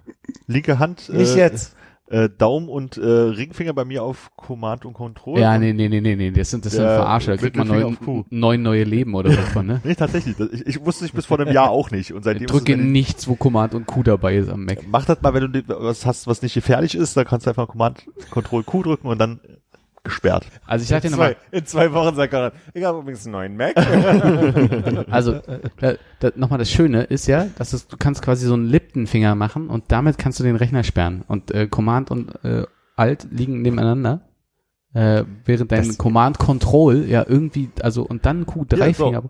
Linke 0.48 0.80
Hand. 0.80 1.10
Nicht 1.10 1.36
äh, 1.36 1.40
jetzt. 1.40 1.77
Äh, 2.10 2.30
Daumen 2.30 2.70
und 2.70 2.96
äh, 2.96 3.06
Ringfinger 3.06 3.74
bei 3.74 3.84
mir 3.84 4.02
auf 4.02 4.32
Command 4.38 4.86
und 4.86 4.94
Control. 4.94 5.40
Ja, 5.40 5.58
nee, 5.58 5.74
nee, 5.74 5.90
nee, 5.90 6.00
nee, 6.00 6.16
nee, 6.16 6.32
das 6.32 6.50
sind 6.50 6.66
das 6.66 6.72
sind 6.72 6.84
Verarsche, 6.84 7.32
da 7.32 7.38
kriegt 7.38 7.58
man 7.58 7.68
neun, 7.68 7.98
neun 8.30 8.62
neue 8.62 8.86
Leben 8.86 9.14
oder 9.14 9.32
so 9.32 9.42
von, 9.42 9.66
ne? 9.66 9.82
Nee, 9.84 9.96
tatsächlich. 9.96 10.40
Ich, 10.40 10.66
ich 10.66 10.86
wusste 10.86 11.04
es 11.04 11.12
bis 11.12 11.26
vor 11.26 11.38
einem 11.38 11.54
Jahr 11.54 11.70
auch 11.70 11.92
nicht. 11.92 12.14
Und 12.14 12.24
seitdem 12.24 12.46
ist 12.46 12.54
Drücke 12.54 12.76
es 12.76 12.80
nichts, 12.80 13.28
wo 13.28 13.36
Command 13.36 13.74
und 13.74 13.88
Q 13.88 14.04
dabei 14.04 14.38
ist 14.38 14.48
am 14.50 14.64
Mac. 14.64 14.80
Mach 14.88 15.04
das 15.04 15.22
mal, 15.22 15.34
wenn 15.34 15.52
du 15.52 15.64
was 15.68 16.06
hast, 16.06 16.28
was 16.28 16.42
nicht 16.42 16.54
gefährlich 16.54 16.96
ist, 16.96 17.18
dann 17.18 17.26
kannst 17.26 17.46
du 17.46 17.50
einfach 17.50 17.68
Command 17.68 18.06
Control 18.30 18.64
Q 18.64 18.84
drücken 18.84 19.08
und 19.08 19.20
dann 19.20 19.42
gesperrt. 20.08 20.48
Also 20.66 20.84
ich 20.84 20.90
sag 20.90 21.02
dir 21.02 21.08
In 21.08 21.12
nochmal, 21.12 21.36
zwei, 21.50 21.58
in 21.58 21.66
zwei 21.66 21.94
Wochen 21.94 22.16
sagt 22.16 22.34
er, 22.34 22.52
ich 22.74 22.84
habe 22.84 23.00
übrigens 23.00 23.26
einen 23.26 23.32
neuen 23.34 23.56
Mac. 23.58 23.76
Also, 25.12 25.40
da, 25.80 25.94
da, 26.20 26.32
nochmal 26.36 26.60
das 26.60 26.70
Schöne 26.72 27.04
ist 27.04 27.28
ja, 27.28 27.48
dass 27.58 27.74
es, 27.74 27.88
du 27.88 27.98
kannst 27.98 28.22
quasi 28.22 28.46
so 28.48 28.54
einen 28.54 28.66
Lippenfinger 28.66 29.36
machen 29.36 29.70
und 29.70 29.86
damit 29.92 30.18
kannst 30.18 30.40
du 30.40 30.44
den 30.44 30.56
Rechner 30.56 30.84
sperren. 30.84 31.24
Und 31.28 31.52
äh, 31.52 31.68
Command 31.68 32.12
und 32.12 32.34
äh, 32.44 32.66
Alt 32.96 33.28
liegen 33.32 33.62
nebeneinander. 33.62 34.22
Äh, 34.94 35.26
während 35.46 35.72
dein 35.72 35.88
Das- 35.88 35.98
Command 35.98 36.40
Control 36.40 37.06
ja 37.06 37.26
irgendwie, 37.28 37.70
also 37.82 38.04
und 38.04 38.26
dann 38.26 38.46
Q 38.46 38.66
drei 38.66 38.88
Ja, 38.88 38.94
so. 38.94 39.06
Finger. 39.06 39.24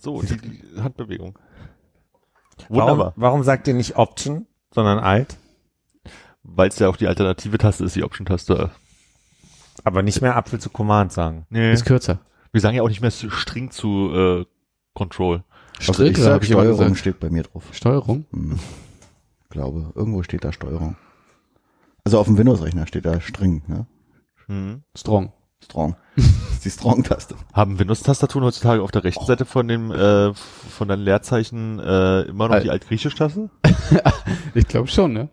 So, 0.00 0.22
die, 0.22 0.36
die 0.36 0.80
Handbewegung. 0.80 1.38
warum, 2.68 2.76
Wunderbar. 2.90 3.12
warum 3.16 3.42
sagt 3.42 3.68
ihr 3.68 3.74
nicht 3.74 3.96
Option, 3.96 4.46
sondern 4.72 4.98
Alt? 4.98 5.36
Weil 6.42 6.68
es 6.68 6.78
ja 6.78 6.88
auch 6.88 6.96
die 6.96 7.06
alternative 7.06 7.58
Taste 7.58 7.84
ist, 7.84 7.94
die 7.96 8.04
Option-Taste. 8.04 8.70
Aber 9.84 10.02
nicht 10.02 10.20
mehr 10.20 10.36
Apfel 10.36 10.58
zu 10.60 10.70
Command 10.70 11.12
sagen. 11.12 11.46
Nee. 11.50 11.72
Ist 11.72 11.84
kürzer. 11.84 12.20
Wir 12.52 12.60
sagen 12.60 12.76
ja 12.76 12.82
auch 12.82 12.88
nicht 12.88 13.00
mehr 13.02 13.10
String 13.10 13.70
zu 13.70 14.10
äh, 14.12 14.44
Control. 14.94 15.44
Also 15.86 16.02
ich 16.04 16.16
sag 16.16 16.42
ich 16.42 16.48
Steuerung 16.48 16.78
gesagt. 16.78 16.96
steht 16.98 17.20
bei 17.20 17.30
mir 17.30 17.44
drauf. 17.44 17.64
Steuerung? 17.72 18.26
Hm. 18.32 18.58
Glaube, 19.50 19.92
irgendwo 19.94 20.22
steht 20.22 20.44
da 20.44 20.52
Steuerung. 20.52 20.96
Also 22.04 22.18
auf 22.18 22.26
dem 22.26 22.36
Windows-Rechner 22.38 22.86
steht 22.86 23.04
da 23.06 23.20
String, 23.20 23.62
ne? 23.66 23.86
Mhm. 24.46 24.82
Strong. 24.96 25.32
Strong. 25.62 25.96
Das 26.16 26.26
ist 26.56 26.64
die 26.64 26.70
Strong-Taste. 26.80 27.36
Haben 27.52 27.78
Windows-Tastaturen 27.78 28.44
heutzutage 28.44 28.82
auf 28.82 28.90
der 28.90 29.04
rechten 29.04 29.24
Seite 29.24 29.44
von 29.44 29.68
dem 29.68 29.92
äh, 29.92 30.34
von 30.34 30.88
deinen 30.88 31.02
Leerzeichen 31.02 31.78
äh, 31.78 32.22
immer 32.22 32.48
noch 32.48 32.56
Al- 32.56 32.62
die 32.62 32.70
Altgriechisch-Taste? 32.70 33.48
Ich 34.54 34.66
glaube 34.66 34.88
schon, 34.88 35.12
ne? 35.12 35.28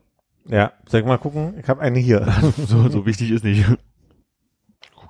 Ja, 0.48 0.74
ich 0.86 1.06
mal 1.06 1.18
gucken? 1.18 1.56
Ich 1.60 1.68
habe 1.68 1.82
eine 1.82 1.98
hier. 1.98 2.28
so, 2.68 2.88
so 2.90 3.06
wichtig 3.08 3.32
ist 3.32 3.44
nicht. 3.44 3.66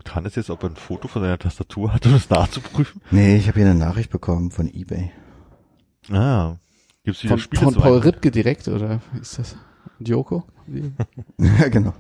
Guckt 0.06 0.16
Hannes 0.16 0.36
jetzt, 0.36 0.52
ob 0.52 0.62
er 0.64 0.70
ein 0.70 0.76
Foto 0.76 1.08
von 1.08 1.24
seiner 1.24 1.40
Tastatur 1.40 1.92
hat, 1.92 2.06
um 2.06 2.14
es 2.14 2.30
nachzuprüfen? 2.30 3.02
Nee, 3.10 3.38
ich 3.38 3.48
habe 3.48 3.60
hier 3.60 3.70
eine 3.70 3.80
Nachricht 3.80 4.12
bekommen 4.12 4.52
von 4.52 4.72
Ebay. 4.72 5.12
Ah. 6.12 6.58
Gibt's 7.04 7.24
wieder 7.24 7.34
Von, 7.34 7.40
Spiele 7.40 7.64
von 7.64 7.74
Paul? 7.74 7.98
Ripke 7.98 8.30
direkt, 8.30 8.68
oder 8.68 9.02
wie 9.14 9.20
ist 9.20 9.40
das? 9.40 9.56
Joko? 10.00 10.44
Wie? 10.68 10.92
ja, 11.40 11.70
genau. 11.70 11.94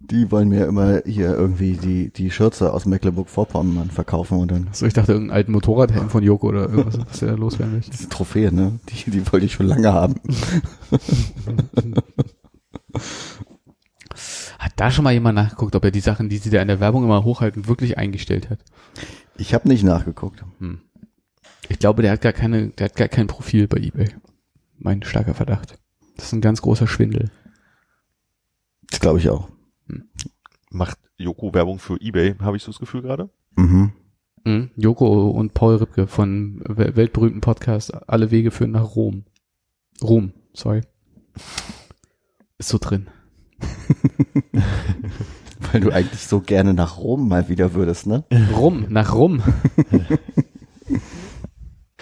Die 0.00 0.30
wollen 0.30 0.48
mir 0.48 0.66
immer 0.66 1.02
hier 1.04 1.34
irgendwie 1.34 1.72
die, 1.76 2.10
die 2.10 2.30
Schürze 2.30 2.72
aus 2.72 2.86
Mecklenburg-Vorpommern 2.86 3.90
verkaufen 3.90 4.38
und 4.38 4.50
dann 4.50 4.68
So, 4.72 4.86
ich 4.86 4.94
dachte, 4.94 5.12
irgendeinen 5.12 5.36
alten 5.36 5.52
Motorradhelm 5.52 6.08
von 6.08 6.22
Joko 6.22 6.48
oder 6.48 6.70
irgendwas, 6.70 6.98
was 6.98 7.18
der 7.20 7.32
da 7.32 7.34
loswerden 7.34 7.74
möchte. 7.74 7.90
diese 7.92 8.08
Trophäe, 8.08 8.50
ne? 8.50 8.78
Die, 8.88 9.10
die 9.10 9.30
wollte 9.30 9.44
ich 9.44 9.52
schon 9.52 9.66
lange 9.66 9.92
haben. 9.92 10.14
Hat 14.64 14.72
da 14.76 14.90
schon 14.90 15.04
mal 15.04 15.12
jemand 15.12 15.34
nachgeguckt, 15.36 15.76
ob 15.76 15.84
er 15.84 15.90
die 15.90 16.00
Sachen, 16.00 16.30
die 16.30 16.38
sie 16.38 16.48
da 16.48 16.62
in 16.62 16.68
der 16.68 16.80
Werbung 16.80 17.04
immer 17.04 17.22
hochhalten, 17.22 17.68
wirklich 17.68 17.98
eingestellt 17.98 18.48
hat? 18.48 18.60
Ich 19.36 19.52
habe 19.52 19.68
nicht 19.68 19.84
nachgeguckt. 19.84 20.42
Hm. 20.58 20.80
Ich 21.68 21.78
glaube, 21.78 22.00
der 22.00 22.12
hat 22.12 22.22
gar 22.22 22.32
keine, 22.32 22.68
der 22.68 22.86
hat 22.86 22.96
gar 22.96 23.08
kein 23.08 23.26
Profil 23.26 23.68
bei 23.68 23.76
eBay. 23.76 24.08
Mein 24.78 25.02
starker 25.02 25.34
Verdacht. 25.34 25.78
Das 26.16 26.26
ist 26.26 26.32
ein 26.32 26.40
ganz 26.40 26.62
großer 26.62 26.86
Schwindel. 26.86 27.30
Das 28.88 29.00
glaube 29.00 29.18
ich 29.18 29.28
auch. 29.28 29.50
Macht 30.70 30.98
Joko 31.18 31.52
Werbung 31.52 31.78
für 31.78 32.00
Ebay, 32.00 32.34
habe 32.40 32.56
ich 32.56 32.62
so 32.62 32.72
das 32.72 32.80
Gefühl 32.80 33.02
gerade? 33.02 33.28
Mhm. 33.56 33.92
Mhm. 34.44 34.70
Joko 34.76 35.28
und 35.28 35.52
Paul 35.52 35.76
Ripke 35.76 36.06
von 36.06 36.62
wel- 36.64 36.96
weltberühmten 36.96 37.42
Podcast 37.42 37.92
Alle 38.08 38.30
Wege 38.30 38.50
führen 38.50 38.70
nach 38.70 38.96
Rom. 38.96 39.24
Rom, 40.02 40.32
sorry. 40.54 40.80
Ist 42.56 42.70
so 42.70 42.78
drin. 42.78 43.08
Weil 45.72 45.80
du 45.80 45.90
eigentlich 45.90 46.26
so 46.26 46.40
gerne 46.40 46.74
nach 46.74 46.98
Rom 46.98 47.28
mal 47.28 47.48
wieder 47.48 47.74
würdest, 47.74 48.06
ne? 48.06 48.24
Rum, 48.56 48.86
nach 48.88 49.14
Rum. 49.14 49.42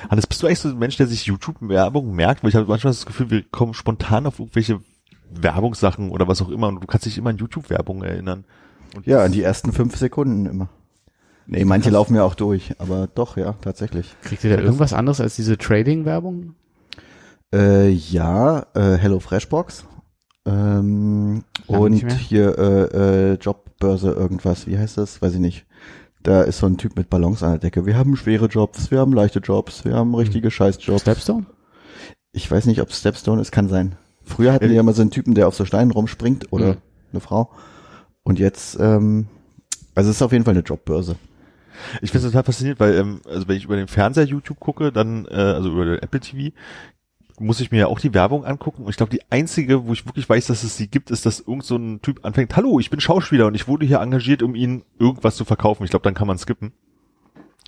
Hannes, 0.09 0.27
bist 0.27 0.43
du 0.43 0.47
eigentlich 0.47 0.59
so 0.59 0.69
ein 0.69 0.79
Mensch, 0.79 0.97
der 0.97 1.07
sich 1.07 1.27
YouTube-Werbung 1.27 2.15
merkt? 2.15 2.43
Weil 2.43 2.51
ich 2.51 2.57
habe 2.57 2.67
manchmal 2.67 2.93
das 2.93 3.07
Gefühl, 3.07 3.31
wir 3.31 3.43
kommen 3.43 3.75
spontan 3.75 4.27
auf 4.27 4.39
irgendwelche 4.39 4.81
Werbungssachen 5.31 6.11
oder 6.11 6.29
was 6.29 6.43
auch 6.43 6.49
immer 6.49 6.69
und 6.69 6.83
du 6.83 6.87
kannst 6.87 7.07
dich 7.07 7.19
immer 7.19 7.31
an 7.31 7.39
YouTube-Werbung 7.39 8.03
erinnern. 8.03 8.45
Und 8.95 9.07
Ja, 9.07 9.25
an 9.25 9.33
die 9.33 9.43
ersten 9.43 9.73
fünf 9.73 9.97
Sekunden 9.97 10.47
immer. 10.47 10.69
Nee, 11.47 11.65
manche 11.65 11.91
laufen 11.91 12.15
ja 12.15 12.25
auch 12.25 12.35
durch, 12.35 12.75
aber 12.79 13.09
doch, 13.13 13.37
ja, 13.37 13.55
tatsächlich. 13.61 14.15
Kriegt 14.23 14.45
ihr 14.45 14.57
da 14.57 14.63
irgendwas 14.63 14.93
anderes 14.93 15.21
als 15.21 15.37
diese 15.37 15.59
Trading-Werbung? 15.59 16.55
Äh, 17.53 17.91
ja, 17.91 18.67
äh, 18.75 18.97
Hello 18.97 19.19
Freshbox. 19.19 19.87
Ähm, 20.45 21.45
und 21.67 21.93
hier 21.95 22.59
äh, 22.59 23.33
äh, 23.33 23.35
Jobbörse 23.35 24.11
irgendwas, 24.13 24.67
wie 24.67 24.79
heißt 24.79 24.99
das? 24.99 25.23
Weiß 25.23 25.35
ich 25.35 25.41
nicht. 25.41 25.67
Da 26.23 26.43
ist 26.43 26.59
so 26.59 26.67
ein 26.67 26.79
Typ 26.79 26.97
mit 26.97 27.11
Ballons 27.11 27.43
an 27.43 27.51
der 27.53 27.59
Decke. 27.59 27.85
Wir 27.87 27.97
haben 27.97 28.17
schwere 28.17 28.47
Jobs, 28.47 28.91
wir 28.91 29.01
haben 29.01 29.13
leichte 29.13 29.41
Jobs, 29.41 29.85
wir 29.85 29.95
haben 29.95 30.15
richtige 30.15 30.51
Scheißjobs. 30.51 31.03
Stepstone? 31.03 31.47
Ich 32.33 32.51
weiß 32.51 32.67
nicht, 32.67 32.81
ob 32.81 32.93
Stepstone 32.93 33.41
ist, 33.41 33.51
kann 33.53 33.69
sein. 33.69 33.97
Früher 34.25 34.53
hatten 34.53 34.65
Ja. 34.65 34.71
die 34.71 34.77
ja 34.77 34.83
mal 34.83 34.95
so 34.95 35.03
einen 35.03 35.11
Typen, 35.11 35.35
der 35.35 35.49
auf 35.49 35.57
so 35.57 35.65
Steinen 35.65 35.91
rumspringt 35.91 36.53
oder 36.53 36.75
Mhm. 36.75 36.77
eine 37.13 37.21
Frau. 37.21 37.51
Und 38.23 38.39
jetzt, 38.39 38.79
ähm, 38.81 39.27
also 39.97 40.11
es 40.11 40.17
ist 40.17 40.23
auf 40.23 40.33
jeden 40.33 40.45
Fall 40.45 40.55
eine 40.55 40.63
Jobbörse. 40.63 41.17
Ich 42.03 42.13
finde 42.13 42.27
es 42.27 42.33
total 42.33 42.45
faszinierend, 42.45 42.79
weil, 42.81 42.95
ähm, 42.97 43.21
also 43.29 43.49
wenn 43.49 43.57
ich 43.57 43.65
über 43.65 43.77
den 43.77 43.89
Fernseher 43.89 44.25
YouTube 44.25 44.61
gucke, 44.61 44.93
dann, 44.93 45.27
äh, 45.27 45.35
also 45.35 45.73
über 45.73 45.85
den 45.87 45.99
Apple 45.99 46.21
TV, 46.21 46.55
muss 47.43 47.61
ich 47.61 47.71
mir 47.71 47.79
ja 47.79 47.87
auch 47.87 48.01
die 48.01 48.15
Werbung 48.15 48.45
angucken. 48.45 48.85
Und 48.85 48.91
ich 48.91 48.97
glaube, 48.97 49.11
die 49.11 49.23
einzige, 49.31 49.87
wo 49.87 49.93
ich 49.93 50.07
wirklich 50.07 50.29
weiß, 50.29 50.47
dass 50.47 50.63
es 50.63 50.77
sie 50.77 50.89
gibt, 50.89 51.11
ist, 51.11 51.27
dass 51.27 51.41
irgend 51.41 51.65
so 51.65 51.77
ein 51.77 52.01
Typ 52.03 52.25
anfängt, 52.25 52.55
hallo, 52.57 52.79
ich 52.81 52.91
bin 52.91 53.01
Schauspieler 53.01 53.47
und 53.47 53.55
ich 53.55 53.69
wurde 53.69 53.87
hier 53.87 54.01
engagiert, 54.01 54.43
um 54.43 54.55
ihnen 54.55 54.85
irgendwas 54.99 55.37
zu 55.37 55.45
verkaufen. 55.45 55.85
Ich 55.85 55.91
glaube, 55.91 56.05
dann 56.05 56.15
kann 56.15 56.27
man 56.27 56.39
skippen. 56.39 56.73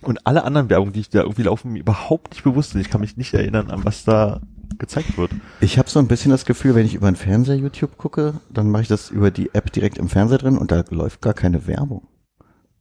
Und 0.03 0.25
alle 0.27 0.43
anderen 0.43 0.69
Werbungen, 0.69 0.93
die 0.93 0.99
ich 0.99 1.09
da 1.09 1.21
irgendwie 1.21 1.43
laufen, 1.43 1.73
mir 1.73 1.79
überhaupt 1.79 2.31
nicht 2.31 2.43
bewusst 2.43 2.71
sind. 2.71 2.81
Ich 2.81 2.89
kann 2.89 3.01
mich 3.01 3.17
nicht 3.17 3.33
erinnern, 3.33 3.71
an 3.71 3.85
was 3.85 4.03
da 4.03 4.41
gezeigt 4.77 5.17
wird. 5.17 5.31
Ich 5.61 5.77
habe 5.77 5.89
so 5.89 5.99
ein 5.99 6.07
bisschen 6.07 6.31
das 6.31 6.45
Gefühl, 6.45 6.75
wenn 6.75 6.85
ich 6.85 6.95
über 6.95 7.09
den 7.09 7.15
Fernseher 7.15 7.55
YouTube 7.55 7.97
gucke, 7.97 8.41
dann 8.51 8.69
mache 8.69 8.83
ich 8.83 8.87
das 8.87 9.09
über 9.09 9.31
die 9.31 9.53
App 9.53 9.71
direkt 9.71 9.97
im 9.97 10.09
Fernseher 10.09 10.37
drin 10.37 10.57
und 10.57 10.71
da 10.71 10.83
läuft 10.89 11.21
gar 11.21 11.33
keine 11.33 11.65
Werbung. 11.67 12.07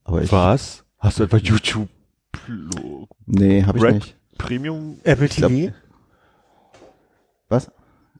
Aber 0.02 0.22
ich, 0.22 0.32
was? 0.32 0.84
Hast 0.98 1.20
du 1.20 1.24
etwa 1.24 1.36
YouTube 1.36 1.88
nee, 3.26 3.64
habe 3.64 3.78
ich 3.78 3.94
nicht. 3.94 4.16
Premium? 4.38 4.98
Apple 5.04 5.28
glaub- 5.28 5.50
TV? 5.50 5.72
Was? 7.48 7.70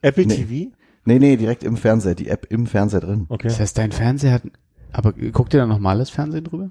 Apple 0.03 0.27
Nee. 0.27 0.37
TV? 0.37 0.77
Nee, 1.07 1.19
nee, 1.19 1.37
direkt 1.37 1.65
im 1.65 1.77
Fernseher, 1.77 2.15
die 2.15 2.29
App 2.29 2.47
im 2.51 2.67
Fernseher 2.67 3.01
drin. 3.01 3.27
Okay. 3.29 3.49
Das 3.49 3.61
heißt, 3.61 3.77
dein 3.77 3.93
Fernseher 3.93 4.33
hat, 4.33 4.43
aber 4.93 5.13
guckt 5.13 5.53
ihr 5.55 5.61
da 5.61 5.67
normales 5.67 6.11
Fernsehen 6.11 6.45
drüber? 6.45 6.71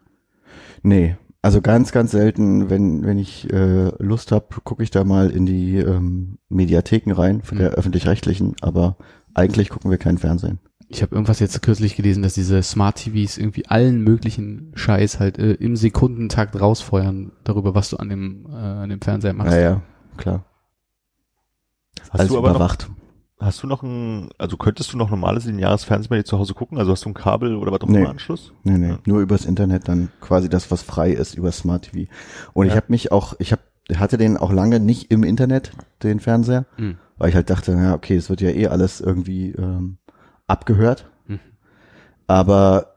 Nee, 0.81 1.17
also 1.41 1.61
ganz, 1.61 1.91
ganz 1.91 2.11
selten, 2.11 2.69
wenn, 2.69 3.03
wenn 3.05 3.17
ich 3.17 3.51
äh, 3.51 3.91
Lust 4.01 4.31
habe, 4.31 4.47
gucke 4.63 4.81
ich 4.83 4.91
da 4.91 5.03
mal 5.03 5.29
in 5.29 5.45
die 5.45 5.77
ähm, 5.77 6.37
Mediatheken 6.49 7.11
rein 7.13 7.41
von 7.41 7.57
der 7.57 7.71
Mhm. 7.71 7.75
öffentlich-rechtlichen, 7.75 8.55
aber 8.61 8.97
eigentlich 9.33 9.69
gucken 9.69 9.91
wir 9.91 9.97
kein 9.97 10.17
Fernsehen. 10.17 10.59
Ich 10.89 11.01
habe 11.01 11.15
irgendwas 11.15 11.39
jetzt 11.39 11.59
kürzlich 11.61 11.95
gelesen, 11.95 12.21
dass 12.23 12.33
diese 12.35 12.61
Smart 12.61 12.97
TVs 12.97 13.37
irgendwie 13.37 13.65
allen 13.67 14.01
möglichen 14.01 14.71
Scheiß 14.75 15.19
halt 15.19 15.37
äh, 15.39 15.53
im 15.53 15.75
Sekundentakt 15.75 16.59
rausfeuern 16.59 17.31
darüber, 17.43 17.73
was 17.73 17.89
du 17.89 17.97
an 17.97 18.09
dem 18.09 18.45
äh, 18.49 18.55
an 18.55 18.89
dem 18.89 19.01
Fernseher 19.01 19.33
machst. 19.33 19.51
Naja, 19.51 19.81
klar. 20.17 20.45
Hast 22.13 22.19
Alles 22.21 22.31
du 22.31 22.37
aber 22.37 22.49
noch, 22.49 22.55
überwacht. 22.57 22.89
hast 23.39 23.63
du 23.63 23.67
noch 23.67 23.81
ein, 23.83 24.29
also 24.37 24.55
könntest 24.55 24.93
du 24.93 24.97
noch 24.97 25.09
normales 25.09 25.45
lineares 25.45 25.83
Fernsehen 25.83 26.09
bei 26.09 26.17
dir 26.17 26.25
zu 26.25 26.37
Hause 26.37 26.53
gucken? 26.53 26.77
Also 26.77 26.91
hast 26.91 27.05
du 27.05 27.09
ein 27.09 27.13
Kabel 27.15 27.55
oder 27.55 27.71
was 27.71 27.81
auch 27.81 27.87
Nee. 27.87 28.01
immer 28.01 28.09
Anschluss? 28.09 28.53
Nee, 28.63 28.77
nee, 28.77 28.89
Ja. 28.89 28.99
nur 29.05 29.19
übers 29.21 29.45
Internet 29.45 29.87
dann 29.87 30.09
quasi 30.21 30.47
das, 30.47 30.69
was 30.69 30.83
frei 30.83 31.11
ist, 31.11 31.33
über 31.35 31.51
Smart 31.51 31.85
TV. 31.91 32.09
Und 32.53 32.67
ich 32.67 32.71
Ja. 32.73 32.77
habe 32.77 32.85
mich 32.89 33.11
auch, 33.11 33.33
ich 33.39 33.51
hab, 33.51 33.59
hatte 33.95 34.17
den 34.17 34.37
auch 34.37 34.53
lange 34.53 34.79
nicht 34.79 35.09
im 35.11 35.23
Internet, 35.23 35.71
den 36.03 36.19
Fernseher, 36.19 36.65
Mhm. 36.77 36.97
weil 37.17 37.29
ich 37.29 37.35
halt 37.35 37.49
dachte, 37.49 37.71
ja, 37.73 37.95
okay, 37.95 38.15
es 38.15 38.29
wird 38.29 38.41
ja 38.41 38.49
eh 38.51 38.67
alles 38.67 39.01
irgendwie 39.01 39.49
ähm, 39.51 39.97
abgehört. 40.45 41.09
Mhm. 41.27 41.39
Aber 42.27 42.93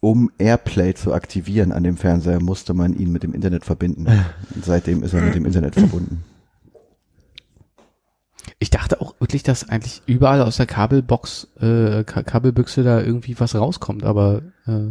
um 0.00 0.30
Airplay 0.38 0.94
zu 0.94 1.12
aktivieren 1.12 1.72
an 1.72 1.82
dem 1.84 1.96
Fernseher, 1.96 2.40
musste 2.42 2.74
man 2.74 2.94
ihn 2.94 3.12
mit 3.12 3.22
dem 3.22 3.34
Internet 3.34 3.64
verbinden. 3.64 4.06
Und 4.54 4.64
seitdem 4.64 5.02
ist 5.02 5.12
er 5.14 5.22
mit 5.22 5.34
dem 5.34 5.44
Internet 5.46 5.74
verbunden. 5.74 6.24
Ich 8.58 8.70
dachte 8.70 9.00
auch 9.00 9.14
wirklich, 9.20 9.42
dass 9.42 9.68
eigentlich 9.68 10.02
überall 10.06 10.42
aus 10.42 10.56
der 10.56 10.66
Kabelbox, 10.66 11.48
äh, 11.60 12.04
Ka 12.04 12.22
Kabelbüchse 12.22 12.82
da 12.82 13.00
irgendwie 13.00 13.38
was 13.38 13.54
rauskommt, 13.54 14.04
aber 14.04 14.42
äh, 14.66 14.90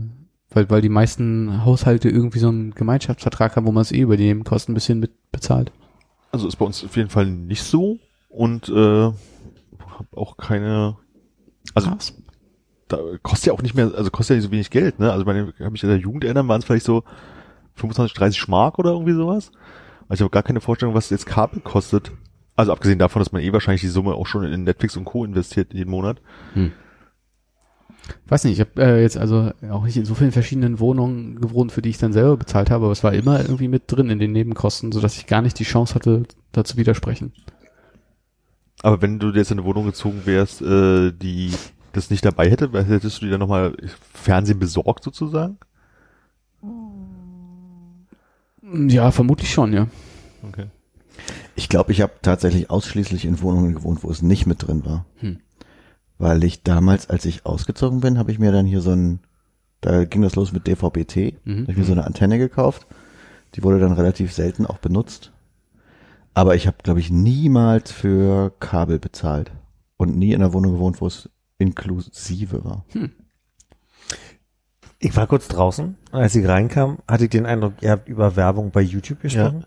weil, 0.49 0.69
weil 0.69 0.81
die 0.81 0.89
meisten 0.89 1.63
Haushalte 1.65 2.09
irgendwie 2.09 2.39
so 2.39 2.49
einen 2.49 2.75
Gemeinschaftsvertrag 2.75 3.55
haben, 3.55 3.65
wo 3.65 3.71
man 3.71 3.81
es 3.81 3.91
eh 3.91 4.01
über 4.01 4.17
die 4.17 4.25
Nebenkosten 4.25 4.73
ein 4.73 4.75
bisschen 4.75 4.99
mit 4.99 5.11
bezahlt. 5.31 5.71
Also 6.31 6.47
ist 6.47 6.57
bei 6.57 6.65
uns 6.65 6.83
auf 6.83 6.95
jeden 6.95 7.09
Fall 7.09 7.25
nicht 7.25 7.63
so 7.63 7.99
und 8.29 8.69
äh, 8.69 9.11
hab 10.01 10.17
auch 10.17 10.37
keine, 10.37 10.97
also 11.73 11.89
Krass. 11.89 12.13
da 12.87 12.97
kostet 13.21 13.47
ja 13.47 13.53
auch 13.53 13.61
nicht 13.61 13.75
mehr, 13.75 13.91
also 13.95 14.09
kostet 14.11 14.35
ja 14.35 14.35
nicht 14.37 14.45
so 14.45 14.51
wenig 14.51 14.69
Geld, 14.69 14.99
ne? 14.99 15.11
Also 15.11 15.25
meine, 15.25 15.51
kann 15.53 15.71
mich 15.71 15.83
in 15.83 15.89
der 15.89 15.97
Jugend 15.97 16.23
erinnern, 16.23 16.47
waren 16.47 16.59
es 16.59 16.65
vielleicht 16.65 16.85
so 16.85 17.03
25, 17.75 18.15
30 18.15 18.39
Schmark 18.39 18.79
oder 18.79 18.91
irgendwie 18.91 19.13
sowas. 19.13 19.51
Also 20.07 20.21
ich 20.21 20.25
habe 20.25 20.31
gar 20.31 20.43
keine 20.43 20.61
Vorstellung, 20.61 20.93
was 20.93 21.09
jetzt 21.09 21.25
Kabel 21.25 21.61
kostet. 21.61 22.11
Also 22.61 22.73
abgesehen 22.73 22.99
davon, 22.99 23.21
dass 23.21 23.31
man 23.31 23.41
eh 23.41 23.51
wahrscheinlich 23.51 23.81
die 23.81 23.87
Summe 23.87 24.13
auch 24.13 24.27
schon 24.27 24.43
in 24.43 24.65
Netflix 24.65 24.95
und 24.95 25.03
Co. 25.03 25.25
investiert 25.25 25.73
jeden 25.73 25.89
Monat. 25.89 26.21
Weiß 28.27 28.43
nicht, 28.43 28.53
ich 28.53 28.59
habe 28.59 28.79
äh, 28.79 29.01
jetzt 29.01 29.17
also 29.17 29.51
auch 29.71 29.83
nicht 29.83 29.97
in 29.97 30.05
so 30.05 30.13
vielen 30.13 30.31
verschiedenen 30.31 30.79
Wohnungen 30.79 31.41
gewohnt, 31.41 31.71
für 31.71 31.81
die 31.81 31.89
ich 31.89 31.97
dann 31.97 32.13
selber 32.13 32.37
bezahlt 32.37 32.69
habe, 32.69 32.85
aber 32.85 32.91
es 32.91 33.03
war 33.03 33.13
immer 33.13 33.39
irgendwie 33.39 33.67
mit 33.67 33.91
drin 33.91 34.11
in 34.11 34.19
den 34.19 34.31
Nebenkosten, 34.31 34.91
sodass 34.91 35.17
ich 35.17 35.25
gar 35.25 35.41
nicht 35.41 35.57
die 35.57 35.63
Chance 35.63 35.95
hatte, 35.95 36.21
da 36.51 36.63
zu 36.63 36.77
widersprechen. 36.77 37.33
Aber 38.83 39.01
wenn 39.01 39.17
du 39.17 39.31
jetzt 39.31 39.49
in 39.49 39.57
eine 39.57 39.65
Wohnung 39.65 39.85
gezogen 39.85 40.21
wärst, 40.25 40.61
äh, 40.61 41.11
die 41.11 41.49
das 41.93 42.11
nicht 42.11 42.23
dabei 42.23 42.47
hätte, 42.47 42.69
hättest 42.71 43.23
du 43.23 43.25
dir 43.25 43.31
dann 43.31 43.39
nochmal 43.39 43.75
Fernsehen 44.13 44.59
besorgt 44.59 45.03
sozusagen? 45.03 45.57
Ja, 48.61 49.09
vermutlich 49.09 49.51
schon, 49.51 49.73
ja. 49.73 49.87
Ich 51.61 51.69
glaube, 51.69 51.91
ich 51.91 52.01
habe 52.01 52.13
tatsächlich 52.23 52.71
ausschließlich 52.71 53.23
in 53.23 53.39
Wohnungen 53.39 53.75
gewohnt, 53.75 54.03
wo 54.03 54.09
es 54.09 54.23
nicht 54.23 54.47
mit 54.47 54.65
drin 54.67 54.83
war. 54.83 55.05
Hm. 55.17 55.37
Weil 56.17 56.43
ich 56.43 56.63
damals, 56.63 57.07
als 57.07 57.23
ich 57.25 57.45
ausgezogen 57.45 57.99
bin, 57.99 58.17
habe 58.17 58.31
ich 58.31 58.39
mir 58.39 58.51
dann 58.51 58.65
hier 58.65 58.81
so 58.81 58.89
ein, 58.93 59.19
da 59.79 60.05
ging 60.05 60.23
das 60.23 60.35
los 60.35 60.53
mit 60.53 60.65
DVB-T, 60.65 61.37
Mhm. 61.45 61.61
habe 61.61 61.71
ich 61.71 61.77
mir 61.77 61.83
so 61.83 61.91
eine 61.91 62.05
Antenne 62.05 62.39
gekauft. 62.39 62.87
Die 63.53 63.61
wurde 63.61 63.77
dann 63.79 63.91
relativ 63.91 64.33
selten 64.33 64.65
auch 64.65 64.79
benutzt. 64.79 65.33
Aber 66.33 66.55
ich 66.55 66.65
habe, 66.65 66.77
glaube 66.81 66.99
ich, 66.99 67.11
niemals 67.11 67.91
für 67.91 68.51
Kabel 68.59 68.97
bezahlt 68.97 69.51
und 69.97 70.17
nie 70.17 70.33
in 70.33 70.41
einer 70.41 70.53
Wohnung 70.53 70.73
gewohnt, 70.73 70.99
wo 70.99 71.05
es 71.05 71.29
inklusive 71.59 72.65
war. 72.65 72.85
Ich 74.97 75.15
war 75.15 75.27
kurz 75.27 75.47
draußen 75.47 75.95
als 76.11 76.33
ich 76.35 76.47
reinkam, 76.47 76.97
hatte 77.07 77.25
ich 77.25 77.29
den 77.29 77.45
Eindruck, 77.45 77.73
ihr 77.81 77.91
habt 77.91 78.09
über 78.09 78.35
Werbung 78.35 78.71
bei 78.71 78.81
YouTube 78.81 79.21
gesprochen. 79.21 79.63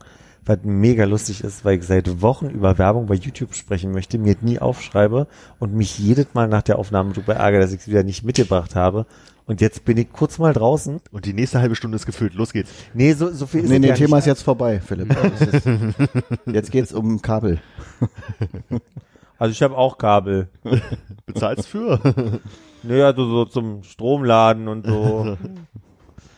Was 0.47 0.59
mega 0.63 1.05
lustig 1.05 1.43
ist, 1.43 1.65
weil 1.65 1.79
ich 1.79 1.85
seit 1.85 2.21
Wochen 2.21 2.51
über 2.51 2.77
Werbung 2.77 3.07
bei 3.07 3.15
YouTube 3.15 3.55
sprechen 3.55 3.93
möchte, 3.93 4.19
mir 4.19 4.37
nie 4.43 4.59
aufschreibe 4.59 5.27
und 5.59 5.75
mich 5.75 5.99
jedes 5.99 6.35
Mal 6.35 6.49
nach 6.49 6.63
der 6.63 6.79
Aufnahme 6.79 7.13
darüber 7.15 7.35
ärgere, 7.37 7.61
dass 7.61 7.73
ich 7.73 7.81
es 7.81 7.89
wieder 7.89 8.03
nicht 8.03 8.25
mitgebracht 8.25 8.75
habe. 8.75 9.07
Und 9.47 9.61
jetzt 9.61 9.85
bin 9.85 9.97
ich 9.99 10.11
kurz 10.13 10.39
mal 10.39 10.53
draußen. 10.55 11.01
Und 11.13 11.27
die 11.27 11.35
nächste 11.35 11.61
halbe 11.61 11.77
Stunde 11.77 11.97
ist 11.97 12.07
gefüllt. 12.07 12.35
Los 12.35 12.53
geht's. 12.53 12.71
Nee, 12.95 13.13
so, 13.13 13.31
so 13.31 13.47
viel 13.47 13.65
ist 13.65 13.71
Nee, 13.71 13.79
nee, 13.79 13.89
ja 13.89 13.95
Thema 13.95 14.17
nicht. 14.17 14.23
ist 14.23 14.27
jetzt 14.27 14.43
vorbei, 14.43 14.81
Philipp. 14.81 15.15
Ist, 15.41 15.67
jetzt 16.47 16.71
geht's 16.71 16.93
um 16.93 17.21
Kabel. 17.23 17.61
Also 19.37 19.51
ich 19.51 19.63
habe 19.63 19.77
auch 19.77 19.99
Kabel. 19.99 20.49
Bezahlst 21.27 21.67
für? 21.67 22.01
Naja, 22.85 23.13
so, 23.15 23.27
so 23.29 23.45
zum 23.47 23.83
Stromladen 23.83 24.69
und 24.69 24.87
so. 24.87 25.37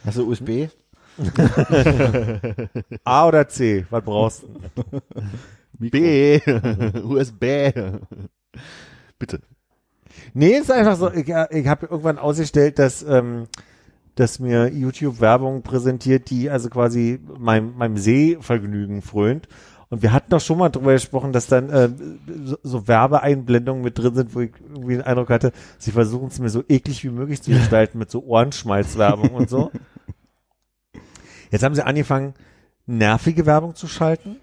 Hast 0.05 0.17
du 0.17 0.27
USB? 0.29 0.69
A 3.05 3.29
oder 3.29 3.49
C? 3.49 3.87
Was 3.91 4.05
brauchst 4.05 4.43
du? 4.43 4.49
B. 5.79 6.41
USB. 7.05 7.73
Bitte. 9.19 9.41
Nee, 10.35 10.59
ist 10.59 10.71
einfach 10.71 10.97
so, 10.97 11.11
ich, 11.11 11.29
ich 11.29 11.67
habe 11.69 11.87
irgendwann 11.87 12.19
ausgestellt, 12.19 12.79
dass, 12.79 13.03
ähm, 13.03 13.47
dass 14.15 14.39
mir 14.39 14.69
YouTube 14.73 15.21
Werbung 15.21 15.63
präsentiert, 15.63 16.31
die 16.31 16.51
also 16.51 16.69
quasi 16.69 17.21
meinem, 17.39 17.77
meinem 17.77 17.97
Sehvergnügen 17.97 19.03
frönt. 19.03 19.49
Und 19.89 20.03
wir 20.03 20.13
hatten 20.13 20.31
doch 20.31 20.41
schon 20.41 20.59
mal 20.59 20.69
drüber 20.69 20.93
gesprochen, 20.93 21.33
dass 21.33 21.47
dann 21.47 21.71
äh, 21.71 21.89
so, 22.45 22.59
so 22.63 22.89
Werbeeinblendungen 22.89 23.85
mit 23.85 23.99
drin 23.99 24.15
sind, 24.15 24.35
wo 24.35 24.41
ich 24.41 24.51
irgendwie 24.69 24.95
den 24.95 25.03
Eindruck 25.03 25.31
hatte, 25.31 25.53
sie 25.79 25.93
versuchen 25.93 26.27
es 26.27 26.41
mir 26.41 26.49
so 26.49 26.65
eklig 26.69 27.05
wie 27.05 27.11
möglich 27.11 27.41
zu 27.41 27.51
gestalten 27.53 27.99
mit 27.99 28.11
so 28.11 28.25
Ohrenschmalzwerbung 28.25 29.31
und 29.31 29.49
so. 29.49 29.71
Jetzt 31.51 31.63
haben 31.63 31.75
sie 31.75 31.85
angefangen, 31.85 32.35
nervige 32.87 33.47
Werbung 33.47 33.75
zu 33.75 33.87
schalten. 33.87 34.37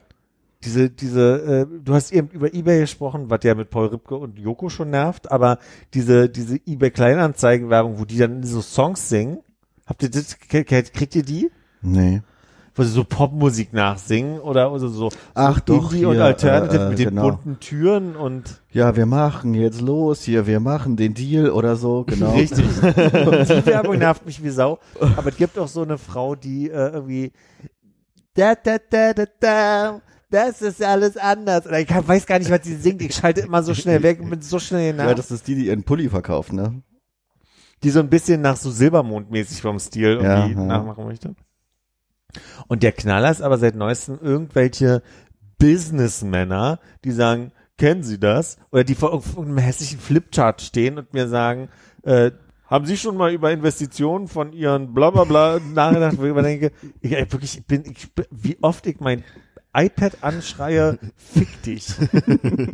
Diese, 0.64 0.90
diese, 0.90 1.68
äh, 1.72 1.80
du 1.84 1.94
hast 1.94 2.14
eben 2.14 2.30
über 2.30 2.54
Ebay 2.54 2.80
gesprochen, 2.80 3.30
was 3.30 3.44
ja 3.44 3.54
mit 3.54 3.70
Paul 3.70 3.88
Ripke 3.88 4.16
und 4.16 4.40
Joko 4.40 4.70
schon 4.70 4.90
nervt, 4.90 5.30
aber 5.30 5.60
diese, 5.94 6.30
diese 6.30 6.58
Ebay 6.66 6.92
Kleinanzeigen-Werbung, 6.92 8.00
wo 8.00 8.06
die 8.06 8.18
dann 8.18 8.44
so 8.44 8.62
Songs 8.62 9.10
singen, 9.10 9.40
habt 9.86 10.04
ihr 10.04 10.10
das, 10.10 10.40
kriegt 10.40 11.16
ihr 11.16 11.24
die? 11.24 11.52
Nee. 11.82 12.22
Wo 12.76 12.84
sie 12.84 12.90
so 12.90 13.04
Popmusik 13.04 13.72
nachsingen 13.72 14.40
oder, 14.40 14.72
oder 14.72 14.88
so, 14.88 15.10
Ach 15.36 15.58
so 15.58 15.62
doch, 15.66 15.92
Indie 15.92 16.06
und 16.06 16.16
hier, 16.16 16.26
Alternative 16.26 16.86
äh, 16.86 16.90
mit 16.90 17.00
den 17.00 17.10
genau. 17.10 17.22
bunten 17.30 17.60
Türen 17.60 18.16
und 18.16 18.62
Ja, 18.72 18.96
wir 18.96 19.06
machen 19.06 19.54
jetzt 19.54 19.80
los 19.80 20.24
hier, 20.24 20.48
wir 20.48 20.60
machen 20.60 20.96
den 20.96 21.14
Deal 21.14 21.52
oder 21.52 21.76
so, 21.76 22.04
genau. 22.04 22.32
Richtig. 22.36 22.66
Und 22.82 22.96
die 23.50 23.66
Werbung 23.68 24.00
nervt 24.00 24.26
mich 24.26 24.44
wie 24.44 24.50
Sau. 24.50 24.80
Aber 25.00 25.30
es 25.30 25.38
gibt 25.38 25.60
auch 25.60 25.68
so 25.68 25.84
eine 25.84 26.00
Frau, 26.00 26.36
die 26.36 26.70
äh, 26.70 26.90
irgendwie 26.90 27.32
da, 28.34 28.56
da, 28.56 28.78
da, 28.90 29.14
da, 29.14 29.26
da, 29.40 30.02
das 30.32 30.64
ist 30.64 30.84
alles 30.84 31.16
anders. 31.18 31.68
Oder 31.68 31.80
ich 31.80 31.90
weiß 31.90 32.26
gar 32.26 32.40
nicht, 32.40 32.50
was 32.50 32.64
sie 32.64 32.76
singt. 32.76 33.04
Ich 33.04 33.14
schalte 33.14 33.42
immer 33.42 33.62
so 33.62 33.76
schnell 33.76 34.02
weg 34.02 34.20
und 34.20 34.32
bin 34.32 34.42
so 34.42 34.58
schnell 34.58 34.94
nach. 34.94 35.06
Ja, 35.06 35.14
das 35.14 35.30
ist 35.30 35.48
die, 35.48 35.54
die 35.54 35.68
ihren 35.68 35.84
Pulli 35.84 36.10
verkauft, 36.10 36.54
ne? 36.54 36.82
die 37.84 37.90
so 37.90 38.00
ein 38.00 38.10
bisschen 38.10 38.42
nach 38.42 38.56
so 38.56 38.70
Silbermond-mäßig 38.70 39.62
vom 39.62 39.80
Stil 39.80 40.20
Ja, 40.22 40.46
irgendwie 40.46 40.62
ja. 40.62 40.66
nachmachen 40.66 41.06
möchte. 41.06 41.36
Und 42.68 42.84
der 42.84 42.92
Knaller 42.92 43.32
ist 43.32 43.42
aber 43.42 43.58
seit 43.58 43.76
neuestem 43.76 44.20
irgendwelche 44.22 45.02
Businessmänner, 45.58 46.80
die 47.04 47.12
sagen, 47.12 47.52
kennen 47.78 48.04
Sie 48.04 48.20
das? 48.20 48.58
Oder 48.72 48.84
die 48.84 48.96
vor 48.96 49.12
irgendeinem 49.14 49.58
hässlichen 49.58 50.00
Flipchart 50.00 50.62
stehen 50.62 50.98
und 50.98 51.14
mir 51.14 51.28
sagen, 51.28 51.70
äh, 52.04 52.32
haben 52.66 52.86
Sie 52.86 52.98
schon 52.98 53.18
mal 53.18 53.32
über 53.34 53.52
Investitionen 53.52 54.28
von 54.28 54.54
Ihren 54.54 54.94
Blablabla 54.94 55.60
nachgedacht, 55.74 56.18
wo 56.18 56.24
ich 56.24 56.32
immer 56.32 56.42
denke, 56.42 56.72
ich, 57.02 57.12
ich 57.12 57.32
wirklich 57.32 57.58
ich 57.58 57.66
bin, 57.66 57.84
ich, 57.86 58.08
wie 58.32 58.58
oft 58.62 58.86
ich 58.88 59.00
mein 59.00 59.24
iPad 59.76 60.18
anschreie, 60.22 61.00
fick 61.16 61.62
dich, 61.64 61.94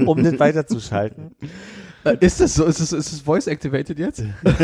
um 0.05 0.23
das 0.23 0.39
weiterzuschalten. 0.39 1.35
Äh, 2.03 2.17
Ist 2.21 2.39
das 2.39 2.53
so? 2.53 2.65
Ist 2.65 2.79
es, 2.79 2.93
ist 2.93 3.11
es 3.11 3.21
voice 3.21 3.47
activated 3.47 3.99
jetzt? 3.99 4.23
kann 4.43 4.55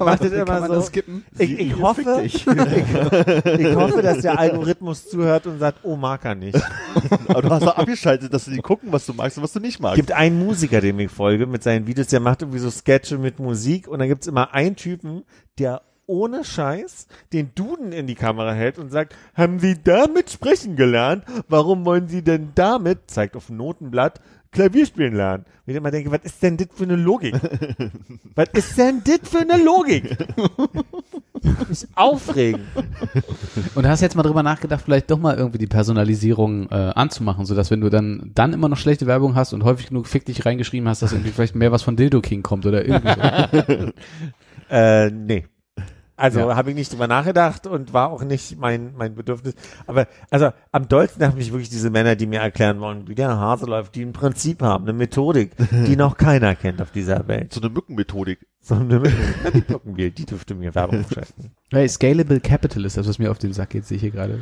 das 0.00 0.20
immer 0.20 0.44
kann 0.44 0.60
man 0.60 0.68
so? 0.68 0.74
das 0.74 0.86
skippen? 0.86 1.24
Ich, 1.38 1.58
ich 1.58 1.76
hoffe, 1.76 2.20
ich, 2.24 2.46
ich 2.46 3.74
hoffe, 3.74 4.02
dass 4.02 4.20
der 4.20 4.38
Algorithmus 4.38 5.08
zuhört 5.08 5.46
und 5.46 5.58
sagt, 5.58 5.80
oh, 5.82 5.96
mag 5.96 6.24
er 6.24 6.34
nicht. 6.34 6.60
Aber 7.28 7.42
du 7.42 7.50
hast 7.50 7.62
doch 7.64 7.76
abgeschaltet, 7.76 8.32
dass 8.32 8.44
sie 8.44 8.52
die 8.52 8.58
gucken, 8.58 8.92
was 8.92 9.06
du 9.06 9.14
magst 9.14 9.38
und 9.38 9.44
was 9.44 9.52
du 9.52 9.60
nicht 9.60 9.80
magst. 9.80 9.96
gibt 9.96 10.12
einen 10.12 10.38
Musiker, 10.38 10.80
dem 10.80 10.98
ich 11.00 11.10
folge, 11.10 11.46
mit 11.46 11.62
seinen 11.62 11.86
Videos, 11.86 12.08
der 12.08 12.20
macht 12.20 12.42
irgendwie 12.42 12.60
so 12.60 12.70
Sketche 12.70 13.18
mit 13.18 13.38
Musik 13.38 13.88
und 13.88 13.98
dann 13.98 14.08
gibt's 14.08 14.26
immer 14.26 14.54
einen 14.54 14.76
Typen, 14.76 15.24
der 15.58 15.82
ohne 16.06 16.42
Scheiß 16.42 17.06
den 17.32 17.54
Duden 17.54 17.92
in 17.92 18.06
die 18.06 18.14
Kamera 18.14 18.52
hält 18.52 18.78
und 18.78 18.90
sagt, 18.90 19.14
haben 19.34 19.58
Sie 19.60 19.76
damit 19.82 20.30
sprechen 20.30 20.74
gelernt? 20.74 21.24
Warum 21.48 21.84
wollen 21.84 22.08
Sie 22.08 22.22
denn 22.22 22.52
damit, 22.54 23.10
zeigt 23.10 23.36
auf 23.36 23.50
Notenblatt, 23.50 24.20
Klavier 24.50 24.86
spielen 24.86 25.14
lernen? 25.14 25.44
Ich 25.68 25.76
immer 25.76 25.90
denke, 25.90 26.10
was 26.10 26.22
ist 26.22 26.42
denn 26.42 26.56
das 26.56 26.68
für 26.74 26.84
eine 26.84 26.96
Logik? 26.96 27.34
was 28.34 28.48
ist 28.54 28.78
denn 28.78 29.02
das 29.04 29.28
für 29.28 29.40
eine 29.40 29.62
Logik? 29.62 30.16
Mich 31.68 31.86
aufregen. 31.94 32.62
Und 33.74 33.86
hast 33.86 34.00
jetzt 34.00 34.16
mal 34.16 34.22
drüber 34.22 34.42
nachgedacht, 34.42 34.82
vielleicht 34.84 35.10
doch 35.10 35.18
mal 35.18 35.36
irgendwie 35.36 35.58
die 35.58 35.66
Personalisierung 35.66 36.68
äh, 36.70 36.74
anzumachen, 36.74 37.44
sodass 37.44 37.70
wenn 37.70 37.80
du 37.80 37.90
dann 37.90 38.30
dann 38.34 38.52
immer 38.52 38.68
noch 38.68 38.78
schlechte 38.78 39.06
Werbung 39.06 39.34
hast 39.34 39.52
und 39.52 39.62
häufig 39.62 39.88
genug 39.88 40.06
fick 40.06 40.24
dich 40.24 40.46
reingeschrieben 40.46 40.88
hast, 40.88 41.02
dass 41.02 41.12
irgendwie 41.12 41.30
vielleicht 41.30 41.54
mehr 41.54 41.70
was 41.70 41.82
von 41.82 41.96
Dildo 41.96 42.20
King 42.20 42.42
kommt 42.42 42.66
oder 42.66 42.84
irgendwie 42.84 43.72
so. 43.76 43.92
Äh, 44.70 45.10
nee. 45.10 45.46
Also 46.18 46.40
Ja. 46.40 46.56
habe 46.56 46.70
ich 46.70 46.76
nicht 46.76 46.92
drüber 46.92 47.06
nachgedacht 47.06 47.66
und 47.66 47.92
war 47.92 48.10
auch 48.10 48.24
nicht 48.24 48.58
mein, 48.58 48.92
mein 48.96 49.14
Bedürfnis. 49.14 49.54
Aber 49.86 50.06
also 50.30 50.50
am 50.72 50.88
dollsten 50.88 51.24
haben 51.24 51.36
mich 51.38 51.52
wirklich 51.52 51.70
diese 51.70 51.90
Männer, 51.90 52.16
die 52.16 52.26
mir 52.26 52.40
erklären 52.40 52.80
wollen, 52.80 53.06
wie 53.08 53.14
der 53.14 53.38
Hase 53.38 53.66
läuft, 53.66 53.94
die 53.94 54.02
ein 54.02 54.12
Prinzip 54.12 54.60
haben, 54.60 54.84
eine 54.84 54.92
Methodik, 54.92 55.52
die 55.86 55.96
noch 55.96 56.16
keiner 56.16 56.54
kennt 56.56 56.82
auf 56.82 56.90
dieser 56.90 57.26
Welt. 57.28 57.52
so 57.54 57.60
eine 57.60 57.70
Mückenmethodik. 57.70 58.40
So 58.60 58.74
eine 58.74 59.00
Na, 59.44 59.50
die 59.96 60.10
die 60.10 60.26
dürfte 60.26 60.54
mir 60.54 60.74
Werbung 60.74 61.04
schalten. 61.12 61.52
Hey, 61.70 61.88
Scalable 61.88 62.40
Capital 62.40 62.84
ist 62.84 62.96
das, 62.96 63.06
was 63.06 63.18
mir 63.18 63.30
auf 63.30 63.38
den 63.38 63.52
Sack 63.52 63.70
geht, 63.70 63.86
sehe 63.86 63.96
ich 63.96 64.02
hier 64.02 64.10
gerade. 64.10 64.40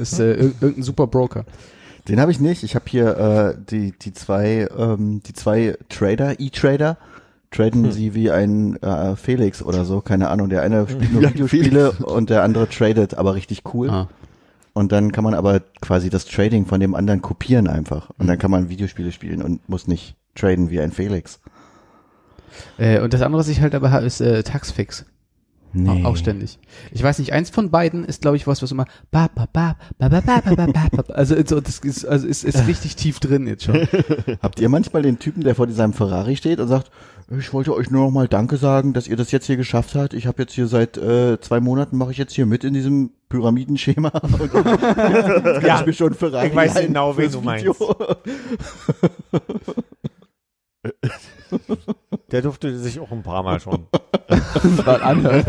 ist 0.00 0.18
äh, 0.18 0.32
ir- 0.34 0.54
irgendein 0.60 0.82
super 0.82 1.06
Broker. 1.06 1.44
Den 2.08 2.18
habe 2.20 2.32
ich 2.32 2.40
nicht. 2.40 2.62
Ich 2.64 2.74
habe 2.74 2.86
hier 2.88 3.16
äh, 3.16 3.54
die 3.70 3.92
die 3.98 4.12
zwei 4.12 4.66
ähm, 4.76 5.22
die 5.24 5.34
zwei 5.34 5.76
Trader, 5.88 6.40
E-Trader. 6.40 6.96
Traden 7.52 7.92
sie 7.92 8.14
wie 8.14 8.30
ein 8.30 8.76
äh, 8.82 9.14
Felix 9.14 9.62
oder 9.62 9.84
so, 9.84 10.00
keine 10.00 10.28
Ahnung. 10.28 10.48
Der 10.48 10.62
eine 10.62 10.88
spielt 10.88 11.12
nur 11.12 11.22
ein 11.22 11.34
Videospiele 11.34 11.92
und 11.92 12.30
der 12.30 12.42
andere 12.42 12.68
tradet, 12.68 13.14
aber 13.14 13.34
richtig 13.34 13.62
cool. 13.74 13.90
Ah. 13.90 14.08
Und 14.72 14.90
dann 14.90 15.12
kann 15.12 15.22
man 15.22 15.34
aber 15.34 15.60
quasi 15.82 16.08
das 16.08 16.24
Trading 16.24 16.64
von 16.64 16.80
dem 16.80 16.94
anderen 16.94 17.20
kopieren 17.20 17.68
einfach. 17.68 18.10
Und 18.18 18.26
dann 18.26 18.38
kann 18.38 18.50
man 18.50 18.70
Videospiele 18.70 19.12
spielen 19.12 19.42
und 19.42 19.68
muss 19.68 19.86
nicht 19.86 20.16
traden 20.34 20.70
wie 20.70 20.80
ein 20.80 20.92
Felix. 20.92 21.40
Äh, 22.78 23.00
und 23.00 23.12
das 23.12 23.22
andere, 23.22 23.40
was 23.40 23.48
ich 23.48 23.60
halt 23.60 23.74
aber 23.74 23.90
habe, 23.90 24.06
ist 24.06 24.20
äh, 24.20 24.42
Taxfix. 24.42 25.04
Nee. 25.74 25.88
Auch, 26.04 26.10
auch 26.10 26.16
ständig. 26.16 26.58
Ich 26.90 27.02
weiß 27.02 27.18
nicht, 27.18 27.32
eins 27.32 27.50
von 27.50 27.70
beiden 27.70 28.04
ist, 28.04 28.22
glaube 28.22 28.36
ich, 28.36 28.46
was, 28.46 28.62
was 28.62 28.70
immer 28.70 28.84
ba, 29.10 29.28
ba, 29.34 29.46
ba, 29.52 29.76
ba, 29.98 30.08
ba, 30.08 30.20
ba, 30.20 30.42
ba, 30.44 30.66
ba, 30.66 30.88
ba, 30.90 31.02
also 31.14 31.34
so, 31.46 31.60
das 31.60 31.78
ist, 31.78 32.04
also 32.04 32.26
ist, 32.26 32.44
ist 32.44 32.66
richtig 32.66 32.96
tief 32.96 33.20
drin 33.20 33.46
jetzt 33.46 33.64
schon. 33.64 33.76
Habt 34.42 34.60
ihr 34.60 34.68
manchmal 34.68 35.02
den 35.02 35.18
Typen, 35.18 35.42
der 35.42 35.54
vor 35.54 35.68
seinem 35.70 35.94
Ferrari 35.94 36.36
steht 36.36 36.60
und 36.60 36.68
sagt, 36.68 36.90
ich 37.38 37.52
wollte 37.52 37.74
euch 37.74 37.90
nur 37.90 38.04
noch 38.04 38.10
mal 38.10 38.28
Danke 38.28 38.58
sagen, 38.58 38.92
dass 38.92 39.08
ihr 39.08 39.16
das 39.16 39.30
jetzt 39.30 39.46
hier 39.46 39.56
geschafft 39.56 39.94
habt. 39.94 40.12
Ich 40.12 40.26
habe 40.26 40.42
jetzt 40.42 40.52
hier 40.52 40.66
seit 40.66 40.98
äh, 40.98 41.40
zwei 41.40 41.60
Monaten 41.60 41.96
mache 41.96 42.10
ich 42.10 42.18
jetzt 42.18 42.34
hier 42.34 42.44
mit 42.44 42.64
in 42.64 42.74
diesem 42.74 43.10
Pyramidenschema. 43.30 44.08
Und 44.22 44.42
jetzt 44.42 45.62
kann 45.62 45.80
ich 45.80 45.86
mir 45.86 45.92
schon 45.94 46.14
Ferrari 46.14 46.48
ich 46.48 46.54
weiß 46.54 46.74
genau, 46.74 47.16
wen 47.16 47.30
du 47.30 47.40
meinst. 47.40 47.66
Der 52.30 52.42
durfte 52.42 52.78
sich 52.78 52.98
auch 53.00 53.10
ein 53.12 53.22
paar 53.22 53.42
Mal 53.42 53.60
schon. 53.60 53.86
Anhören. 54.86 55.44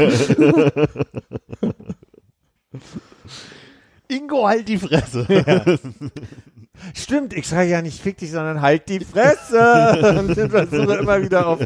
Ingo, 4.07 4.47
halt 4.47 4.67
die 4.67 4.77
Fresse. 4.77 5.25
Stimmt, 6.93 7.33
ich 7.33 7.47
sage 7.47 7.69
ja 7.69 7.81
nicht 7.81 8.01
fick 8.01 8.17
dich, 8.17 8.31
sondern 8.31 8.61
halt 8.61 8.89
die 8.89 8.99
Fresse. 8.99 10.17
Und 10.17 10.37
dann 10.37 10.49
versuche 10.49 10.93
ich 10.95 10.99
immer 10.99 11.21
wieder 11.21 11.47
auf 11.47 11.59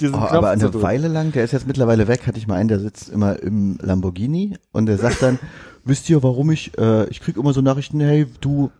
diesen 0.00 0.14
Oh, 0.14 0.18
Knopf 0.18 0.32
aber 0.32 0.46
zu 0.48 0.52
eine 0.52 0.62
drücken. 0.70 0.82
Weile 0.82 1.08
lang, 1.08 1.32
der 1.32 1.44
ist 1.44 1.52
jetzt 1.52 1.66
mittlerweile 1.66 2.06
weg, 2.08 2.26
hatte 2.26 2.38
ich 2.38 2.46
mal 2.46 2.56
einen, 2.56 2.68
der 2.68 2.80
sitzt 2.80 3.08
immer 3.08 3.40
im 3.42 3.78
Lamborghini 3.80 4.56
und 4.72 4.86
der 4.86 4.98
sagt 4.98 5.22
dann, 5.22 5.38
wisst 5.84 6.10
ihr, 6.10 6.22
warum 6.22 6.50
ich, 6.50 6.76
äh, 6.78 7.08
ich 7.08 7.20
krieg 7.20 7.36
immer 7.36 7.52
so 7.52 7.62
Nachrichten, 7.62 8.00
hey, 8.00 8.26
du, 8.40 8.70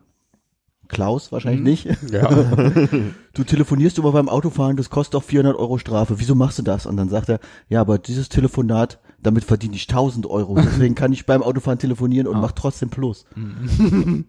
Klaus 0.89 1.31
wahrscheinlich 1.33 1.85
nicht, 1.87 1.99
Ja. 2.11 2.29
du 3.35 3.45
telefonierst 3.45 3.99
immer 3.99 4.13
beim 4.13 4.29
Autofahren, 4.29 4.77
das 4.77 4.89
kostet 4.91 5.17
auch 5.17 5.23
400 5.23 5.57
Euro 5.57 5.77
Strafe, 5.79 6.19
wieso 6.19 6.35
machst 6.35 6.59
du 6.59 6.63
das? 6.63 6.87
Und 6.87 6.97
dann 6.97 7.09
sagt 7.11 7.29
er, 7.29 7.41
ja, 7.69 7.81
aber 7.83 7.99
dieses 7.99 8.29
Telefonat, 8.31 8.99
damit 9.23 9.45
verdiene 9.45 9.75
ich 9.77 9.89
1000 9.89 10.27
Euro, 10.27 10.55
deswegen 10.57 10.95
kann 10.95 11.13
ich 11.13 11.27
beim 11.27 11.43
Autofahren 11.43 11.79
telefonieren 11.79 12.27
und 12.27 12.37
Ah. 12.37 12.41
mach 12.41 12.53
trotzdem 12.53 12.89
Plus. 12.89 13.27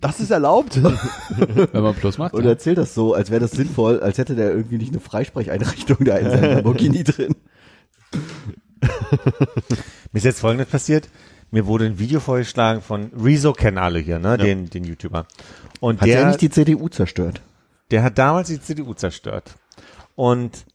Das 0.02 0.20
ist 0.20 0.32
erlaubt. 0.32 0.82
Wenn 1.72 1.82
man 1.84 1.96
Plus 1.96 2.18
macht. 2.18 2.34
Und 2.34 2.42
ja. 2.42 2.48
er 2.48 2.52
erzählt 2.54 2.78
das 2.78 2.94
so, 2.94 3.14
als 3.14 3.30
wäre 3.32 3.40
das 3.40 3.52
sinnvoll, 3.52 4.00
als 4.02 4.18
hätte 4.18 4.36
der 4.36 4.52
irgendwie 4.52 4.78
nicht 4.78 4.92
eine 4.92 5.00
Freisprecheinrichtung 5.00 5.98
da 6.02 6.18
in 6.18 6.30
seinem 6.30 6.52
Lamborghini 6.56 7.04
drin. 7.04 7.36
Mir 8.82 10.18
ist 10.18 10.24
jetzt 10.26 10.40
folgendes 10.40 10.68
passiert. 10.70 11.08
Mir 11.52 11.66
wurde 11.66 11.86
ein 11.86 12.00
Video 12.00 12.20
vorgeschlagen 12.20 12.82
von 12.82 13.12
Rezo 13.14 13.54
kennen 13.54 13.78
alle 13.78 14.00
hier, 14.00 14.20
ne, 14.20 14.38
den, 14.38 14.70
den 14.70 14.84
YouTuber. 14.84 15.26
Und 15.80 16.02
Hat 16.02 16.08
der, 16.08 16.18
der 16.18 16.28
nicht 16.28 16.42
die 16.42 16.50
CDU 16.50 16.90
zerstört? 16.90 17.42
der 17.92 18.04
hat 18.04 18.20
damals 18.20 18.50
die 18.50 18.62
CDU 18.62 18.94
zerstört. 18.94 19.56
Und 20.16 20.66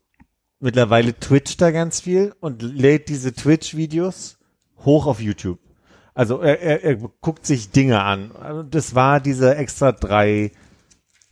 mittlerweile 0.58 1.14
twitcht 1.14 1.62
er 1.62 1.70
ganz 1.70 2.00
viel 2.00 2.34
und 2.40 2.62
lädt 2.62 3.08
diese 3.08 3.32
Twitch-Videos 3.32 4.38
hoch 4.84 5.06
auf 5.06 5.20
YouTube. 5.20 5.60
Also 6.14 6.40
er, 6.40 6.60
er, 6.60 6.82
er 6.82 6.96
guckt 6.96 7.46
sich 7.46 7.70
Dinge 7.70 8.02
an. 8.02 8.32
Also 8.32 8.62
das 8.64 8.96
war 8.96 9.20
diese 9.20 9.54
extra 9.54 9.92
drei 9.92 10.50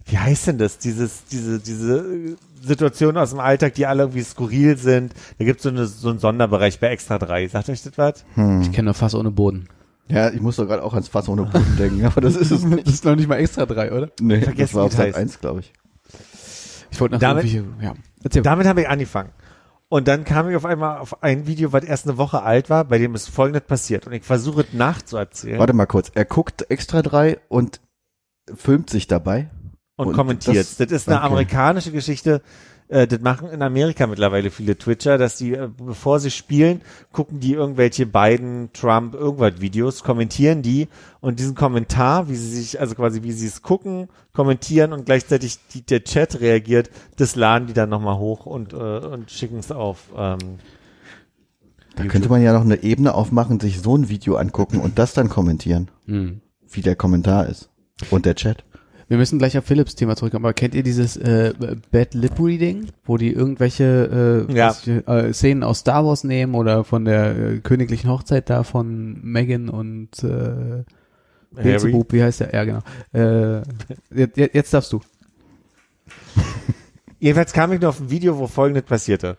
wie 0.05 0.19
heißt 0.19 0.49
denn 0.49 0.59
das? 0.59 0.79
Dieses, 0.79 1.25
diese, 1.27 1.61
diese 1.61 2.37
äh, 2.63 2.67
Situation 2.67 3.17
aus 3.17 3.31
dem 3.31 3.41
Alltag, 3.41 3.75
die 3.75 3.87
alle 3.87 4.05
irgendwie 4.05 4.23
skurril 4.23 4.77
sind. 4.77 5.15
Da 5.39 5.45
gibt's 5.45 5.63
so, 5.63 5.69
eine, 5.69 5.87
so 5.87 6.11
einen 6.11 6.19
Sonderbereich 6.19 6.81
bei 6.81 6.89
Extra 6.89 7.19
3. 7.19 7.49
Sagt 7.49 7.69
euch 7.69 7.83
das 7.83 7.99
was? 7.99 8.25
Ich 8.63 8.73
kenne 8.73 8.87
nur 8.87 8.95
Fass 8.95 9.15
ohne 9.15 9.31
Boden. 9.31 9.69
Ja, 10.09 10.31
ich 10.31 10.41
muss 10.41 10.57
doch 10.57 10.67
gerade 10.67 10.83
auch 10.83 10.93
ans 10.95 11.09
Fass 11.09 11.29
ohne 11.29 11.45
Boden 11.45 11.77
denken, 11.79 12.05
aber 12.05 12.21
das 12.21 12.37
ist 12.37 12.51
es 12.51 12.65
nicht. 12.65 12.87
Das 12.87 12.95
ist 12.95 13.05
noch 13.05 13.17
nicht 13.17 13.29
mal 13.29 13.37
extra 13.37 13.67
drei, 13.67 13.93
oder? 13.93 14.11
Nee, 14.21 14.41
Vergessen, 14.41 14.59
das 14.61 14.75
war 14.75 14.85
auf 14.85 14.91
es 14.91 14.97
Sat 14.97 15.07
heißt. 15.07 15.17
1, 15.19 15.41
glaube 15.41 15.61
ich. 15.61 15.73
Ich 16.91 17.01
wollte 17.01 17.15
nach 17.15 17.21
Damit- 17.21 17.51
ja. 17.81 17.95
Erzähl. 18.23 18.43
Damit 18.43 18.67
habe 18.67 18.83
ich 18.83 18.89
angefangen. 18.89 19.31
Und 19.89 20.09
dann 20.09 20.25
kam 20.25 20.49
ich 20.49 20.57
auf 20.57 20.65
einmal 20.65 20.99
auf 20.99 21.23
ein 21.23 21.47
Video, 21.47 21.73
was 21.73 21.85
erst 21.85 22.07
eine 22.09 22.17
Woche 22.17 22.43
alt 22.43 22.71
war, 22.71 22.85
bei 22.85 22.99
dem 22.99 23.15
ist 23.15 23.29
Folgendes 23.29 23.63
passiert. 23.67 24.07
Und 24.07 24.15
ich 24.15 24.25
versuche 24.25 24.63
es 24.63 24.73
nachzuerzählen 24.73 25.59
Warte 25.59 25.75
mal 25.75 25.87
kurz. 25.87 26.11
Er 26.15 26.25
guckt 26.25 26.65
extra 26.71 27.03
drei 27.03 27.39
und 27.49 27.81
filmt 28.55 28.89
sich 28.91 29.07
dabei. 29.07 29.51
Und, 29.97 30.09
und 30.09 30.15
kommentiert. 30.15 30.57
Das, 30.57 30.77
das- 30.77 30.91
ist 30.93 31.09
eine 31.09 31.19
okay. 31.19 31.27
amerikanische 31.27 31.93
Geschichte. 31.93 32.43
Äh, 32.89 33.07
das 33.07 33.21
machen 33.21 33.49
in 33.51 33.63
Amerika 33.63 34.07
mittlerweile 34.07 34.51
viele 34.51 34.77
Twitcher, 34.77 35.17
dass 35.17 35.37
die, 35.37 35.55
äh, 35.55 35.69
bevor 35.79 36.19
sie 36.21 36.31
spielen, 36.31 36.81
gucken 37.13 37.41
die 37.41 37.53
irgendwelche 37.55 38.05
beiden 38.07 38.71
Trump 38.73 39.15
irgendwas 39.15 39.61
Videos, 39.61 40.03
kommentieren 40.03 40.63
die 40.63 40.89
und 41.21 41.39
diesen 41.39 41.55
Kommentar, 41.55 42.29
wie 42.29 42.35
sie 42.37 42.51
sich, 42.61 42.81
also 42.81 42.95
quasi 42.95 43.23
wie 43.23 43.33
sie 43.33 43.47
es 43.47 43.63
gucken, 43.63 44.09
kommentieren 44.33 44.93
und 44.93 45.07
gleichzeitig 45.07 45.59
die, 45.73 45.83
der 45.83 46.05
Chat 46.05 46.41
reagiert, 46.41 46.91
das 47.17 47.37
laden 47.37 47.67
die 47.69 47.73
dann 47.75 47.89
nochmal 47.89 48.19
hoch 48.19 48.45
und, 48.47 48.73
äh, 48.73 48.77
und 48.77 49.31
schicken 49.31 49.59
es 49.59 49.71
auf. 49.73 49.99
Ähm, 50.17 50.39
Da 51.97 52.05
könnte 52.07 52.29
man 52.29 52.43
ja 52.43 52.53
noch 52.53 52.63
eine 52.65 52.83
Ebene 52.83 53.15
aufmachen, 53.15 53.61
sich 53.61 53.81
so 53.81 53.97
ein 53.97 54.09
Video 54.09 54.37
angucken 54.37 54.81
und 54.81 54.99
das 54.99 55.15
dann 55.15 55.29
kommentieren, 55.29 55.91
Hm. 56.07 56.41
wie 56.69 56.81
der 56.81 56.97
Kommentar 56.97 57.47
ist. 57.47 57.69
Und 58.11 58.27
der 58.27 58.35
Chat. 58.35 58.65
Wir 59.13 59.19
müssen 59.19 59.39
gleich 59.39 59.59
auf 59.59 59.67
Philips 59.67 59.95
Thema 59.95 60.17
zurückkommen, 60.17 60.47
aber 60.47 60.55
kennt 60.55 60.75
ihr 60.75 60.83
dieses 60.83 61.19
äh, 61.19 61.53
Bad 61.91 62.15
Lip 62.15 62.41
Reading, 62.41 62.87
wo 63.05 63.19
die 63.19 63.31
irgendwelche 63.31 64.47
äh, 64.49 64.55
Ja. 64.57 64.71
ich, 64.71 64.89
äh, 64.89 65.35
Szenen 65.35 65.63
aus 65.65 65.81
Star 65.81 66.07
Wars 66.07 66.25
nehmen 66.25 66.55
oder 66.55 66.83
von 66.83 67.05
der 67.05 67.37
äh, 67.37 67.59
königlichen 67.59 68.09
Hochzeit 68.09 68.49
da 68.49 68.63
von 68.63 69.21
Megan 69.23 69.69
und 69.69 70.25
äh, 70.25 70.85
Beelzebub, 71.51 72.11
wie 72.15 72.23
heißt 72.23 72.41
der? 72.41 72.55
Ja, 72.55 72.65
genau. 72.65 72.79
Äh, 73.13 73.61
jetzt, 74.15 74.39
jetzt 74.39 74.73
darfst 74.73 74.95
du. 74.95 75.01
Jedenfalls 77.21 77.53
kam 77.53 77.71
ich 77.75 77.83
nur 77.83 77.91
auf 77.91 78.01
ein 78.01 78.09
Video, 78.09 78.39
wo 78.39 78.47
folgendes 78.47 78.85
passierte. 78.85 79.37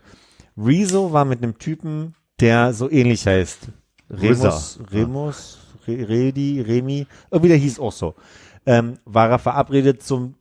Rezo 0.55 1.13
war 1.13 1.25
mit 1.25 1.41
einem 1.41 1.57
Typen, 1.57 2.13
der 2.39 2.75
so 2.75 2.91
ähnlich 2.91 3.25
heißt. 3.25 3.69
Remus. 4.11 4.79
Remus, 4.91 5.57
Re, 5.87 6.07
Redi, 6.07 6.61
Remi, 6.61 7.07
irgendwie 7.31 7.49
der 7.49 7.57
hieß 7.57 7.79
auch 7.79 7.91
so. 7.91 8.13
Ähm, 8.65 8.98
war 9.06 9.30
er 9.30 9.40
verabredet 9.40 10.03
zum 10.03 10.35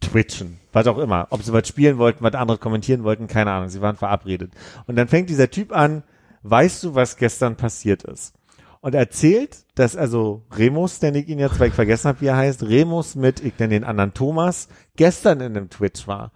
Twitchen, 0.00 0.58
was 0.72 0.86
auch 0.86 0.98
immer. 0.98 1.26
Ob 1.30 1.42
sie 1.42 1.52
was 1.52 1.66
spielen 1.66 1.98
wollten, 1.98 2.22
was 2.22 2.34
andere 2.34 2.58
kommentieren 2.58 3.04
wollten, 3.04 3.26
keine 3.26 3.50
Ahnung. 3.50 3.68
Sie 3.68 3.80
waren 3.80 3.96
verabredet. 3.96 4.52
Und 4.86 4.96
dann 4.96 5.08
fängt 5.08 5.30
dieser 5.30 5.50
Typ 5.50 5.72
an, 5.72 6.02
weißt 6.42 6.84
du, 6.84 6.94
was 6.94 7.16
gestern 7.16 7.56
passiert 7.56 8.04
ist? 8.04 8.34
Und 8.80 8.94
erzählt, 8.94 9.64
dass 9.74 9.96
also 9.96 10.42
Remus, 10.54 10.98
den 10.98 11.14
ich 11.14 11.28
ihn 11.28 11.38
jetzt, 11.38 11.58
weil 11.58 11.68
ich 11.68 11.74
vergessen 11.74 12.08
habe, 12.08 12.20
wie 12.20 12.26
er 12.26 12.36
heißt, 12.36 12.62
Remus 12.64 13.14
mit, 13.14 13.42
ich 13.42 13.58
nenne 13.58 13.70
den 13.74 13.84
anderen 13.84 14.12
Thomas, 14.12 14.68
gestern 14.94 15.40
in 15.40 15.56
einem 15.56 15.70
Twitch 15.70 16.06
war. 16.06 16.32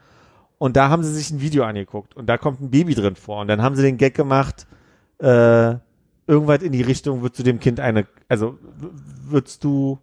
Und 0.57 0.77
da 0.77 0.89
haben 0.89 1.05
sie 1.05 1.13
sich 1.13 1.31
ein 1.31 1.41
Video 1.41 1.65
angeguckt 1.65 2.17
und 2.17 2.27
da 2.27 2.39
kommt 2.39 2.61
ein 2.61 2.71
Baby 2.71 2.95
drin 2.95 3.17
vor. 3.17 3.43
Und 3.43 3.49
dann 3.49 3.63
haben 3.63 3.77
sie 3.77 3.83
den 3.83 3.99
Gag 3.99 4.15
gemacht, 4.15 4.67
äh, 5.19 5.75
irgendwas 6.27 6.63
in 6.63 6.73
die 6.73 6.83
Richtung, 6.83 7.23
würdest 7.23 7.39
du 7.39 7.43
dem 7.43 7.61
Kind 7.61 7.81
eine, 7.81 8.07
also 8.29 8.59
würdest 9.29 9.63
du 9.63 9.99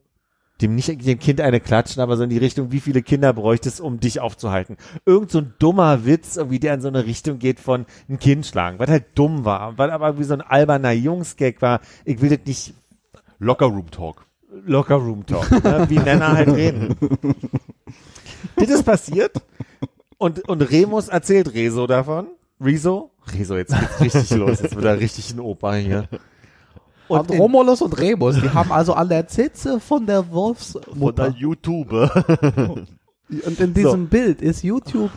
dem 0.62 0.76
nicht 0.76 1.06
dem 1.06 1.20
Kind 1.20 1.42
eine 1.42 1.60
klatschen, 1.60 2.02
aber 2.02 2.16
so 2.16 2.24
in 2.24 2.30
die 2.30 2.38
Richtung, 2.38 2.72
wie 2.72 2.80
viele 2.80 3.02
Kinder 3.02 3.34
bräuchtest, 3.34 3.82
um 3.82 4.00
dich 4.00 4.20
aufzuhalten. 4.22 4.78
Irgend 5.06 5.32
so 5.32 5.40
ein 5.40 5.54
dummer 5.60 6.06
Witz, 6.06 6.38
irgendwie, 6.38 6.60
der 6.60 6.76
in 6.76 6.82
so 6.82 6.88
eine 6.88 7.06
Richtung 7.06 7.40
geht 7.40 7.60
von 7.60 7.86
ein 8.10 8.20
Kind 8.20 8.46
schlagen, 8.46 8.80
was 8.80 8.90
halt 8.90 9.06
dumm 9.16 9.44
war, 9.44 9.78
was 9.78 9.92
aber 9.92 10.18
wie 10.18 10.24
so 10.24 10.34
ein 10.34 10.42
alberner 10.42 10.92
Jungsgag 10.92 11.62
war. 11.62 11.82
Ich 12.06 12.22
will 12.22 12.30
das 12.30 12.46
nicht 12.46 12.74
Locker 13.40 13.66
Room 13.66 13.92
Talk. 13.92 14.26
Locker 14.66 14.96
Room 14.96 15.26
Talk, 15.26 15.52
ne? 15.52 15.86
wie 15.90 16.00
Männer 16.00 16.32
halt 16.32 16.50
reden. 16.50 16.96
das 18.56 18.70
ist 18.70 18.84
passiert 18.84 19.42
und, 20.18 20.48
und 20.48 20.62
Remus 20.62 21.10
erzählt 21.10 21.54
Rezo 21.54 21.88
davon. 21.88 22.28
Rezo? 22.62 23.12
Rezo, 23.34 23.58
jetzt 23.58 23.76
geht's 23.78 24.00
richtig 24.00 24.38
los, 24.38 24.62
jetzt 24.62 24.76
wird 24.76 24.86
er 24.86 25.00
richtig 25.00 25.34
ein 25.34 25.40
Opa 25.40 25.76
hier. 25.76 26.08
Und 27.08 27.32
in, 27.32 27.40
Romulus 27.40 27.82
und 27.82 27.98
Remus, 28.00 28.36
die 28.42 28.50
haben 28.50 28.72
also 28.72 28.94
an 28.94 29.10
der 29.10 29.28
Zitze 29.28 29.80
von 29.80 30.06
der 30.06 30.24
Von 30.24 30.28
der 30.28 30.34
Wolfsmutter. 30.34 31.28
YouTube. 31.30 31.92
Und 33.28 33.60
in 33.60 33.74
diesem 33.74 34.08
Bild 34.08 34.42
ist 34.42 34.64
YouTube. 34.64 35.10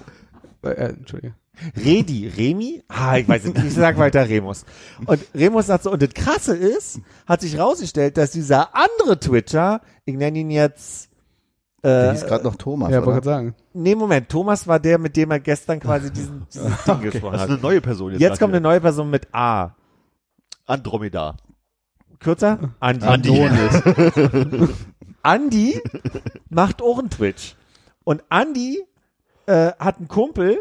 Äh, 0.63 0.69
äh, 0.71 0.89
Entschuldige. 0.91 1.35
Redi, 1.77 2.29
Remi? 2.29 2.83
Ah, 2.89 3.19
ich 3.19 3.29
weiß 3.29 3.45
nicht. 3.45 3.59
Ich 3.65 3.75
sag 3.75 3.99
weiter 3.99 4.29
Remus. 4.29 4.65
Und 5.07 5.21
Remus 5.35 5.67
sagt 5.67 5.85
so, 5.85 5.91
und 5.93 6.01
das 6.01 6.15
Krasse 6.15 6.57
ist, 6.57 7.01
hat 7.27 7.41
sich 7.41 7.59
rausgestellt, 7.59 8.17
dass 8.17 8.31
dieser 8.31 8.75
andere 8.75 9.19
Twitcher, 9.19 9.81
ich 10.05 10.15
nenne 10.17 10.39
ihn 10.39 10.51
jetzt, 10.51 11.11
Der 11.83 12.11
äh, 12.11 12.13
hieß 12.13 12.27
gerade 12.27 12.45
noch 12.45 12.57
Thomas, 12.57 12.91
Ja, 12.93 12.99
wollte 13.05 13.21
gerade 13.23 13.25
sagen. 13.25 13.55
nee, 13.75 13.95
Moment, 13.95 14.29
Thomas 14.29 14.67
war 14.69 14.79
der, 14.81 14.99
mit 14.99 15.17
dem 15.17 15.31
er 15.33 15.41
gestern 15.41 15.81
quasi 15.81 16.13
diesen, 16.13 16.47
dieses 16.53 16.85
Ding 16.85 17.01
gesprochen 17.01 17.33
Das 17.33 17.43
ist 17.43 17.49
hat. 17.49 17.51
eine 17.51 17.61
neue 17.61 17.81
Person 17.81 18.13
jetzt. 18.13 18.21
Jetzt 18.21 18.39
kommt 18.39 18.55
eine 18.55 18.61
gerade 18.63 18.75
neue 18.75 18.81
Person 18.81 19.11
mit 19.11 19.27
A. 19.35 19.65
wieder. 19.67 19.75
Andromeda. 20.67 21.37
Kürzer? 22.21 22.75
Andi. 22.81 23.07
Andi. 23.07 23.49
Andi 25.23 25.81
macht 26.49 26.83
auch 26.83 26.99
einen 26.99 27.11
Twitch. 27.11 27.55
Und 28.05 28.23
Andi 28.29 28.79
äh, 29.47 29.73
hat 29.79 29.99
einen 29.99 30.09
Kumpel, 30.09 30.59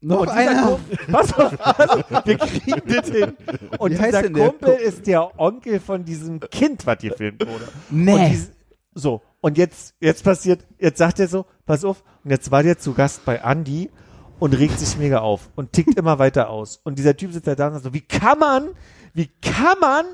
Noch 0.00 0.20
und 0.20 0.28
einer. 0.28 0.62
Kumpel, 0.66 0.98
pass 1.12 1.32
auf, 1.34 1.56
pass 1.58 1.88
auf, 1.88 2.04
wir 2.24 2.38
kriegen 2.38 2.82
das 2.86 3.08
hin. 3.10 3.32
Und 3.78 3.92
Wie 3.92 3.98
heißt 3.98 4.18
dieser 4.18 4.30
Kumpel 4.30 4.76
Ku- 4.76 4.82
ist 4.82 5.06
der 5.06 5.38
Onkel 5.40 5.80
von 5.80 6.04
diesem 6.04 6.40
Kind, 6.40 6.86
was 6.86 6.98
gefilmt 6.98 7.46
wurde. 7.46 7.64
Und 7.90 8.04
Nee. 8.04 8.30
dies, 8.30 8.50
so, 8.94 9.22
und 9.40 9.58
jetzt, 9.58 9.94
jetzt 10.00 10.22
passiert, 10.24 10.66
jetzt 10.78 10.98
sagt 10.98 11.18
er 11.20 11.28
so, 11.28 11.46
pass 11.66 11.84
auf, 11.84 12.02
und 12.24 12.30
jetzt 12.30 12.50
war 12.50 12.62
der 12.62 12.78
zu 12.78 12.92
Gast 12.94 13.24
bei 13.24 13.36
Andy 13.36 13.90
und 14.38 14.54
regt 14.54 14.78
sich 14.78 14.96
mega 14.98 15.18
auf 15.18 15.50
und 15.56 15.72
tickt 15.72 15.98
immer 15.98 16.18
weiter 16.18 16.48
aus. 16.50 16.80
Und 16.84 16.98
dieser 16.98 17.16
Typ 17.16 17.32
sitzt 17.32 17.46
da 17.46 17.54
da 17.54 17.66
und 17.68 17.72
sagt 17.74 17.84
so, 17.84 17.94
wie 17.94 18.00
kann 18.02 18.38
man, 18.38 18.68
wie 19.14 19.28
kann 19.42 19.78
man 19.80 20.06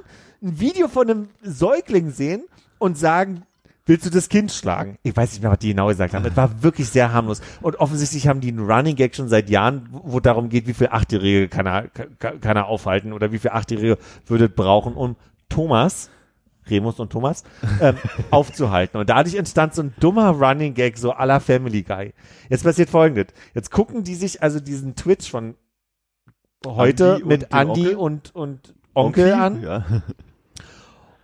ein 0.43 0.60
Video 0.60 0.89
von 0.89 1.10
einem 1.10 1.28
Säugling 1.43 2.10
sehen 2.10 2.44
und 2.78 2.98
sagen, 2.98 3.43
willst 3.86 4.05
du 4.05 4.10
das 4.10 4.28
Kind 4.28 4.52
schlagen? 4.52 4.98
Ich 5.02 5.16
weiß 5.16 5.32
nicht 5.32 5.43
mehr, 5.43 5.51
was 5.51 5.59
die 5.59 5.68
genau 5.70 5.89
gesagt 5.89 6.14
haben. 6.14 6.24
Es 6.24 6.36
war 6.36 6.62
wirklich 6.62 6.89
sehr 6.89 7.12
harmlos. 7.12 7.40
Und 7.62 7.77
offensichtlich 7.77 8.28
haben 8.28 8.40
die 8.40 8.48
einen 8.48 8.70
Running 8.70 8.97
Gag 8.97 9.14
schon 9.14 9.28
seit 9.28 9.48
Jahren, 9.48 9.89
wo 9.90 10.20
darum 10.20 10.48
geht, 10.48 10.66
wie 10.66 10.74
viel 10.74 10.89
Achtjährige 10.89 11.48
kann 11.48 11.66
er, 11.66 11.89
kann, 11.89 12.40
kann 12.40 12.56
er 12.56 12.66
aufhalten 12.66 13.12
oder 13.12 13.32
wie 13.32 13.39
viel 13.39 13.52
Achtjährige 13.52 13.98
würde 14.27 14.48
brauchen, 14.48 14.94
um 14.94 15.16
Thomas, 15.48 16.10
Remus 16.68 16.98
und 16.98 17.10
Thomas, 17.10 17.44
ähm, 17.81 17.97
aufzuhalten. 18.31 18.98
Und 18.98 19.09
dadurch 19.09 19.36
entstand 19.36 19.74
so 19.74 19.82
ein 19.82 19.94
dummer 20.01 20.31
Running 20.31 20.74
Gag, 20.74 20.98
so 20.98 21.12
la 21.12 21.40
Family 21.40 21.82
Guy. 21.82 22.12
Jetzt 22.51 22.64
passiert 22.64 22.90
folgendes. 22.90 23.27
Jetzt 23.55 23.70
gucken 23.70 24.02
die 24.02 24.16
sich 24.16 24.43
also 24.43 24.59
diesen 24.59 24.97
Twitch 24.97 25.31
von 25.31 25.55
heute 26.64 27.14
Andi 27.14 27.24
mit 27.24 27.52
Andy 27.52 27.94
und, 27.94 28.35
und 28.35 28.74
Onkel 28.97 29.32
an. 29.32 29.62
Ja. 29.62 29.85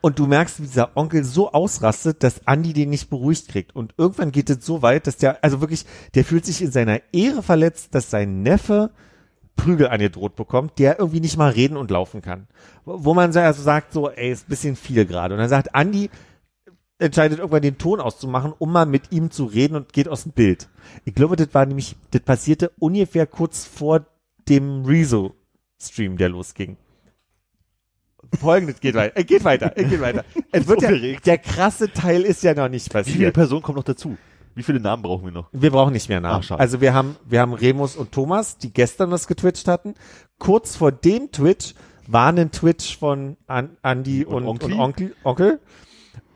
Und 0.00 0.18
du 0.18 0.26
merkst, 0.26 0.58
wie 0.58 0.64
dieser 0.66 0.96
Onkel 0.96 1.22
so 1.22 1.52
ausrastet, 1.52 2.24
dass 2.24 2.40
Andy 2.46 2.72
den 2.72 2.90
nicht 2.90 3.08
beruhigt 3.08 3.48
kriegt. 3.48 3.74
Und 3.76 3.94
irgendwann 3.96 4.32
geht 4.32 4.50
es 4.50 4.66
so 4.66 4.82
weit, 4.82 5.06
dass 5.06 5.16
der, 5.16 5.42
also 5.44 5.60
wirklich, 5.60 5.86
der 6.14 6.24
fühlt 6.24 6.44
sich 6.44 6.60
in 6.60 6.72
seiner 6.72 7.00
Ehre 7.12 7.42
verletzt, 7.42 7.94
dass 7.94 8.10
sein 8.10 8.42
Neffe 8.42 8.90
Prügel 9.54 9.88
angedroht 9.88 10.34
bekommt, 10.34 10.78
der 10.80 10.98
irgendwie 10.98 11.20
nicht 11.20 11.36
mal 11.36 11.50
reden 11.52 11.76
und 11.76 11.90
laufen 11.90 12.20
kann. 12.20 12.48
Wo 12.84 13.14
man 13.14 13.32
so- 13.32 13.38
also 13.40 13.62
sagt 13.62 13.92
so, 13.92 14.10
ey, 14.10 14.32
ist 14.32 14.46
ein 14.46 14.50
bisschen 14.50 14.76
viel 14.76 15.06
gerade. 15.06 15.34
Und 15.34 15.40
dann 15.40 15.48
sagt 15.48 15.68
Andy, 15.72 16.10
entscheidet 16.98 17.38
irgendwann 17.38 17.62
den 17.62 17.78
Ton 17.78 18.00
auszumachen, 18.00 18.52
um 18.58 18.72
mal 18.72 18.86
mit 18.86 19.12
ihm 19.12 19.30
zu 19.30 19.44
reden 19.44 19.76
und 19.76 19.92
geht 19.92 20.08
aus 20.08 20.24
dem 20.24 20.32
Bild. 20.32 20.68
Ich 21.04 21.14
glaube, 21.14 21.36
das 21.36 21.48
war 21.52 21.64
nämlich, 21.66 21.94
das 22.10 22.22
passierte 22.22 22.72
ungefähr 22.80 23.26
kurz 23.26 23.64
vor 23.66 24.04
dem 24.48 24.84
Rezo-Stream, 24.84 26.16
der 26.16 26.28
losging. 26.30 26.76
Folgendes 28.38 28.80
geht 28.80 28.94
weiter, 28.94 29.16
äh, 29.16 29.24
geht 29.24 29.44
weiter, 29.44 29.76
äh, 29.76 29.84
geht 29.84 30.00
weiter. 30.00 30.24
Es 30.52 30.66
wird 30.66 30.82
ja, 30.82 30.90
der 30.90 31.38
krasse 31.38 31.92
Teil 31.92 32.22
ist 32.22 32.42
ja 32.42 32.54
noch 32.54 32.68
nicht 32.68 32.86
Wie 32.86 33.04
viele 33.04 33.04
passiert. 33.04 33.34
Personen 33.34 33.62
kommen 33.62 33.76
noch 33.76 33.84
dazu? 33.84 34.16
Wie 34.54 34.62
viele 34.62 34.80
Namen 34.80 35.02
brauchen 35.02 35.24
wir 35.24 35.32
noch? 35.32 35.48
Wir 35.52 35.70
brauchen 35.70 35.92
nicht 35.92 36.08
mehr 36.08 36.20
Namen. 36.20 36.42
Schade. 36.42 36.60
also 36.60 36.80
wir 36.80 36.92
haben, 36.92 37.16
wir 37.24 37.40
haben 37.40 37.54
Remus 37.54 37.96
und 37.96 38.12
Thomas, 38.12 38.58
die 38.58 38.72
gestern 38.72 39.10
was 39.10 39.26
getwitcht 39.26 39.66
hatten. 39.66 39.94
Kurz 40.38 40.76
vor 40.76 40.92
dem 40.92 41.32
Twitch 41.32 41.74
war 42.06 42.32
ein 42.32 42.50
Twitch 42.50 42.98
von 42.98 43.36
An 43.46 43.76
Andy 43.82 44.24
und, 44.24 44.44
Und 44.44 44.62
und? 44.62 44.72
Onkel, 44.74 45.14
Onkel. 45.24 45.60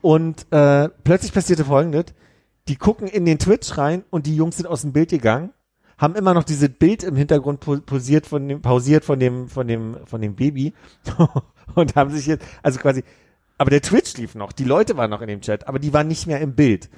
Und 0.01 0.51
äh, 0.51 0.89
plötzlich 1.03 1.33
passierte 1.33 1.65
folgendes. 1.65 2.05
Die 2.67 2.75
gucken 2.75 3.07
in 3.07 3.25
den 3.25 3.39
Twitch 3.39 3.77
rein 3.77 4.03
und 4.09 4.25
die 4.25 4.35
Jungs 4.35 4.57
sind 4.57 4.65
aus 4.67 4.81
dem 4.81 4.93
Bild 4.93 5.09
gegangen, 5.09 5.51
haben 5.97 6.15
immer 6.15 6.33
noch 6.33 6.43
dieses 6.43 6.69
Bild 6.69 7.03
im 7.03 7.15
Hintergrund 7.15 7.59
pausiert 7.85 8.25
von 8.25 8.47
dem, 8.47 8.61
pausiert 8.61 9.05
von 9.05 9.19
dem, 9.19 9.47
von 9.47 9.67
dem, 9.67 9.97
von 10.05 10.21
dem 10.21 10.35
Baby 10.35 10.73
und 11.75 11.95
haben 11.95 12.11
sich 12.11 12.25
jetzt, 12.25 12.45
also 12.63 12.79
quasi, 12.79 13.03
aber 13.57 13.69
der 13.69 13.81
Twitch 13.81 14.15
lief 14.17 14.35
noch, 14.35 14.51
die 14.51 14.63
Leute 14.63 14.97
waren 14.97 15.09
noch 15.09 15.21
in 15.21 15.27
dem 15.27 15.41
Chat, 15.41 15.67
aber 15.67 15.79
die 15.79 15.93
waren 15.93 16.07
nicht 16.07 16.27
mehr 16.27 16.41
im 16.41 16.53
Bild. 16.53 16.89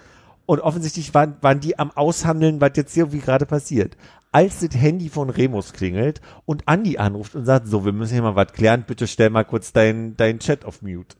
Und 0.45 0.61
offensichtlich 0.61 1.13
waren, 1.13 1.37
waren 1.41 1.59
die 1.59 1.77
am 1.77 1.91
Aushandeln, 1.91 2.59
was 2.59 2.71
jetzt 2.75 2.93
hier 2.93 3.03
irgendwie 3.03 3.19
gerade 3.19 3.45
passiert. 3.45 3.95
Als 4.31 4.59
das 4.59 4.75
Handy 4.75 5.09
von 5.09 5.29
Remus 5.29 5.73
klingelt 5.73 6.21
und 6.45 6.67
Andi 6.67 6.97
anruft 6.97 7.35
und 7.35 7.45
sagt, 7.45 7.67
so, 7.67 7.85
wir 7.85 7.93
müssen 7.93 8.13
hier 8.13 8.23
mal 8.23 8.35
was 8.35 8.51
klären, 8.53 8.83
bitte 8.87 9.05
stell 9.05 9.29
mal 9.29 9.45
kurz 9.45 9.73
deinen 9.73 10.17
dein 10.17 10.39
Chat 10.39 10.65
auf 10.65 10.81
Mute. 10.81 11.15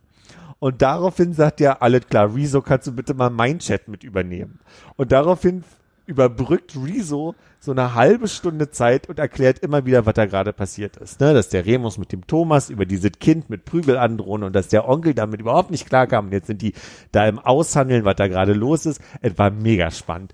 Und 0.59 0.81
daraufhin 0.81 1.34
sagt 1.34 1.61
er, 1.61 1.81
alles 1.81 2.07
klar, 2.07 2.35
Rezo, 2.35 2.61
kannst 2.61 2.88
du 2.88 2.91
bitte 2.91 3.13
mal 3.13 3.30
mein 3.30 3.59
Chat 3.59 3.88
mit 3.88 4.03
übernehmen? 4.03 4.59
Und 4.97 5.11
daraufhin 5.11 5.63
überbrückt 6.10 6.76
Rezo 6.76 7.36
so 7.60 7.72
eine 7.72 7.94
halbe 7.94 8.27
Stunde 8.27 8.72
Zeit 8.72 9.07
und 9.07 9.19
erklärt 9.19 9.60
immer 9.60 9.86
wieder, 9.86 10.06
was 10.06 10.15
da 10.15 10.26
gerade 10.26 10.53
passiert 10.53 10.98
ist. 10.98 11.19
Ne? 11.19 11.34
Dass 11.34 11.49
der 11.49 11.65
Remus 11.65 11.98
mit 11.98 12.11
dem 12.11 12.26
Thomas 12.26 12.69
über 12.69 12.86
dieses 12.86 13.11
Kind 13.19 13.49
mit 13.49 13.64
Prügel 13.64 13.98
androhen 13.98 14.44
und 14.44 14.53
dass 14.53 14.69
der 14.69 14.90
Onkel 14.90 15.14
damit 15.14 15.40
überhaupt 15.40 15.69
nicht 15.69 15.88
klarkam. 15.88 16.26
Und 16.26 16.31
jetzt 16.34 16.48
sind 16.48 16.61
die 16.61 16.73
da 17.11 17.27
im 17.27 17.38
Aushandeln, 17.38 18.06
was 18.06 18.15
da 18.15 18.27
gerade 18.27 18.53
los 18.53 18.86
ist. 18.86 18.99
Es 19.22 19.38
war 19.38 19.52
mega 19.52 19.91
spannend. 19.91 20.34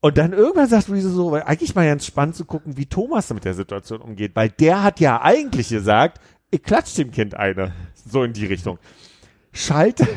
Und 0.00 0.18
dann 0.18 0.32
irgendwann 0.32 0.68
sagt 0.68 0.90
Rezo 0.90 1.08
so, 1.08 1.30
weil 1.30 1.44
eigentlich 1.44 1.74
mal 1.74 1.86
ganz 1.86 2.04
spannend 2.04 2.34
zu 2.34 2.44
gucken, 2.44 2.76
wie 2.76 2.86
Thomas 2.86 3.32
mit 3.32 3.44
der 3.44 3.54
Situation 3.54 4.00
umgeht, 4.00 4.32
weil 4.34 4.50
der 4.50 4.82
hat 4.82 5.00
ja 5.00 5.22
eigentlich 5.22 5.68
gesagt, 5.68 6.20
ich 6.50 6.62
klatsch 6.62 6.96
dem 6.96 7.10
Kind 7.10 7.34
eine. 7.34 7.72
So 8.06 8.24
in 8.24 8.32
die 8.32 8.46
Richtung. 8.46 8.78
Schaltet, 9.56 10.08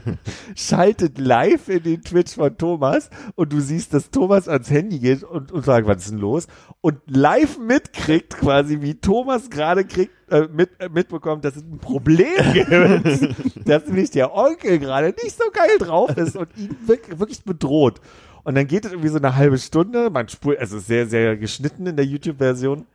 schaltet 0.56 1.18
live 1.18 1.68
in 1.68 1.82
den 1.82 2.02
Twitch 2.02 2.34
von 2.36 2.56
Thomas 2.56 3.10
und 3.34 3.52
du 3.52 3.60
siehst, 3.60 3.92
dass 3.92 4.10
Thomas 4.10 4.48
ans 4.48 4.70
Handy 4.70 4.98
geht 4.98 5.22
und, 5.24 5.52
und 5.52 5.62
sagt, 5.62 5.86
was 5.86 5.98
ist 5.98 6.12
denn 6.12 6.18
los? 6.18 6.46
Und 6.80 6.98
live 7.06 7.58
mitkriegt 7.58 8.38
quasi, 8.38 8.80
wie 8.80 8.94
Thomas 8.94 9.50
gerade 9.50 9.84
kriegt, 9.84 10.12
äh, 10.30 10.48
mit, 10.50 10.70
äh, 10.80 10.88
mitbekommt, 10.88 11.44
dass 11.44 11.56
es 11.56 11.64
ein 11.64 11.78
Problem 11.78 12.28
gibt, 12.54 13.68
dass 13.68 13.86
nämlich 13.86 14.10
der 14.10 14.34
Onkel 14.34 14.78
gerade 14.78 15.14
nicht 15.22 15.36
so 15.36 15.44
geil 15.52 15.76
drauf 15.78 16.16
ist 16.16 16.34
und 16.34 16.48
ihn 16.56 16.74
wirklich, 16.86 17.44
bedroht. 17.44 18.00
Und 18.42 18.54
dann 18.54 18.66
geht 18.66 18.86
es 18.86 18.92
irgendwie 18.92 19.10
so 19.10 19.18
eine 19.18 19.36
halbe 19.36 19.58
Stunde, 19.58 20.08
man 20.08 20.30
spult, 20.30 20.58
also 20.58 20.78
sehr, 20.78 21.06
sehr 21.06 21.36
geschnitten 21.36 21.86
in 21.86 21.96
der 21.96 22.06
YouTube-Version. 22.06 22.86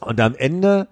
Und 0.00 0.18
am 0.18 0.34
Ende 0.34 0.88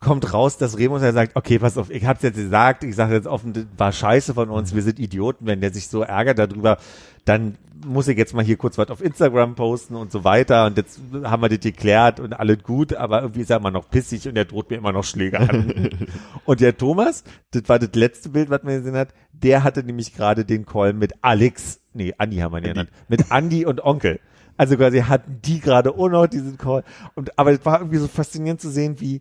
kommt 0.00 0.32
raus, 0.32 0.58
dass 0.58 0.78
Remus 0.78 1.02
ja 1.02 1.12
sagt, 1.12 1.36
okay, 1.36 1.58
pass 1.58 1.78
auf, 1.78 1.90
ich 1.90 2.04
hab's 2.04 2.22
jetzt 2.22 2.36
gesagt, 2.36 2.84
ich 2.84 2.94
sage 2.94 3.14
jetzt 3.14 3.26
offen, 3.26 3.52
das 3.52 3.64
war 3.76 3.92
scheiße 3.92 4.34
von 4.34 4.50
uns, 4.50 4.74
wir 4.74 4.82
sind 4.82 4.98
Idioten, 4.98 5.46
wenn 5.46 5.60
der 5.60 5.72
sich 5.72 5.88
so 5.88 6.02
ärgert 6.02 6.38
darüber, 6.38 6.78
dann 7.24 7.56
muss 7.84 8.08
ich 8.08 8.16
jetzt 8.16 8.34
mal 8.34 8.44
hier 8.44 8.56
kurz 8.56 8.78
was 8.78 8.88
auf 8.88 9.02
Instagram 9.02 9.54
posten 9.54 9.96
und 9.96 10.12
so 10.12 10.24
weiter 10.24 10.66
und 10.66 10.76
jetzt 10.76 11.00
haben 11.24 11.42
wir 11.42 11.48
das 11.48 11.60
geklärt 11.60 12.20
und 12.20 12.34
alles 12.34 12.62
gut, 12.62 12.94
aber 12.94 13.22
irgendwie 13.22 13.40
ist 13.40 13.50
er 13.50 13.56
immer 13.56 13.70
noch 13.70 13.88
pissig 13.90 14.28
und 14.28 14.36
er 14.36 14.44
droht 14.44 14.70
mir 14.70 14.76
immer 14.76 14.92
noch 14.92 15.04
Schläge 15.04 15.40
an. 15.40 15.90
und 16.44 16.60
der 16.60 16.76
Thomas, 16.76 17.24
das 17.50 17.68
war 17.68 17.78
das 17.78 17.94
letzte 17.94 18.28
Bild, 18.28 18.50
was 18.50 18.62
man 18.62 18.76
gesehen 18.76 18.96
hat, 18.96 19.08
der 19.32 19.64
hatte 19.64 19.82
nämlich 19.82 20.14
gerade 20.14 20.44
den 20.44 20.66
Call 20.66 20.92
mit 20.92 21.14
Alex, 21.22 21.80
nee, 21.94 22.14
Andi 22.18 22.36
haben 22.38 22.52
wir 22.52 22.58
ihn 22.58 22.64
genannt, 22.64 22.90
mit 23.08 23.30
Andi 23.30 23.66
und 23.66 23.82
Onkel. 23.82 24.20
Also 24.58 24.76
quasi 24.76 25.00
hatten 25.00 25.40
die 25.44 25.60
gerade 25.60 25.90
auch 25.94 26.08
noch 26.08 26.26
diesen 26.26 26.56
Call. 26.56 26.82
Und, 27.14 27.38
aber 27.38 27.52
es 27.52 27.64
war 27.64 27.80
irgendwie 27.80 27.98
so 27.98 28.08
faszinierend 28.08 28.60
zu 28.60 28.70
sehen, 28.70 29.00
wie 29.00 29.20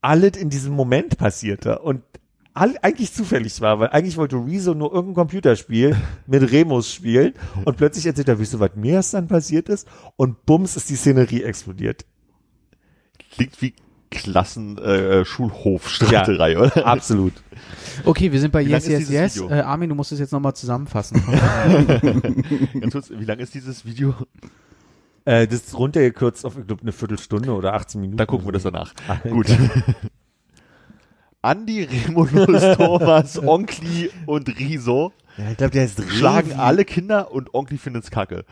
alles 0.00 0.36
in 0.36 0.50
diesem 0.50 0.72
Moment 0.72 1.18
passierte 1.18 1.78
und 1.80 2.02
all, 2.54 2.74
eigentlich 2.82 3.12
zufällig 3.12 3.60
war, 3.60 3.78
weil 3.80 3.88
eigentlich 3.88 4.16
wollte 4.16 4.36
Rezo 4.36 4.74
nur 4.74 4.92
irgendein 4.92 5.14
Computerspiel 5.14 5.96
mit 6.26 6.50
Remus 6.50 6.92
spielen 6.92 7.34
und 7.64 7.76
plötzlich 7.76 8.06
erzählt 8.06 8.28
er, 8.28 8.38
wisst 8.38 8.54
ihr, 8.54 8.60
was 8.60 8.74
mir 8.74 8.94
erst 8.94 9.14
dann 9.14 9.28
passiert 9.28 9.68
ist? 9.68 9.86
Und 10.16 10.46
bums 10.46 10.76
ist 10.76 10.88
die 10.88 10.96
Szenerie 10.96 11.42
explodiert. 11.42 12.06
Klingt 13.32 13.60
wie 13.60 13.74
Klassen 14.10 14.78
äh, 14.78 15.24
Schulhofstreiterei, 15.24 16.52
ja, 16.52 16.60
oder? 16.60 16.86
Absolut. 16.86 17.32
Okay, 18.04 18.30
wir 18.32 18.40
sind 18.40 18.52
bei 18.52 18.64
Wie 18.64 18.70
Yes, 18.70 18.86
Yes, 18.86 19.08
Yes. 19.10 19.40
Äh, 19.40 19.60
Armin, 19.60 19.88
du 19.88 19.94
musst 19.94 20.12
es 20.12 20.18
jetzt 20.20 20.32
nochmal 20.32 20.54
zusammenfassen. 20.54 21.22
Ganz 22.80 22.92
kurz, 22.92 23.10
wie 23.10 23.24
lang 23.24 23.38
ist 23.38 23.54
dieses 23.54 23.84
Video? 23.84 24.14
Äh, 25.26 25.46
das 25.46 25.64
ist 25.66 25.78
runtergekürzt 25.78 26.46
auf, 26.46 26.56
ich 26.56 26.66
glaube, 26.66 26.80
eine 26.82 26.92
Viertelstunde 26.92 27.52
oder 27.52 27.74
18 27.74 28.00
Minuten. 28.00 28.16
Dann 28.16 28.26
gucken 28.26 28.46
wir 28.46 28.52
das 28.52 28.62
danach. 28.62 28.94
Ah, 29.08 29.16
Gut. 29.28 29.46
Andi, 31.42 31.84
Remulus, 31.84 32.76
Thomas, 32.76 33.38
Onkli 33.42 34.10
und 34.26 34.48
Riso 34.58 35.12
Ja, 35.36 35.50
ich 35.50 35.56
glaube, 35.58 35.70
der 35.72 35.84
ist 35.84 36.02
schlagen 36.10 36.50
Revi. 36.52 36.60
alle 36.60 36.84
Kinder 36.84 37.30
und 37.30 37.54
Onkli 37.54 37.78
findet's 37.78 38.10
kacke. 38.10 38.44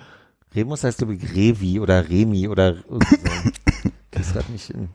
Remus 0.54 0.84
heißt, 0.84 0.98
glaube 0.98 1.14
ich, 1.14 1.34
Revi 1.34 1.80
oder 1.80 2.08
Remi 2.08 2.46
oder 2.46 2.76
so. 2.76 2.98
das 4.12 4.32
grad 4.32 4.48
nicht 4.50 4.70
in. 4.70 4.90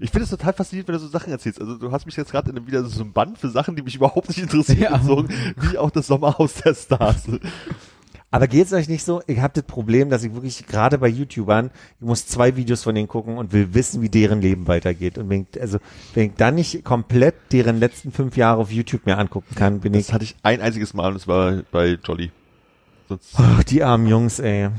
Ich 0.00 0.10
finde 0.10 0.24
es 0.24 0.30
total 0.30 0.52
faszinierend, 0.52 0.88
wenn 0.88 0.94
du 0.96 1.00
so 1.00 1.06
Sachen 1.08 1.30
erzählst. 1.30 1.60
Also 1.60 1.76
du 1.78 1.92
hast 1.92 2.04
mich 2.04 2.16
jetzt 2.16 2.32
gerade 2.32 2.50
in 2.50 2.56
einem- 2.56 2.66
wieder 2.66 2.82
so 2.84 3.04
ein 3.04 3.12
Band 3.12 3.38
für 3.38 3.48
Sachen, 3.48 3.76
die 3.76 3.82
mich 3.82 3.94
überhaupt 3.94 4.28
nicht 4.28 4.40
interessieren, 4.40 4.80
Ja. 4.82 4.96
gezogen, 4.98 5.28
wie 5.60 5.78
auch 5.78 5.90
das 5.92 6.08
Sommerhaus 6.08 6.54
der 6.54 6.74
Stars. 6.74 7.24
Aber 8.34 8.48
geht's 8.48 8.72
euch 8.72 8.88
nicht 8.88 9.04
so? 9.04 9.22
Ich 9.28 9.38
habe 9.38 9.54
das 9.54 9.62
Problem, 9.62 10.10
dass 10.10 10.24
ich 10.24 10.34
wirklich 10.34 10.66
gerade 10.66 10.98
bei 10.98 11.06
YouTubern, 11.06 11.70
ich 12.00 12.04
muss 12.04 12.26
zwei 12.26 12.56
Videos 12.56 12.82
von 12.82 12.92
denen 12.92 13.06
gucken 13.06 13.38
und 13.38 13.52
will 13.52 13.74
wissen, 13.74 14.02
wie 14.02 14.08
deren 14.08 14.42
Leben 14.42 14.66
weitergeht. 14.66 15.18
Und 15.18 15.28
wenn 15.28 15.46
ich, 15.48 15.60
also 15.60 15.78
wenn 16.14 16.30
ich 16.30 16.34
dann 16.36 16.56
nicht 16.56 16.82
komplett 16.82 17.36
deren 17.52 17.78
letzten 17.78 18.10
fünf 18.10 18.36
Jahre 18.36 18.60
auf 18.60 18.72
YouTube 18.72 19.06
mir 19.06 19.18
angucken 19.18 19.54
kann, 19.54 19.78
bin 19.78 19.94
ich. 19.94 20.06
Das 20.06 20.14
hatte 20.14 20.24
ich 20.24 20.34
ein 20.42 20.60
einziges 20.60 20.94
Mal 20.94 21.06
und 21.06 21.14
das 21.14 21.28
war 21.28 21.62
bei 21.70 21.96
Jolly. 22.02 22.32
Sonst 23.08 23.34
Ach, 23.36 23.62
die 23.62 23.84
armen 23.84 24.08
Jungs, 24.08 24.40
ey. 24.40 24.64
hab 24.64 24.72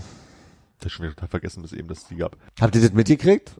ich 0.85 0.91
schon 0.91 1.05
wieder 1.05 1.15
total 1.15 1.29
vergessen, 1.29 1.61
dass 1.61 1.71
es 1.71 1.77
eben 1.77 1.87
das 1.87 2.09
die 2.09 2.17
gab. 2.17 2.35
Habt 2.59 2.75
ihr 2.75 2.81
das 2.81 2.91
mitgekriegt? 2.91 3.51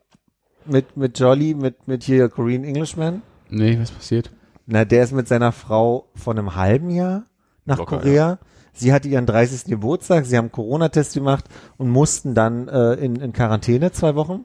Mit 0.65 0.97
mit 0.97 1.17
Jolly, 1.17 1.53
mit 1.53 1.87
mit 1.87 2.03
hier 2.03 2.27
Korean 2.27 2.65
Englishman? 2.65 3.21
nee, 3.49 3.79
was 3.79 3.91
passiert? 3.91 4.29
Na, 4.65 4.83
der 4.83 5.05
ist 5.05 5.13
mit 5.13 5.29
seiner 5.29 5.53
Frau 5.53 6.09
von 6.15 6.37
einem 6.37 6.55
halben 6.55 6.89
Jahr 6.89 7.27
nach 7.63 7.77
Locker, 7.77 7.99
Korea. 7.99 8.39
Sie 8.75 8.93
hatte 8.93 9.07
ihren 9.07 9.25
30. 9.25 9.65
Geburtstag, 9.65 10.25
sie 10.25 10.37
haben 10.37 10.51
Corona-Test 10.51 11.13
gemacht 11.13 11.45
und 11.77 11.89
mussten 11.89 12.35
dann 12.35 12.67
äh, 12.67 12.93
in, 12.95 13.15
in 13.15 13.31
Quarantäne 13.31 13.91
zwei 13.93 14.15
Wochen 14.15 14.43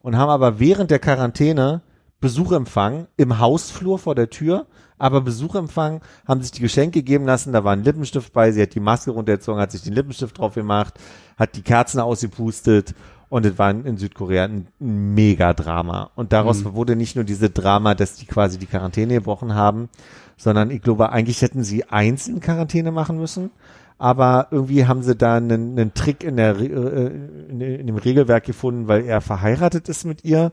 und 0.00 0.16
haben 0.16 0.30
aber 0.30 0.58
während 0.58 0.90
der 0.90 0.98
Quarantäne 0.98 1.82
Besuch 2.20 2.52
empfangen 2.52 3.06
im 3.16 3.38
Hausflur 3.38 3.98
vor 3.98 4.14
der 4.14 4.30
Tür, 4.30 4.66
aber 4.98 5.20
Besuch 5.20 5.54
empfangen, 5.54 6.00
haben 6.26 6.40
sich 6.40 6.52
die 6.52 6.62
Geschenke 6.62 7.02
geben 7.02 7.26
lassen, 7.26 7.52
da 7.52 7.64
war 7.64 7.74
ein 7.74 7.84
Lippenstift 7.84 8.32
bei, 8.32 8.50
sie 8.50 8.62
hat 8.62 8.74
die 8.74 8.80
Maske 8.80 9.10
runtergezogen, 9.10 9.60
hat 9.60 9.72
sich 9.72 9.82
den 9.82 9.92
Lippenstift 9.92 10.38
drauf 10.38 10.54
gemacht, 10.54 10.94
hat 11.36 11.54
die 11.54 11.62
Kerzen 11.62 12.00
ausgepustet 12.00 12.94
und 13.28 13.44
es 13.44 13.58
war 13.58 13.70
in 13.70 13.98
Südkorea 13.98 14.44
ein 14.44 14.68
mega 14.78 15.52
Drama. 15.52 16.10
Und 16.14 16.32
daraus 16.32 16.64
wurde 16.64 16.96
nicht 16.96 17.16
nur 17.16 17.24
diese 17.24 17.50
Drama, 17.50 17.94
dass 17.94 18.14
die 18.14 18.26
quasi 18.26 18.58
die 18.58 18.66
Quarantäne 18.66 19.14
gebrochen 19.14 19.54
haben, 19.54 19.88
sondern 20.36 20.70
ich 20.70 20.82
glaube, 20.82 21.10
eigentlich 21.10 21.42
hätten 21.42 21.62
sie 21.62 21.84
einzeln 21.84 22.40
Quarantäne 22.40 22.92
machen 22.92 23.18
müssen. 23.18 23.50
Aber 23.98 24.48
irgendwie 24.50 24.86
haben 24.86 25.02
sie 25.02 25.16
da 25.16 25.36
einen, 25.36 25.78
einen 25.78 25.94
Trick 25.94 26.22
in, 26.22 26.36
der, 26.36 26.56
äh, 26.58 27.06
in, 27.48 27.60
in 27.60 27.86
dem 27.86 27.96
Regelwerk 27.96 28.44
gefunden, 28.44 28.88
weil 28.88 29.04
er 29.04 29.22
verheiratet 29.22 29.88
ist 29.88 30.04
mit 30.04 30.24
ihr. 30.24 30.52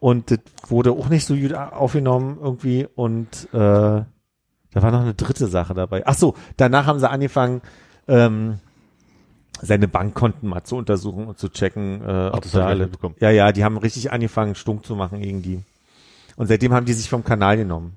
Und 0.00 0.30
das 0.30 0.40
wurde 0.68 0.92
auch 0.92 1.08
nicht 1.08 1.26
so 1.26 1.36
gut 1.36 1.54
aufgenommen 1.54 2.38
irgendwie. 2.40 2.88
Und 2.96 3.48
äh, 3.52 3.56
da 3.56 4.06
war 4.74 4.90
noch 4.90 5.00
eine 5.00 5.14
dritte 5.14 5.46
Sache 5.46 5.74
dabei. 5.74 6.02
Ach 6.06 6.14
so, 6.14 6.34
danach 6.56 6.86
haben 6.86 6.98
sie 6.98 7.08
angefangen, 7.08 7.62
ähm, 8.08 8.58
seine 9.62 9.88
Bankkonten 9.88 10.48
mal 10.48 10.64
zu 10.64 10.76
untersuchen 10.76 11.28
und 11.28 11.38
zu 11.38 11.48
checken, 11.48 12.02
äh, 12.02 12.30
ob 12.32 12.42
das 12.42 12.52
da 12.52 12.66
alle. 12.66 12.90
Ja, 13.20 13.30
ja, 13.30 13.52
die 13.52 13.64
haben 13.64 13.78
richtig 13.78 14.12
angefangen, 14.12 14.54
stunk 14.54 14.84
zu 14.84 14.96
machen 14.96 15.20
gegen 15.20 15.40
die. 15.42 15.60
Und 16.36 16.48
seitdem 16.48 16.74
haben 16.74 16.84
die 16.84 16.92
sich 16.92 17.08
vom 17.08 17.24
Kanal 17.24 17.56
genommen. 17.56 17.94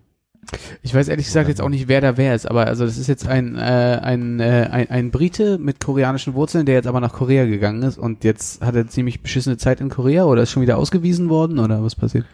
Ich 0.82 0.96
weiß 0.96 1.08
ehrlich 1.10 1.28
gesagt 1.28 1.48
jetzt 1.48 1.62
auch 1.62 1.70
nicht, 1.70 1.88
wer 1.88 2.02
da 2.02 2.18
wer 2.18 2.34
ist, 2.34 2.50
aber 2.50 2.66
also 2.66 2.86
das 2.86 2.98
ist 2.98 3.08
jetzt 3.08 3.28
ein, 3.28 3.56
äh, 3.56 4.00
ein, 4.02 4.40
äh, 4.40 4.68
ein, 4.72 4.90
ein 4.90 5.12
Brite 5.12 5.58
mit 5.60 5.80
koreanischen 5.80 6.34
Wurzeln, 6.34 6.66
der 6.66 6.76
jetzt 6.76 6.88
aber 6.88 7.00
nach 7.02 7.14
Korea 7.14 7.46
gegangen 7.46 7.84
ist 7.84 7.98
und 7.98 8.24
jetzt 8.24 8.62
hat 8.66 8.76
er 8.76 8.88
ziemlich 8.88 9.22
beschissene 9.22 9.58
Zeit 9.58 9.80
in 9.82 9.90
Korea 9.90 10.26
oder 10.26 10.44
ist 10.44 10.52
schon 10.52 10.64
wieder 10.64 10.78
ausgewiesen 10.78 11.30
worden 11.30 11.60
oder 11.60 11.84
was 11.84 11.96
passiert? 11.96 12.26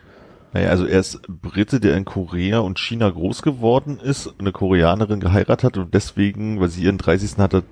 Naja, 0.54 0.70
also 0.70 0.86
er 0.86 1.02
ist 1.02 1.20
Brite, 1.28 1.82
der 1.82 1.98
in 1.98 2.06
Korea 2.06 2.60
und 2.60 2.80
China 2.80 3.10
groß 3.10 3.42
geworden 3.42 4.00
ist, 4.02 4.34
eine 4.40 4.54
Koreanerin 4.54 5.20
geheiratet 5.20 5.66
hat 5.66 5.78
und 5.78 5.94
deswegen, 5.94 6.62
weil 6.62 6.70
sie 6.70 6.84
ihren 6.84 6.98
30. 6.98 7.38
hatte, 7.40 7.64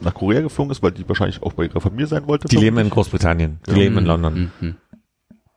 nach 0.00 0.14
Korea 0.14 0.40
geflogen 0.40 0.70
ist, 0.70 0.82
weil 0.82 0.92
die 0.92 1.06
wahrscheinlich 1.06 1.42
auch 1.42 1.52
bei 1.52 1.64
ihrer 1.66 1.80
Familie 1.82 2.06
sein 2.06 2.26
wollte. 2.26 2.48
Die 2.48 2.56
leben 2.56 2.78
in. 2.78 2.88
Großbritannien. 2.88 3.58
Die 3.66 3.72
Ja. 3.72 3.76
leben 3.76 3.98
in 3.98 4.06
London. 4.06 4.50
Mhm. 4.60 4.76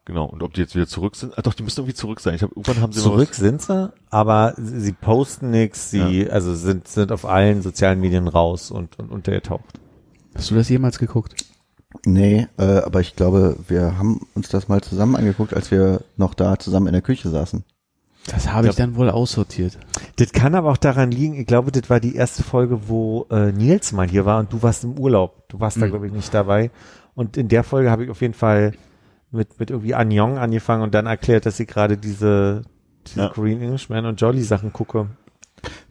Genau. 0.07 0.23
Und 0.25 0.41
ob 0.41 0.53
die 0.53 0.61
jetzt 0.61 0.73
wieder 0.73 0.87
zurück 0.87 1.17
sind? 1.17 1.37
Ah, 1.37 1.41
doch, 1.41 1.53
die 1.53 1.63
müssen 1.63 1.81
irgendwie 1.81 1.93
zurück 1.93 2.21
sein. 2.21 2.33
Ich 2.33 2.41
habe 2.41 2.53
irgendwann 2.55 2.81
haben 2.81 2.93
sie 2.93 3.01
Zurück 3.01 3.35
sind 3.35 3.61
sie, 3.61 3.91
aber 4.09 4.53
sie, 4.55 4.79
sie 4.79 4.93
posten 4.93 5.51
nichts, 5.51 5.91
sie 5.91 6.31
also 6.31 6.55
sind 6.55 6.87
sind 6.87 7.11
auf 7.11 7.25
allen 7.25 7.61
sozialen 7.61 7.99
Medien 7.99 8.29
raus 8.29 8.71
und, 8.71 8.97
und 8.99 9.11
untergetaucht. 9.11 9.65
Hast 10.33 10.49
du 10.49 10.55
das 10.55 10.69
jemals 10.69 10.97
geguckt? 10.97 11.35
Nee, 12.05 12.47
äh, 12.57 12.63
aber 12.79 13.01
ich 13.01 13.17
glaube, 13.17 13.57
wir 13.67 13.97
haben 13.97 14.21
uns 14.33 14.47
das 14.47 14.69
mal 14.69 14.79
zusammen 14.79 15.17
angeguckt, 15.17 15.53
als 15.53 15.71
wir 15.71 15.99
noch 16.15 16.33
da 16.35 16.57
zusammen 16.57 16.87
in 16.87 16.93
der 16.93 17.01
Küche 17.01 17.29
saßen. 17.29 17.65
Das 18.27 18.53
habe 18.53 18.69
ich 18.69 18.75
dann 18.75 18.95
wohl 18.95 19.09
aussortiert. 19.09 19.77
Das 20.15 20.31
kann 20.31 20.55
aber 20.55 20.71
auch 20.71 20.77
daran 20.77 21.11
liegen, 21.11 21.35
ich 21.35 21.47
glaube, 21.47 21.73
das 21.73 21.89
war 21.89 21.99
die 21.99 22.15
erste 22.15 22.43
Folge, 22.43 22.87
wo 22.87 23.25
äh, 23.29 23.51
Nils 23.51 23.91
mal 23.91 24.07
hier 24.07 24.25
war 24.25 24.39
und 24.39 24.53
du 24.53 24.63
warst 24.63 24.85
im 24.85 24.97
Urlaub. 24.97 25.49
Du 25.49 25.59
warst 25.59 25.81
da, 25.81 25.85
Mhm. 25.85 25.89
glaube 25.89 26.07
ich, 26.07 26.13
nicht 26.13 26.33
dabei. 26.33 26.71
Und 27.13 27.35
in 27.35 27.49
der 27.49 27.65
Folge 27.65 27.91
habe 27.91 28.05
ich 28.05 28.09
auf 28.09 28.21
jeden 28.21 28.33
Fall 28.33 28.71
mit, 29.37 29.59
mit 29.59 29.69
irgendwie 29.69 29.93
Annyeong 29.95 30.37
angefangen 30.37 30.83
und 30.83 30.93
dann 30.93 31.05
erklärt, 31.05 31.45
dass 31.45 31.59
ich 31.59 31.67
gerade 31.67 31.97
diese, 31.97 32.63
diese 33.05 33.19
Ja. 33.21 33.29
Korean 33.29 33.61
Englishman 33.61 34.05
und 34.05 34.19
Jolly 34.19 34.41
Sachen 34.43 34.73
gucke. 34.73 35.07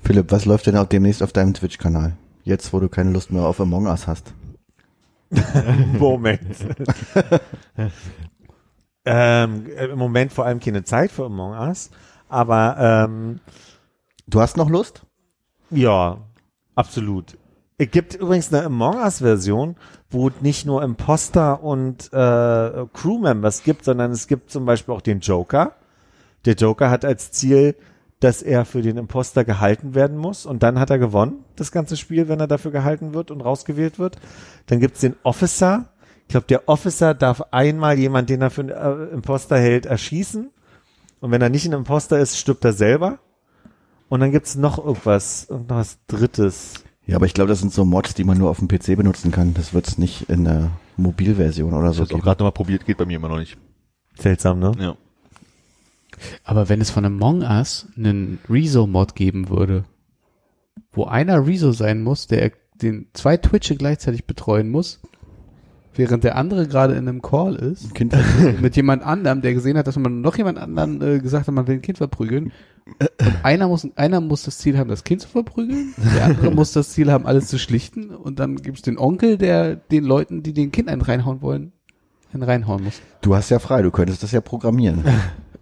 Philipp, 0.02 0.30
was 0.30 0.44
läuft 0.44 0.66
denn 0.66 0.76
auch 0.76 0.86
demnächst 0.86 1.22
auf 1.22 1.32
deinem 1.32 1.54
Twitch-Kanal? 1.54 2.16
Jetzt, 2.44 2.72
wo 2.72 2.80
du 2.80 2.88
keine 2.88 3.10
Lust 3.10 3.32
mehr 3.32 3.42
auf 3.42 3.60
Among 3.60 3.86
Us 3.86 4.06
hast. 4.06 4.32
Moment. 5.98 6.56
ähm, 9.04 9.66
Im 9.66 9.98
Moment 9.98 10.32
vor 10.32 10.44
allem 10.46 10.60
keine 10.60 10.84
Zeit 10.84 11.10
für 11.10 11.26
Among 11.26 11.52
Us, 11.52 11.90
aber 12.28 12.76
ähm, 13.08 13.40
Du 14.28 14.40
hast 14.40 14.56
noch 14.56 14.68
Lust? 14.70 15.02
ja, 15.70 16.18
absolut. 16.74 17.36
Es 17.78 17.90
gibt 17.90 18.14
übrigens 18.14 18.52
eine 18.52 18.64
Among 18.66 18.96
Us-Version, 18.96 19.76
wo 20.10 20.28
es 20.28 20.34
nicht 20.40 20.66
nur 20.66 20.82
Imposter 20.82 21.62
und 21.62 22.12
äh, 22.12 22.86
Crewmembers 22.92 23.62
gibt, 23.62 23.84
sondern 23.84 24.12
es 24.12 24.26
gibt 24.26 24.50
zum 24.50 24.64
Beispiel 24.64 24.94
auch 24.94 25.00
den 25.00 25.20
Joker. 25.20 25.72
Der 26.44 26.54
Joker 26.54 26.90
hat 26.90 27.04
als 27.04 27.32
Ziel, 27.32 27.74
dass 28.20 28.42
er 28.42 28.64
für 28.64 28.82
den 28.82 28.96
Imposter 28.96 29.44
gehalten 29.44 29.94
werden 29.94 30.16
muss 30.16 30.46
und 30.46 30.62
dann 30.62 30.78
hat 30.78 30.90
er 30.90 30.98
gewonnen, 30.98 31.44
das 31.56 31.70
ganze 31.70 31.96
Spiel, 31.96 32.28
wenn 32.28 32.40
er 32.40 32.46
dafür 32.46 32.70
gehalten 32.70 33.14
wird 33.14 33.30
und 33.30 33.40
rausgewählt 33.40 33.98
wird. 33.98 34.16
Dann 34.66 34.80
gibt's 34.80 35.00
den 35.00 35.16
Officer. 35.22 35.90
Ich 36.22 36.28
glaube, 36.28 36.46
der 36.46 36.68
Officer 36.68 37.14
darf 37.14 37.42
einmal 37.50 37.98
jemand, 37.98 38.30
den 38.30 38.42
er 38.42 38.50
für 38.50 38.62
einen 38.62 38.70
äh, 38.70 39.12
Imposter 39.12 39.58
hält, 39.58 39.86
erschießen. 39.86 40.50
Und 41.20 41.30
wenn 41.30 41.42
er 41.42 41.50
nicht 41.50 41.66
ein 41.66 41.72
Imposter 41.72 42.18
ist, 42.18 42.38
stirbt 42.38 42.64
er 42.64 42.72
selber. 42.72 43.18
Und 44.08 44.20
dann 44.20 44.32
gibt's 44.32 44.54
noch 44.56 44.78
irgendwas, 44.78 45.46
irgendwas 45.50 45.98
Drittes. 46.06 46.74
Ja, 47.06 47.16
aber 47.16 47.26
ich 47.26 47.34
glaube, 47.34 47.48
das 47.48 47.60
sind 47.60 47.72
so 47.72 47.84
Mods, 47.84 48.14
die 48.14 48.24
man 48.24 48.36
nur 48.38 48.50
auf 48.50 48.58
dem 48.58 48.68
PC 48.68 48.96
benutzen 48.96 49.30
kann. 49.30 49.54
Das 49.54 49.72
wird's 49.72 49.96
nicht 49.96 50.28
in 50.28 50.44
der 50.44 50.70
Mobilversion 50.96 51.72
oder 51.72 51.90
Ich 51.90 51.96
so 51.96 52.00
habe 52.02 52.06
auch 52.06 52.08
geben. 52.16 52.22
gerade 52.22 52.38
nochmal 52.40 52.52
probiert, 52.52 52.84
geht 52.84 52.98
bei 52.98 53.06
mir 53.06 53.16
immer 53.16 53.28
noch 53.28 53.38
nicht. 53.38 53.56
Seltsam, 54.18 54.58
ne? 54.58 54.72
Ja. 54.78 54.96
Aber 56.44 56.68
wenn 56.68 56.80
es 56.80 56.90
von 56.90 57.04
Among 57.04 57.42
Us 57.42 57.86
einen 57.96 58.38
Rezo-Mod 58.48 59.14
geben 59.14 59.48
würde, 59.50 59.84
wo 60.92 61.04
einer 61.04 61.46
Rezo 61.46 61.72
sein 61.72 62.02
muss, 62.02 62.26
der 62.26 62.52
den 62.82 63.06
zwei 63.12 63.36
Twitche 63.36 63.76
gleichzeitig 63.76 64.26
betreuen 64.26 64.70
muss, 64.70 65.00
während 65.94 66.24
der 66.24 66.36
andere 66.36 66.66
gerade 66.66 66.94
in 66.94 67.06
einem 67.08 67.22
Call 67.22 67.54
ist, 67.54 67.94
Kind 67.94 68.14
mit 68.60 68.76
jemand 68.76 69.02
anderem, 69.02 69.42
der 69.42 69.54
gesehen 69.54 69.76
hat, 69.78 69.86
dass 69.86 69.96
man 69.98 70.22
noch 70.22 70.36
jemand 70.38 70.58
anderen 70.58 71.00
äh, 71.02 71.20
gesagt 71.20 71.46
hat, 71.46 71.54
man 71.54 71.66
will 71.66 71.76
ein 71.76 71.82
Kind 71.82 71.98
verprügeln. 71.98 72.52
Und 72.86 73.44
einer 73.44 73.66
muss, 73.66 73.86
einer 73.96 74.20
muss 74.20 74.44
das 74.44 74.58
Ziel 74.58 74.78
haben, 74.78 74.88
das 74.88 75.02
Kind 75.02 75.20
zu 75.20 75.28
verprügeln, 75.28 75.92
der 76.14 76.24
andere 76.24 76.50
muss 76.52 76.72
das 76.72 76.90
Ziel 76.90 77.10
haben, 77.10 77.26
alles 77.26 77.48
zu 77.48 77.58
schlichten 77.58 78.10
und 78.10 78.38
dann 78.38 78.56
gibt's 78.56 78.82
den 78.82 78.96
Onkel, 78.96 79.38
der 79.38 79.74
den 79.74 80.04
Leuten, 80.04 80.42
die 80.44 80.52
den 80.52 80.70
Kind 80.70 80.88
einen 80.88 81.02
reinhauen 81.02 81.42
wollen, 81.42 81.72
einen 82.32 82.44
reinhauen 82.44 82.84
muss. 82.84 83.00
Du 83.22 83.34
hast 83.34 83.50
ja 83.50 83.58
frei, 83.58 83.82
du 83.82 83.90
könntest 83.90 84.22
das 84.22 84.32
ja 84.32 84.40
programmieren. 84.40 85.04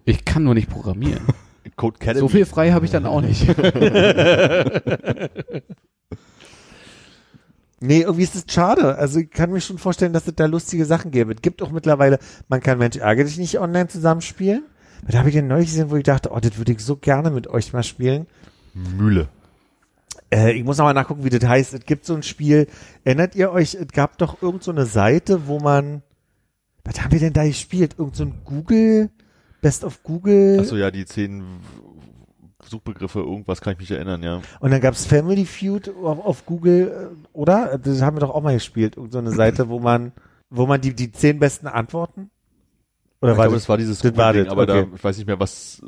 Ich 0.07 0.23
kann 0.23 0.43
nur 0.43 0.53
nicht 0.53 0.69
programmieren. 0.69 1.23
Code 1.77 1.95
Academy. 1.95 2.19
So 2.19 2.27
viel 2.27 2.45
frei 2.45 2.73
habe 2.73 2.85
ich 2.85 2.91
dann 2.91 3.07
auch 3.07 3.21
nicht. 3.21 3.43
Nee, 7.81 8.01
irgendwie 8.01 8.23
ist 8.23 8.35
es 8.35 8.45
schade. 8.47 8.97
Also 8.97 9.19
ich 9.19 9.29
kann 9.29 9.51
mir 9.51 9.61
schon 9.61 9.77
vorstellen, 9.77 10.13
dass 10.13 10.27
es 10.27 10.35
da 10.35 10.45
lustige 10.45 10.85
Sachen 10.85 11.11
gäbe. 11.11 11.33
Es 11.33 11.41
gibt 11.41 11.61
auch 11.61 11.71
mittlerweile, 11.71 12.19
man 12.47 12.61
kann 12.61 12.77
Mensch 12.77 12.97
ärgere 12.97 13.25
dich 13.25 13.37
nicht 13.37 13.59
online 13.59 13.87
zusammenspielen. 13.87 14.63
Da 15.07 15.19
habe 15.19 15.29
ich 15.29 15.35
den 15.35 15.47
neulich 15.47 15.67
gesehen, 15.67 15.91
wo 15.91 15.95
ich 15.95 16.03
dachte, 16.03 16.31
oh, 16.31 16.39
das 16.39 16.57
würde 16.57 16.71
ich 16.71 16.79
so 16.79 16.95
gerne 16.95 17.29
mit 17.29 17.47
euch 17.47 17.73
mal 17.73 17.83
spielen. 17.83 18.25
Mühle. 18.73 19.29
Äh, 20.31 20.53
ich 20.53 20.63
muss 20.63 20.77
noch 20.77 20.85
mal 20.85 20.93
nachgucken, 20.93 21.23
wie 21.23 21.29
das 21.29 21.47
heißt. 21.47 21.73
Es 21.73 21.85
gibt 21.85 22.05
so 22.05 22.15
ein 22.15 22.23
Spiel, 22.23 22.67
erinnert 23.03 23.35
ihr 23.35 23.51
euch, 23.51 23.75
es 23.75 23.87
gab 23.89 24.17
doch 24.17 24.41
irgend 24.41 24.63
so 24.63 24.71
eine 24.71 24.85
Seite, 24.85 25.47
wo 25.47 25.59
man, 25.59 26.01
was 26.83 27.01
haben 27.01 27.11
wir 27.11 27.19
denn 27.19 27.33
da 27.33 27.45
gespielt? 27.45 27.95
Irgend 27.97 28.15
so 28.15 28.23
ein 28.23 28.41
Google, 28.43 29.09
Best 29.61 29.83
of 29.83 30.01
Google. 30.03 30.59
Achso, 30.59 30.75
ja, 30.75 30.89
die 30.89 31.05
zehn 31.05 31.43
Suchbegriffe, 32.67 33.19
irgendwas 33.19 33.61
kann 33.61 33.73
ich 33.73 33.79
mich 33.79 33.91
erinnern, 33.91 34.23
ja. 34.23 34.41
Und 34.59 34.71
dann 34.71 34.81
gab's 34.81 35.05
Family 35.05 35.45
Feud 35.45 35.89
auf, 35.89 36.25
auf 36.25 36.45
Google, 36.45 37.11
äh, 37.13 37.27
oder? 37.33 37.77
Das 37.77 38.01
haben 38.01 38.17
wir 38.17 38.21
doch 38.21 38.33
auch 38.33 38.41
mal 38.41 38.55
gespielt. 38.55 38.97
Irgend 38.97 39.13
so 39.13 39.19
eine 39.19 39.31
Seite, 39.31 39.69
wo 39.69 39.79
man, 39.79 40.13
wo 40.49 40.65
man 40.65 40.81
die, 40.81 40.95
die 40.95 41.11
zehn 41.11 41.39
besten 41.39 41.67
Antworten? 41.67 42.31
Oder 43.21 43.33
ich 43.33 43.37
war 43.37 43.45
glaube, 43.45 43.55
das, 43.55 43.63
das 43.63 43.69
war 43.69 43.77
dieses 43.77 43.99
das 43.99 44.17
war 44.17 44.33
Google-Ding, 44.33 44.43
das, 44.45 44.51
aber 44.51 44.63
okay. 44.63 44.87
da, 44.89 44.95
ich 44.95 45.03
weiß 45.03 45.17
nicht 45.17 45.27
mehr, 45.27 45.39
was 45.39 45.81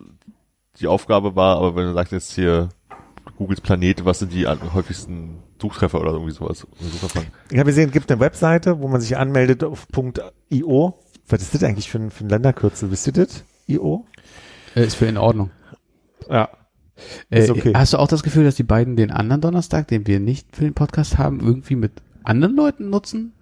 die 0.79 0.87
Aufgabe 0.87 1.35
war, 1.35 1.57
aber 1.57 1.75
wenn 1.75 1.85
du 1.85 1.93
sagst 1.93 2.11
jetzt 2.11 2.33
hier 2.33 2.69
Googles 3.37 3.61
Planet, 3.61 4.05
was 4.05 4.19
sind 4.19 4.33
die 4.33 4.47
häufigsten 4.47 5.39
Suchtreffer 5.61 5.99
oder 5.99 6.11
irgendwie 6.11 6.31
sowas? 6.31 6.65
Ich 7.51 7.57
habe 7.57 7.69
gesehen, 7.69 7.87
es 7.87 7.93
gibt 7.93 8.11
eine 8.11 8.19
Webseite, 8.19 8.79
wo 8.79 8.87
man 8.87 9.01
sich 9.01 9.17
anmeldet 9.17 9.63
auf 9.63 9.87
.io. 10.49 10.99
Was 11.29 11.41
ist 11.41 11.53
das 11.53 11.63
eigentlich 11.63 11.89
für 11.89 11.99
ein, 11.99 12.11
für 12.11 12.25
ein 12.25 12.29
Länderkürzel? 12.29 12.89
Wisst 12.91 13.07
ihr 13.07 13.13
das? 13.13 13.43
IO? 13.67 14.05
Äh, 14.75 14.85
ist 14.85 14.95
für 14.95 15.07
in 15.07 15.17
Ordnung. 15.17 15.51
Ja. 16.29 16.49
Äh, 17.29 17.43
Ist 17.43 17.49
okay. 17.49 17.73
Hast 17.75 17.93
du 17.93 17.97
auch 17.97 18.07
das 18.07 18.23
Gefühl, 18.23 18.43
dass 18.43 18.55
die 18.55 18.63
beiden 18.63 18.95
den 18.95 19.11
anderen 19.11 19.41
Donnerstag, 19.41 19.87
den 19.87 20.07
wir 20.07 20.19
nicht 20.19 20.55
für 20.55 20.63
den 20.63 20.73
Podcast 20.73 21.17
haben, 21.17 21.39
irgendwie 21.39 21.75
mit 21.75 21.91
anderen 22.23 22.55
Leuten 22.55 22.89
nutzen? 22.89 23.33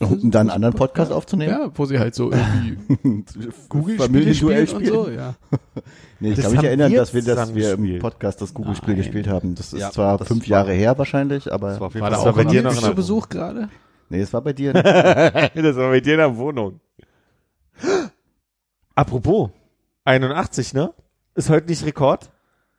Um 0.00 0.30
dann 0.32 0.42
einen 0.42 0.50
anderen 0.50 0.74
Podcast 0.74 1.12
aufzunehmen? 1.12 1.52
Ja, 1.52 1.70
wo 1.74 1.84
sie 1.84 1.98
halt 1.98 2.14
so 2.14 2.32
irgendwie 2.32 2.76
Google-Spiele 3.68 3.98
Familienduell 4.08 4.66
spielen 4.66 4.90
und 4.96 5.04
so, 5.04 5.10
ja. 5.10 5.34
Nee, 6.18 6.30
ich 6.30 6.36
Das 6.36 6.44
kann 6.46 6.54
mich 6.54 6.64
erinnern, 6.64 6.92
dass 6.92 7.14
wir, 7.14 7.22
dass 7.22 7.54
wir 7.54 7.72
im. 7.74 7.98
Podcast 8.00 8.40
das 8.42 8.52
Google-Spiel 8.54 8.94
gespielt 8.96 9.28
haben. 9.28 9.54
Das 9.54 9.72
ist 9.72 9.80
Ja, 9.80 9.90
zwar 9.90 10.18
das 10.18 10.28
fünf 10.28 10.42
war- 10.42 10.48
Jahre 10.58 10.72
her 10.72 10.96
wahrscheinlich, 10.98 11.52
aber 11.52 11.70
Das 11.70 11.80
war 11.80 11.94
War 11.94 12.10
da 12.10 12.16
auch 12.18 12.32
bei 12.34 12.44
dir 12.44 12.62
noch 12.62 12.74
zu 12.74 12.94
Besuch 12.94 13.28
gerade? 13.28 13.68
nee, 14.08 14.20
es 14.20 14.32
war 14.32 14.40
bei 14.40 14.52
dir. 14.52 14.72
das 14.72 15.76
war 15.76 15.90
bei 15.90 16.00
dir 16.00 16.12
in 16.14 16.18
der 16.18 16.36
Wohnung. 16.36 16.80
Apropos, 18.94 19.50
81, 20.04 20.74
ne? 20.74 20.92
Ist 21.34 21.48
heute 21.48 21.68
nicht 21.68 21.84
Rekord? 21.86 22.30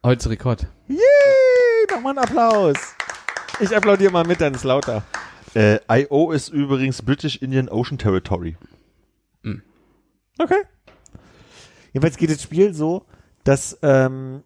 Heute 0.06 0.20
ist 0.20 0.30
Rekord. 0.30 0.68
Yay! 0.88 0.98
Nochmal 1.92 2.12
einen 2.18 2.20
Applaus. 2.20 2.76
Ich 3.60 3.76
applaudiere 3.76 4.12
mal 4.12 4.26
mit, 4.26 4.40
dann 4.42 4.54
ist 4.54 4.64
lauter. 4.64 5.04
Äh, 5.56 5.80
IO 5.90 6.32
ist 6.32 6.50
übrigens 6.50 7.02
British 7.02 7.38
Indian 7.38 7.70
Ocean 7.70 7.98
Territory. 7.98 8.56
Okay. 10.40 10.62
Jedenfalls 11.94 12.18
geht 12.18 12.32
das 12.32 12.42
Spiel 12.42 12.74
so, 12.74 13.06
dass 13.44 13.78
ähm, 13.84 14.42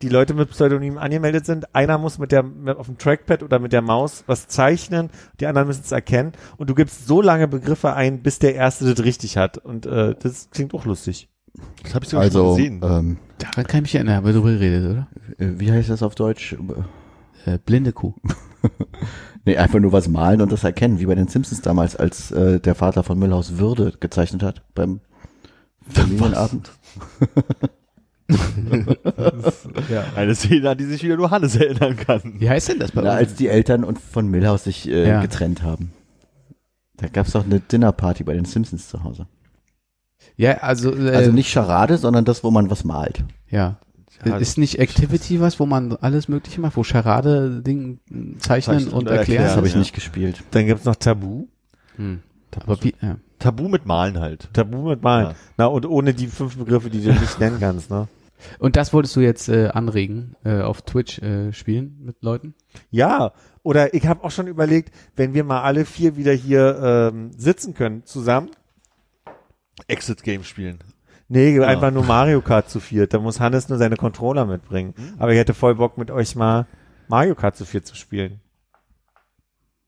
die 0.00 0.08
Leute 0.08 0.32
mit 0.32 0.48
Pseudonymen 0.50 0.96
angemeldet 0.96 1.44
sind. 1.44 1.74
Einer 1.74 1.98
muss 1.98 2.18
mit 2.18 2.32
der 2.32 2.42
mit, 2.42 2.78
auf 2.78 2.86
dem 2.86 2.96
Trackpad 2.96 3.42
oder 3.42 3.58
mit 3.58 3.74
der 3.74 3.82
Maus 3.82 4.24
was 4.26 4.48
zeichnen, 4.48 5.10
die 5.38 5.46
anderen 5.46 5.68
müssen 5.68 5.82
es 5.84 5.92
erkennen. 5.92 6.32
Und 6.56 6.70
du 6.70 6.74
gibst 6.74 7.06
so 7.06 7.20
lange 7.20 7.46
Begriffe 7.46 7.92
ein, 7.92 8.22
bis 8.22 8.38
der 8.38 8.54
Erste 8.54 8.86
das 8.94 9.04
richtig 9.04 9.36
hat. 9.36 9.58
Und 9.58 9.84
äh, 9.84 10.14
das 10.18 10.48
klingt 10.50 10.72
auch 10.72 10.86
lustig. 10.86 11.28
Das 11.82 11.94
habe 11.94 12.04
ich 12.06 12.10
sogar 12.10 12.24
Also, 12.24 12.54
gesehen. 12.54 12.80
ähm, 12.82 13.18
Daran 13.38 13.66
kann 13.66 13.78
ich 13.78 13.82
mich 13.82 13.94
erinnern, 13.96 14.16
haben 14.16 14.26
wir 14.26 14.32
drüber 14.32 14.52
geredet, 14.52 14.90
oder? 14.90 15.08
äh, 15.38 15.58
wie 15.60 15.70
heißt 15.70 15.90
das 15.90 16.02
auf 16.02 16.14
Deutsch? 16.14 16.56
Äh, 17.44 17.58
blinde 17.58 17.92
Kuh. 17.92 18.14
Nee, 19.48 19.56
einfach 19.56 19.78
nur 19.80 19.92
was 19.92 20.08
malen 20.08 20.42
und 20.42 20.52
das 20.52 20.62
erkennen, 20.62 21.00
wie 21.00 21.06
bei 21.06 21.14
den 21.14 21.26
Simpsons 21.26 21.62
damals, 21.62 21.96
als 21.96 22.30
äh, 22.32 22.60
der 22.60 22.74
Vater 22.74 23.02
von 23.02 23.18
Müllhaus 23.18 23.56
Würde 23.56 23.94
gezeichnet 23.98 24.42
hat 24.42 24.62
beim 24.74 25.00
Familienabend. 25.88 26.70
Ja. 29.90 30.04
Eine 30.16 30.34
Szene, 30.34 30.68
an 30.68 30.76
die 30.76 30.84
sich 30.84 31.02
wieder 31.02 31.16
nur 31.16 31.30
Hannes 31.30 31.56
erinnern 31.56 31.96
kann. 31.96 32.34
Wie 32.38 32.50
heißt 32.50 32.68
denn 32.68 32.78
das 32.78 32.92
bei 32.92 33.00
Na, 33.00 33.12
uns? 33.12 33.18
als 33.20 33.34
die 33.36 33.48
Eltern 33.48 33.84
und 33.84 33.98
von 33.98 34.28
Millhouse 34.28 34.64
sich 34.64 34.86
äh, 34.86 35.08
Ja. 35.08 35.22
getrennt 35.22 35.62
haben. 35.62 35.92
Da 36.98 37.08
gab's 37.08 37.32
doch 37.32 37.44
eine 37.46 37.60
Dinnerparty 37.60 38.24
bei 38.24 38.34
den 38.34 38.44
Simpsons 38.44 38.88
zu 38.90 39.02
Hause. 39.02 39.26
Ja, 40.36 40.58
also, 40.58 40.94
äh, 40.94 41.10
Also 41.14 41.32
nicht 41.32 41.50
Charade, 41.50 41.96
sondern 41.96 42.26
das, 42.26 42.44
wo 42.44 42.50
man 42.50 42.68
was 42.70 42.84
malt. 42.84 43.24
ja. 43.48 43.78
Ja, 44.24 44.36
ist 44.38 44.58
nicht 44.58 44.78
Activity 44.78 45.40
was, 45.40 45.60
wo 45.60 45.66
man 45.66 45.92
alles 45.96 46.28
Mögliche 46.28 46.60
macht, 46.60 46.76
wo 46.76 46.82
Charade 46.82 47.62
Ding 47.62 48.00
zeichnen 48.38 48.80
Zeichnen 48.80 48.88
und 48.88 49.08
erklären? 49.08 49.44
Das 49.44 49.56
habe 49.56 49.66
ich 49.66 49.74
Ja. 49.74 49.78
nicht 49.78 49.94
gespielt. 49.94 50.42
Dann 50.50 50.66
gibt's 50.66 50.84
noch 50.84 50.96
Tabu. 50.96 51.46
Hm. 51.96 52.20
Aber 52.60 52.82
wie, 52.82 52.94
ja. 53.00 53.18
Tabu 53.38 53.68
mit 53.68 53.86
Malen 53.86 54.18
halt. 54.18 54.48
Tabu 54.52 54.88
mit 54.88 55.02
Malen. 55.02 55.28
Ja. 55.28 55.34
Na, 55.56 55.66
und 55.66 55.86
ohne 55.86 56.14
die 56.14 56.26
fünf 56.26 56.56
Begriffe, 56.56 56.90
die 56.90 57.02
du 57.02 57.12
nicht 57.12 57.38
nennen 57.40 57.58
kannst, 57.60 57.90
ne? 57.90 58.08
Und 58.58 58.76
das 58.76 58.92
wolltest 58.92 59.14
du 59.16 59.20
jetzt 59.20 59.48
äh, 59.48 59.68
anregen, 59.68 60.36
äh, 60.44 60.60
auf 60.60 60.82
Twitch 60.82 61.18
äh, 61.20 61.52
spielen 61.52 61.98
mit 62.04 62.22
Leuten? 62.22 62.54
Ja, 62.90 63.32
oder 63.64 63.94
ich 63.94 64.06
habe 64.06 64.22
auch 64.24 64.30
schon 64.30 64.46
überlegt, 64.46 64.94
wenn 65.16 65.34
wir 65.34 65.42
mal 65.44 65.62
alle 65.62 65.84
vier 65.84 66.16
wieder 66.16 66.32
hier 66.32 67.10
ähm, 67.12 67.30
sitzen 67.36 67.74
können 67.74 68.04
zusammen. 68.04 68.50
Exit 69.86 70.22
Game 70.22 70.44
spielen. 70.44 70.78
Nee, 71.28 71.60
einfach 71.60 71.90
nur 71.90 72.04
Mario 72.04 72.40
Kart 72.40 72.70
zu 72.70 72.80
viert. 72.80 73.12
Da 73.12 73.18
muss 73.18 73.38
Hannes 73.38 73.68
nur 73.68 73.76
seine 73.78 73.96
Controller 73.96 74.46
mitbringen. 74.46 74.94
Aber 75.18 75.32
ich 75.32 75.38
hätte 75.38 75.52
voll 75.54 75.74
Bock 75.74 75.98
mit 75.98 76.10
euch 76.10 76.34
mal 76.36 76.66
Mario 77.08 77.34
Kart 77.34 77.56
zu 77.56 77.64
viert 77.66 77.86
zu 77.86 77.94
spielen. 77.94 78.40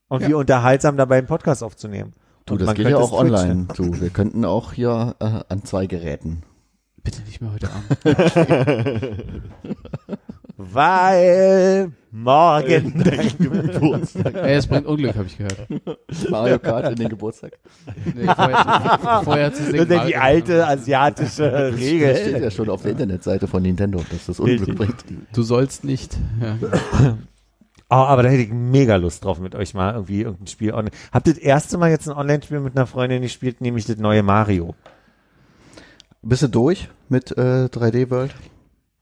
Und 0.08 0.22
Ja. 0.22 0.28
wir 0.28 0.38
unterhaltsam 0.38 0.96
dabei 0.96 1.18
einen 1.18 1.26
Podcast 1.26 1.62
aufzunehmen. 1.62 2.12
Du, 2.44 2.54
Und 2.54 2.60
das 2.60 2.66
man 2.66 2.76
geht 2.76 2.88
ja 2.88 2.98
auch 2.98 3.12
online. 3.12 3.68
Du, 3.74 4.00
wir 4.00 4.10
könnten 4.10 4.44
auch 4.44 4.72
hier 4.72 5.14
äh, 5.20 5.40
an 5.48 5.64
zwei 5.64 5.86
Geräten. 5.86 6.42
Bitte 7.02 7.22
nicht 7.22 7.40
mehr 7.40 7.52
heute 7.52 7.70
Abend. 7.70 8.04
Weil 10.62 11.93
morgen 12.11 13.03
dein 13.03 13.31
Geburtstag. 13.39 14.35
Ey, 14.35 14.57
es 14.57 14.66
bringt 14.66 14.87
Unglück, 14.87 15.15
habe 15.16 15.27
ich 15.27 15.39
gehört. 15.39 15.66
Mario 16.28 16.59
Kart 16.59 16.91
in 16.91 16.97
den 16.97 17.09
Geburtstag. 17.09 17.53
Nee, 18.15 18.27
vorher, 18.27 19.20
vorher 19.24 19.55
zu 19.55 19.62
singen. 19.65 19.77
Das 19.78 19.85
ist 19.89 19.95
ja 19.95 20.05
die 20.07 20.16
alte 20.16 20.66
asiatische 20.66 21.51
Das 21.51 21.77
steht 21.81 22.03
Regel. 22.03 22.43
ja 22.43 22.51
schon 22.51 22.69
auf 22.69 22.82
der 22.82 22.91
Internetseite 22.93 23.47
von 23.47 23.62
Nintendo, 23.62 24.03
dass 24.11 24.27
das 24.27 24.39
Unglück 24.39 24.77
bringt. 24.77 25.05
Du 25.32 25.43
sollst 25.43 25.85
nicht. 25.85 26.19
Ja. 26.43 26.59
Oh, 27.89 27.95
aber 27.95 28.23
da 28.23 28.28
hätte 28.28 28.43
ich 28.43 28.53
mega 28.53 28.97
Lust 28.97 29.24
drauf, 29.24 29.41
mit 29.41 29.55
euch 29.55 29.73
mal 29.74 29.95
irgendwie 29.95 30.20
irgendein 30.20 30.47
Spiel 30.47 30.73
online. 30.74 30.95
Habt 31.11 31.27
ihr 31.27 31.35
das 31.35 31.43
erste 31.43 31.78
Mal 31.78 31.91
jetzt 31.91 32.07
ein 32.09 32.16
Online-Spiel 32.16 32.61
mit 32.61 32.77
einer 32.77 32.87
Freundin 32.87 33.23
gespielt, 33.23 33.61
nämlich 33.62 33.87
das 33.87 33.97
neue 33.97 34.23
Mario? 34.23 34.74
Bist 36.23 36.43
du 36.43 36.49
durch 36.49 36.89
mit 37.09 37.32
äh, 37.32 37.65
3D 37.66 38.11
World? 38.11 38.35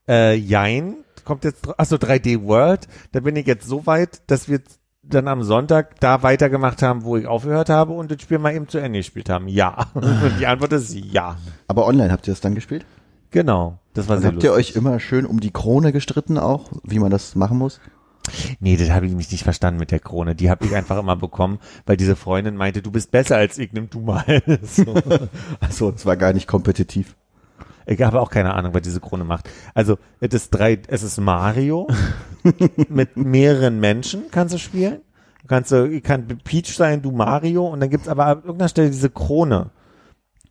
Äh, 0.08 0.36
Jein, 0.36 0.94
kommt 1.28 1.44
jetzt, 1.44 1.68
achso, 1.78 1.96
3D 1.96 2.42
World. 2.42 2.88
Da 3.12 3.20
bin 3.20 3.36
ich 3.36 3.46
jetzt 3.46 3.68
so 3.68 3.86
weit, 3.86 4.22
dass 4.30 4.48
wir 4.48 4.60
dann 5.02 5.28
am 5.28 5.42
Sonntag 5.42 6.00
da 6.00 6.22
weitergemacht 6.22 6.82
haben, 6.82 7.04
wo 7.04 7.16
ich 7.16 7.26
aufgehört 7.26 7.68
habe 7.68 7.92
und 7.92 8.10
das 8.10 8.20
Spiel 8.20 8.38
mal 8.38 8.54
eben 8.54 8.66
zu 8.68 8.78
Ende 8.78 8.98
gespielt 8.98 9.28
haben. 9.28 9.46
Ja. 9.46 9.86
Und 9.94 10.38
die 10.40 10.46
Antwort 10.46 10.72
ist 10.72 10.92
ja. 10.94 11.36
Aber 11.66 11.86
online 11.86 12.10
habt 12.12 12.26
ihr 12.26 12.32
das 12.32 12.40
dann 12.40 12.54
gespielt? 12.54 12.84
Genau. 13.30 13.78
Das 13.94 14.08
war 14.08 14.16
Also 14.16 14.22
sehr 14.22 14.32
habt 14.32 14.42
ihr 14.42 14.50
lustig. 14.50 14.74
euch 14.74 14.76
immer 14.76 15.00
schön 15.00 15.24
um 15.24 15.40
die 15.40 15.50
Krone 15.50 15.92
gestritten 15.92 16.36
auch, 16.38 16.70
wie 16.82 16.98
man 16.98 17.10
das 17.10 17.36
machen 17.36 17.56
muss? 17.58 17.80
Nee, 18.60 18.76
das 18.76 18.90
habe 18.90 19.06
ich 19.06 19.14
mich 19.14 19.30
nicht 19.30 19.44
verstanden 19.44 19.80
mit 19.80 19.90
der 19.90 20.00
Krone. 20.00 20.34
Die 20.34 20.50
habe 20.50 20.66
ich 20.66 20.74
einfach 20.74 20.98
immer 20.98 21.16
bekommen, 21.16 21.58
weil 21.86 21.96
diese 21.96 22.16
Freundin 22.16 22.56
meinte, 22.56 22.82
du 22.82 22.90
bist 22.90 23.10
besser 23.10 23.36
als 23.36 23.56
ich, 23.56 23.72
nimm 23.72 23.88
du 23.88 24.00
mal. 24.00 24.42
So. 24.62 24.94
Achso, 25.60 25.90
es 25.94 26.04
war 26.04 26.16
gar 26.16 26.32
nicht 26.34 26.46
kompetitiv. 26.46 27.16
Ich 27.88 28.02
habe 28.02 28.20
auch 28.20 28.30
keine 28.30 28.52
Ahnung, 28.52 28.74
was 28.74 28.82
diese 28.82 29.00
Krone 29.00 29.24
macht. 29.24 29.48
Also, 29.72 29.96
es 30.20 30.34
ist 30.34 30.50
drei, 30.50 30.78
es 30.88 31.02
ist 31.02 31.18
Mario 31.18 31.88
mit 32.90 33.16
mehreren 33.16 33.80
Menschen 33.80 34.30
kannst 34.30 34.54
du 34.54 34.58
spielen. 34.58 35.00
Du 35.40 35.46
kannst, 35.48 35.72
du 35.72 36.00
kann 36.02 36.26
Peach 36.44 36.76
sein, 36.76 37.00
du 37.00 37.12
Mario 37.12 37.66
und 37.66 37.80
dann 37.80 37.88
gibt's 37.88 38.08
aber 38.08 38.26
an 38.26 38.38
irgendeiner 38.42 38.68
Stelle 38.68 38.90
diese 38.90 39.08
Krone. 39.08 39.70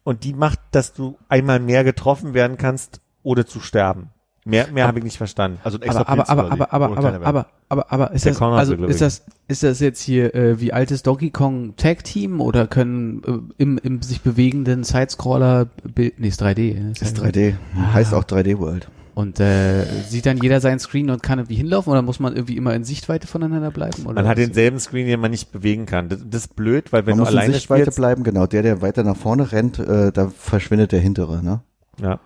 Und 0.03 0.23
die 0.23 0.34
macht, 0.34 0.59
dass 0.72 0.93
du 0.93 1.19
einmal 1.30 1.59
mehr 1.59 1.84
getroffen 1.84 2.34
werden 2.34 2.57
kannst, 2.57 3.01
ohne 3.22 3.45
zu 3.45 3.59
sterben. 3.59 4.09
Mehr, 4.48 4.68
mehr 4.72 4.88
habe 4.88 4.99
ich 4.99 5.03
nicht 5.03 5.18
verstanden. 5.18 5.60
Also 5.64 5.78
ein 5.78 5.84
extra 5.84 6.02
Aber, 6.02 6.10
aber, 6.10 6.15
Pilz 6.18 6.30
aber, 6.30 6.52
aber, 6.53 6.74
aber, 6.74 6.98
aber, 6.98 7.14
Welt. 7.14 7.24
aber, 7.24 7.45
aber, 7.69 7.91
aber, 7.91 8.11
ist 8.14 8.26
das, 8.26 8.41
also, 8.41 8.74
ist 8.86 9.02
das, 9.02 9.26
ist 9.48 9.64
das 9.64 9.80
jetzt 9.80 10.02
hier, 10.02 10.34
äh, 10.34 10.60
wie 10.61 10.72
altes 10.74 11.03
Donkey 11.03 11.30
Kong 11.32 11.76
Tag 11.76 12.03
Team 12.03 12.40
oder 12.40 12.65
können 12.68 13.22
äh, 13.57 13.61
im, 13.61 13.78
im 13.78 14.02
sich 14.02 14.22
bewegenden 14.22 14.84
Sidescroller, 14.84 15.65
Bild, 15.84 16.19
nee, 16.19 16.30
ist 16.30 16.41
3D. 16.41 16.94
Das 16.99 17.02
ist 17.11 17.19
3D. 17.22 17.56
Heißt 17.94 18.14
auch 18.14 18.24
3D 18.24 18.57
World. 18.60 18.88
Und, 19.15 19.40
äh, 19.40 19.84
sieht 20.07 20.28
dann 20.28 20.38
jeder 20.38 20.61
seinen 20.61 20.78
Screen 20.78 21.10
und 21.10 21.24
kann 21.24 21.40
irgendwie 21.40 21.56
hinlaufen 21.56 21.91
oder 21.91 22.03
muss 22.03 22.19
man 22.19 22.36
irgendwie 22.36 22.56
immer 22.56 22.76
in 22.76 22.84
Sichtweite 22.84 23.26
voneinander 23.26 23.72
bleiben? 23.72 24.06
Oder 24.06 24.14
Man 24.14 24.28
hat 24.28 24.38
denselben 24.38 24.80
Screen, 24.80 25.07
den 25.07 25.19
man 25.19 25.32
nicht 25.32 25.52
bewegen 25.52 25.88
kann. 25.88 26.07
Das, 26.07 26.19
das 26.24 26.41
ist 26.45 26.56
blöd, 26.56 26.94
weil 26.94 27.07
wenn 27.07 27.14
man 27.14 27.18
du 27.18 27.24
muss 27.24 27.32
in 27.32 27.38
alleine 27.40 27.53
Sichtweite 27.56 27.82
spielst, 27.86 27.98
bleiben, 27.98 28.24
genau. 28.24 28.45
Der, 28.45 28.61
der 28.61 28.82
weiter 28.84 29.03
nach 29.03 29.18
vorne 29.18 29.52
rennt, 29.52 29.80
äh, 29.80 30.11
da 30.11 30.30
verschwindet 30.30 30.91
der 30.91 30.99
hintere, 30.99 31.44
ne? 31.44 31.61
ja, 31.99 32.19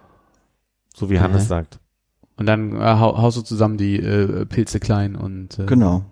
so 0.93 1.09
wie 1.09 1.21
Hannes 1.21 1.43
Mhm. 1.43 1.47
sagt. 1.47 1.79
Und 2.41 2.47
dann 2.47 2.75
äh, 2.75 2.79
hau, 2.79 3.21
haust 3.21 3.37
du 3.37 3.43
zusammen 3.43 3.77
die 3.77 3.97
äh, 3.97 4.47
Pilze 4.47 4.79
klein 4.79 5.15
und 5.15 5.59
äh, 5.59 5.67
Genau. 5.67 6.05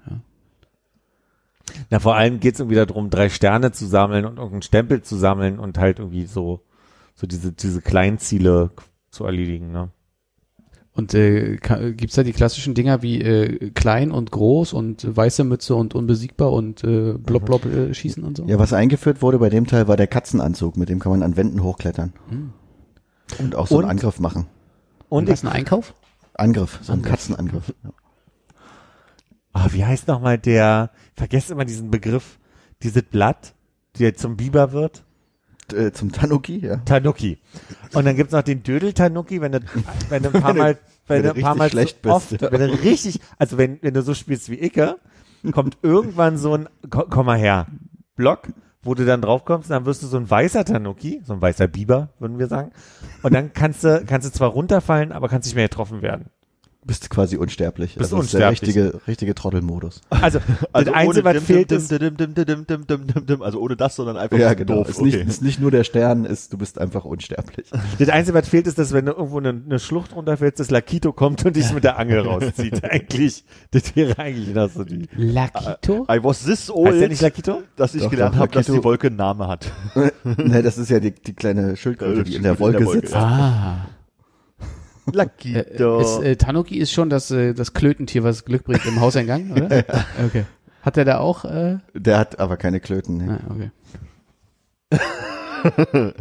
Na, 1.89 1.97
vor 1.97 2.17
allem 2.17 2.39
geht's 2.39 2.59
irgendwie 2.59 2.75
darum, 2.75 3.09
drei 3.09 3.29
Sterne 3.29 3.71
zu 3.71 3.87
sammeln 3.87 4.25
und 4.25 4.37
irgendeinen 4.37 4.61
Stempel 4.61 5.01
zu 5.01 5.15
sammeln 5.15 5.57
und 5.57 5.79
halt 5.79 5.97
irgendwie 5.97 6.27
so, 6.27 6.61
so 7.15 7.25
diese, 7.25 7.51
diese 7.51 7.81
Kleinziele 7.81 8.69
zu 9.09 9.25
erledigen, 9.25 9.71
ne? 9.71 9.89
Und 10.93 11.15
äh, 11.15 11.57
gibt's 11.95 12.13
da 12.13 12.21
die 12.21 12.31
klassischen 12.31 12.75
Dinger 12.75 13.01
wie 13.01 13.23
äh, 13.23 13.71
klein 13.71 14.11
und 14.11 14.29
groß 14.29 14.73
und 14.73 15.07
weiße 15.15 15.43
Mütze 15.45 15.73
und 15.73 15.95
unbesiegbar 15.95 16.51
und 16.51 16.83
äh, 16.83 17.13
blob 17.13 17.45
blob 17.45 17.65
äh, 17.65 17.91
schießen 17.91 18.23
und 18.23 18.37
so? 18.37 18.45
Ja, 18.45 18.59
was 18.59 18.71
eingeführt 18.71 19.23
wurde 19.23 19.39
bei 19.39 19.49
dem 19.49 19.65
Teil 19.65 19.87
war 19.87 19.97
der 19.97 20.05
Katzenanzug, 20.05 20.77
mit 20.77 20.89
dem 20.89 20.99
kann 20.99 21.11
man 21.11 21.23
an 21.23 21.37
Wänden 21.37 21.63
hochklettern. 21.63 22.13
Hm. 22.29 22.53
Und 23.39 23.55
auch 23.55 23.65
so 23.65 23.77
Und? 23.77 23.85
einen 23.85 23.91
Angriff 23.91 24.19
machen. 24.19 24.45
Und 25.09 25.27
Und 25.27 25.33
ich, 25.33 25.43
ein 25.43 25.47
Einkauf? 25.47 25.95
Angriff, 26.39 26.79
so 26.81 26.93
ein 26.93 27.01
Katzenangriff. 27.01 27.73
Ja. 27.83 27.91
ah, 29.53 29.67
wie 29.71 29.85
heißt 29.85 30.07
nochmal 30.07 30.37
der, 30.37 30.91
vergesst 31.15 31.51
immer 31.51 31.65
diesen 31.65 31.91
Begriff, 31.91 32.39
dieses 32.83 33.03
Blatt, 33.03 33.53
der 33.99 34.15
zum 34.15 34.37
Biber 34.37 34.71
wird? 34.71 35.03
Äh, 35.73 35.91
zum 35.91 36.11
Tanuki, 36.11 36.65
ja. 36.65 36.77
Tanuki. 36.77 37.37
Und 37.93 38.05
dann 38.05 38.15
gibt's 38.15 38.33
noch 38.33 38.41
den 38.41 38.63
Dödel-Tanuki, 38.63 39.39
wenn 39.41 39.51
du, 39.51 39.59
wenn 40.09 40.23
du 40.23 40.33
ein 40.33 40.41
paar 40.41 40.53
Mal, 40.55 40.77
wenn, 41.07 41.23
wenn 41.23 41.29
du 41.29 41.35
ein 41.35 41.41
paar 41.43 41.55
Mal 41.55 41.69
schlecht 41.69 42.01
bist, 42.01 42.13
oft, 42.13 42.41
ja. 42.41 42.51
wenn 42.51 42.59
du 42.71 42.81
richtig, 42.81 43.19
also 43.37 43.57
wenn, 43.59 43.77
wenn 43.83 43.93
du 43.93 44.01
so 44.01 44.15
spielst 44.15 44.49
wie 44.49 44.59
Icke, 44.63 44.97
kommt 45.51 45.77
irgendwann 45.83 46.37
so 46.37 46.55
ein, 46.55 46.69
ko- 46.89 47.05
komm 47.07 47.27
mal 47.27 47.37
her, 47.37 47.67
Block, 48.15 48.47
wo 48.83 48.93
du 48.95 49.05
dann 49.05 49.21
drauf 49.21 49.45
kommst, 49.45 49.69
dann 49.69 49.85
wirst 49.85 50.03
du 50.03 50.07
so 50.07 50.17
ein 50.17 50.29
weißer 50.29 50.65
Tanuki, 50.65 51.21
so 51.23 51.33
ein 51.33 51.41
weißer 51.41 51.67
Biber, 51.67 52.09
würden 52.19 52.39
wir 52.39 52.47
sagen. 52.47 52.71
Und 53.23 53.33
dann 53.33 53.53
kannst 53.53 53.83
du, 53.83 54.03
kannst 54.05 54.27
du 54.27 54.31
zwar 54.31 54.49
runterfallen, 54.49 55.11
aber 55.11 55.27
kannst 55.27 55.47
nicht 55.47 55.55
mehr 55.55 55.67
getroffen 55.67 56.01
werden 56.01 56.29
bist 56.85 57.09
quasi 57.09 57.35
unsterblich. 57.37 57.95
Bist 57.95 58.13
also 58.13 58.17
unsterblich. 58.17 58.59
Das 58.61 58.69
ist 58.69 58.75
der 58.75 58.83
richtige, 58.87 59.07
richtige 59.07 59.35
Trottelmodus. 59.35 60.01
Also, 60.09 60.39
also 60.73 60.91
das 60.91 60.99
Einzige, 60.99 61.25
was 61.25 61.43
fehlt, 61.43 61.71
ist... 61.71 61.91
Also 61.91 63.59
ohne 63.59 63.75
das, 63.75 63.95
sondern 63.95 64.17
einfach 64.17 64.37
ja, 64.37 64.53
genau. 64.53 64.77
doof. 64.77 64.89
Ist, 64.89 64.99
okay. 64.99 65.05
nicht, 65.05 65.27
ist 65.27 65.41
nicht 65.41 65.59
nur 65.59 65.71
der 65.71 65.83
Stern, 65.83 66.25
ist, 66.25 66.53
du 66.53 66.57
bist 66.57 66.79
einfach 66.79 67.03
unsterblich. 67.03 67.67
Das 67.99 68.09
Einzige, 68.09 68.37
was 68.37 68.47
fehlt, 68.47 68.65
ist, 68.67 68.79
dass 68.79 68.93
wenn 68.93 69.05
du 69.05 69.11
irgendwo 69.11 69.39
eine, 69.39 69.49
eine 69.49 69.79
Schlucht 69.79 70.15
runterfällt, 70.15 70.59
dass 70.59 70.71
Lakito 70.71 71.11
kommt 71.11 71.45
und 71.45 71.55
dich 71.55 71.71
mit 71.73 71.83
der 71.83 71.99
Angel 71.99 72.21
rauszieht. 72.21 72.83
eigentlich, 72.83 73.43
das 73.71 73.95
wäre 73.95 74.17
eigentlich 74.17 74.53
das. 74.53 74.73
So 74.73 74.83
die, 74.85 75.07
Lakito? 75.15 76.07
I 76.09 76.23
was 76.23 76.43
this 76.43 76.71
old, 76.71 77.09
nicht 77.09 77.21
Lakito? 77.21 77.61
dass 77.75 77.93
ich 77.93 78.03
doch, 78.03 78.09
gelernt 78.09 78.37
habe, 78.37 78.51
dass 78.51 78.67
die 78.67 78.83
Wolke 78.83 79.07
einen 79.07 79.17
Namen 79.17 79.47
hat. 79.47 79.71
ne, 80.23 80.63
das 80.63 80.77
ist 80.77 80.89
ja 80.89 80.99
die, 80.99 81.11
die 81.11 81.33
kleine 81.33 81.75
Schildkröte, 81.75 82.23
die 82.23 82.35
in 82.35 82.43
der 82.43 82.59
Wolke, 82.59 82.77
in 82.77 82.83
der 82.83 82.87
Wolke 82.87 83.07
sitzt. 83.07 83.15
Ah. 83.15 83.89
Äh, 85.13 85.17
Lakito. 85.17 85.99
ist, 85.99 86.19
äh, 86.23 86.35
Tanuki 86.35 86.77
ist 86.77 86.91
schon 86.91 87.09
das, 87.09 87.31
äh, 87.31 87.53
das 87.53 87.73
Klötentier, 87.73 88.23
was 88.23 88.45
Glück 88.45 88.63
bringt 88.63 88.85
im 88.85 88.99
Hauseingang, 88.99 89.51
oder? 89.51 89.83
Okay. 90.25 90.45
Hat 90.81 90.95
er 90.97 91.05
da 91.05 91.17
auch? 91.19 91.43
Äh, 91.45 91.79
Der 91.93 92.17
hat 92.17 92.39
aber 92.39 92.55
keine 92.57 92.79
Klöten. 92.79 93.17
Ne? 93.17 93.39
ah, 93.43 93.51
okay. 93.53 93.69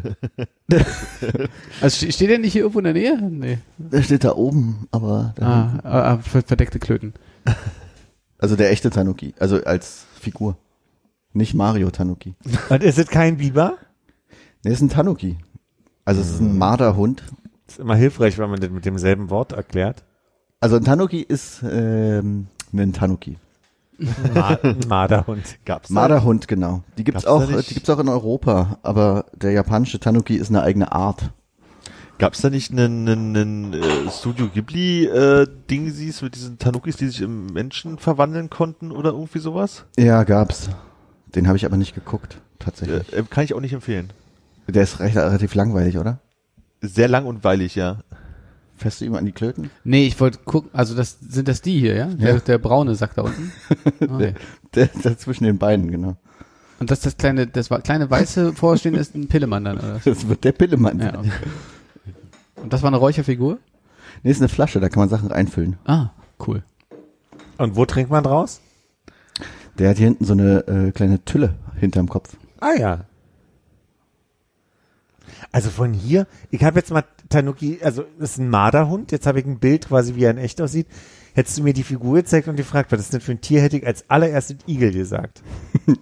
also 1.81 1.97
ste- 1.97 2.13
steht 2.13 2.31
er 2.31 2.39
nicht 2.39 2.53
hier 2.53 2.63
irgendwo 2.63 2.81
in 2.81 2.85
der 2.85 2.93
Nähe? 2.93 3.17
Nee. 3.31 3.59
Der 3.79 4.03
steht 4.03 4.25
da 4.25 4.33
oben, 4.35 4.89
aber 4.91 5.33
da 5.37 5.47
Ah, 5.47 5.79
ah, 5.85 6.13
ah, 6.15 6.19
ver- 6.19 6.43
verdeckte 6.43 6.79
Klöten. 6.79 7.15
also 8.39 8.57
der 8.57 8.71
echte 8.71 8.91
Tanuki, 8.91 9.35
also 9.39 9.63
als 9.65 10.07
Figur. 10.21 10.57
Nicht 11.33 11.55
Mario 11.55 11.91
Tanuki. 11.91 12.35
Und 12.69 12.83
ist 12.83 12.99
es 12.99 13.09
kein 13.09 13.37
Biber? 13.37 13.77
Ne, 14.65 14.73
ist 14.73 14.81
ein 14.81 14.89
Tanuki. 14.89 15.37
Also 16.05 16.21
es 16.21 16.31
ist 16.31 16.41
ein 16.41 16.57
Marderhund. 16.59 17.23
Ist 17.69 17.79
immer 17.79 17.97
hilfreich, 17.97 18.39
wenn 18.39 18.51
man 18.51 18.61
das 18.61 18.71
mit 18.71 18.85
demselben 18.85 19.31
Wort 19.31 19.53
erklärt. 19.53 20.05
Also 20.61 20.77
ein 20.77 20.85
Tanuki 20.85 21.21
ist 21.21 21.63
ähm, 21.63 22.49
ein 22.73 22.93
Tanuki. 22.93 23.37
Ma 24.35 24.59
Marderhund. 24.89 25.59
Gab's 25.65 25.89
da? 25.89 25.95
Marderhund, 25.95 26.49
genau. 26.49 26.83
Die 26.97 27.05
gibt's 27.05 27.25
Gab's 27.25 27.55
auch, 27.55 27.63
die 27.63 27.75
gibt's 27.75 27.91
auch 27.91 27.99
in 27.99 28.09
Europa, 28.09 28.79
aber 28.83 29.27
der 29.35 29.53
japanische 29.53 29.99
Tanuki 29.99 30.37
ist 30.37 30.49
eine 30.49 30.63
eigene 30.63 30.93
Art. 30.93 31.31
Gab's 32.19 32.41
da 32.41 32.51
nicht 32.51 32.73
einen, 32.73 33.09
einen, 33.09 33.37
einen 33.37 33.75
äh, 33.75 34.11
Studio 34.11 34.49
Ghibli 34.49 35.07
äh, 35.07 35.47
Dingsies 35.71 36.23
mit 36.23 36.35
diesen 36.35 36.59
Tanukis, 36.59 36.97
die 36.97 37.07
sich 37.07 37.21
im 37.21 37.47
Menschen 37.47 37.99
verwandeln 37.99 38.51
konnten 38.51 38.91
oder 38.91 39.11
irgendwie 39.11 39.39
sowas? 39.39 39.85
Ja, 39.97 40.25
gab's. 40.25 40.69
Den 41.35 41.47
habe 41.47 41.57
ich 41.57 41.65
aber 41.65 41.77
nicht 41.77 41.95
geguckt, 41.95 42.41
tatsächlich. 42.59 43.13
Äh, 43.13 43.23
kann 43.31 43.45
ich 43.45 43.55
auch 43.55 43.61
nicht 43.61 43.73
empfehlen. 43.73 44.13
Der 44.67 44.83
ist 44.83 44.99
recht, 44.99 45.17
relativ 45.17 45.55
langweilig, 45.55 45.99
oder? 45.99 46.19
Sehr 46.81 47.09
lang 47.09 47.27
und 47.27 47.45
weilig, 47.45 47.75
ja. 47.75 47.99
Fährst 48.77 49.01
du 49.01 49.05
ihm 49.05 49.15
an 49.17 49.25
die 49.25 49.33
Klöten? 49.33 49.71
Nee, 49.83 50.07
ich 50.07 50.21
wollte 50.21 50.39
gucken, 50.45 50.71
also 50.73 50.95
das 50.95 51.19
sind 51.21 51.49
das 51.49 51.61
die 51.63 51.81
hier, 51.81 51.97
ja? 51.97 52.07
Der, 52.07 52.35
Ja. 52.35 52.41
der 52.41 52.59
braune 52.59 52.95
Sack 52.95 53.15
da 53.17 53.23
unten. 53.23 53.53
Okay. 54.01 54.35
Der, 54.75 54.87
der 54.87 55.19
zwischen 55.19 55.45
den 55.45 55.59
Beinen, 55.59 55.91
genau. 55.91 56.17
Und 56.79 56.91
das 56.93 57.01
das 57.01 57.17
kleine, 57.17 57.47
das 57.49 57.71
war 57.73 57.81
kleine 57.81 58.09
weiße 58.09 58.53
vorstehen 58.53 58.95
ist 58.95 59.17
ein 59.17 59.27
Pillemann 59.27 59.65
dann, 59.65 59.79
oder? 59.79 60.01
Das 60.05 60.29
wird 60.29 60.45
der 60.45 60.53
Pillemann. 60.53 61.01
Ja, 61.01 61.19
okay. 61.19 61.33
Und 62.57 62.73
das 62.73 62.83
war 62.83 62.89
eine 62.89 62.99
Räucherfigur? 62.99 63.59
Nee, 64.23 64.31
ist 64.31 64.41
eine 64.41 64.49
Flasche, 64.49 64.79
da 64.79 64.89
kann 64.89 65.01
man 65.01 65.09
Sachen 65.09 65.29
reinfüllen. 65.31 65.77
Ah, 65.85 66.11
cool. 66.47 66.63
Und 67.57 67.75
wo 67.75 67.85
trinkt 67.85 68.11
man 68.13 68.23
draus? 68.23 68.61
Der 69.79 69.91
hat 69.91 69.97
hier 69.97 70.07
hinten 70.07 70.25
so 70.25 70.35
eine 70.35 70.67
äh, 70.69 70.93
kleine 70.93 71.25
Tülle 71.25 71.55
hinterm 71.77 72.09
Kopf. 72.09 72.37
Ah 72.61 72.75
ja. 72.79 73.01
Also 75.53 75.71
von 75.71 75.93
hier, 75.93 76.27
ich 76.51 76.65
habe 76.65 76.79
jetzt 76.79 76.91
mal 76.91 77.05
Tanuki, 77.29 77.79
also 77.83 78.05
das 78.19 78.33
ist 78.33 78.39
ein 78.39 78.49
Marderhund, 78.51 79.13
jetzt 79.13 79.27
habe 79.27 79.41
ich 79.41 79.47
ein 79.47 79.59
Bild 79.59 79.89
quasi, 79.89 80.15
wie 80.15 80.25
er 80.25 80.31
in 80.31 80.39
echt 80.39 80.61
aussieht. 80.61 80.87
Hättest 81.35 81.59
du 81.59 81.63
mir 81.63 81.73
die 81.73 81.83
Figur 81.85 82.15
gezeigt 82.17 82.49
und 82.49 82.57
gefragt, 82.57 82.91
was 82.91 83.01
ist 83.01 83.13
denn 83.13 83.21
für 83.21 83.33
ein 83.33 83.41
Tier, 83.41 83.61
hätte 83.61 83.77
ich 83.77 83.87
als 83.87 84.09
allererstes 84.11 84.59
Igel 84.67 84.93
gesagt. 84.93 85.43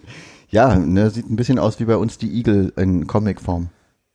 Ja, 0.49 0.77
ne, 0.77 1.11
sieht 1.11 1.29
ein 1.29 1.37
bisschen 1.37 1.59
aus 1.59 1.81
wie 1.81 1.85
bei 1.85 1.97
uns 1.97 2.19
die 2.19 2.39
Igel 2.39 2.73
in 2.77 3.07
Comicform. 3.07 3.69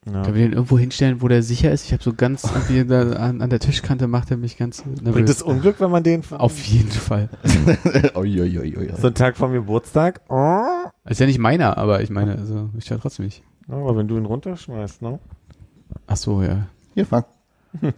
Ja. 0.06 0.24
Können 0.24 0.36
wir 0.36 0.48
den 0.48 0.54
irgendwo 0.54 0.80
hinstellen, 0.80 1.22
wo 1.22 1.28
der 1.28 1.44
sicher 1.44 1.72
ist? 1.72 1.86
Ich 1.86 1.94
habe 1.94 2.02
so 2.02 2.14
ganz 2.14 2.46
an, 2.46 3.42
an 3.42 3.50
der 3.50 3.60
Tischkante 3.60 4.08
macht 4.08 4.32
er 4.32 4.38
mich 4.38 4.58
ganz 4.58 4.82
Bringt 4.82 5.04
nervös. 5.04 5.30
es 5.30 5.42
Unglück, 5.44 5.80
wenn 5.80 5.92
man 5.92 6.04
den 6.04 6.24
Auf 6.32 6.58
jeden 6.64 6.90
Fall. 6.90 7.30
ui, 8.16 8.42
ui, 8.42 8.78
ui. 8.78 8.92
so 9.00 9.08
einen 9.08 9.14
Tag 9.14 9.38
vom 9.38 9.52
Geburtstag? 9.52 10.22
Oh. 10.30 10.64
Ist 11.08 11.20
ja 11.20 11.28
nicht 11.28 11.38
meiner, 11.38 11.78
aber 11.78 12.02
ich 12.02 12.10
meine, 12.10 12.38
also 12.38 12.70
ich 12.78 12.90
ja 12.90 12.98
trotzdem 12.98 13.26
nicht. 13.26 13.44
Aber 13.72 13.96
wenn 13.96 14.08
du 14.08 14.18
ihn 14.18 14.26
runterschmeißt, 14.26 15.02
ne? 15.02 15.20
Ach 16.08 16.18
so, 16.18 16.44
ja. 16.44 16.68
Hier, 16.94 17.06
fang. 17.06 17.24
Das 17.82 17.98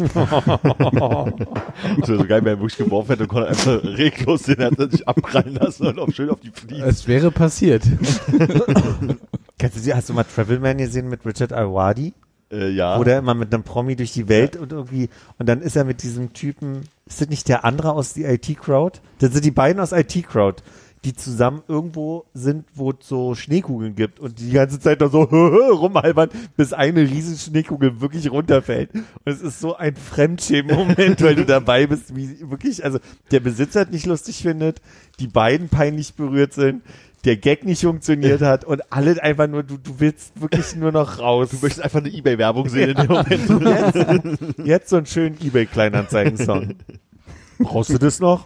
wäre 2.07 2.17
so 2.19 2.25
geil, 2.25 2.45
wenn 2.45 2.53
er 2.53 2.59
wirklich 2.59 2.77
geworfen 2.77 3.09
hätte 3.09 3.23
und 3.23 3.29
konnte 3.29 3.49
einfach 3.49 3.83
reglos 3.83 4.43
den 4.43 4.59
hat 4.59 4.77
er 4.77 4.89
sich 4.89 5.07
abprallen 5.07 5.55
lassen 5.55 5.87
und 5.87 5.99
auch 5.99 6.11
schön 6.11 6.29
auf 6.29 6.39
die 6.39 6.51
Fliesen. 6.51 6.87
Es 6.87 7.07
wäre 7.07 7.31
passiert. 7.31 7.83
Kennst 9.57 9.77
du 9.77 9.81
die, 9.81 9.93
hast 9.93 10.09
du 10.09 10.13
mal 10.13 10.23
Travelman 10.23 10.77
gesehen 10.77 11.09
mit 11.09 11.25
Richard 11.25 11.53
Alwadi? 11.53 12.13
Äh, 12.51 12.69
ja. 12.69 12.99
Wo 12.99 13.03
der 13.03 13.19
immer 13.19 13.33
mit 13.33 13.53
einem 13.53 13.63
Promi 13.63 13.95
durch 13.95 14.13
die 14.13 14.29
Welt 14.29 14.55
und 14.55 14.71
irgendwie, 14.71 15.09
und 15.39 15.49
dann 15.49 15.61
ist 15.61 15.75
er 15.75 15.85
mit 15.85 16.03
diesem 16.03 16.33
Typen, 16.33 16.81
ist 17.07 17.21
das 17.21 17.29
nicht 17.29 17.47
der 17.47 17.65
andere 17.65 17.93
aus 17.93 18.13
die 18.13 18.25
IT-Crowd? 18.25 18.99
Das 19.19 19.33
sind 19.33 19.43
die 19.43 19.51
beiden 19.51 19.81
aus 19.81 19.91
IT-Crowd, 19.91 20.61
die 21.05 21.13
zusammen 21.13 21.63
irgendwo 21.67 22.25
sind, 22.33 22.65
wo 22.75 22.91
es 22.91 23.07
so 23.07 23.35
Schneekugeln 23.35 23.95
gibt 23.95 24.19
und 24.19 24.39
die 24.39 24.51
ganze 24.51 24.79
Zeit 24.79 25.01
da 25.01 25.09
so 25.09 25.23
rumhalbern, 25.23 26.29
bis 26.55 26.71
eine 26.71 27.01
riesen 27.01 27.37
Schneekugel 27.37 27.99
wirklich 27.99 28.31
runterfällt. 28.31 28.93
Und 28.93 29.03
es 29.25 29.41
ist 29.41 29.59
so 29.59 29.75
ein 29.75 29.95
Fremdschämen-Moment, 29.95 31.21
weil 31.21 31.35
du 31.35 31.45
dabei 31.45 31.87
bist, 31.87 32.15
wie 32.15 32.49
wirklich, 32.49 32.85
also 32.85 32.99
der 33.31 33.41
Besitzer 33.41 33.81
es 33.81 33.89
nicht 33.89 34.05
lustig 34.05 34.41
findet, 34.41 34.81
die 35.19 35.27
beiden 35.27 35.67
peinlich 35.67 36.13
berührt 36.13 36.53
sind, 36.53 36.83
der 37.25 37.37
Gag 37.37 37.65
nicht 37.65 37.81
funktioniert 37.81 38.41
hat 38.41 38.65
und 38.65 38.81
alle 38.91 39.21
einfach 39.21 39.47
nur, 39.47 39.63
du, 39.63 39.77
du 39.77 39.99
willst 39.99 40.39
wirklich 40.39 40.75
nur 40.75 40.91
noch 40.91 41.19
raus. 41.19 41.49
Du 41.51 41.57
möchtest 41.61 41.81
einfach 41.81 41.99
eine 41.99 42.09
Ebay-Werbung 42.09 42.67
sehen 42.67 42.91
in 42.91 42.95
dem 42.95 43.07
Moment. 43.07 44.27
Jetzt, 44.57 44.65
jetzt 44.65 44.89
so 44.89 44.97
einen 44.97 45.05
schönen 45.05 45.37
Ebay-Kleinanzeigen-Song. 45.41 46.75
Brauchst 47.59 47.91
du 47.91 47.97
das 47.97 48.19
noch? 48.19 48.45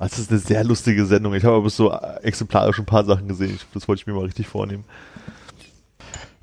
Das 0.00 0.18
ist 0.18 0.30
eine 0.30 0.40
sehr 0.40 0.64
lustige 0.64 1.04
Sendung. 1.04 1.34
Ich 1.34 1.44
habe 1.44 1.56
aber 1.56 1.64
bis 1.64 1.76
so 1.76 1.92
exemplarisch 2.22 2.78
ein 2.78 2.86
paar 2.86 3.04
Sachen 3.04 3.28
gesehen. 3.28 3.54
Ich, 3.54 3.66
das 3.74 3.86
wollte 3.86 4.00
ich 4.00 4.06
mir 4.06 4.14
mal 4.14 4.24
richtig 4.24 4.48
vornehmen. 4.48 4.84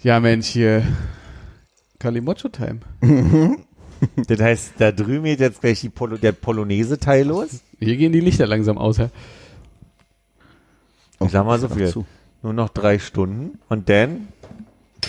Ja, 0.03 0.19
Mensch, 0.19 0.47
hier. 0.47 0.83
Kalimocho-Time. 1.99 2.79
Das 4.27 4.39
heißt, 4.39 4.73
da 4.77 4.91
drüben 4.91 5.23
geht 5.23 5.39
jetzt 5.39 5.59
gleich 5.59 5.81
die 5.81 5.89
Polo 5.89 6.17
der 6.17 6.31
Polonaise-Teil 6.31 7.25
los. 7.25 7.61
Hier 7.79 7.97
gehen 7.97 8.11
die 8.11 8.19
Lichter 8.19 8.45
langsam 8.45 8.77
aus, 8.77 8.97
ja. 8.97 9.09
Ich 11.19 11.31
sag 11.31 11.47
mal 11.47 11.57
so 11.57 11.67
viel. 11.67 11.91
Nur 12.43 12.53
noch 12.53 12.69
drei 12.69 12.99
Stunden 12.99 13.57
und 13.69 13.89
dann 13.89 14.27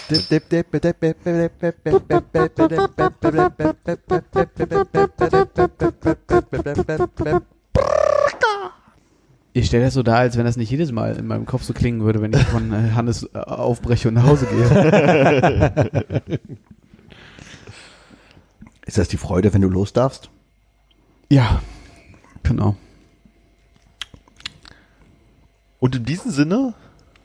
Ich 9.59 9.67
stelle 9.67 9.87
das 9.87 9.95
so 9.95 10.05
dar, 10.05 10.19
als 10.19 10.37
wenn 10.37 10.45
das 10.45 10.57
nicht 10.57 10.71
jedes 10.71 10.93
Mal 10.93 11.17
in 11.17 11.27
meinem 11.27 11.45
Kopf 11.45 11.65
so 11.65 11.73
klingen 11.73 12.03
würde, 12.03 12.23
wenn 12.23 12.33
ich 12.33 12.45
von 12.45 12.73
äh, 12.73 12.93
Hannes 12.93 13.25
äh, 13.35 13.39
aufbreche 13.39 14.07
und 14.07 14.15
nach 14.15 14.23
Hause 14.23 14.47
gehe. 14.47 16.31
Ist 18.87 18.99
das 18.99 19.09
die 19.09 19.17
Freude, 19.17 19.53
wenn 19.53 19.61
du 19.61 19.69
los 19.69 19.93
darfst? 19.93 20.31
ja, 21.29 21.61
genau. 22.45 22.77
Und 25.81 25.97
in 25.97 26.05
diesem 26.05 26.31
Sinne, 26.31 26.75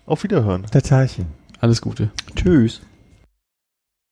auf 0.08 0.24
Wiederhören. 0.24 0.66
der 0.74 0.82
Teilchen. 0.82 1.28
Alles 1.60 1.82
Gute. 1.82 2.12
Tschüss. 2.36 2.82